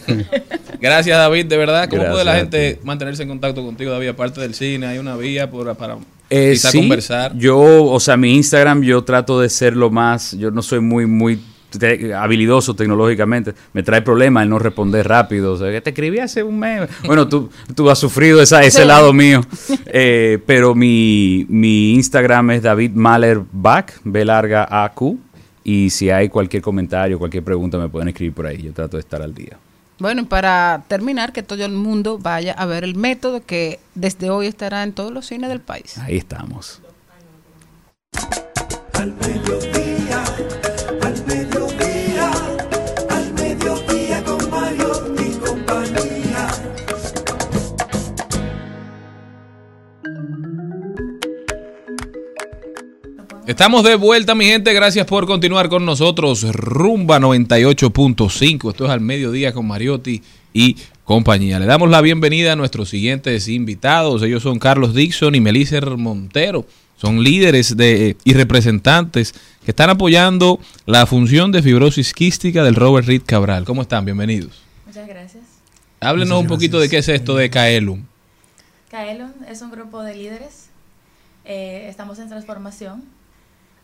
Gracias, 0.80 1.16
David. 1.16 1.46
De 1.46 1.56
verdad, 1.56 1.88
¿cómo 1.88 2.04
puede 2.10 2.24
la 2.24 2.36
gente 2.36 2.80
mantenerse 2.82 3.22
en 3.22 3.28
contacto 3.28 3.64
contigo, 3.64 3.92
David? 3.92 4.08
Aparte 4.08 4.40
del 4.40 4.54
cine, 4.54 4.86
hay 4.86 4.98
una 4.98 5.16
vía 5.16 5.48
por- 5.50 5.74
para 5.76 5.96
Eh, 6.28 6.50
quizá 6.54 6.70
sí, 6.70 6.78
conversar. 6.80 7.36
Yo, 7.36 7.84
o 7.84 8.00
sea, 8.00 8.16
mi 8.16 8.34
Instagram 8.34 8.82
yo 8.82 9.04
trato 9.04 9.38
de 9.40 9.48
ser 9.48 9.76
lo 9.76 9.90
más, 9.90 10.32
yo 10.32 10.50
no 10.50 10.60
soy 10.62 10.80
muy, 10.80 11.06
muy 11.06 11.38
te- 11.70 12.14
habilidoso 12.14 12.74
tecnológicamente. 12.74 13.54
Me 13.72 13.82
trae 13.82 14.02
problemas 14.02 14.42
el 14.44 14.48
no 14.50 14.58
responder 14.58 15.06
rápido. 15.06 15.52
O 15.54 15.58
sea, 15.58 15.70
que 15.70 15.80
te 15.80 15.90
escribí 15.90 16.18
hace 16.18 16.42
un 16.42 16.58
mes. 16.58 16.88
Bueno, 17.04 17.28
tú, 17.28 17.50
tú 17.74 17.88
has 17.90 17.98
sufrido 17.98 18.40
esa, 18.42 18.62
ese 18.64 18.82
Sí. 18.82 18.86
lado 18.88 19.12
mío. 19.12 19.40
Eh, 19.98 20.38
pero 20.46 20.74
mi, 20.74 21.46
mi 21.48 21.94
Instagram 21.94 22.50
es 22.52 22.62
David 22.62 22.92
Mahler 22.92 23.40
Back, 23.52 24.00
B 24.04 24.24
larga 24.24 24.66
A 24.70 24.90
Q. 24.92 25.18
Y 25.64 25.90
si 25.90 26.10
hay 26.10 26.28
cualquier 26.28 26.62
comentario, 26.62 27.18
cualquier 27.18 27.42
pregunta, 27.42 27.78
me 27.78 27.88
pueden 27.88 28.08
escribir 28.08 28.34
por 28.34 28.46
ahí. 28.46 28.62
Yo 28.62 28.72
trato 28.72 28.96
de 28.96 29.00
estar 29.00 29.22
al 29.22 29.34
día. 29.34 29.56
Bueno, 29.98 30.20
y 30.22 30.24
para 30.26 30.84
terminar, 30.88 31.32
que 31.32 31.42
todo 31.42 31.64
el 31.64 31.72
mundo 31.72 32.18
vaya 32.18 32.52
a 32.52 32.66
ver 32.66 32.84
el 32.84 32.94
método 32.96 33.44
que 33.44 33.80
desde 33.94 34.28
hoy 34.30 34.46
estará 34.46 34.82
en 34.82 34.92
todos 34.92 35.10
los 35.12 35.26
cines 35.26 35.48
del 35.48 35.60
país. 35.60 35.96
Ahí 35.98 36.18
estamos. 36.18 36.80
Al 38.92 39.12
Estamos 53.46 53.84
de 53.84 53.94
vuelta, 53.94 54.34
mi 54.34 54.46
gente. 54.46 54.74
Gracias 54.74 55.06
por 55.06 55.24
continuar 55.24 55.68
con 55.68 55.84
nosotros. 55.84 56.42
Rumba 56.52 57.20
98.5. 57.20 58.70
Esto 58.70 58.86
es 58.86 58.90
al 58.90 59.00
mediodía 59.00 59.52
con 59.52 59.68
Mariotti 59.68 60.20
y 60.52 60.76
compañía. 61.04 61.60
Le 61.60 61.66
damos 61.66 61.88
la 61.88 62.00
bienvenida 62.00 62.54
a 62.54 62.56
nuestros 62.56 62.88
siguientes 62.88 63.46
invitados. 63.46 64.24
Ellos 64.24 64.42
son 64.42 64.58
Carlos 64.58 64.94
Dixon 64.94 65.36
y 65.36 65.40
Melícer 65.40 65.96
Montero. 65.96 66.66
Son 66.96 67.22
líderes 67.22 67.76
de, 67.76 68.16
y 68.24 68.32
representantes 68.32 69.32
que 69.64 69.70
están 69.70 69.90
apoyando 69.90 70.58
la 70.84 71.06
función 71.06 71.52
de 71.52 71.62
fibrosis 71.62 72.14
quística 72.14 72.64
del 72.64 72.74
Robert 72.74 73.06
Reed 73.06 73.22
Cabral. 73.24 73.64
¿Cómo 73.64 73.82
están? 73.82 74.04
Bienvenidos. 74.04 74.60
Muchas 74.86 75.06
gracias. 75.06 75.44
Háblenos 76.00 76.30
Muchas 76.30 76.42
un 76.42 76.48
poquito 76.48 76.80
de 76.80 76.88
qué 76.88 76.98
es 76.98 77.08
esto 77.08 77.36
de 77.36 77.48
Kaelum. 77.48 78.02
Kaelon 78.90 79.34
es 79.48 79.62
un 79.62 79.70
grupo 79.70 80.02
de 80.02 80.16
líderes. 80.16 80.66
Eh, 81.44 81.86
estamos 81.88 82.18
en 82.18 82.28
transformación, 82.28 83.04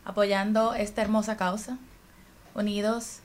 apoyando 0.05 0.75
esta 0.75 1.03
hermosa 1.03 1.37
causa, 1.37 1.79
unidos 2.55 3.19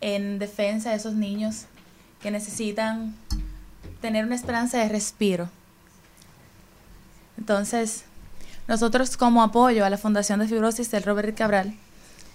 en 0.00 0.38
defensa 0.38 0.90
de 0.90 0.96
esos 0.96 1.14
niños 1.14 1.66
que 2.20 2.30
necesitan 2.30 3.14
tener 4.00 4.24
una 4.24 4.34
esperanza 4.34 4.78
de 4.78 4.88
respiro. 4.88 5.48
Entonces, 7.38 8.04
nosotros 8.68 9.16
como 9.16 9.42
apoyo 9.42 9.84
a 9.84 9.90
la 9.90 9.98
Fundación 9.98 10.40
de 10.40 10.48
Fibrosis 10.48 10.90
del 10.90 11.02
Robert 11.02 11.36
Cabral, 11.36 11.74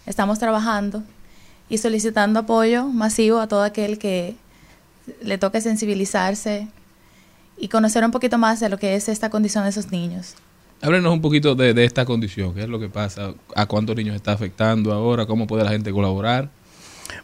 estamos 0.05 0.39
trabajando 0.39 1.03
y 1.69 1.77
solicitando 1.77 2.39
apoyo 2.41 2.85
masivo 2.85 3.39
a 3.39 3.47
todo 3.47 3.63
aquel 3.63 3.97
que 3.97 4.35
le 5.21 5.37
toca 5.37 5.61
sensibilizarse 5.61 6.67
y 7.57 7.67
conocer 7.67 8.03
un 8.03 8.11
poquito 8.11 8.37
más 8.37 8.59
de 8.59 8.69
lo 8.69 8.77
que 8.77 8.95
es 8.95 9.09
esta 9.09 9.29
condición 9.29 9.63
de 9.63 9.71
esos 9.71 9.91
niños. 9.91 10.35
Háblenos 10.81 11.13
un 11.13 11.21
poquito 11.21 11.53
de, 11.53 11.73
de 11.73 11.85
esta 11.85 12.05
condición, 12.05 12.55
qué 12.55 12.63
es 12.63 12.69
lo 12.69 12.79
que 12.79 12.89
pasa, 12.89 13.33
a 13.55 13.65
cuántos 13.67 13.95
niños 13.95 14.15
está 14.15 14.31
afectando 14.31 14.91
ahora, 14.91 15.27
cómo 15.27 15.45
puede 15.45 15.63
la 15.63 15.69
gente 15.69 15.91
colaborar. 15.91 16.49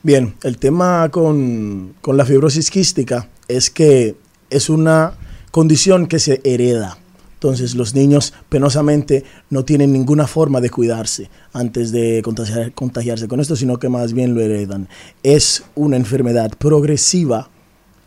Bien, 0.03 0.35
el 0.43 0.57
tema 0.57 1.09
con, 1.09 1.95
con 2.01 2.17
la 2.17 2.25
fibrosis 2.25 2.69
quística 2.69 3.27
es 3.47 3.69
que 3.69 4.15
es 4.49 4.69
una 4.69 5.13
condición 5.51 6.07
que 6.07 6.19
se 6.19 6.39
hereda. 6.43 6.99
Entonces 7.33 7.75
los 7.75 7.95
niños 7.95 8.33
penosamente 8.49 9.23
no 9.49 9.63
tienen 9.63 9.93
ninguna 9.93 10.27
forma 10.27 10.59
de 10.59 10.69
cuidarse 10.69 11.29
antes 11.53 11.91
de 11.91 12.21
contagiar- 12.23 12.73
contagiarse 12.73 13.27
con 13.27 13.39
esto, 13.39 13.55
sino 13.55 13.77
que 13.77 13.89
más 13.89 14.13
bien 14.13 14.35
lo 14.35 14.41
heredan. 14.41 14.87
Es 15.23 15.63
una 15.75 15.97
enfermedad 15.97 16.51
progresiva, 16.57 17.49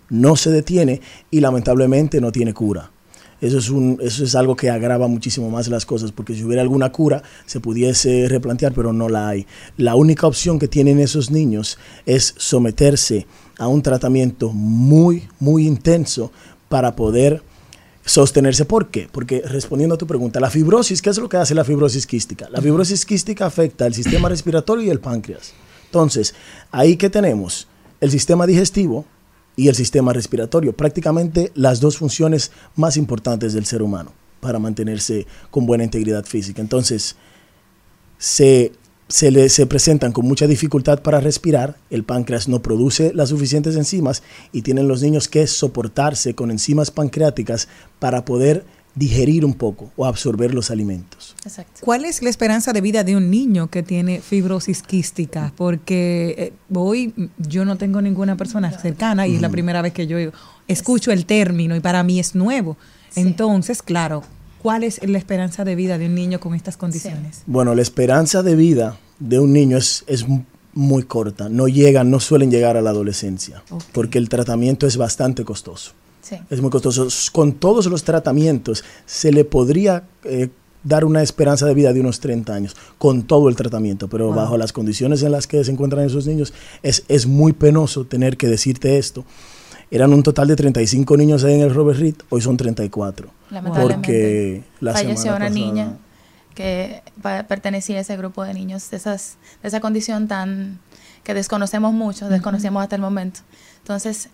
no 0.09 0.37
se 0.37 0.51
detiene 0.51 1.01
y 1.31 1.41
lamentablemente 1.41 2.21
no 2.21 2.33
tiene 2.33 2.55
cura. 2.55 2.91
Eso 3.41 3.59
es, 3.59 3.71
un, 3.71 3.99
eso 4.03 4.23
es 4.25 4.35
algo 4.35 4.55
que 4.55 4.69
agrava 4.69 5.09
muchísimo 5.09 5.49
más 5.49 5.69
las 5.69 5.87
cosas, 5.87 6.13
porque 6.13 6.35
si 6.35 6.45
hubiera 6.45 6.63
alguna 6.63 6.93
cura 6.93 7.23
se 7.47 7.61
pudiese 7.61 8.29
replantear, 8.29 8.73
pero 8.73 8.93
no 8.93 9.09
la 9.09 9.29
hay. 9.29 9.47
La 9.77 9.95
única 9.95 10.27
opción 10.27 10.59
que 10.59 10.69
tienen 10.69 11.01
esos 11.01 11.31
niños 11.31 11.79
es 12.05 12.35
someterse 12.37 13.27
a 13.59 13.69
un 13.69 13.83
tratamiento 13.83 14.53
muy, 14.53 15.29
muy 15.39 15.67
intenso 15.67 16.33
para 16.69 16.97
poder 16.97 17.43
sostenerse. 18.05 18.65
¿Por 18.65 18.89
qué? 18.89 19.09
Porque 19.11 19.43
respondiendo 19.43 19.95
a 19.95 19.99
tu 19.99 20.07
pregunta, 20.07 20.41
la 20.41 20.51
fibrosis, 20.51 21.01
¿qué 21.01 21.11
es 21.11 21.19
lo 21.19 21.29
que 21.29 21.37
hace 21.37 21.55
la 21.55 21.65
fibrosis 21.65 22.07
quística? 22.07 22.49
La 22.51 22.61
fibrosis 22.61 23.07
quística 23.07 23.47
afecta 23.47 23.87
el 23.87 23.95
sistema 23.95 24.29
respiratorio 24.29 24.85
y 24.85 24.91
el 24.91 25.01
páncreas. 25.01 25.53
Entonces, 25.87 26.35
ahí 26.71 26.97
que 26.97 27.11
tenemos 27.11 27.69
el 28.01 28.11
sistema 28.11 28.47
digestivo 28.47 29.05
y 29.61 29.69
el 29.69 29.75
sistema 29.75 30.15
respiratorio, 30.15 30.73
prácticamente 30.73 31.53
las 31.55 31.81
dos 31.81 31.99
funciones 31.99 32.51
más 32.77 32.97
importantes 32.97 33.53
del 33.53 33.67
ser 33.67 33.83
humano 33.83 34.15
para 34.41 34.59
mantenerse 34.59 35.27
con 35.51 35.67
buena 35.67 35.85
integridad 35.85 36.25
física. 36.25 36.63
Entonces, 36.63 37.17
se, 38.17 38.73
se, 39.07 39.31
le, 39.31 39.51
se 39.51 39.67
presentan 39.67 40.13
con 40.13 40.27
mucha 40.27 40.47
dificultad 40.47 41.03
para 41.03 41.21
respirar, 41.21 41.77
el 41.91 42.05
páncreas 42.05 42.49
no 42.49 42.63
produce 42.63 43.13
las 43.13 43.29
suficientes 43.29 43.77
enzimas 43.77 44.23
y 44.51 44.63
tienen 44.63 44.89
los 44.89 45.03
niños 45.03 45.29
que 45.29 45.47
soportarse 45.47 46.35
con 46.35 46.51
enzimas 46.51 46.91
pancreáticas 46.91 47.69
para 47.99 48.25
poder 48.25 48.65
digerir 48.95 49.45
un 49.45 49.55
poco 49.55 49.91
o 49.97 50.05
absorber 50.05 50.53
los 50.53 50.71
alimentos. 50.71 51.37
¿Cuál 51.81 52.05
es 52.05 52.23
la 52.23 52.31
esperanza 52.31 52.73
de 52.73 52.81
vida 52.81 53.05
de 53.05 53.17
un 53.17 53.31
niño 53.31 53.69
que 53.69 53.83
tiene 53.83 54.21
fibrosis 54.21 54.83
quística? 54.83 55.53
Porque 55.57 56.35
eh, 56.37 56.53
hoy 56.75 57.15
yo 57.39 57.65
no 57.65 57.77
tengo 57.77 58.03
ninguna 58.03 58.37
persona 58.37 58.71
cercana 58.79 59.27
y 59.27 59.37
es 59.37 59.41
la 59.41 59.49
primera 59.49 59.83
vez 59.83 59.93
que 59.93 60.07
yo 60.07 60.19
escucho 60.69 61.13
el 61.13 61.27
término 61.27 61.77
y 61.77 61.81
para 61.81 62.03
mí 62.03 62.19
es 62.19 62.35
nuevo. 62.35 62.77
Entonces, 63.15 63.83
claro, 63.83 64.23
¿cuál 64.63 64.85
es 64.85 65.01
la 65.07 65.19
esperanza 65.19 65.65
de 65.65 65.75
vida 65.75 65.99
de 65.99 66.07
un 66.07 66.15
niño 66.15 66.41
con 66.41 66.55
estas 66.55 66.77
condiciones? 66.77 67.43
Bueno, 67.47 67.75
la 67.75 67.83
esperanza 67.83 68.43
de 68.43 68.57
vida 68.57 68.99
de 69.19 69.39
un 69.39 69.53
niño 69.53 69.77
es, 69.77 70.05
es 70.07 70.27
muy 70.73 71.03
corta. 71.05 71.49
No 71.49 71.69
llegan, 71.69 72.11
no 72.11 72.21
suelen 72.21 72.51
llegar 72.51 72.77
a 72.77 72.83
la 72.83 72.91
adolescencia, 72.91 73.63
porque 73.93 74.19
el 74.19 74.29
tratamiento 74.29 74.87
es 74.87 74.97
bastante 74.97 75.45
costoso. 75.45 75.93
Sí. 76.23 76.37
Es 76.51 76.61
muy 76.61 76.71
costoso. 76.71 77.09
Con 77.33 77.53
todos 77.55 77.87
los 77.87 78.05
tratamientos 78.05 78.85
se 79.07 79.33
le 79.33 79.45
podría 79.45 80.05
eh, 80.25 80.49
dar 80.85 81.05
una 81.05 81.23
esperanza 81.23 81.67
de 81.67 81.75
vida 81.75 81.93
de 81.93 82.01
unos 82.01 82.21
30 82.21 82.55
años, 82.55 82.77
con 82.99 83.23
todo 83.25 83.49
el 83.49 83.57
tratamiento, 83.57 84.09
pero 84.09 84.27
Wow. 84.27 84.35
bajo 84.37 84.57
las 84.59 84.73
condiciones 84.73 85.23
en 85.23 85.33
las 85.33 85.47
que 85.47 85.63
se 85.65 85.71
encuentran 85.73 86.05
esos 86.07 86.27
niños, 86.27 86.53
es, 86.83 87.05
es 87.09 87.27
muy 87.27 87.53
penoso 87.53 88.05
tener 88.07 88.37
que 88.37 88.47
decirte 88.49 88.99
esto. 88.99 89.25
Eran 89.91 90.13
un 90.13 90.23
total 90.23 90.47
de 90.49 90.57
35 90.57 91.17
niños 91.17 91.43
ahí 91.45 91.55
en 91.55 91.63
el 91.63 91.75
Robert 91.75 91.99
Reed, 91.99 92.15
hoy 92.29 92.41
son 92.41 92.57
34. 92.57 93.29
Lamentablemente, 93.51 93.97
Porque 94.07 94.63
la 94.81 94.93
falleció 94.93 95.31
una 95.33 95.47
pasada- 95.47 95.51
niña 95.51 95.97
que 96.55 97.03
pertenecía 97.49 97.99
a 97.99 98.01
ese 98.01 98.17
grupo 98.17 98.45
de 98.45 98.55
niños 98.55 98.91
de, 98.91 98.97
esas, 98.97 99.37
de 99.63 99.69
esa 99.69 99.81
condición 99.81 100.29
tan 100.29 100.79
que 101.25 101.35
desconocemos 101.35 101.93
mucho, 101.93 102.29
desconocemos 102.29 102.83
hasta 102.83 102.97
el 102.97 103.03
momento. 103.03 103.41
Entonces, 103.79 104.29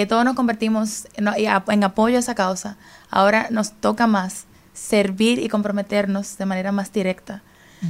eh, 0.00 0.06
todos 0.06 0.24
nos 0.24 0.34
convertimos 0.34 1.06
en, 1.14 1.84
apoyo 1.84 2.16
a 2.16 2.20
esa 2.20 2.34
causa. 2.34 2.76
Ahora 3.10 3.48
nos 3.50 3.72
toca 3.72 4.06
más 4.06 4.44
servir 4.72 5.38
y 5.38 5.48
comprometernos 5.48 6.36
de 6.36 6.46
manera 6.46 6.72
más 6.72 6.92
directa 6.92 7.42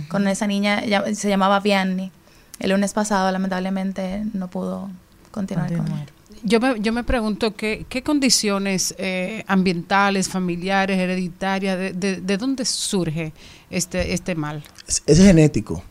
con 0.09 0.27
esa 0.27 0.47
niña, 0.47 0.85
ya- 0.85 1.05
se 1.15 1.29
llamaba 1.29 1.61
Vianney. 1.61 2.11
El 2.59 2.71
lunes 2.71 2.93
pasado, 2.93 3.31
lamentablemente, 3.31 4.25
no 4.33 4.49
pudo 4.49 4.91
continuar 5.31 5.69
con 5.77 5.87
ella. 5.87 6.07
Yo 6.43 6.61
me, 6.61 6.79
yo 6.81 6.93
me 6.93 7.05
pregunto 7.05 7.55
qué, 7.55 7.87
qué 7.89 8.03
condiciones 8.03 8.95
eh, 8.99 9.45
ambientales, 9.47 10.29
familiares, 10.29 10.99
hereditarias, 10.99 11.79
de, 11.79 11.93
de, 11.93 12.21
de 12.21 12.37
dónde 12.37 12.65
surge 12.65 13.33
este, 13.71 14.13
este 14.15 14.35
mal. 14.35 14.63
es, 14.87 15.03
es 15.07 15.19
genético. 15.19 15.83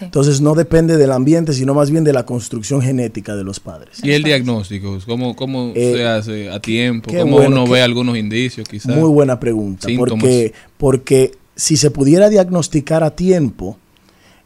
Entonces 0.00 0.40
no 0.42 0.54
depende 0.54 0.96
del 0.98 1.10
ambiente, 1.12 1.52
sino 1.54 1.72
más 1.72 1.90
bien 1.90 2.04
de 2.04 2.12
la 2.12 2.26
construcción 2.26 2.82
genética 2.82 3.34
de 3.34 3.44
los 3.44 3.60
padres. 3.60 3.98
¿Y 4.02 4.10
el 4.12 4.22
diagnóstico? 4.22 4.98
¿Cómo, 5.06 5.34
cómo 5.34 5.72
Eh, 5.74 5.94
se 5.96 6.04
hace 6.04 6.50
a 6.50 6.60
tiempo? 6.60 7.10
¿Cómo 7.10 7.36
bueno, 7.38 7.48
uno 7.62 7.64
qué- 7.64 7.70
ve 7.72 7.82
algunos 7.82 8.16
indicios 8.18 8.68
quizás? 8.68 8.94
Muy 8.94 9.08
buena 9.08 9.40
pregunta, 9.40 9.88
Síntomas. 9.88 10.10
porque, 10.22 10.52
porque 10.76 11.32
si 11.54 11.76
se 11.78 11.90
pudiera 11.90 12.28
diagnosticar 12.28 13.02
a 13.04 13.12
tiempo, 13.16 13.78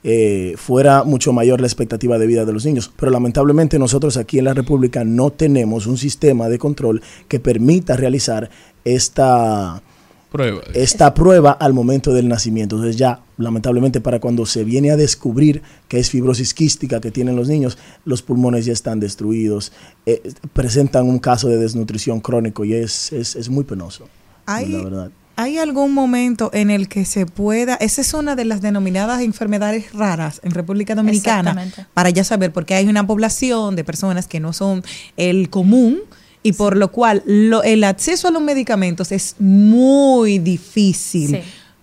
eh, 0.05 0.55
fuera 0.57 1.03
mucho 1.05 1.33
mayor 1.33 1.61
la 1.61 1.67
expectativa 1.67 2.17
de 2.19 2.27
vida 2.27 2.45
de 2.45 2.53
los 2.53 2.65
niños. 2.65 2.91
Pero 2.97 3.11
lamentablemente 3.11 3.79
nosotros 3.79 4.17
aquí 4.17 4.39
en 4.39 4.45
la 4.45 4.55
República 4.55 5.05
no 5.05 5.31
tenemos 5.31 5.87
un 5.87 5.99
sistema 5.99 6.49
de 6.49 6.59
control 6.59 7.03
que 7.29 7.41
permita 7.41 7.97
realizar 7.97 8.49
esta 8.85 9.83
Prueba. 10.31 10.61
esta 10.75 11.13
prueba 11.15 11.53
al 11.53 11.73
momento 11.73 12.13
del 12.15 12.29
nacimiento. 12.29 12.77
Entonces 12.77 12.97
ya, 12.97 13.21
lamentablemente, 13.37 14.01
para 14.01 14.21
cuando 14.21 14.47
se 14.47 14.65
viene 14.65 14.91
a 14.91 14.97
descubrir 14.97 15.63
que 15.89 15.99
es 15.99 16.11
fibrosis 16.11 16.55
quística 16.55 17.01
que 17.01 17.11
tienen 17.11 17.37
los 17.37 17.49
niños, 17.49 17.79
los 18.05 18.23
pulmones 18.23 18.65
ya 18.65 18.73
están 18.73 19.01
destruidos, 19.01 19.73
eh, 20.07 20.23
presentan 20.53 21.07
un 21.07 21.19
caso 21.19 21.49
de 21.49 21.57
desnutrición 21.59 22.21
crónico 22.21 22.65
y 22.65 22.75
es, 22.75 23.13
es, 23.13 23.35
es 23.37 23.49
muy 23.49 23.65
penoso. 23.65 24.09
Hay- 24.47 24.69
la 24.69 24.85
verdad. 24.85 25.11
¿Hay 25.37 25.57
algún 25.57 25.95
momento 25.95 26.51
en 26.53 26.69
el 26.71 26.87
que 26.87 27.07
se 27.07 27.25
pueda, 27.25 27.77
esa 27.77 28.03
es 28.03 28.13
una 28.13 28.37
de 28.37 28.45
las 28.45 28.61
denominadas 28.61 29.23
enfermedades 29.23 29.91
raras 29.95 30.39
en 30.45 30.51
República 30.51 30.95
Dominicana, 30.95 31.53
Exactamente. 31.53 31.87
para 31.95 32.11
ya 32.11 32.25
saber, 32.25 32.53
porque 32.53 32.75
hay 32.75 32.87
una 32.89 33.07
población 33.07 33.75
de 33.75 33.83
personas 33.83 34.27
que 34.29 34.39
no 34.39 34.53
son 34.53 34.83
el 35.17 35.49
común 35.49 36.01
y 36.43 36.53
por 36.55 36.77
lo 36.77 36.91
cual 36.93 37.23
lo- 37.27 37.63
el 37.63 37.85
acceso 37.85 38.29
a 38.29 38.31
los 38.31 38.43
medicamentos 38.43 39.13
es 39.13 39.37
muy 39.39 40.39
difícil. 40.39 41.31
Sí. 41.31 41.41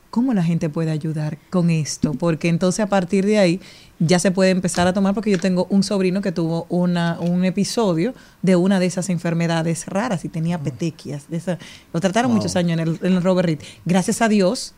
¿Cómo 0.10 0.34
la 0.34 0.44
gente 0.44 0.70
puede 0.70 0.90
ayudar 0.90 1.38
con 1.52 1.70
esto? 1.70 2.14
Porque 2.14 2.48
entonces 2.50 2.80
a 2.80 2.88
partir 2.88 3.26
de 3.26 3.38
ahí 3.38 3.60
ya 4.00 4.18
se 4.20 4.32
puede 4.32 4.50
empezar 4.52 4.88
a 4.88 4.94
tomar, 4.94 5.14
porque 5.14 5.30
yo 5.30 5.38
tengo 5.40 5.68
un 5.70 5.84
sobrino 5.84 6.22
que 6.22 6.32
tuvo 6.32 6.66
una, 6.70 7.20
un 7.20 7.46
episodio 7.46 8.16
de 8.42 8.56
una 8.56 8.80
de 8.80 8.88
esas 8.88 9.10
enfermedades 9.10 9.86
raras 9.86 10.26
y 10.26 10.30
tenía 10.30 10.60
petequias. 10.60 11.30
De 11.30 11.38
esa, 11.38 11.60
lo 11.94 12.00
trataron 12.00 12.32
Wow. 12.32 12.38
muchos 12.38 12.56
años 12.56 12.80
en 12.80 12.88
el, 12.88 13.00
en 13.04 13.14
el 13.14 13.22
Robert 13.22 13.46
Reed. 13.48 13.60
Gracias 13.86 14.22
a 14.24 14.30
Dios, 14.30 14.74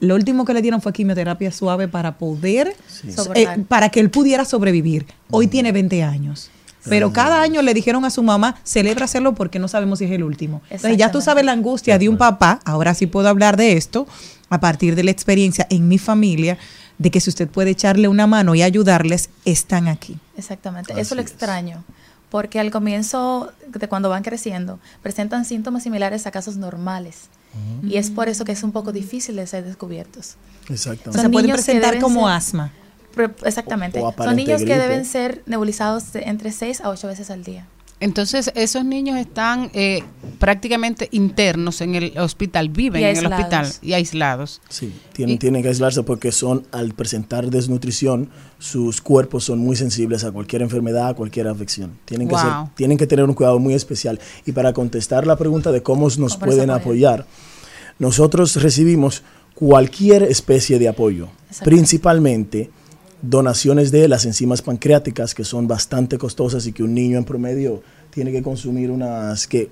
lo 0.00 0.14
último 0.14 0.44
que 0.46 0.54
le 0.54 0.62
dieron 0.62 0.80
fue 0.80 0.92
quimioterapia 0.92 1.50
suave 1.50 1.88
para 1.88 2.16
poder, 2.16 2.74
eh, 3.34 3.46
para 3.68 3.88
que 3.90 4.00
él 4.00 4.10
pudiera 4.10 4.44
sobrevivir. 4.46 5.06
Hoy 5.30 5.48
tiene 5.48 5.72
20 5.72 6.02
años. 6.02 6.50
Pero 6.88 7.12
cada 7.12 7.42
año 7.42 7.62
le 7.62 7.74
dijeron 7.74 8.04
a 8.04 8.10
su 8.10 8.22
mamá, 8.22 8.56
celebra 8.64 9.04
hacerlo 9.04 9.34
porque 9.34 9.58
no 9.58 9.68
sabemos 9.68 9.98
si 9.98 10.06
es 10.06 10.10
el 10.12 10.22
último. 10.22 10.62
Entonces 10.70 10.96
ya 10.96 11.10
tú 11.10 11.20
sabes 11.20 11.44
la 11.44 11.52
angustia 11.52 11.98
de 11.98 12.08
un 12.08 12.16
papá, 12.18 12.60
ahora 12.64 12.94
sí 12.94 13.06
puedo 13.06 13.28
hablar 13.28 13.56
de 13.56 13.72
esto, 13.76 14.06
a 14.50 14.60
partir 14.60 14.94
de 14.94 15.04
la 15.04 15.10
experiencia 15.10 15.66
en 15.70 15.88
mi 15.88 15.98
familia, 15.98 16.56
de 16.98 17.10
que 17.10 17.20
si 17.20 17.30
usted 17.30 17.48
puede 17.48 17.70
echarle 17.70 18.08
una 18.08 18.26
mano 18.26 18.54
y 18.54 18.62
ayudarles, 18.62 19.30
están 19.44 19.86
aquí. 19.88 20.18
Exactamente, 20.36 20.98
eso 21.00 21.14
lo 21.14 21.20
extraño, 21.20 21.84
porque 22.30 22.58
al 22.60 22.70
comienzo 22.70 23.52
de 23.68 23.88
cuando 23.88 24.08
van 24.08 24.22
creciendo 24.22 24.80
presentan 25.02 25.44
síntomas 25.44 25.82
similares 25.82 26.26
a 26.26 26.30
casos 26.30 26.56
normales 26.56 27.28
y 27.82 27.96
es 27.96 28.10
por 28.10 28.28
eso 28.28 28.44
que 28.44 28.52
es 28.52 28.62
un 28.62 28.72
poco 28.72 28.92
difícil 28.92 29.36
de 29.36 29.46
ser 29.46 29.64
descubiertos. 29.64 30.36
Exactamente. 30.68 31.18
O 31.18 31.20
sea, 31.22 31.30
pueden 31.30 31.50
presentar 31.52 31.98
como 31.98 32.26
ser- 32.26 32.36
asma. 32.36 32.72
Exactamente, 33.44 34.00
O- 34.00 34.08
o 34.08 34.12
son 34.24 34.36
niños 34.36 34.62
que 34.62 34.76
deben 34.78 35.04
ser 35.04 35.42
nebulizados 35.46 36.12
de 36.12 36.20
entre 36.24 36.52
6 36.52 36.80
a 36.82 36.90
8 36.90 37.08
veces 37.08 37.30
al 37.30 37.42
día. 37.44 37.66
Entonces, 38.00 38.52
esos 38.54 38.84
niños 38.84 39.18
están 39.18 39.72
eh, 39.74 40.04
prácticamente 40.38 41.08
internos 41.10 41.80
en 41.80 41.96
el 41.96 42.16
hospital, 42.16 42.68
viven 42.68 43.02
en 43.02 43.16
el 43.16 43.26
hospital 43.26 43.66
y 43.82 43.92
aislados. 43.94 44.60
Sí, 44.68 44.92
tienen, 45.12 45.36
tienen 45.40 45.62
que 45.62 45.68
aislarse 45.70 46.04
porque 46.04 46.30
son, 46.30 46.64
al 46.70 46.94
presentar 46.94 47.50
desnutrición, 47.50 48.30
sus 48.60 49.00
cuerpos 49.00 49.42
son 49.42 49.58
muy 49.58 49.74
sensibles 49.74 50.22
a 50.22 50.30
cualquier 50.30 50.62
enfermedad, 50.62 51.08
a 51.08 51.14
cualquier 51.14 51.48
afección. 51.48 51.98
Tienen, 52.04 52.28
que, 52.28 52.36
ser- 52.36 52.52
tienen 52.76 52.98
que 52.98 53.08
tener 53.08 53.24
un 53.24 53.34
cuidado 53.34 53.58
muy 53.58 53.74
especial. 53.74 54.20
Y 54.46 54.52
para 54.52 54.72
contestar 54.72 55.26
la 55.26 55.34
pregunta 55.34 55.72
de 55.72 55.82
cómo 55.82 56.04
nos 56.04 56.14
¿Cómo 56.14 56.28
nos 56.28 56.36
pueden 56.36 56.70
apoyar, 56.70 57.26
nosotros 57.98 58.62
recibimos 58.62 59.24
cualquier 59.56 60.22
especie 60.22 60.78
de 60.78 60.86
apoyo, 60.88 61.30
principalmente 61.64 62.70
donaciones 63.22 63.90
de 63.90 64.08
las 64.08 64.24
enzimas 64.24 64.62
pancreáticas, 64.62 65.34
que 65.34 65.44
son 65.44 65.66
bastante 65.66 66.18
costosas 66.18 66.66
y 66.66 66.72
que 66.72 66.82
un 66.82 66.94
niño 66.94 67.18
en 67.18 67.24
promedio 67.24 67.82
tiene 68.10 68.32
que 68.32 68.42
consumir 68.42 68.90
unas 68.90 69.46
que 69.46 69.70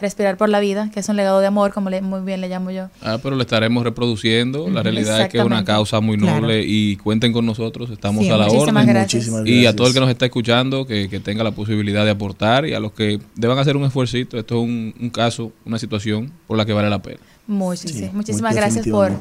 Respirar 0.00 0.36
por 0.36 0.48
la 0.48 0.58
Vida, 0.58 0.90
que 0.92 0.98
es 0.98 1.08
un 1.08 1.14
legado 1.14 1.38
de 1.38 1.46
amor, 1.46 1.72
como 1.72 1.88
le- 1.88 2.00
muy 2.02 2.22
bien 2.22 2.40
le 2.40 2.48
llamo 2.48 2.72
yo. 2.72 2.88
Ah, 3.02 3.18
pero 3.22 3.36
lo 3.36 3.42
estaremos 3.42 3.84
reproduciendo. 3.84 4.68
La 4.68 4.82
realidad 4.82 5.20
es 5.20 5.28
que 5.28 5.38
es 5.38 5.44
una 5.44 5.64
causa 5.64 6.00
muy 6.00 6.16
noble 6.16 6.54
Claro. 6.54 6.64
y 6.66 6.96
cuenten 6.96 7.32
con 7.32 7.46
nosotros. 7.46 7.88
Estamos 7.88 8.24
Sí, 8.24 8.30
a 8.30 8.36
la 8.36 8.46
muchísimas 8.46 8.82
orden. 8.82 8.94
gracias. 8.96 9.14
Muchísimas 9.28 9.46
Y 9.46 9.50
a 9.52 9.54
gracias. 9.54 9.76
todo 9.76 9.86
el 9.86 9.94
que 9.94 10.00
nos 10.00 10.10
está 10.10 10.24
escuchando, 10.24 10.86
que, 10.86 11.08
que 11.08 11.20
tenga 11.20 11.44
la 11.44 11.52
posibilidad 11.52 12.04
de 12.04 12.10
aportar 12.10 12.66
y 12.66 12.74
a 12.74 12.80
los 12.80 12.90
que 12.90 13.20
deban 13.36 13.56
hacer 13.60 13.76
un 13.76 13.84
esfuercito. 13.84 14.36
Esto 14.38 14.56
es 14.56 14.60
un, 14.64 14.92
un 15.00 15.10
caso, 15.10 15.52
una 15.64 15.78
situación 15.78 16.32
por 16.48 16.56
la 16.58 16.64
que 16.66 16.72
vale 16.72 16.90
la 16.90 17.00
pena. 17.00 17.20
Sí, 17.46 18.10
Muchísimas 18.12 18.54
gracias 18.54 18.86
por 18.86 19.12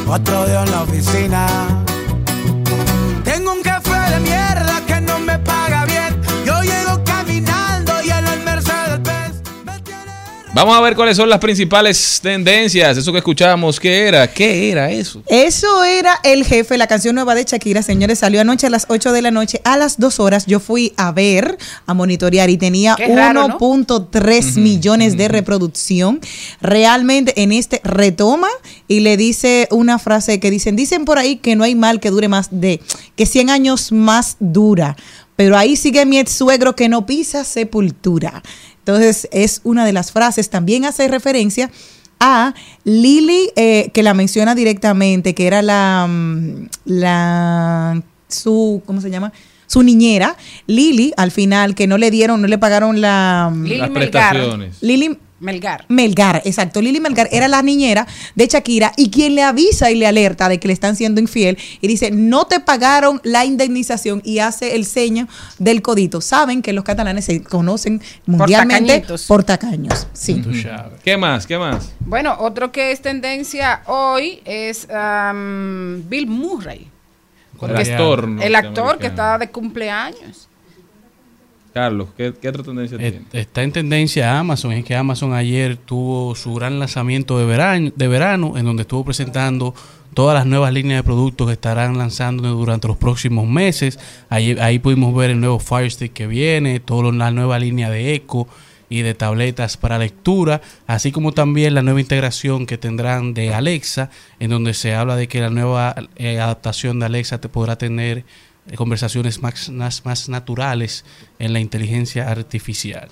otro 0.05 0.45
día 0.45 0.63
en 0.63 0.71
la 0.71 0.81
oficina. 0.83 1.78
Vamos 10.51 10.75
a 10.75 10.81
ver 10.81 10.95
cuáles 10.95 11.15
son 11.15 11.29
las 11.29 11.37
principales 11.37 12.19
tendencias. 12.23 12.97
Eso 12.97 13.11
que 13.11 13.19
escuchábamos, 13.19 13.79
¿qué 13.79 14.07
era? 14.07 14.27
¿Qué 14.27 14.71
era 14.71 14.89
eso? 14.89 15.21
Eso 15.27 15.83
era 15.83 16.19
El 16.23 16.43
Jefe, 16.43 16.75
la 16.75 16.87
canción 16.87 17.13
nueva 17.13 17.35
de 17.35 17.43
Shakira, 17.43 17.83
señores, 17.83 18.19
salió 18.19 18.41
anoche 18.41 18.65
a 18.65 18.71
las 18.71 18.87
8 18.89 19.11
de 19.11 19.21
la 19.21 19.29
noche. 19.29 19.61
A 19.63 19.77
las 19.77 19.99
2 19.99 20.19
horas 20.19 20.47
yo 20.47 20.59
fui 20.59 20.91
a 20.97 21.11
ver, 21.11 21.55
a 21.85 21.93
monitorear 21.93 22.49
y 22.49 22.57
tenía 22.57 22.95
Qué 22.95 23.15
raro, 23.15 23.47
¿no? 23.47 23.59
1.3 23.59 24.59
millones 24.59 25.17
de 25.17 25.27
reproducción. 25.27 26.19
Realmente 26.61 27.41
en 27.41 27.51
este 27.51 27.79
retoma 27.83 28.49
y 28.87 29.01
le 29.01 29.17
dice 29.17 29.67
una 29.69 29.99
frase 29.99 30.39
que 30.39 30.49
dicen, 30.49 30.75
dicen 30.75 31.05
por 31.05 31.19
ahí 31.19 31.35
que 31.35 31.55
no 31.55 31.63
hay 31.63 31.75
mal 31.75 31.99
que 31.99 32.09
dure 32.09 32.27
más 32.27 32.47
de, 32.49 32.81
que 33.15 33.27
100 33.27 33.51
años 33.51 33.91
más 33.91 34.35
dura. 34.39 34.95
Pero 35.35 35.57
ahí 35.57 35.77
sigue 35.77 36.05
mi 36.05 36.17
ex 36.19 36.33
suegro 36.33 36.75
que 36.75 36.89
no 36.89 37.05
pisa 37.05 37.43
sepultura. 37.45 38.41
Entonces 38.89 39.27
es 39.31 39.61
una 39.63 39.85
de 39.85 39.93
las 39.93 40.11
frases. 40.11 40.49
También 40.49 40.83
hace 40.83 41.07
referencia 41.07 41.69
a 42.19 42.55
Lili, 42.83 43.51
eh, 43.55 43.91
que 43.93 44.01
la 44.01 44.15
menciona 44.15 44.55
directamente, 44.55 45.35
que 45.35 45.45
era 45.45 45.61
la, 45.61 46.07
mm, 46.09 46.67
la, 46.85 48.01
su, 48.27 48.81
¿cómo 48.87 48.99
se 48.99 49.11
llama? 49.11 49.31
Su 49.67 49.83
niñera, 49.83 50.35
Lili, 50.65 51.13
al 51.17 51.29
final, 51.29 51.75
que 51.75 51.85
no 51.85 51.99
le 51.99 52.09
dieron, 52.09 52.41
no 52.41 52.47
le 52.47 52.57
pagaron 52.57 52.99
la... 52.99 53.51
mm, 53.53 53.63
Lili 53.63 53.77
Las 53.77 53.89
prestaciones. 53.91 54.77
Lili 54.81 55.17
Melgar. 55.39 55.85
Melgar, 55.87 56.41
exacto. 56.45 56.81
Lili 56.81 56.99
Melgar 56.99 57.29
era 57.31 57.47
la 57.47 57.61
niñera 57.61 58.05
de 58.35 58.47
Shakira 58.47 58.91
y 58.97 59.09
quien 59.09 59.35
le 59.35 59.43
avisa 59.43 59.89
y 59.91 59.95
le 59.95 60.07
alerta 60.07 60.49
de 60.49 60.59
que 60.59 60.67
le 60.67 60.73
están 60.73 60.95
siendo 60.95 61.21
infiel 61.21 61.57
y 61.81 61.87
dice, 61.87 62.11
no 62.11 62.45
te 62.45 62.59
pagaron 62.59 63.21
la 63.23 63.45
indemnización 63.45 64.21
y 64.25 64.39
hace 64.39 64.75
el 64.75 64.85
seño 64.85 65.27
del 65.57 65.81
codito. 65.81 66.21
Saben 66.21 66.61
que 66.61 66.73
los 66.73 66.83
catalanes 66.83 67.25
se 67.25 67.41
conocen 67.41 68.01
mundialmente 68.25 68.93
tacañitos. 68.93 69.25
por 69.25 69.43
tacaños. 69.43 70.07
Sí. 70.13 70.43
¿Qué 71.03 71.17
más? 71.17 71.47
¿Qué 71.47 71.57
más? 71.57 71.93
Bueno, 72.01 72.35
otro 72.39 72.71
que 72.71 72.91
es 72.91 73.01
tendencia 73.01 73.81
hoy 73.85 74.41
es 74.45 74.89
am, 74.89 76.03
Bill 76.09 76.27
Murray. 76.27 76.87
El 77.61 77.75
actor. 77.75 78.29
El 78.41 78.55
actor 78.55 78.97
que 78.97 79.07
está 79.07 79.37
de 79.37 79.49
cumpleaños. 79.49 80.48
Carlos, 81.73 82.09
¿qué, 82.17 82.33
qué 82.39 82.49
otra 82.49 82.63
tendencia 82.63 82.97
Eh, 82.99 83.11
tiene? 83.11 83.25
Está 83.31 83.63
en 83.63 83.71
tendencia 83.71 84.39
Amazon, 84.39 84.71
es 84.73 84.83
que 84.83 84.95
Amazon 84.95 85.33
ayer 85.33 85.77
tuvo 85.77 86.35
su 86.35 86.53
gran 86.55 86.79
lanzamiento 86.79 87.37
de 87.37 87.45
verano, 87.45 87.91
de 87.95 88.07
verano, 88.07 88.57
en 88.57 88.65
donde 88.65 88.81
estuvo 88.81 89.05
presentando 89.05 89.73
todas 90.13 90.35
las 90.35 90.45
nuevas 90.45 90.73
líneas 90.73 90.99
de 90.99 91.03
productos 91.03 91.47
que 91.47 91.53
estarán 91.53 91.97
lanzando 91.97 92.49
durante 92.49 92.87
los 92.87 92.97
próximos 92.97 93.47
meses. 93.47 93.99
Ahí, 94.29 94.57
ahí 94.59 94.79
pudimos 94.79 95.13
ver 95.15 95.29
el 95.29 95.39
nuevo 95.39 95.59
Fire 95.59 95.91
Stick 95.91 96.13
que 96.13 96.27
viene, 96.27 96.79
toda 96.79 97.11
la 97.11 97.31
nueva 97.31 97.59
línea 97.59 97.89
de 97.89 98.15
Echo 98.15 98.47
y 98.89 99.03
de 99.03 99.13
tabletas 99.13 99.77
para 99.77 99.99
lectura, 99.99 100.61
así 100.87 101.11
como 101.11 101.31
también 101.31 101.75
la 101.75 101.83
nueva 101.83 102.01
integración 102.01 102.65
que 102.65 102.79
tendrán 102.79 103.35
de 103.35 103.53
Alexa, 103.53 104.09
en 104.39 104.49
donde 104.49 104.73
se 104.73 104.95
habla 104.95 105.15
de 105.15 105.27
que 105.27 105.41
la 105.41 105.51
nueva 105.51 105.93
eh, 106.15 106.39
adaptación 106.39 106.99
de 106.99 107.05
Alexa 107.05 107.39
te 107.39 107.49
podrá 107.49 107.77
tener 107.77 108.25
conversaciones 108.75 109.41
más, 109.41 109.69
más, 109.69 110.05
más 110.05 110.29
naturales 110.29 111.05
en 111.39 111.53
la 111.53 111.59
inteligencia 111.59 112.29
artificial. 112.29 113.09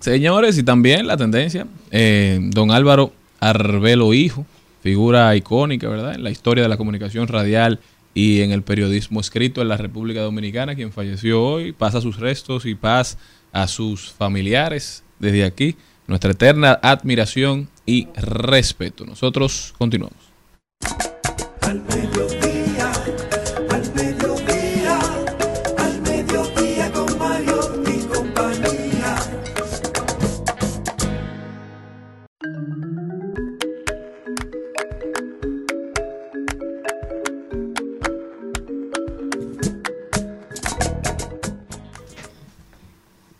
Señores, 0.00 0.58
y 0.58 0.62
también 0.62 1.06
la 1.06 1.16
tendencia, 1.16 1.66
eh, 1.90 2.38
don 2.42 2.70
Álvaro 2.72 3.12
Arbelo 3.38 4.12
Hijo, 4.14 4.46
figura 4.82 5.34
icónica, 5.36 5.88
¿verdad? 5.88 6.14
En 6.14 6.24
la 6.24 6.30
historia 6.30 6.62
de 6.64 6.68
la 6.68 6.76
comunicación 6.76 7.28
radial 7.28 7.80
y 8.14 8.40
en 8.40 8.50
el 8.50 8.62
periodismo 8.62 9.20
escrito 9.20 9.62
en 9.62 9.68
la 9.68 9.76
República 9.76 10.20
Dominicana, 10.20 10.74
quien 10.74 10.92
falleció 10.92 11.42
hoy, 11.42 11.72
pasa 11.72 12.00
sus 12.00 12.18
restos 12.18 12.66
y 12.66 12.74
paz 12.74 13.16
a 13.52 13.68
sus 13.68 14.12
familiares 14.12 15.04
desde 15.18 15.44
aquí. 15.44 15.76
Nuestra 16.08 16.32
eterna 16.32 16.78
admiración 16.82 17.68
y 17.86 18.08
respeto. 18.16 19.06
Nosotros 19.06 19.72
continuamos. 19.78 20.18
Al 21.62 21.80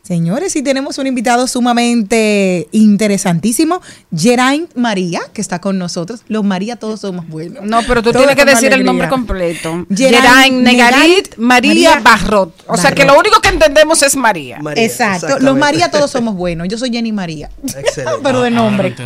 Señores, 0.03 0.57
y 0.57 0.62
tenemos 0.62 0.99
un 0.99 1.07
invitado 1.07 1.47
sumamente 1.47 2.66
interesantísimo, 2.73 3.81
Geraint 4.15 4.74
María, 4.74 5.20
que 5.33 5.41
está 5.41 5.61
con 5.61 5.79
nosotros. 5.79 6.23
Los 6.27 6.43
María 6.43 6.74
todos 6.74 7.01
somos 7.01 7.29
buenos. 7.29 7.65
No, 7.65 7.81
pero 7.87 8.03
tú 8.03 8.11
Todos 8.11 8.27
tienes 8.27 8.45
que 8.45 8.51
decir 8.51 8.73
el 8.73 8.85
nombre 8.85 9.09
completo. 9.09 9.87
Geraint 9.95 10.61
Negarit 10.61 11.37
María 11.37 11.73
María 11.73 12.01
Barrot. 12.01 12.65
O 12.66 12.77
sea 12.77 12.93
que 12.93 13.05
lo 13.05 13.19
único 13.19 13.41
que 13.41 13.49
entendemos 13.49 14.03
es 14.03 14.16
María. 14.16 14.59
Exacto. 14.74 15.39
Los 15.39 15.57
María 15.57 15.91
todos 15.91 16.11
somos 16.11 16.35
buenos. 16.35 16.66
Yo 16.69 16.79
soy 16.79 16.91
Jenny 16.91 17.12
María. 17.12 17.51
Pero 18.23 18.43
de 18.43 18.51
nombre. 18.51 18.95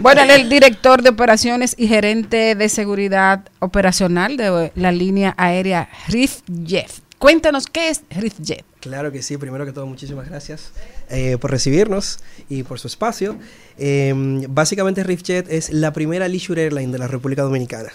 Bueno, 0.00 0.22
él 0.22 0.30
es 0.30 0.40
el 0.40 0.48
director 0.48 1.02
de 1.02 1.10
operaciones 1.10 1.74
y 1.76 1.88
gerente 1.88 2.54
de 2.54 2.68
seguridad 2.68 3.48
operacional 3.60 4.36
de 4.36 4.72
la 4.74 4.92
línea 4.92 5.34
aérea 5.36 5.88
RIFJET. 6.08 6.90
Cuéntanos 7.18 7.66
qué 7.66 7.88
es 7.88 8.02
RIFJET. 8.10 8.64
Claro 8.86 9.10
que 9.10 9.20
sí, 9.20 9.36
primero 9.36 9.66
que 9.66 9.72
todo 9.72 9.84
muchísimas 9.84 10.28
gracias 10.28 10.70
eh, 11.10 11.38
por 11.40 11.50
recibirnos 11.50 12.20
y 12.48 12.62
por 12.62 12.78
su 12.78 12.86
espacio. 12.86 13.36
Eh, 13.78 14.14
básicamente 14.48 15.02
RIFJET 15.02 15.50
es 15.50 15.72
la 15.72 15.92
primera 15.92 16.28
leisure 16.28 16.62
airline 16.62 16.92
de 16.92 16.98
la 16.98 17.08
República 17.08 17.42
Dominicana. 17.42 17.90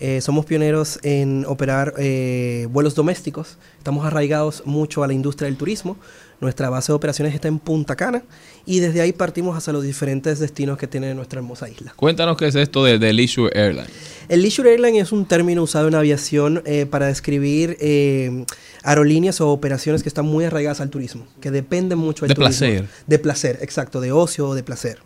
Eh, 0.00 0.20
somos 0.20 0.44
pioneros 0.44 0.98
en 1.02 1.46
operar 1.46 1.94
eh, 1.96 2.68
vuelos 2.70 2.94
domésticos, 2.94 3.56
estamos 3.78 4.04
arraigados 4.04 4.66
mucho 4.66 5.02
a 5.02 5.06
la 5.06 5.14
industria 5.14 5.46
del 5.46 5.56
turismo. 5.56 5.96
Nuestra 6.40 6.68
base 6.70 6.92
de 6.92 6.96
operaciones 6.96 7.34
está 7.34 7.48
en 7.48 7.58
Punta 7.58 7.96
Cana 7.96 8.22
y 8.66 8.80
desde 8.80 9.00
ahí 9.00 9.12
partimos 9.12 9.56
hacia 9.56 9.72
los 9.72 9.82
diferentes 9.82 10.38
destinos 10.38 10.76
que 10.78 10.86
tiene 10.86 11.14
nuestra 11.14 11.38
hermosa 11.40 11.68
isla. 11.68 11.92
Cuéntanos 11.96 12.36
qué 12.36 12.46
es 12.48 12.54
esto 12.54 12.84
de, 12.84 12.98
de 12.98 13.12
Leisure 13.12 13.50
Airline. 13.58 13.86
El 14.28 14.42
leisure 14.42 14.70
airline 14.70 14.96
es 14.96 15.12
un 15.12 15.26
término 15.26 15.62
usado 15.62 15.88
en 15.88 15.94
aviación 15.94 16.62
eh, 16.64 16.86
para 16.86 17.06
describir 17.06 17.76
eh, 17.80 18.44
aerolíneas 18.82 19.40
o 19.40 19.50
operaciones 19.50 20.02
que 20.02 20.08
están 20.08 20.24
muy 20.26 20.44
arraigadas 20.44 20.80
al 20.80 20.90
turismo, 20.90 21.26
que 21.40 21.50
dependen 21.50 21.98
mucho 21.98 22.24
del 22.24 22.30
De 22.30 22.34
turismo. 22.34 22.58
placer. 22.66 22.88
De 23.06 23.18
placer, 23.18 23.58
exacto, 23.62 24.00
de 24.00 24.12
ocio 24.12 24.48
o 24.48 24.54
de 24.54 24.62
placer. 24.62 24.98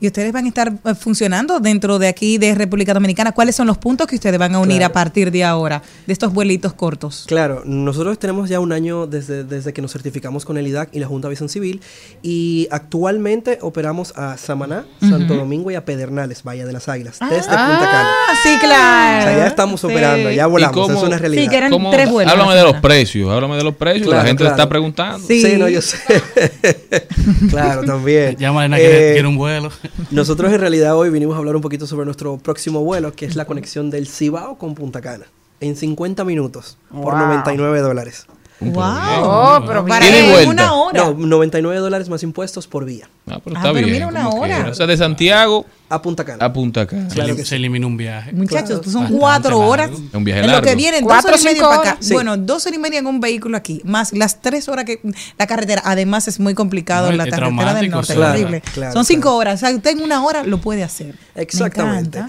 Y 0.00 0.06
ustedes 0.06 0.32
van 0.32 0.46
a 0.46 0.48
estar 0.48 0.72
eh, 0.84 0.94
funcionando 0.94 1.60
dentro 1.60 1.98
de 1.98 2.08
aquí 2.08 2.38
de 2.38 2.54
República 2.54 2.94
Dominicana. 2.94 3.32
¿Cuáles 3.32 3.54
son 3.54 3.66
los 3.66 3.76
puntos 3.76 4.06
que 4.06 4.14
ustedes 4.16 4.38
van 4.38 4.54
a 4.54 4.58
unir 4.58 4.78
Claro. 4.78 4.90
a 4.90 4.94
partir 4.94 5.30
de 5.30 5.44
ahora, 5.44 5.82
de 6.06 6.12
estos 6.12 6.32
vuelitos 6.32 6.72
cortos? 6.72 7.24
Claro, 7.28 7.62
nosotros 7.66 8.18
tenemos 8.18 8.48
ya 8.48 8.60
un 8.60 8.72
año 8.72 9.06
desde, 9.06 9.44
desde 9.44 9.72
que 9.74 9.82
nos 9.82 9.92
certificamos 9.92 10.44
con 10.46 10.56
el 10.56 10.66
IDAC 10.66 10.88
y 10.92 11.00
la 11.00 11.06
Junta 11.06 11.26
de 11.26 11.30
Aviación 11.30 11.48
Civil 11.50 11.82
y 12.22 12.66
actualmente 12.70 13.58
operamos 13.60 14.12
a 14.16 14.36
Samaná, 14.38 14.86
Santo. 15.00 15.34
Domingo 15.34 15.70
y 15.70 15.74
a 15.74 15.84
Pedernales, 15.84 16.42
Valle 16.44 16.64
de 16.64 16.72
las 16.72 16.88
Águilas, 16.88 17.18
desde 17.20 17.36
Punta 17.48 17.48
Cana. 17.90 18.08
Ah, 18.10 18.34
sí, 18.42 18.56
claro. 18.58 19.18
O 19.18 19.22
sea, 19.28 19.36
ya 19.36 19.46
estamos 19.46 19.84
operando, 19.84 20.30
ya 20.30 20.46
volamos, 20.46 20.90
es 20.90 20.96
una 21.02 21.18
realidad. 21.18 21.42
Sí, 21.42 21.48
que 21.50 21.56
eran 21.56 21.70
¿Cómo- 21.70 21.90
tres 21.90 22.08
vuelos. 22.10 22.32
Háblame 22.32 22.54
de 22.54 22.62
los 22.62 22.76
precios, 22.76 23.30
háblame 23.30 23.56
de 23.56 23.64
los 23.64 23.74
precios, 23.74 24.08
la 24.08 24.22
gente 24.24 24.44
claro. 24.44 24.56
está 24.56 24.66
preguntando. 24.68 25.26
Sí, 25.26 25.56
no, 25.58 25.68
yo 25.68 25.82
sé. 25.82 25.98
claro, 27.50 27.84
también. 27.84 28.36
Llámale 28.38 28.76
a 28.76 28.78
que 28.78 29.10
Eh, 29.10 29.12
quiere 29.14 29.28
un 29.28 29.36
vuelo. 29.36 29.70
Nosotros 30.10 30.52
en 30.52 30.60
realidad 30.60 30.96
hoy 30.96 31.10
vinimos 31.10 31.34
a 31.34 31.38
hablar 31.38 31.56
un 31.56 31.62
poquito 31.62 31.86
sobre 31.86 32.04
nuestro 32.04 32.38
próximo 32.38 32.82
vuelo, 32.84 33.12
que 33.12 33.26
es 33.26 33.36
la 33.36 33.44
conexión 33.44 33.90
del 33.90 34.06
Cibao 34.06 34.58
con 34.58 34.74
Punta 34.74 35.00
Cana, 35.00 35.26
en 35.60 35.76
50 35.76 36.24
minutos, 36.24 36.78
por 36.90 37.14
Wow. 37.14 37.18
99 37.26 37.80
dólares. 37.80 38.26
Wow. 38.60 38.84
Oh, 39.22 39.62
pero 39.66 39.86
Para 39.86 40.04
una 40.46 40.74
hora. 40.74 41.04
No, 41.04 41.14
99 41.14 41.78
dólares 41.80 42.08
más 42.10 42.22
impuestos 42.22 42.66
por 42.66 42.84
vía. 42.84 43.08
Ah, 43.26 43.38
pero 43.42 43.56
Ah, 43.56 43.60
está 43.60 43.72
pero 43.72 43.86
bien. 43.86 43.92
mira, 43.92 44.06
una 44.06 44.28
hora. 44.28 44.54
quiera. 44.56 44.70
O 44.70 44.74
sea, 44.74 44.86
de 44.86 44.96
Santiago 44.96 45.64
a 45.88 46.02
Punta 46.02 46.24
Cana. 46.24 46.44
A 46.44 46.52
Punta 46.52 46.86
Cana. 46.86 47.08
Se, 47.08 47.20
elim- 47.22 47.42
se 47.44 47.56
elimina 47.56 47.86
un 47.86 47.96
viaje. 47.96 48.32
Muchachos, 48.32 48.82
son 48.84 49.02
Bastante 49.02 49.18
cuatro 49.18 49.50
largo. 49.50 49.66
horas. 49.68 49.90
Un 50.12 50.24
viaje 50.24 50.40
en 50.40 50.46
lo 50.46 50.52
largo. 50.52 50.68
que 50.68 50.74
vienen, 50.76 51.00
dos 51.04 51.08
Cuatro, 51.12 51.28
horas 51.30 51.40
y 51.42 51.44
media 51.44 51.62
para 51.62 51.76
acá. 51.80 51.96
Sí. 52.00 52.12
Bueno, 52.12 52.36
dos 52.36 52.66
horas 52.66 52.76
y 52.78 52.80
media 52.82 52.98
en 52.98 53.06
un 53.06 53.20
vehículo 53.20 53.56
aquí, 53.56 53.80
más 53.84 54.12
las 54.12 54.40
tres 54.42 54.68
horas 54.68 54.84
que 54.84 55.00
la 55.38 55.46
carretera. 55.46 55.82
Además, 55.84 56.28
es 56.28 56.38
muy 56.38 56.54
complicado 56.54 57.06
No, 57.06 57.12
en 57.12 57.18
la 57.18 57.26
carretera 57.28 57.74
del 57.74 57.90
norte. 57.90 58.14
claro, 58.14 58.32
terrible. 58.34 58.60
claro, 58.74 58.92
son 58.92 59.04
cinco 59.06 59.22
claro. 59.22 59.36
horas. 59.38 59.62
O 59.62 59.66
sea, 59.66 59.74
usted 59.74 59.90
en 59.92 60.02
una 60.02 60.22
hora 60.22 60.42
lo 60.44 60.60
puede 60.60 60.82
hacer. 60.84 61.14
Me 61.34 61.42
Exactamente. 61.42 62.22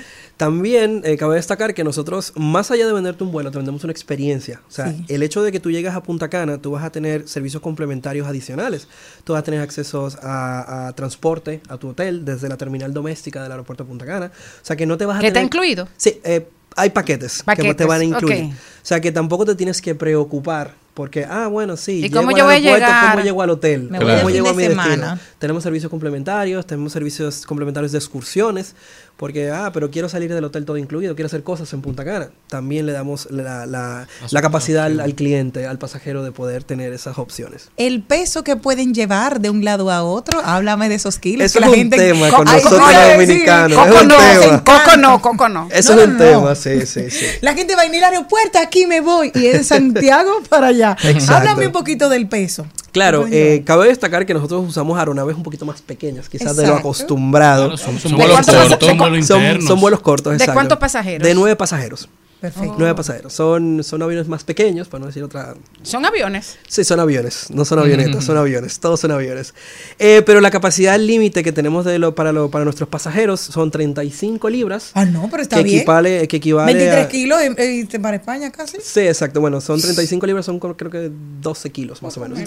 También 0.46 1.02
eh, 1.06 1.18
cabe 1.18 1.36
destacar 1.36 1.76
que 1.76 1.84
nosotros, 1.84 2.34
más 2.36 2.72
allá 2.72 2.88
de 2.88 2.94
venderte 2.94 3.24
un 3.24 3.32
vuelo, 3.32 3.52
te 3.52 3.58
vendemos 3.60 3.84
una 3.84 3.92
experiencia. 3.92 4.60
O 4.68 4.72
sea, 4.72 4.90
Sí. 4.92 5.06
el 5.08 5.22
hecho 5.22 5.44
de 5.44 5.52
que 5.52 5.60
tú 5.60 5.70
llegas 5.70 5.96
a 5.96 6.02
Punta 6.02 6.32
Cana, 6.32 6.58
tú 6.58 6.72
vas 6.72 6.84
a 6.84 6.90
tener 6.92 7.28
servicios 7.28 7.62
complementarios 7.62 8.28
adicionales. 8.28 8.88
Tú 9.24 9.34
vas 9.34 9.42
a 9.42 9.44
tener 9.44 9.62
accesos 9.62 10.18
a, 10.24 10.88
a 10.88 10.94
transporte, 10.94 11.62
a 11.70 11.78
tu 11.78 11.90
hotel, 11.90 12.26
desde 12.26 12.50
la 12.50 12.58
terminal 12.58 12.92
doméstica 12.92 13.44
del 13.44 13.52
aeropuerto 13.52 13.84
de 13.84 13.90
Punta 13.90 14.08
Cana. 14.08 14.32
O 14.34 14.66
sea, 14.66 14.76
que 14.76 14.88
no 14.88 14.98
te 14.98 15.06
vas 15.06 15.18
a 15.18 15.20
¿Qué 15.20 15.28
está 15.28 15.36
tener- 15.42 15.46
incluido? 15.46 15.88
Sí, 15.96 16.20
eh, 16.24 16.48
hay 16.76 16.90
paquetes, 16.90 17.38
que 17.40 17.44
Paquetes, 17.44 17.76
te 17.78 17.86
van 17.86 18.02
a 18.02 18.04
incluir. 18.04 18.46
ok. 18.46 18.52
O 18.54 18.56
sea, 18.82 19.00
que 19.00 19.12
tampoco 19.12 19.46
te 19.46 19.54
tienes 19.54 19.80
que 19.80 19.94
preocupar. 19.94 20.82
Porque, 20.94 21.24
ah, 21.24 21.48
bueno, 21.48 21.78
sí. 21.78 22.00
¿Y 22.00 22.02
llego 22.10 22.16
cómo 22.18 22.32
al 22.32 22.36
yo 22.36 22.46
voy 22.46 22.56
a 22.56 22.60
llegar? 22.60 23.12
¿Cómo 23.12 23.24
llego 23.24 23.42
al 23.42 23.50
hotel? 23.52 23.88
Me 23.90 23.98
voy 24.00 24.14
¿Cómo 24.18 24.28
de 24.28 24.34
llego 24.34 24.50
a 24.50 24.54
mi 24.54 24.64
destino? 24.64 24.84
semana. 24.84 25.22
Tenemos 25.40 25.64
servicios 25.64 25.90
complementarios, 25.90 26.68
tenemos 26.68 26.92
servicios 26.92 27.46
complementarios 27.46 27.94
de 27.94 27.98
excursiones, 27.98 28.76
porque, 29.22 29.52
ah, 29.52 29.70
pero 29.72 29.92
quiero 29.92 30.10
salir 30.10 30.34
del 30.34 30.44
hotel 30.44 30.66
todo 30.66 30.78
incluido, 30.78 31.14
quiero 31.14 31.28
hacer 31.28 31.44
cosas 31.44 31.72
en 31.74 31.82
Punta 31.84 32.04
Cana. 32.04 32.32
También 32.48 32.88
le 32.88 32.92
damos 32.92 33.30
la, 33.30 33.68
la- 33.68 34.08
la 34.32 34.42
capacidad 34.42 34.86
al, 34.86 35.00
al 35.00 35.14
cliente, 35.14 35.68
al 35.68 35.78
pasajero 35.78 36.24
de 36.24 36.32
poder 36.32 36.64
tener 36.64 36.92
esas 36.92 37.20
opciones. 37.20 37.70
El 37.78 38.02
peso 38.02 38.44
que 38.44 38.56
pueden 38.56 38.96
llevar 38.96 39.40
de 39.40 39.52
un 39.52 39.64
lado 39.64 39.92
a 39.92 40.02
otro, 40.04 40.42
háblame 40.44 40.90
de 40.90 40.96
esos 40.96 41.20
kilos. 41.20 41.46
Eso 41.46 41.60
que 41.60 41.66
es 41.66 41.66
la 41.66 41.70
un 41.70 41.76
gente, 41.76 41.98
tema 41.98 42.30
con 42.32 42.48
Ay, 42.48 42.64
nosotros 42.64 42.82
los 42.94 43.12
dominicanos. 43.14 43.78
Coco 43.78 43.96
es 43.96 44.02
un 44.02 44.08
no, 44.08 44.18
tema. 44.18 44.64
Coco 44.64 44.98
no, 44.98 45.22
Coco 45.22 45.50
no. 45.50 45.68
Eso 45.72 45.94
No, 45.96 46.02
es 46.02 46.08
un 46.08 46.14
no, 46.14 46.20
tema, 46.20 46.56
sí, 46.56 46.86
sí, 46.88 47.12
sí. 47.12 47.26
La 47.42 47.54
gente 47.54 47.76
va 47.76 47.84
a 47.84 47.86
ir 47.86 48.04
al 48.04 48.14
aeropuerto, 48.16 48.58
aquí 48.58 48.88
me 48.88 49.02
voy. 49.02 49.32
Y 49.36 49.46
es 49.46 49.54
de 49.60 49.64
Santiago 49.64 50.32
para 50.50 50.68
allá. 50.68 50.98
Exacto. 51.04 51.36
Háblame 51.36 51.68
un 51.68 51.74
poquito 51.74 52.10
del 52.10 52.28
peso. 52.28 52.66
Claro, 52.92 53.26
eh, 53.32 53.64
cabe 53.66 53.88
destacar 53.88 54.26
que 54.26 54.34
nosotros 54.34 54.66
usamos 54.68 55.00
aeronaves 55.00 55.38
un 55.38 55.44
poquito 55.44 55.66
más 55.66 55.82
pequeñas, 55.82 56.28
quizás 56.28 56.58
de 56.58 56.68
lo 56.68 56.76
acostumbrado. 56.76 57.70
Claro, 57.70 57.78
son, 57.78 57.98
son 57.98 58.12
¿De 58.12 58.18
vuelos 58.18 58.34
cuántos 58.36 58.56
cortos, 58.56 58.80
son 59.24 59.40
vuelos 59.40 59.66
Son, 59.66 59.80
vuelos 59.80 60.02
cortos, 60.02 60.32
¿De 60.32 60.38
exacto. 60.38 60.54
cuántos 60.54 60.78
pasajeros? 60.78 61.28
De 61.28 61.34
nueve 61.36 61.56
pasajeros. 61.56 62.10
Perfecto. 62.42 62.76
Nueve 62.80 62.96
pasajeros. 62.96 63.32
Son, 63.34 63.84
son 63.84 64.02
aviones 64.02 64.28
más 64.28 64.44
pequeños, 64.44 64.88
para 64.88 65.02
no 65.02 65.06
decir 65.08 65.22
otra. 65.24 65.54
Son 65.84 66.04
aviones. 66.06 66.58
Sí, 66.68 66.84
son 66.84 67.00
aviones. 67.00 67.52
No 67.52 67.66
son 67.66 67.78
avionetas, 67.78 68.24
son 68.26 68.36
aviones. 68.36 68.80
Todos 68.80 69.00
son 69.00 69.12
aviones. 69.12 69.54
Eh, 70.00 70.24
pero 70.26 70.42
la 70.42 70.50
capacidad 70.50 70.98
límite 71.00 71.44
que 71.44 71.52
tenemos 71.52 71.86
de 71.86 72.00
lo, 72.00 72.16
para, 72.16 72.32
lo, 72.32 72.50
para 72.50 72.64
nuestros 72.66 72.90
pasajeros 72.90 73.40
son 73.42 73.70
35 73.70 74.50
libras. 74.50 74.90
Ah, 74.96 75.06
no, 75.06 75.28
pero 75.30 75.44
está 75.44 75.58
que 75.58 75.64
bien. 75.64 75.78
Equivale, 75.82 76.28
que 76.28 76.38
equivale 76.38 76.74
23 76.74 77.06
a. 77.06 77.10
kilos 77.10 77.42
eh, 77.42 77.86
eh, 77.94 78.00
para 78.00 78.18
España 78.18 78.52
casi. 78.52 78.78
Sí, 78.82 79.02
exacto. 79.02 79.40
Bueno, 79.40 79.62
son 79.62 79.80
35 79.80 80.26
libras, 80.26 80.44
son 80.48 80.60
creo 80.60 80.90
que 80.90 81.12
12 81.42 81.70
kilos 81.70 82.02
más 82.02 82.18
o 82.18 82.22
menos. 82.22 82.40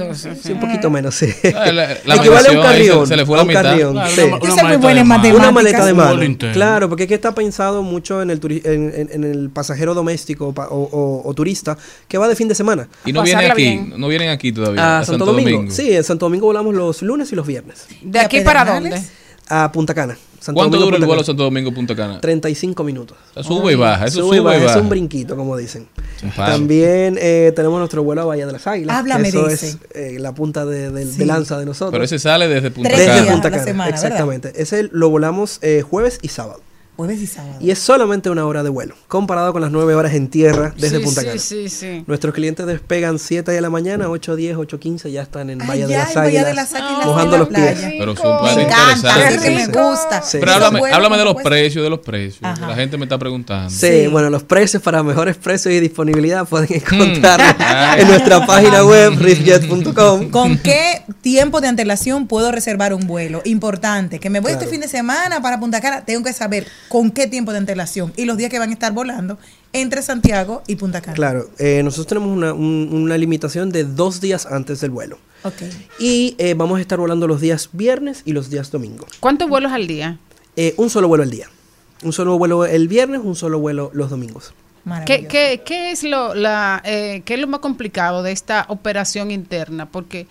Sí, 0.43 0.51
un 0.53 0.59
poquito 0.61 0.91
menos, 0.91 1.15
sí. 1.15 1.27
Ah, 1.55 1.71
la- 1.71 1.97
la 2.05 2.15
equivale 2.17 2.49
a 2.49 2.51
un 2.51 2.57
se- 2.57 2.63
carrión. 2.63 3.07
se 3.07 3.17
le 3.17 3.25
fue 3.27 3.37
a 3.37 3.39
la 3.39 3.43
un 3.43 3.49
mitad. 3.49 3.63
carrión, 3.63 3.93
Claro, 3.93 4.11
sí. 4.13 4.21
una- 4.23 4.37
una 4.39 4.55
maleta 4.57 4.79
buena 4.81 4.95
de 4.95 5.01
en 5.01 5.07
mano. 5.07 5.37
Una 5.37 5.51
maleta 5.53 5.85
de 5.87 5.95
mano. 5.95 6.37
Claro, 6.53 6.89
porque 6.89 7.05
es 7.05 7.09
que 7.09 7.15
está 7.15 7.33
pensado 7.33 7.85
mucho 7.85 8.21
en 8.23 8.31
el, 8.31 8.41
en- 8.65 9.09
en 9.13 9.23
el 9.25 9.51
pasajero 9.51 9.84
doméstico 9.93 10.55
pa- 10.55 10.69
o, 10.69 10.79
o- 10.91 11.29
o 11.29 11.35
turista 11.35 11.77
que 12.09 12.17
va 12.17 12.29
de 12.29 12.37
fin 12.37 12.49
de 12.49 12.55
semana. 12.55 12.89
Y 13.05 13.13
no 13.13 13.23
vienen 13.23 13.51
aquí, 13.51 13.63
bien. 13.63 13.93
no 13.99 14.09
vienen 14.09 14.31
aquí 14.31 14.53
todavía. 14.53 15.01
A 15.01 15.05
Santo, 15.05 15.27
Domingo. 15.27 15.71
Sí, 15.71 15.93
en 15.95 16.05
Santo 16.05 16.25
Domingo 16.27 16.47
volamos 16.47 16.75
los 16.75 17.03
lunes 17.03 17.31
y 17.33 17.35
los 17.37 17.47
viernes. 17.47 17.87
¿De 18.01 18.19
¿Y 18.21 18.23
a 18.23 18.25
aquí 18.25 18.41
para 18.41 18.65
dónde? 18.65 19.03
A 19.49 19.71
Punta 19.73 19.93
Cana. 19.93 20.17
Santo 20.41 20.59
¿Cuánto 20.59 20.77
Domingo, 20.77 20.85
dura 20.87 20.97
el 20.97 21.01
Punta 21.01 21.07
vuelo 21.07 21.21
Cana. 21.21 21.27
Santo 21.27 21.43
Domingo 21.43 21.73
Punta 21.75 21.95
Cana? 21.97 22.21
35 22.21 22.85
minutos. 22.85 23.17
O 23.31 23.35
sea, 23.35 23.43
sube 23.43 23.73
y 23.73 23.77
baja, 23.77 24.07
eso 24.07 24.21
Sube 24.23 24.37
y 24.37 24.41
baja, 24.41 24.65
Es 24.67 24.77
un 24.77 24.89
brinquito, 24.91 25.37
como 25.37 25.57
dicen. 25.57 25.87
También 26.37 27.17
eh, 27.21 27.53
tenemos 27.57 27.79
nuestro 27.79 28.03
vuelo 28.03 28.23
a 28.23 28.25
Bahía 28.27 28.47
de 28.47 28.53
las 28.53 28.67
Águilas. 28.67 28.95
Háblame 28.97 29.29
eso 29.29 29.47
de 29.47 29.55
es 29.55 29.79
eh, 29.95 30.17
la 30.19 30.35
punta 30.35 30.65
de, 30.67 30.91
de- 30.91 31.05
de 31.07 31.13
Sí. 31.13 31.25
lanza 31.25 31.59
de 31.59 31.65
nosotros. 31.67 31.93
Pero 31.93 32.05
ese 32.05 32.19
sale 32.19 32.49
desde 32.49 32.71
Punta 32.71 32.89
Tres 32.91 33.01
Desde 33.01 33.13
días 33.13 33.25
Cana. 33.25 33.33
Punta 33.33 33.49
a 33.49 33.51
la 33.51 33.57
Cana. 33.57 33.67
semana, 33.71 33.91
¿verdad? 33.91 34.05
exactamente. 34.05 34.53
Ese 34.57 34.89
lo 34.93 35.09
volamos 35.11 35.59
eh, 35.63 35.83
jueves 35.83 36.19
y 36.23 36.29
sábado. 36.29 36.61
Jueves 36.97 37.21
y 37.21 37.27
sábado. 37.27 37.57
Y 37.61 37.71
es 37.73 37.79
solamente 37.81 38.31
una 38.31 38.47
hora 38.47 38.63
de 38.63 38.69
vuelo, 38.71 38.95
comparado 39.09 39.53
con 39.53 39.61
las 39.63 39.73
nueve 39.73 39.95
horas 39.97 40.15
en 40.15 40.29
tierra 40.29 40.73
desde 40.79 40.99
sí, 40.99 41.05
Punta 41.05 41.21
sí, 41.23 41.27
Cana. 41.27 41.39
sí, 41.41 41.69
sí. 41.69 42.05
Nuestros 42.07 42.33
clientes 42.35 42.65
despegan 42.67 43.19
7 43.19 43.51
de 43.51 43.61
la 43.61 43.69
mañana, 43.69 44.09
8, 44.09 44.37
10, 44.37 44.57
8, 44.57 44.79
15, 44.79 45.11
ya 45.11 45.23
están 45.23 45.51
en 45.51 45.59
Bahía 45.59 45.89
de 45.89 45.97
las 45.97 46.17
Águilas. 46.17 46.73
mojando 47.05 47.39
los 47.39 47.49
pies. 47.49 47.79
Pero 47.99 48.15
son 48.15 48.39
planes 48.39 48.57
Me 48.57 48.63
encanta, 48.63 48.95
interesantes. 48.95 49.35
eso 49.35 49.43
que 49.43 49.51
me 49.51 49.67
gusta. 49.67 50.23
Sí. 50.23 50.39
Pero 50.39 50.53
háblame, 50.53 51.17
de 51.19 51.25
los 51.25 51.35
precios, 51.43 51.83
de 51.83 51.91
los 51.91 51.99
precios. 52.01 52.45
Ajá. 52.45 52.69
La 52.69 52.75
gente 52.77 52.97
me 52.97 53.05
está 53.07 53.19
preguntando. 53.19 53.71
Sí, 53.71 53.77
Sí. 54.05 54.07
bueno, 54.07 54.31
los 54.31 54.45
precios 54.45 54.81
para 54.83 55.03
mejores 55.03 55.37
precios 55.37 55.75
y 55.75 55.81
disponibilidad 55.81 56.47
pueden 56.47 56.69
Mm. 56.71 56.75
encontrarlos 56.95 57.55
Ay. 57.59 58.03
en 58.03 58.09
nuestra 58.09 58.47
página 58.47 58.85
web 58.85 59.15
riffjet.com. 59.19 60.31
¿Con 60.31 60.59
qué 60.59 61.03
tiempo 61.23 61.61
de 61.61 61.69
antelación 61.69 62.27
puedo 62.29 62.53
reservar 62.53 62.95
un 62.95 63.07
vuelo? 63.07 63.43
Importante, 63.45 64.19
que 64.21 64.31
me 64.31 64.41
voy 64.41 64.53
este 64.53 64.67
fin 64.67 64.81
de 64.81 64.89
semana 64.89 65.41
para 65.43 65.59
Punta 65.59 65.81
Cana, 65.81 66.05
tengo 66.05 66.23
que 66.23 66.33
saber 66.33 66.67
con 66.89 67.11
qué 67.11 67.27
tiempo 67.27 67.53
de 67.53 67.59
antelación 67.59 68.13
y 68.17 68.25
los 68.25 68.37
días 68.37 68.51
que 68.51 68.59
van 68.59 68.71
a 68.71 68.73
estar 68.73 68.93
volando 68.93 69.39
entre 69.73 70.03
Santiago 70.03 70.63
y 70.67 70.77
Punta 70.77 71.01
Cana. 71.01 71.15
Claro, 71.15 71.51
eh, 71.59 71.83
nosotros 71.83 72.07
tenemos 72.07 72.31
una, 72.37 72.53
un- 72.53 72.89
una 72.93 73.17
limitación 73.19 73.71
de 73.71 73.85
dos 73.85 74.21
días 74.21 74.47
antes 74.47 74.81
del 74.81 74.91
vuelo. 74.91 75.19
Ok. 75.43 75.63
Y 75.99 76.37
eh, 76.39 76.55
vamos 76.55 76.79
a 76.79 76.81
estar 76.81 76.99
volando 76.99 77.27
los 77.27 77.41
días 77.41 77.69
viernes 77.73 78.23
y 78.25 78.33
los 78.33 78.51
días 78.51 78.71
domingos. 78.71 79.11
¿Cuántos 79.21 79.49
vuelos 79.49 79.73
al 79.73 79.87
día? 79.87 80.19
Eh, 80.57 80.75
un 80.77 80.89
solo 80.91 81.09
vuelo 81.09 81.25
al 81.25 81.31
día. 81.31 81.49
Un 82.03 82.13
solo 82.13 82.39
vuelo 82.39 82.65
el 82.67 82.87
viernes, 82.89 83.21
un 83.25 83.35
solo 83.35 83.59
vuelo 83.59 83.91
los 83.95 84.11
domingos. 84.11 84.53
¿Qué, 84.85 84.91
Maravilloso. 84.91 85.29
qué, 85.31 85.63
qué 85.65 85.91
es 85.93 86.03
lo, 86.05 86.35
la, 86.35 86.83
eh, 86.85 87.23
qué 87.25 87.35
es 87.35 87.41
lo 87.41 87.47
más 87.47 87.61
complicado 87.61 88.23
de 88.23 88.33
esta 88.33 88.67
operación 88.69 89.31
interna? 89.31 89.87
Porque 89.91 90.27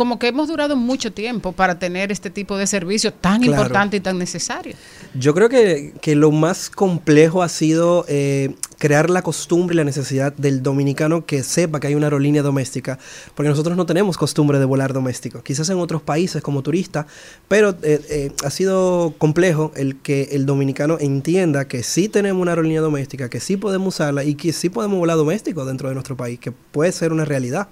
como 0.00 0.18
que 0.18 0.28
hemos 0.28 0.48
durado 0.48 0.76
mucho 0.76 1.12
tiempo 1.12 1.52
para 1.52 1.78
tener 1.78 2.10
este 2.10 2.30
tipo 2.30 2.56
de 2.56 2.66
servicio 2.66 3.12
tan 3.12 3.42
Claro. 3.42 3.52
importante 3.52 3.98
y 3.98 4.00
tan 4.00 4.16
necesario. 4.16 4.74
Yo 5.12 5.34
creo 5.34 5.50
que, 5.50 5.92
que 6.00 6.14
lo 6.14 6.30
más 6.30 6.70
complejo 6.70 7.42
ha 7.42 7.50
sido 7.50 8.06
eh, 8.08 8.54
crear 8.78 9.10
la 9.10 9.20
costumbre 9.20 9.74
y 9.74 9.76
la 9.76 9.84
necesidad 9.84 10.32
del 10.32 10.62
dominicano 10.62 11.26
que 11.26 11.42
sepa 11.42 11.80
que 11.80 11.88
hay 11.88 11.94
una 11.96 12.06
aerolínea 12.06 12.40
doméstica, 12.40 12.98
porque 13.34 13.50
nosotros 13.50 13.76
no 13.76 13.84
tenemos 13.84 14.16
costumbre 14.16 14.58
de 14.58 14.64
volar 14.64 14.94
doméstico, 14.94 15.42
quizás 15.42 15.68
en 15.68 15.76
otros 15.76 16.00
países 16.00 16.42
como 16.42 16.62
turista, 16.62 17.06
pero 17.46 17.76
eh, 17.82 18.00
eh, 18.08 18.32
ha 18.42 18.48
sido 18.48 19.12
complejo 19.18 19.70
el 19.76 19.96
que 19.96 20.30
el 20.32 20.46
dominicano 20.46 20.96
entienda 20.98 21.68
que 21.68 21.82
sí 21.82 22.08
tenemos 22.08 22.40
una 22.40 22.52
aerolínea 22.52 22.80
doméstica, 22.80 23.28
que 23.28 23.38
sí 23.38 23.58
podemos 23.58 23.96
usarla 23.96 24.24
y 24.24 24.34
que 24.34 24.54
sí 24.54 24.70
podemos 24.70 24.98
volar 24.98 25.18
doméstico 25.18 25.66
dentro 25.66 25.88
de 25.90 25.94
nuestro 25.94 26.16
país, 26.16 26.40
que 26.40 26.52
puede 26.52 26.90
ser 26.92 27.12
una 27.12 27.26
realidad. 27.26 27.68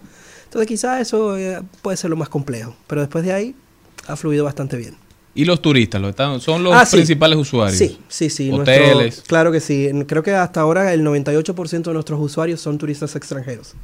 Entonces 0.49 0.67
quizás 0.67 1.01
eso 1.01 1.37
eh, 1.37 1.61
puede 1.83 1.97
ser 1.97 2.11
lo 2.11 2.17
más 2.17 2.29
complejo, 2.29 2.75
pero 2.87 3.03
después 3.03 3.25
de 3.25 3.33
ahí 3.33 3.55
ha 4.07 4.17
fluido 4.17 4.45
bastante 4.45 4.77
bien. 4.77 4.97
Y 5.35 5.45
los 5.45 5.63
turistas, 5.63 6.01
los 6.01 6.11
están- 6.11 6.41
son 6.41 6.65
los 6.65 6.73
Ah, 6.75 6.85
sí. 6.85 6.97
principales 6.97 7.39
usuarios. 7.39 7.79
Sí, 7.79 7.99
sí, 8.09 8.29
sí. 8.31 8.51
Hoteles. 8.51 8.95
nuestro- 8.95 9.25
claro 9.27 9.53
que 9.53 9.61
sí. 9.61 9.89
Creo 10.09 10.23
que 10.23 10.33
hasta 10.35 10.61
ahora 10.63 10.93
el 10.93 11.03
98% 11.05 11.91
de 11.91 11.95
nuestros 11.95 12.19
usuarios 12.21 12.61
son 12.61 12.77
turistas 12.79 13.15
extranjeros. 13.15 13.75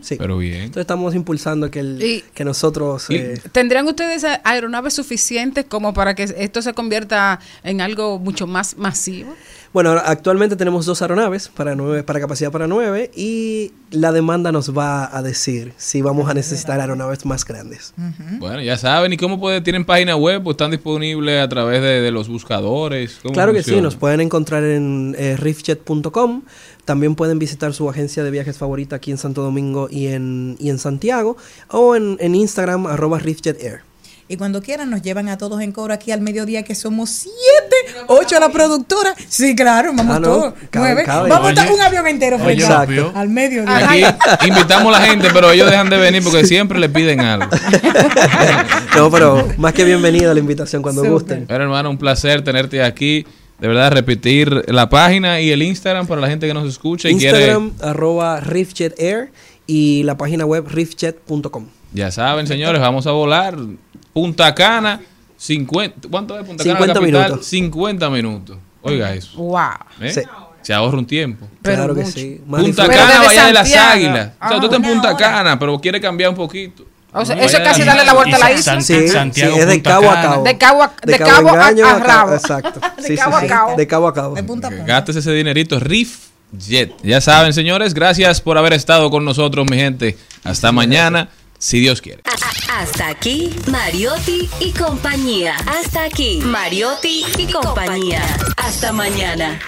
Sí. 0.00 0.16
Pero 0.18 0.38
bien. 0.38 0.54
Entonces 0.62 0.80
estamos 0.82 1.14
impulsando 1.14 1.70
que, 1.70 1.80
el, 1.80 2.02
Y- 2.02 2.24
que 2.34 2.44
nosotros... 2.44 3.06
Y- 3.10 3.16
eh, 3.16 3.40
¿Tendrían 3.52 3.86
ustedes 3.86 4.24
a- 4.24 4.40
aeronaves 4.44 4.94
suficientes 4.94 5.64
como 5.66 5.92
para 5.92 6.14
que 6.14 6.22
esto 6.22 6.62
se 6.62 6.72
convierta 6.72 7.40
en 7.62 7.80
algo 7.80 8.18
mucho 8.18 8.46
más 8.46 8.76
masivo? 8.78 9.34
Bueno, 9.72 9.90
ahora, 9.90 10.02
actualmente 10.06 10.56
tenemos 10.56 10.84
dos 10.84 11.00
aeronaves 11.00 11.48
para, 11.48 11.74
nueve, 11.74 12.02
para 12.02 12.20
capacidad 12.20 12.50
para 12.50 12.66
nueve 12.66 13.10
y 13.14 13.72
la 13.90 14.12
demanda 14.12 14.52
nos 14.52 14.76
va 14.76 15.16
a 15.16 15.22
decir 15.22 15.72
si 15.78 16.02
vamos 16.02 16.28
a 16.28 16.34
necesitar 16.34 16.80
aeronaves 16.80 17.24
más 17.24 17.44
grandes. 17.44 17.94
Bueno, 18.38 18.60
ya 18.60 18.76
saben. 18.76 19.12
¿Y 19.12 19.16
cómo 19.16 19.40
puede, 19.40 19.60
tienen 19.62 19.84
página 19.84 20.16
web? 20.16 20.46
¿O 20.46 20.50
están 20.50 20.70
disponibles 20.70 21.42
a 21.42 21.48
través 21.48 21.80
de, 21.80 22.00
de 22.02 22.10
los 22.10 22.28
buscadores? 22.28 23.18
¿Cómo 23.22 23.32
Claro 23.32 23.52
que 23.52 23.62
sí, 23.62 23.80
nos 23.80 23.96
pueden 23.96 24.20
encontrar 24.20 24.62
en 24.64 25.14
eh, 25.18 25.36
riffjet.com. 25.36 26.42
También 26.84 27.14
pueden 27.14 27.38
visitar 27.38 27.72
su 27.72 27.88
agencia 27.88 28.24
de 28.24 28.30
viajes 28.30 28.58
favorita 28.58 28.96
aquí 28.96 29.10
en 29.10 29.18
Santo 29.18 29.42
Domingo 29.42 29.88
y 29.90 30.08
en, 30.08 30.56
y 30.58 30.68
en 30.68 30.78
Santiago. 30.78 31.36
O 31.68 31.96
en, 31.96 32.18
en 32.20 32.34
Instagram, 32.34 32.86
arroba 32.86 33.18
riffjetair. 33.18 33.91
Y 34.32 34.38
cuando 34.38 34.62
quieran 34.62 34.88
nos 34.88 35.02
llevan 35.02 35.28
a 35.28 35.36
todos 35.36 35.60
en 35.60 35.72
coro 35.72 35.92
aquí 35.92 36.10
al 36.10 36.22
mediodía, 36.22 36.62
que 36.62 36.74
somos 36.74 37.10
siete, 37.10 37.76
ocho 38.06 38.38
a 38.38 38.40
la 38.40 38.48
productora. 38.48 39.14
Sí, 39.28 39.54
claro, 39.54 39.92
vamos 39.94 40.16
Ah, 40.16 40.20
no, 40.20 40.26
todos. 40.26 40.54
cabe, 40.70 40.86
Nueve. 40.86 41.02
cabe. 41.04 41.28
Vamos 41.28 41.48
a 41.48 41.50
estar 41.50 41.66
Oye. 41.66 41.74
un 41.74 41.80
avión 41.82 42.06
entero, 42.06 42.36
Oye, 42.36 42.56
Fernando, 42.62 42.92
Exacto. 42.94 43.18
al 43.18 43.28
mediodía. 43.28 44.16
Aquí 44.30 44.48
invitamos 44.48 44.96
a 44.96 45.00
la 45.00 45.06
gente, 45.06 45.28
pero 45.34 45.50
ellos 45.52 45.68
dejan 45.70 45.90
de 45.90 45.98
venir 45.98 46.24
porque 46.24 46.46
siempre 46.46 46.78
le 46.78 46.88
piden 46.88 47.20
algo. 47.20 47.50
No, 48.96 49.10
pero 49.10 49.48
más 49.58 49.72
que 49.74 49.84
bienvenida 49.84 50.32
la 50.32 50.40
invitación 50.40 50.80
cuando 50.82 51.04
gusten. 51.04 51.44
Pero 51.46 51.64
hermano, 51.64 51.90
un 51.90 51.98
placer 51.98 52.42
tenerte 52.42 52.82
aquí. 52.82 53.26
De 53.60 53.68
verdad, 53.68 53.92
repetir 53.92 54.64
la 54.68 54.88
página 54.88 55.40
y 55.40 55.50
el 55.50 55.62
Instagram 55.62 56.06
para 56.06 56.20
la 56.22 56.28
gente 56.28 56.46
que 56.46 56.54
nos 56.54 56.66
escucha 56.68 57.08
y 57.10 57.16
quiere. 57.16 57.38
Instagram, 57.38 57.72
arroba 57.82 58.40
riffjetair 58.40 59.30
y 59.66 60.02
la 60.04 60.16
página 60.16 60.44
web 60.46 60.66
riffjet.com. 60.68 61.66
Ya 61.94 62.10
saben, 62.10 62.46
señores, 62.46 62.80
vamos 62.80 63.06
a 63.06 63.10
volar. 63.12 63.56
Punta 64.12 64.54
Cana, 64.54 65.00
50. 65.36 66.08
¿Cuánto 66.10 66.38
es 66.38 66.46
Punta 66.46 66.64
Cana? 66.64 66.76
50 66.78 66.94
capital? 67.00 67.22
minutos. 67.28 67.46
50 67.46 68.10
minutos. 68.10 68.56
Oiga 68.82 69.14
eso. 69.14 69.36
Wow. 69.38 69.60
¿eh? 70.00 70.12
Sí. 70.12 70.20
Se 70.62 70.72
ahorra 70.72 70.98
un 70.98 71.06
tiempo. 71.06 71.48
Pero 71.60 71.76
Claro 71.76 71.94
que 71.94 72.00
mucho. 72.02 72.12
sí. 72.12 72.40
Más 72.46 72.62
Punta. 72.62 72.88
Cana, 72.88 73.22
Valle 73.26 73.40
de 73.46 73.52
las. 73.52 73.74
Águilas. 73.74 74.12
O 74.12 74.14
sea, 74.14 74.34
Ah, 74.40 74.60
tú 74.60 74.66
estás 74.66 74.76
en 74.78 74.82
Punta 74.82 75.08
hora. 75.08 75.16
Cana, 75.16 75.58
pero 75.58 75.78
quiere 75.80 76.00
cambiar 76.00 76.30
un 76.30 76.36
poquito. 76.36 76.84
O 77.14 77.24
sea, 77.26 77.34
Vaya 77.34 77.46
eso 77.46 77.56
es 77.58 77.62
de 77.62 77.68
casi 77.68 77.82
darle 77.82 78.04
la 78.06 78.14
vuelta 78.14 78.36
a 78.36 78.38
la 78.38 78.52
isla. 78.52 78.80
Sí, 78.80 79.08
Santiago, 79.08 79.54
sí, 79.54 79.60
es 79.60 79.66
de 79.66 79.82
cabo 79.82 80.10
a 80.10 80.22
cabo. 80.22 80.44
De 80.44 80.56
cabo 80.56 80.82
a- 80.82 80.92
de 81.04 81.18
cabo 81.18 81.48
a- 81.50 81.52
engaño 81.52 81.86
a 81.86 81.98
rabo. 81.98 82.34
Exacto. 82.34 82.80
De 82.96 83.02
Sí, 83.02 83.08
sí, 83.08 83.16
cabo 83.16 83.36
a 83.36 83.40
sí. 83.42 83.46
cabo. 83.48 83.76
De 83.76 83.86
cabo 83.86 84.08
a 84.08 84.14
cabo. 84.14 84.34
Gastes 84.86 85.16
ese 85.16 85.32
dinerito. 85.32 85.78
Riff 85.78 86.28
Jet. 86.56 86.94
Ya 87.02 87.20
saben, 87.20 87.52
señores, 87.52 87.92
gracias 87.94 88.40
por 88.40 88.56
haber 88.56 88.72
estado 88.74 89.10
con 89.10 89.24
nosotros, 89.24 89.66
mi 89.70 89.76
gente. 89.76 90.16
Hasta 90.44 90.70
mañana, 90.72 91.28
si 91.62 91.78
Dios 91.78 92.00
quiere. 92.00 92.22
Hasta 92.68 93.06
aquí, 93.06 93.54
Mariotti 93.70 94.50
y 94.58 94.72
compañía. 94.72 95.54
Hasta 95.66 96.04
aquí, 96.04 96.40
Mariotti 96.42 97.24
y 97.38 97.46
compañía. 97.52 98.20
Hasta 98.56 98.92
mañana. 98.92 99.60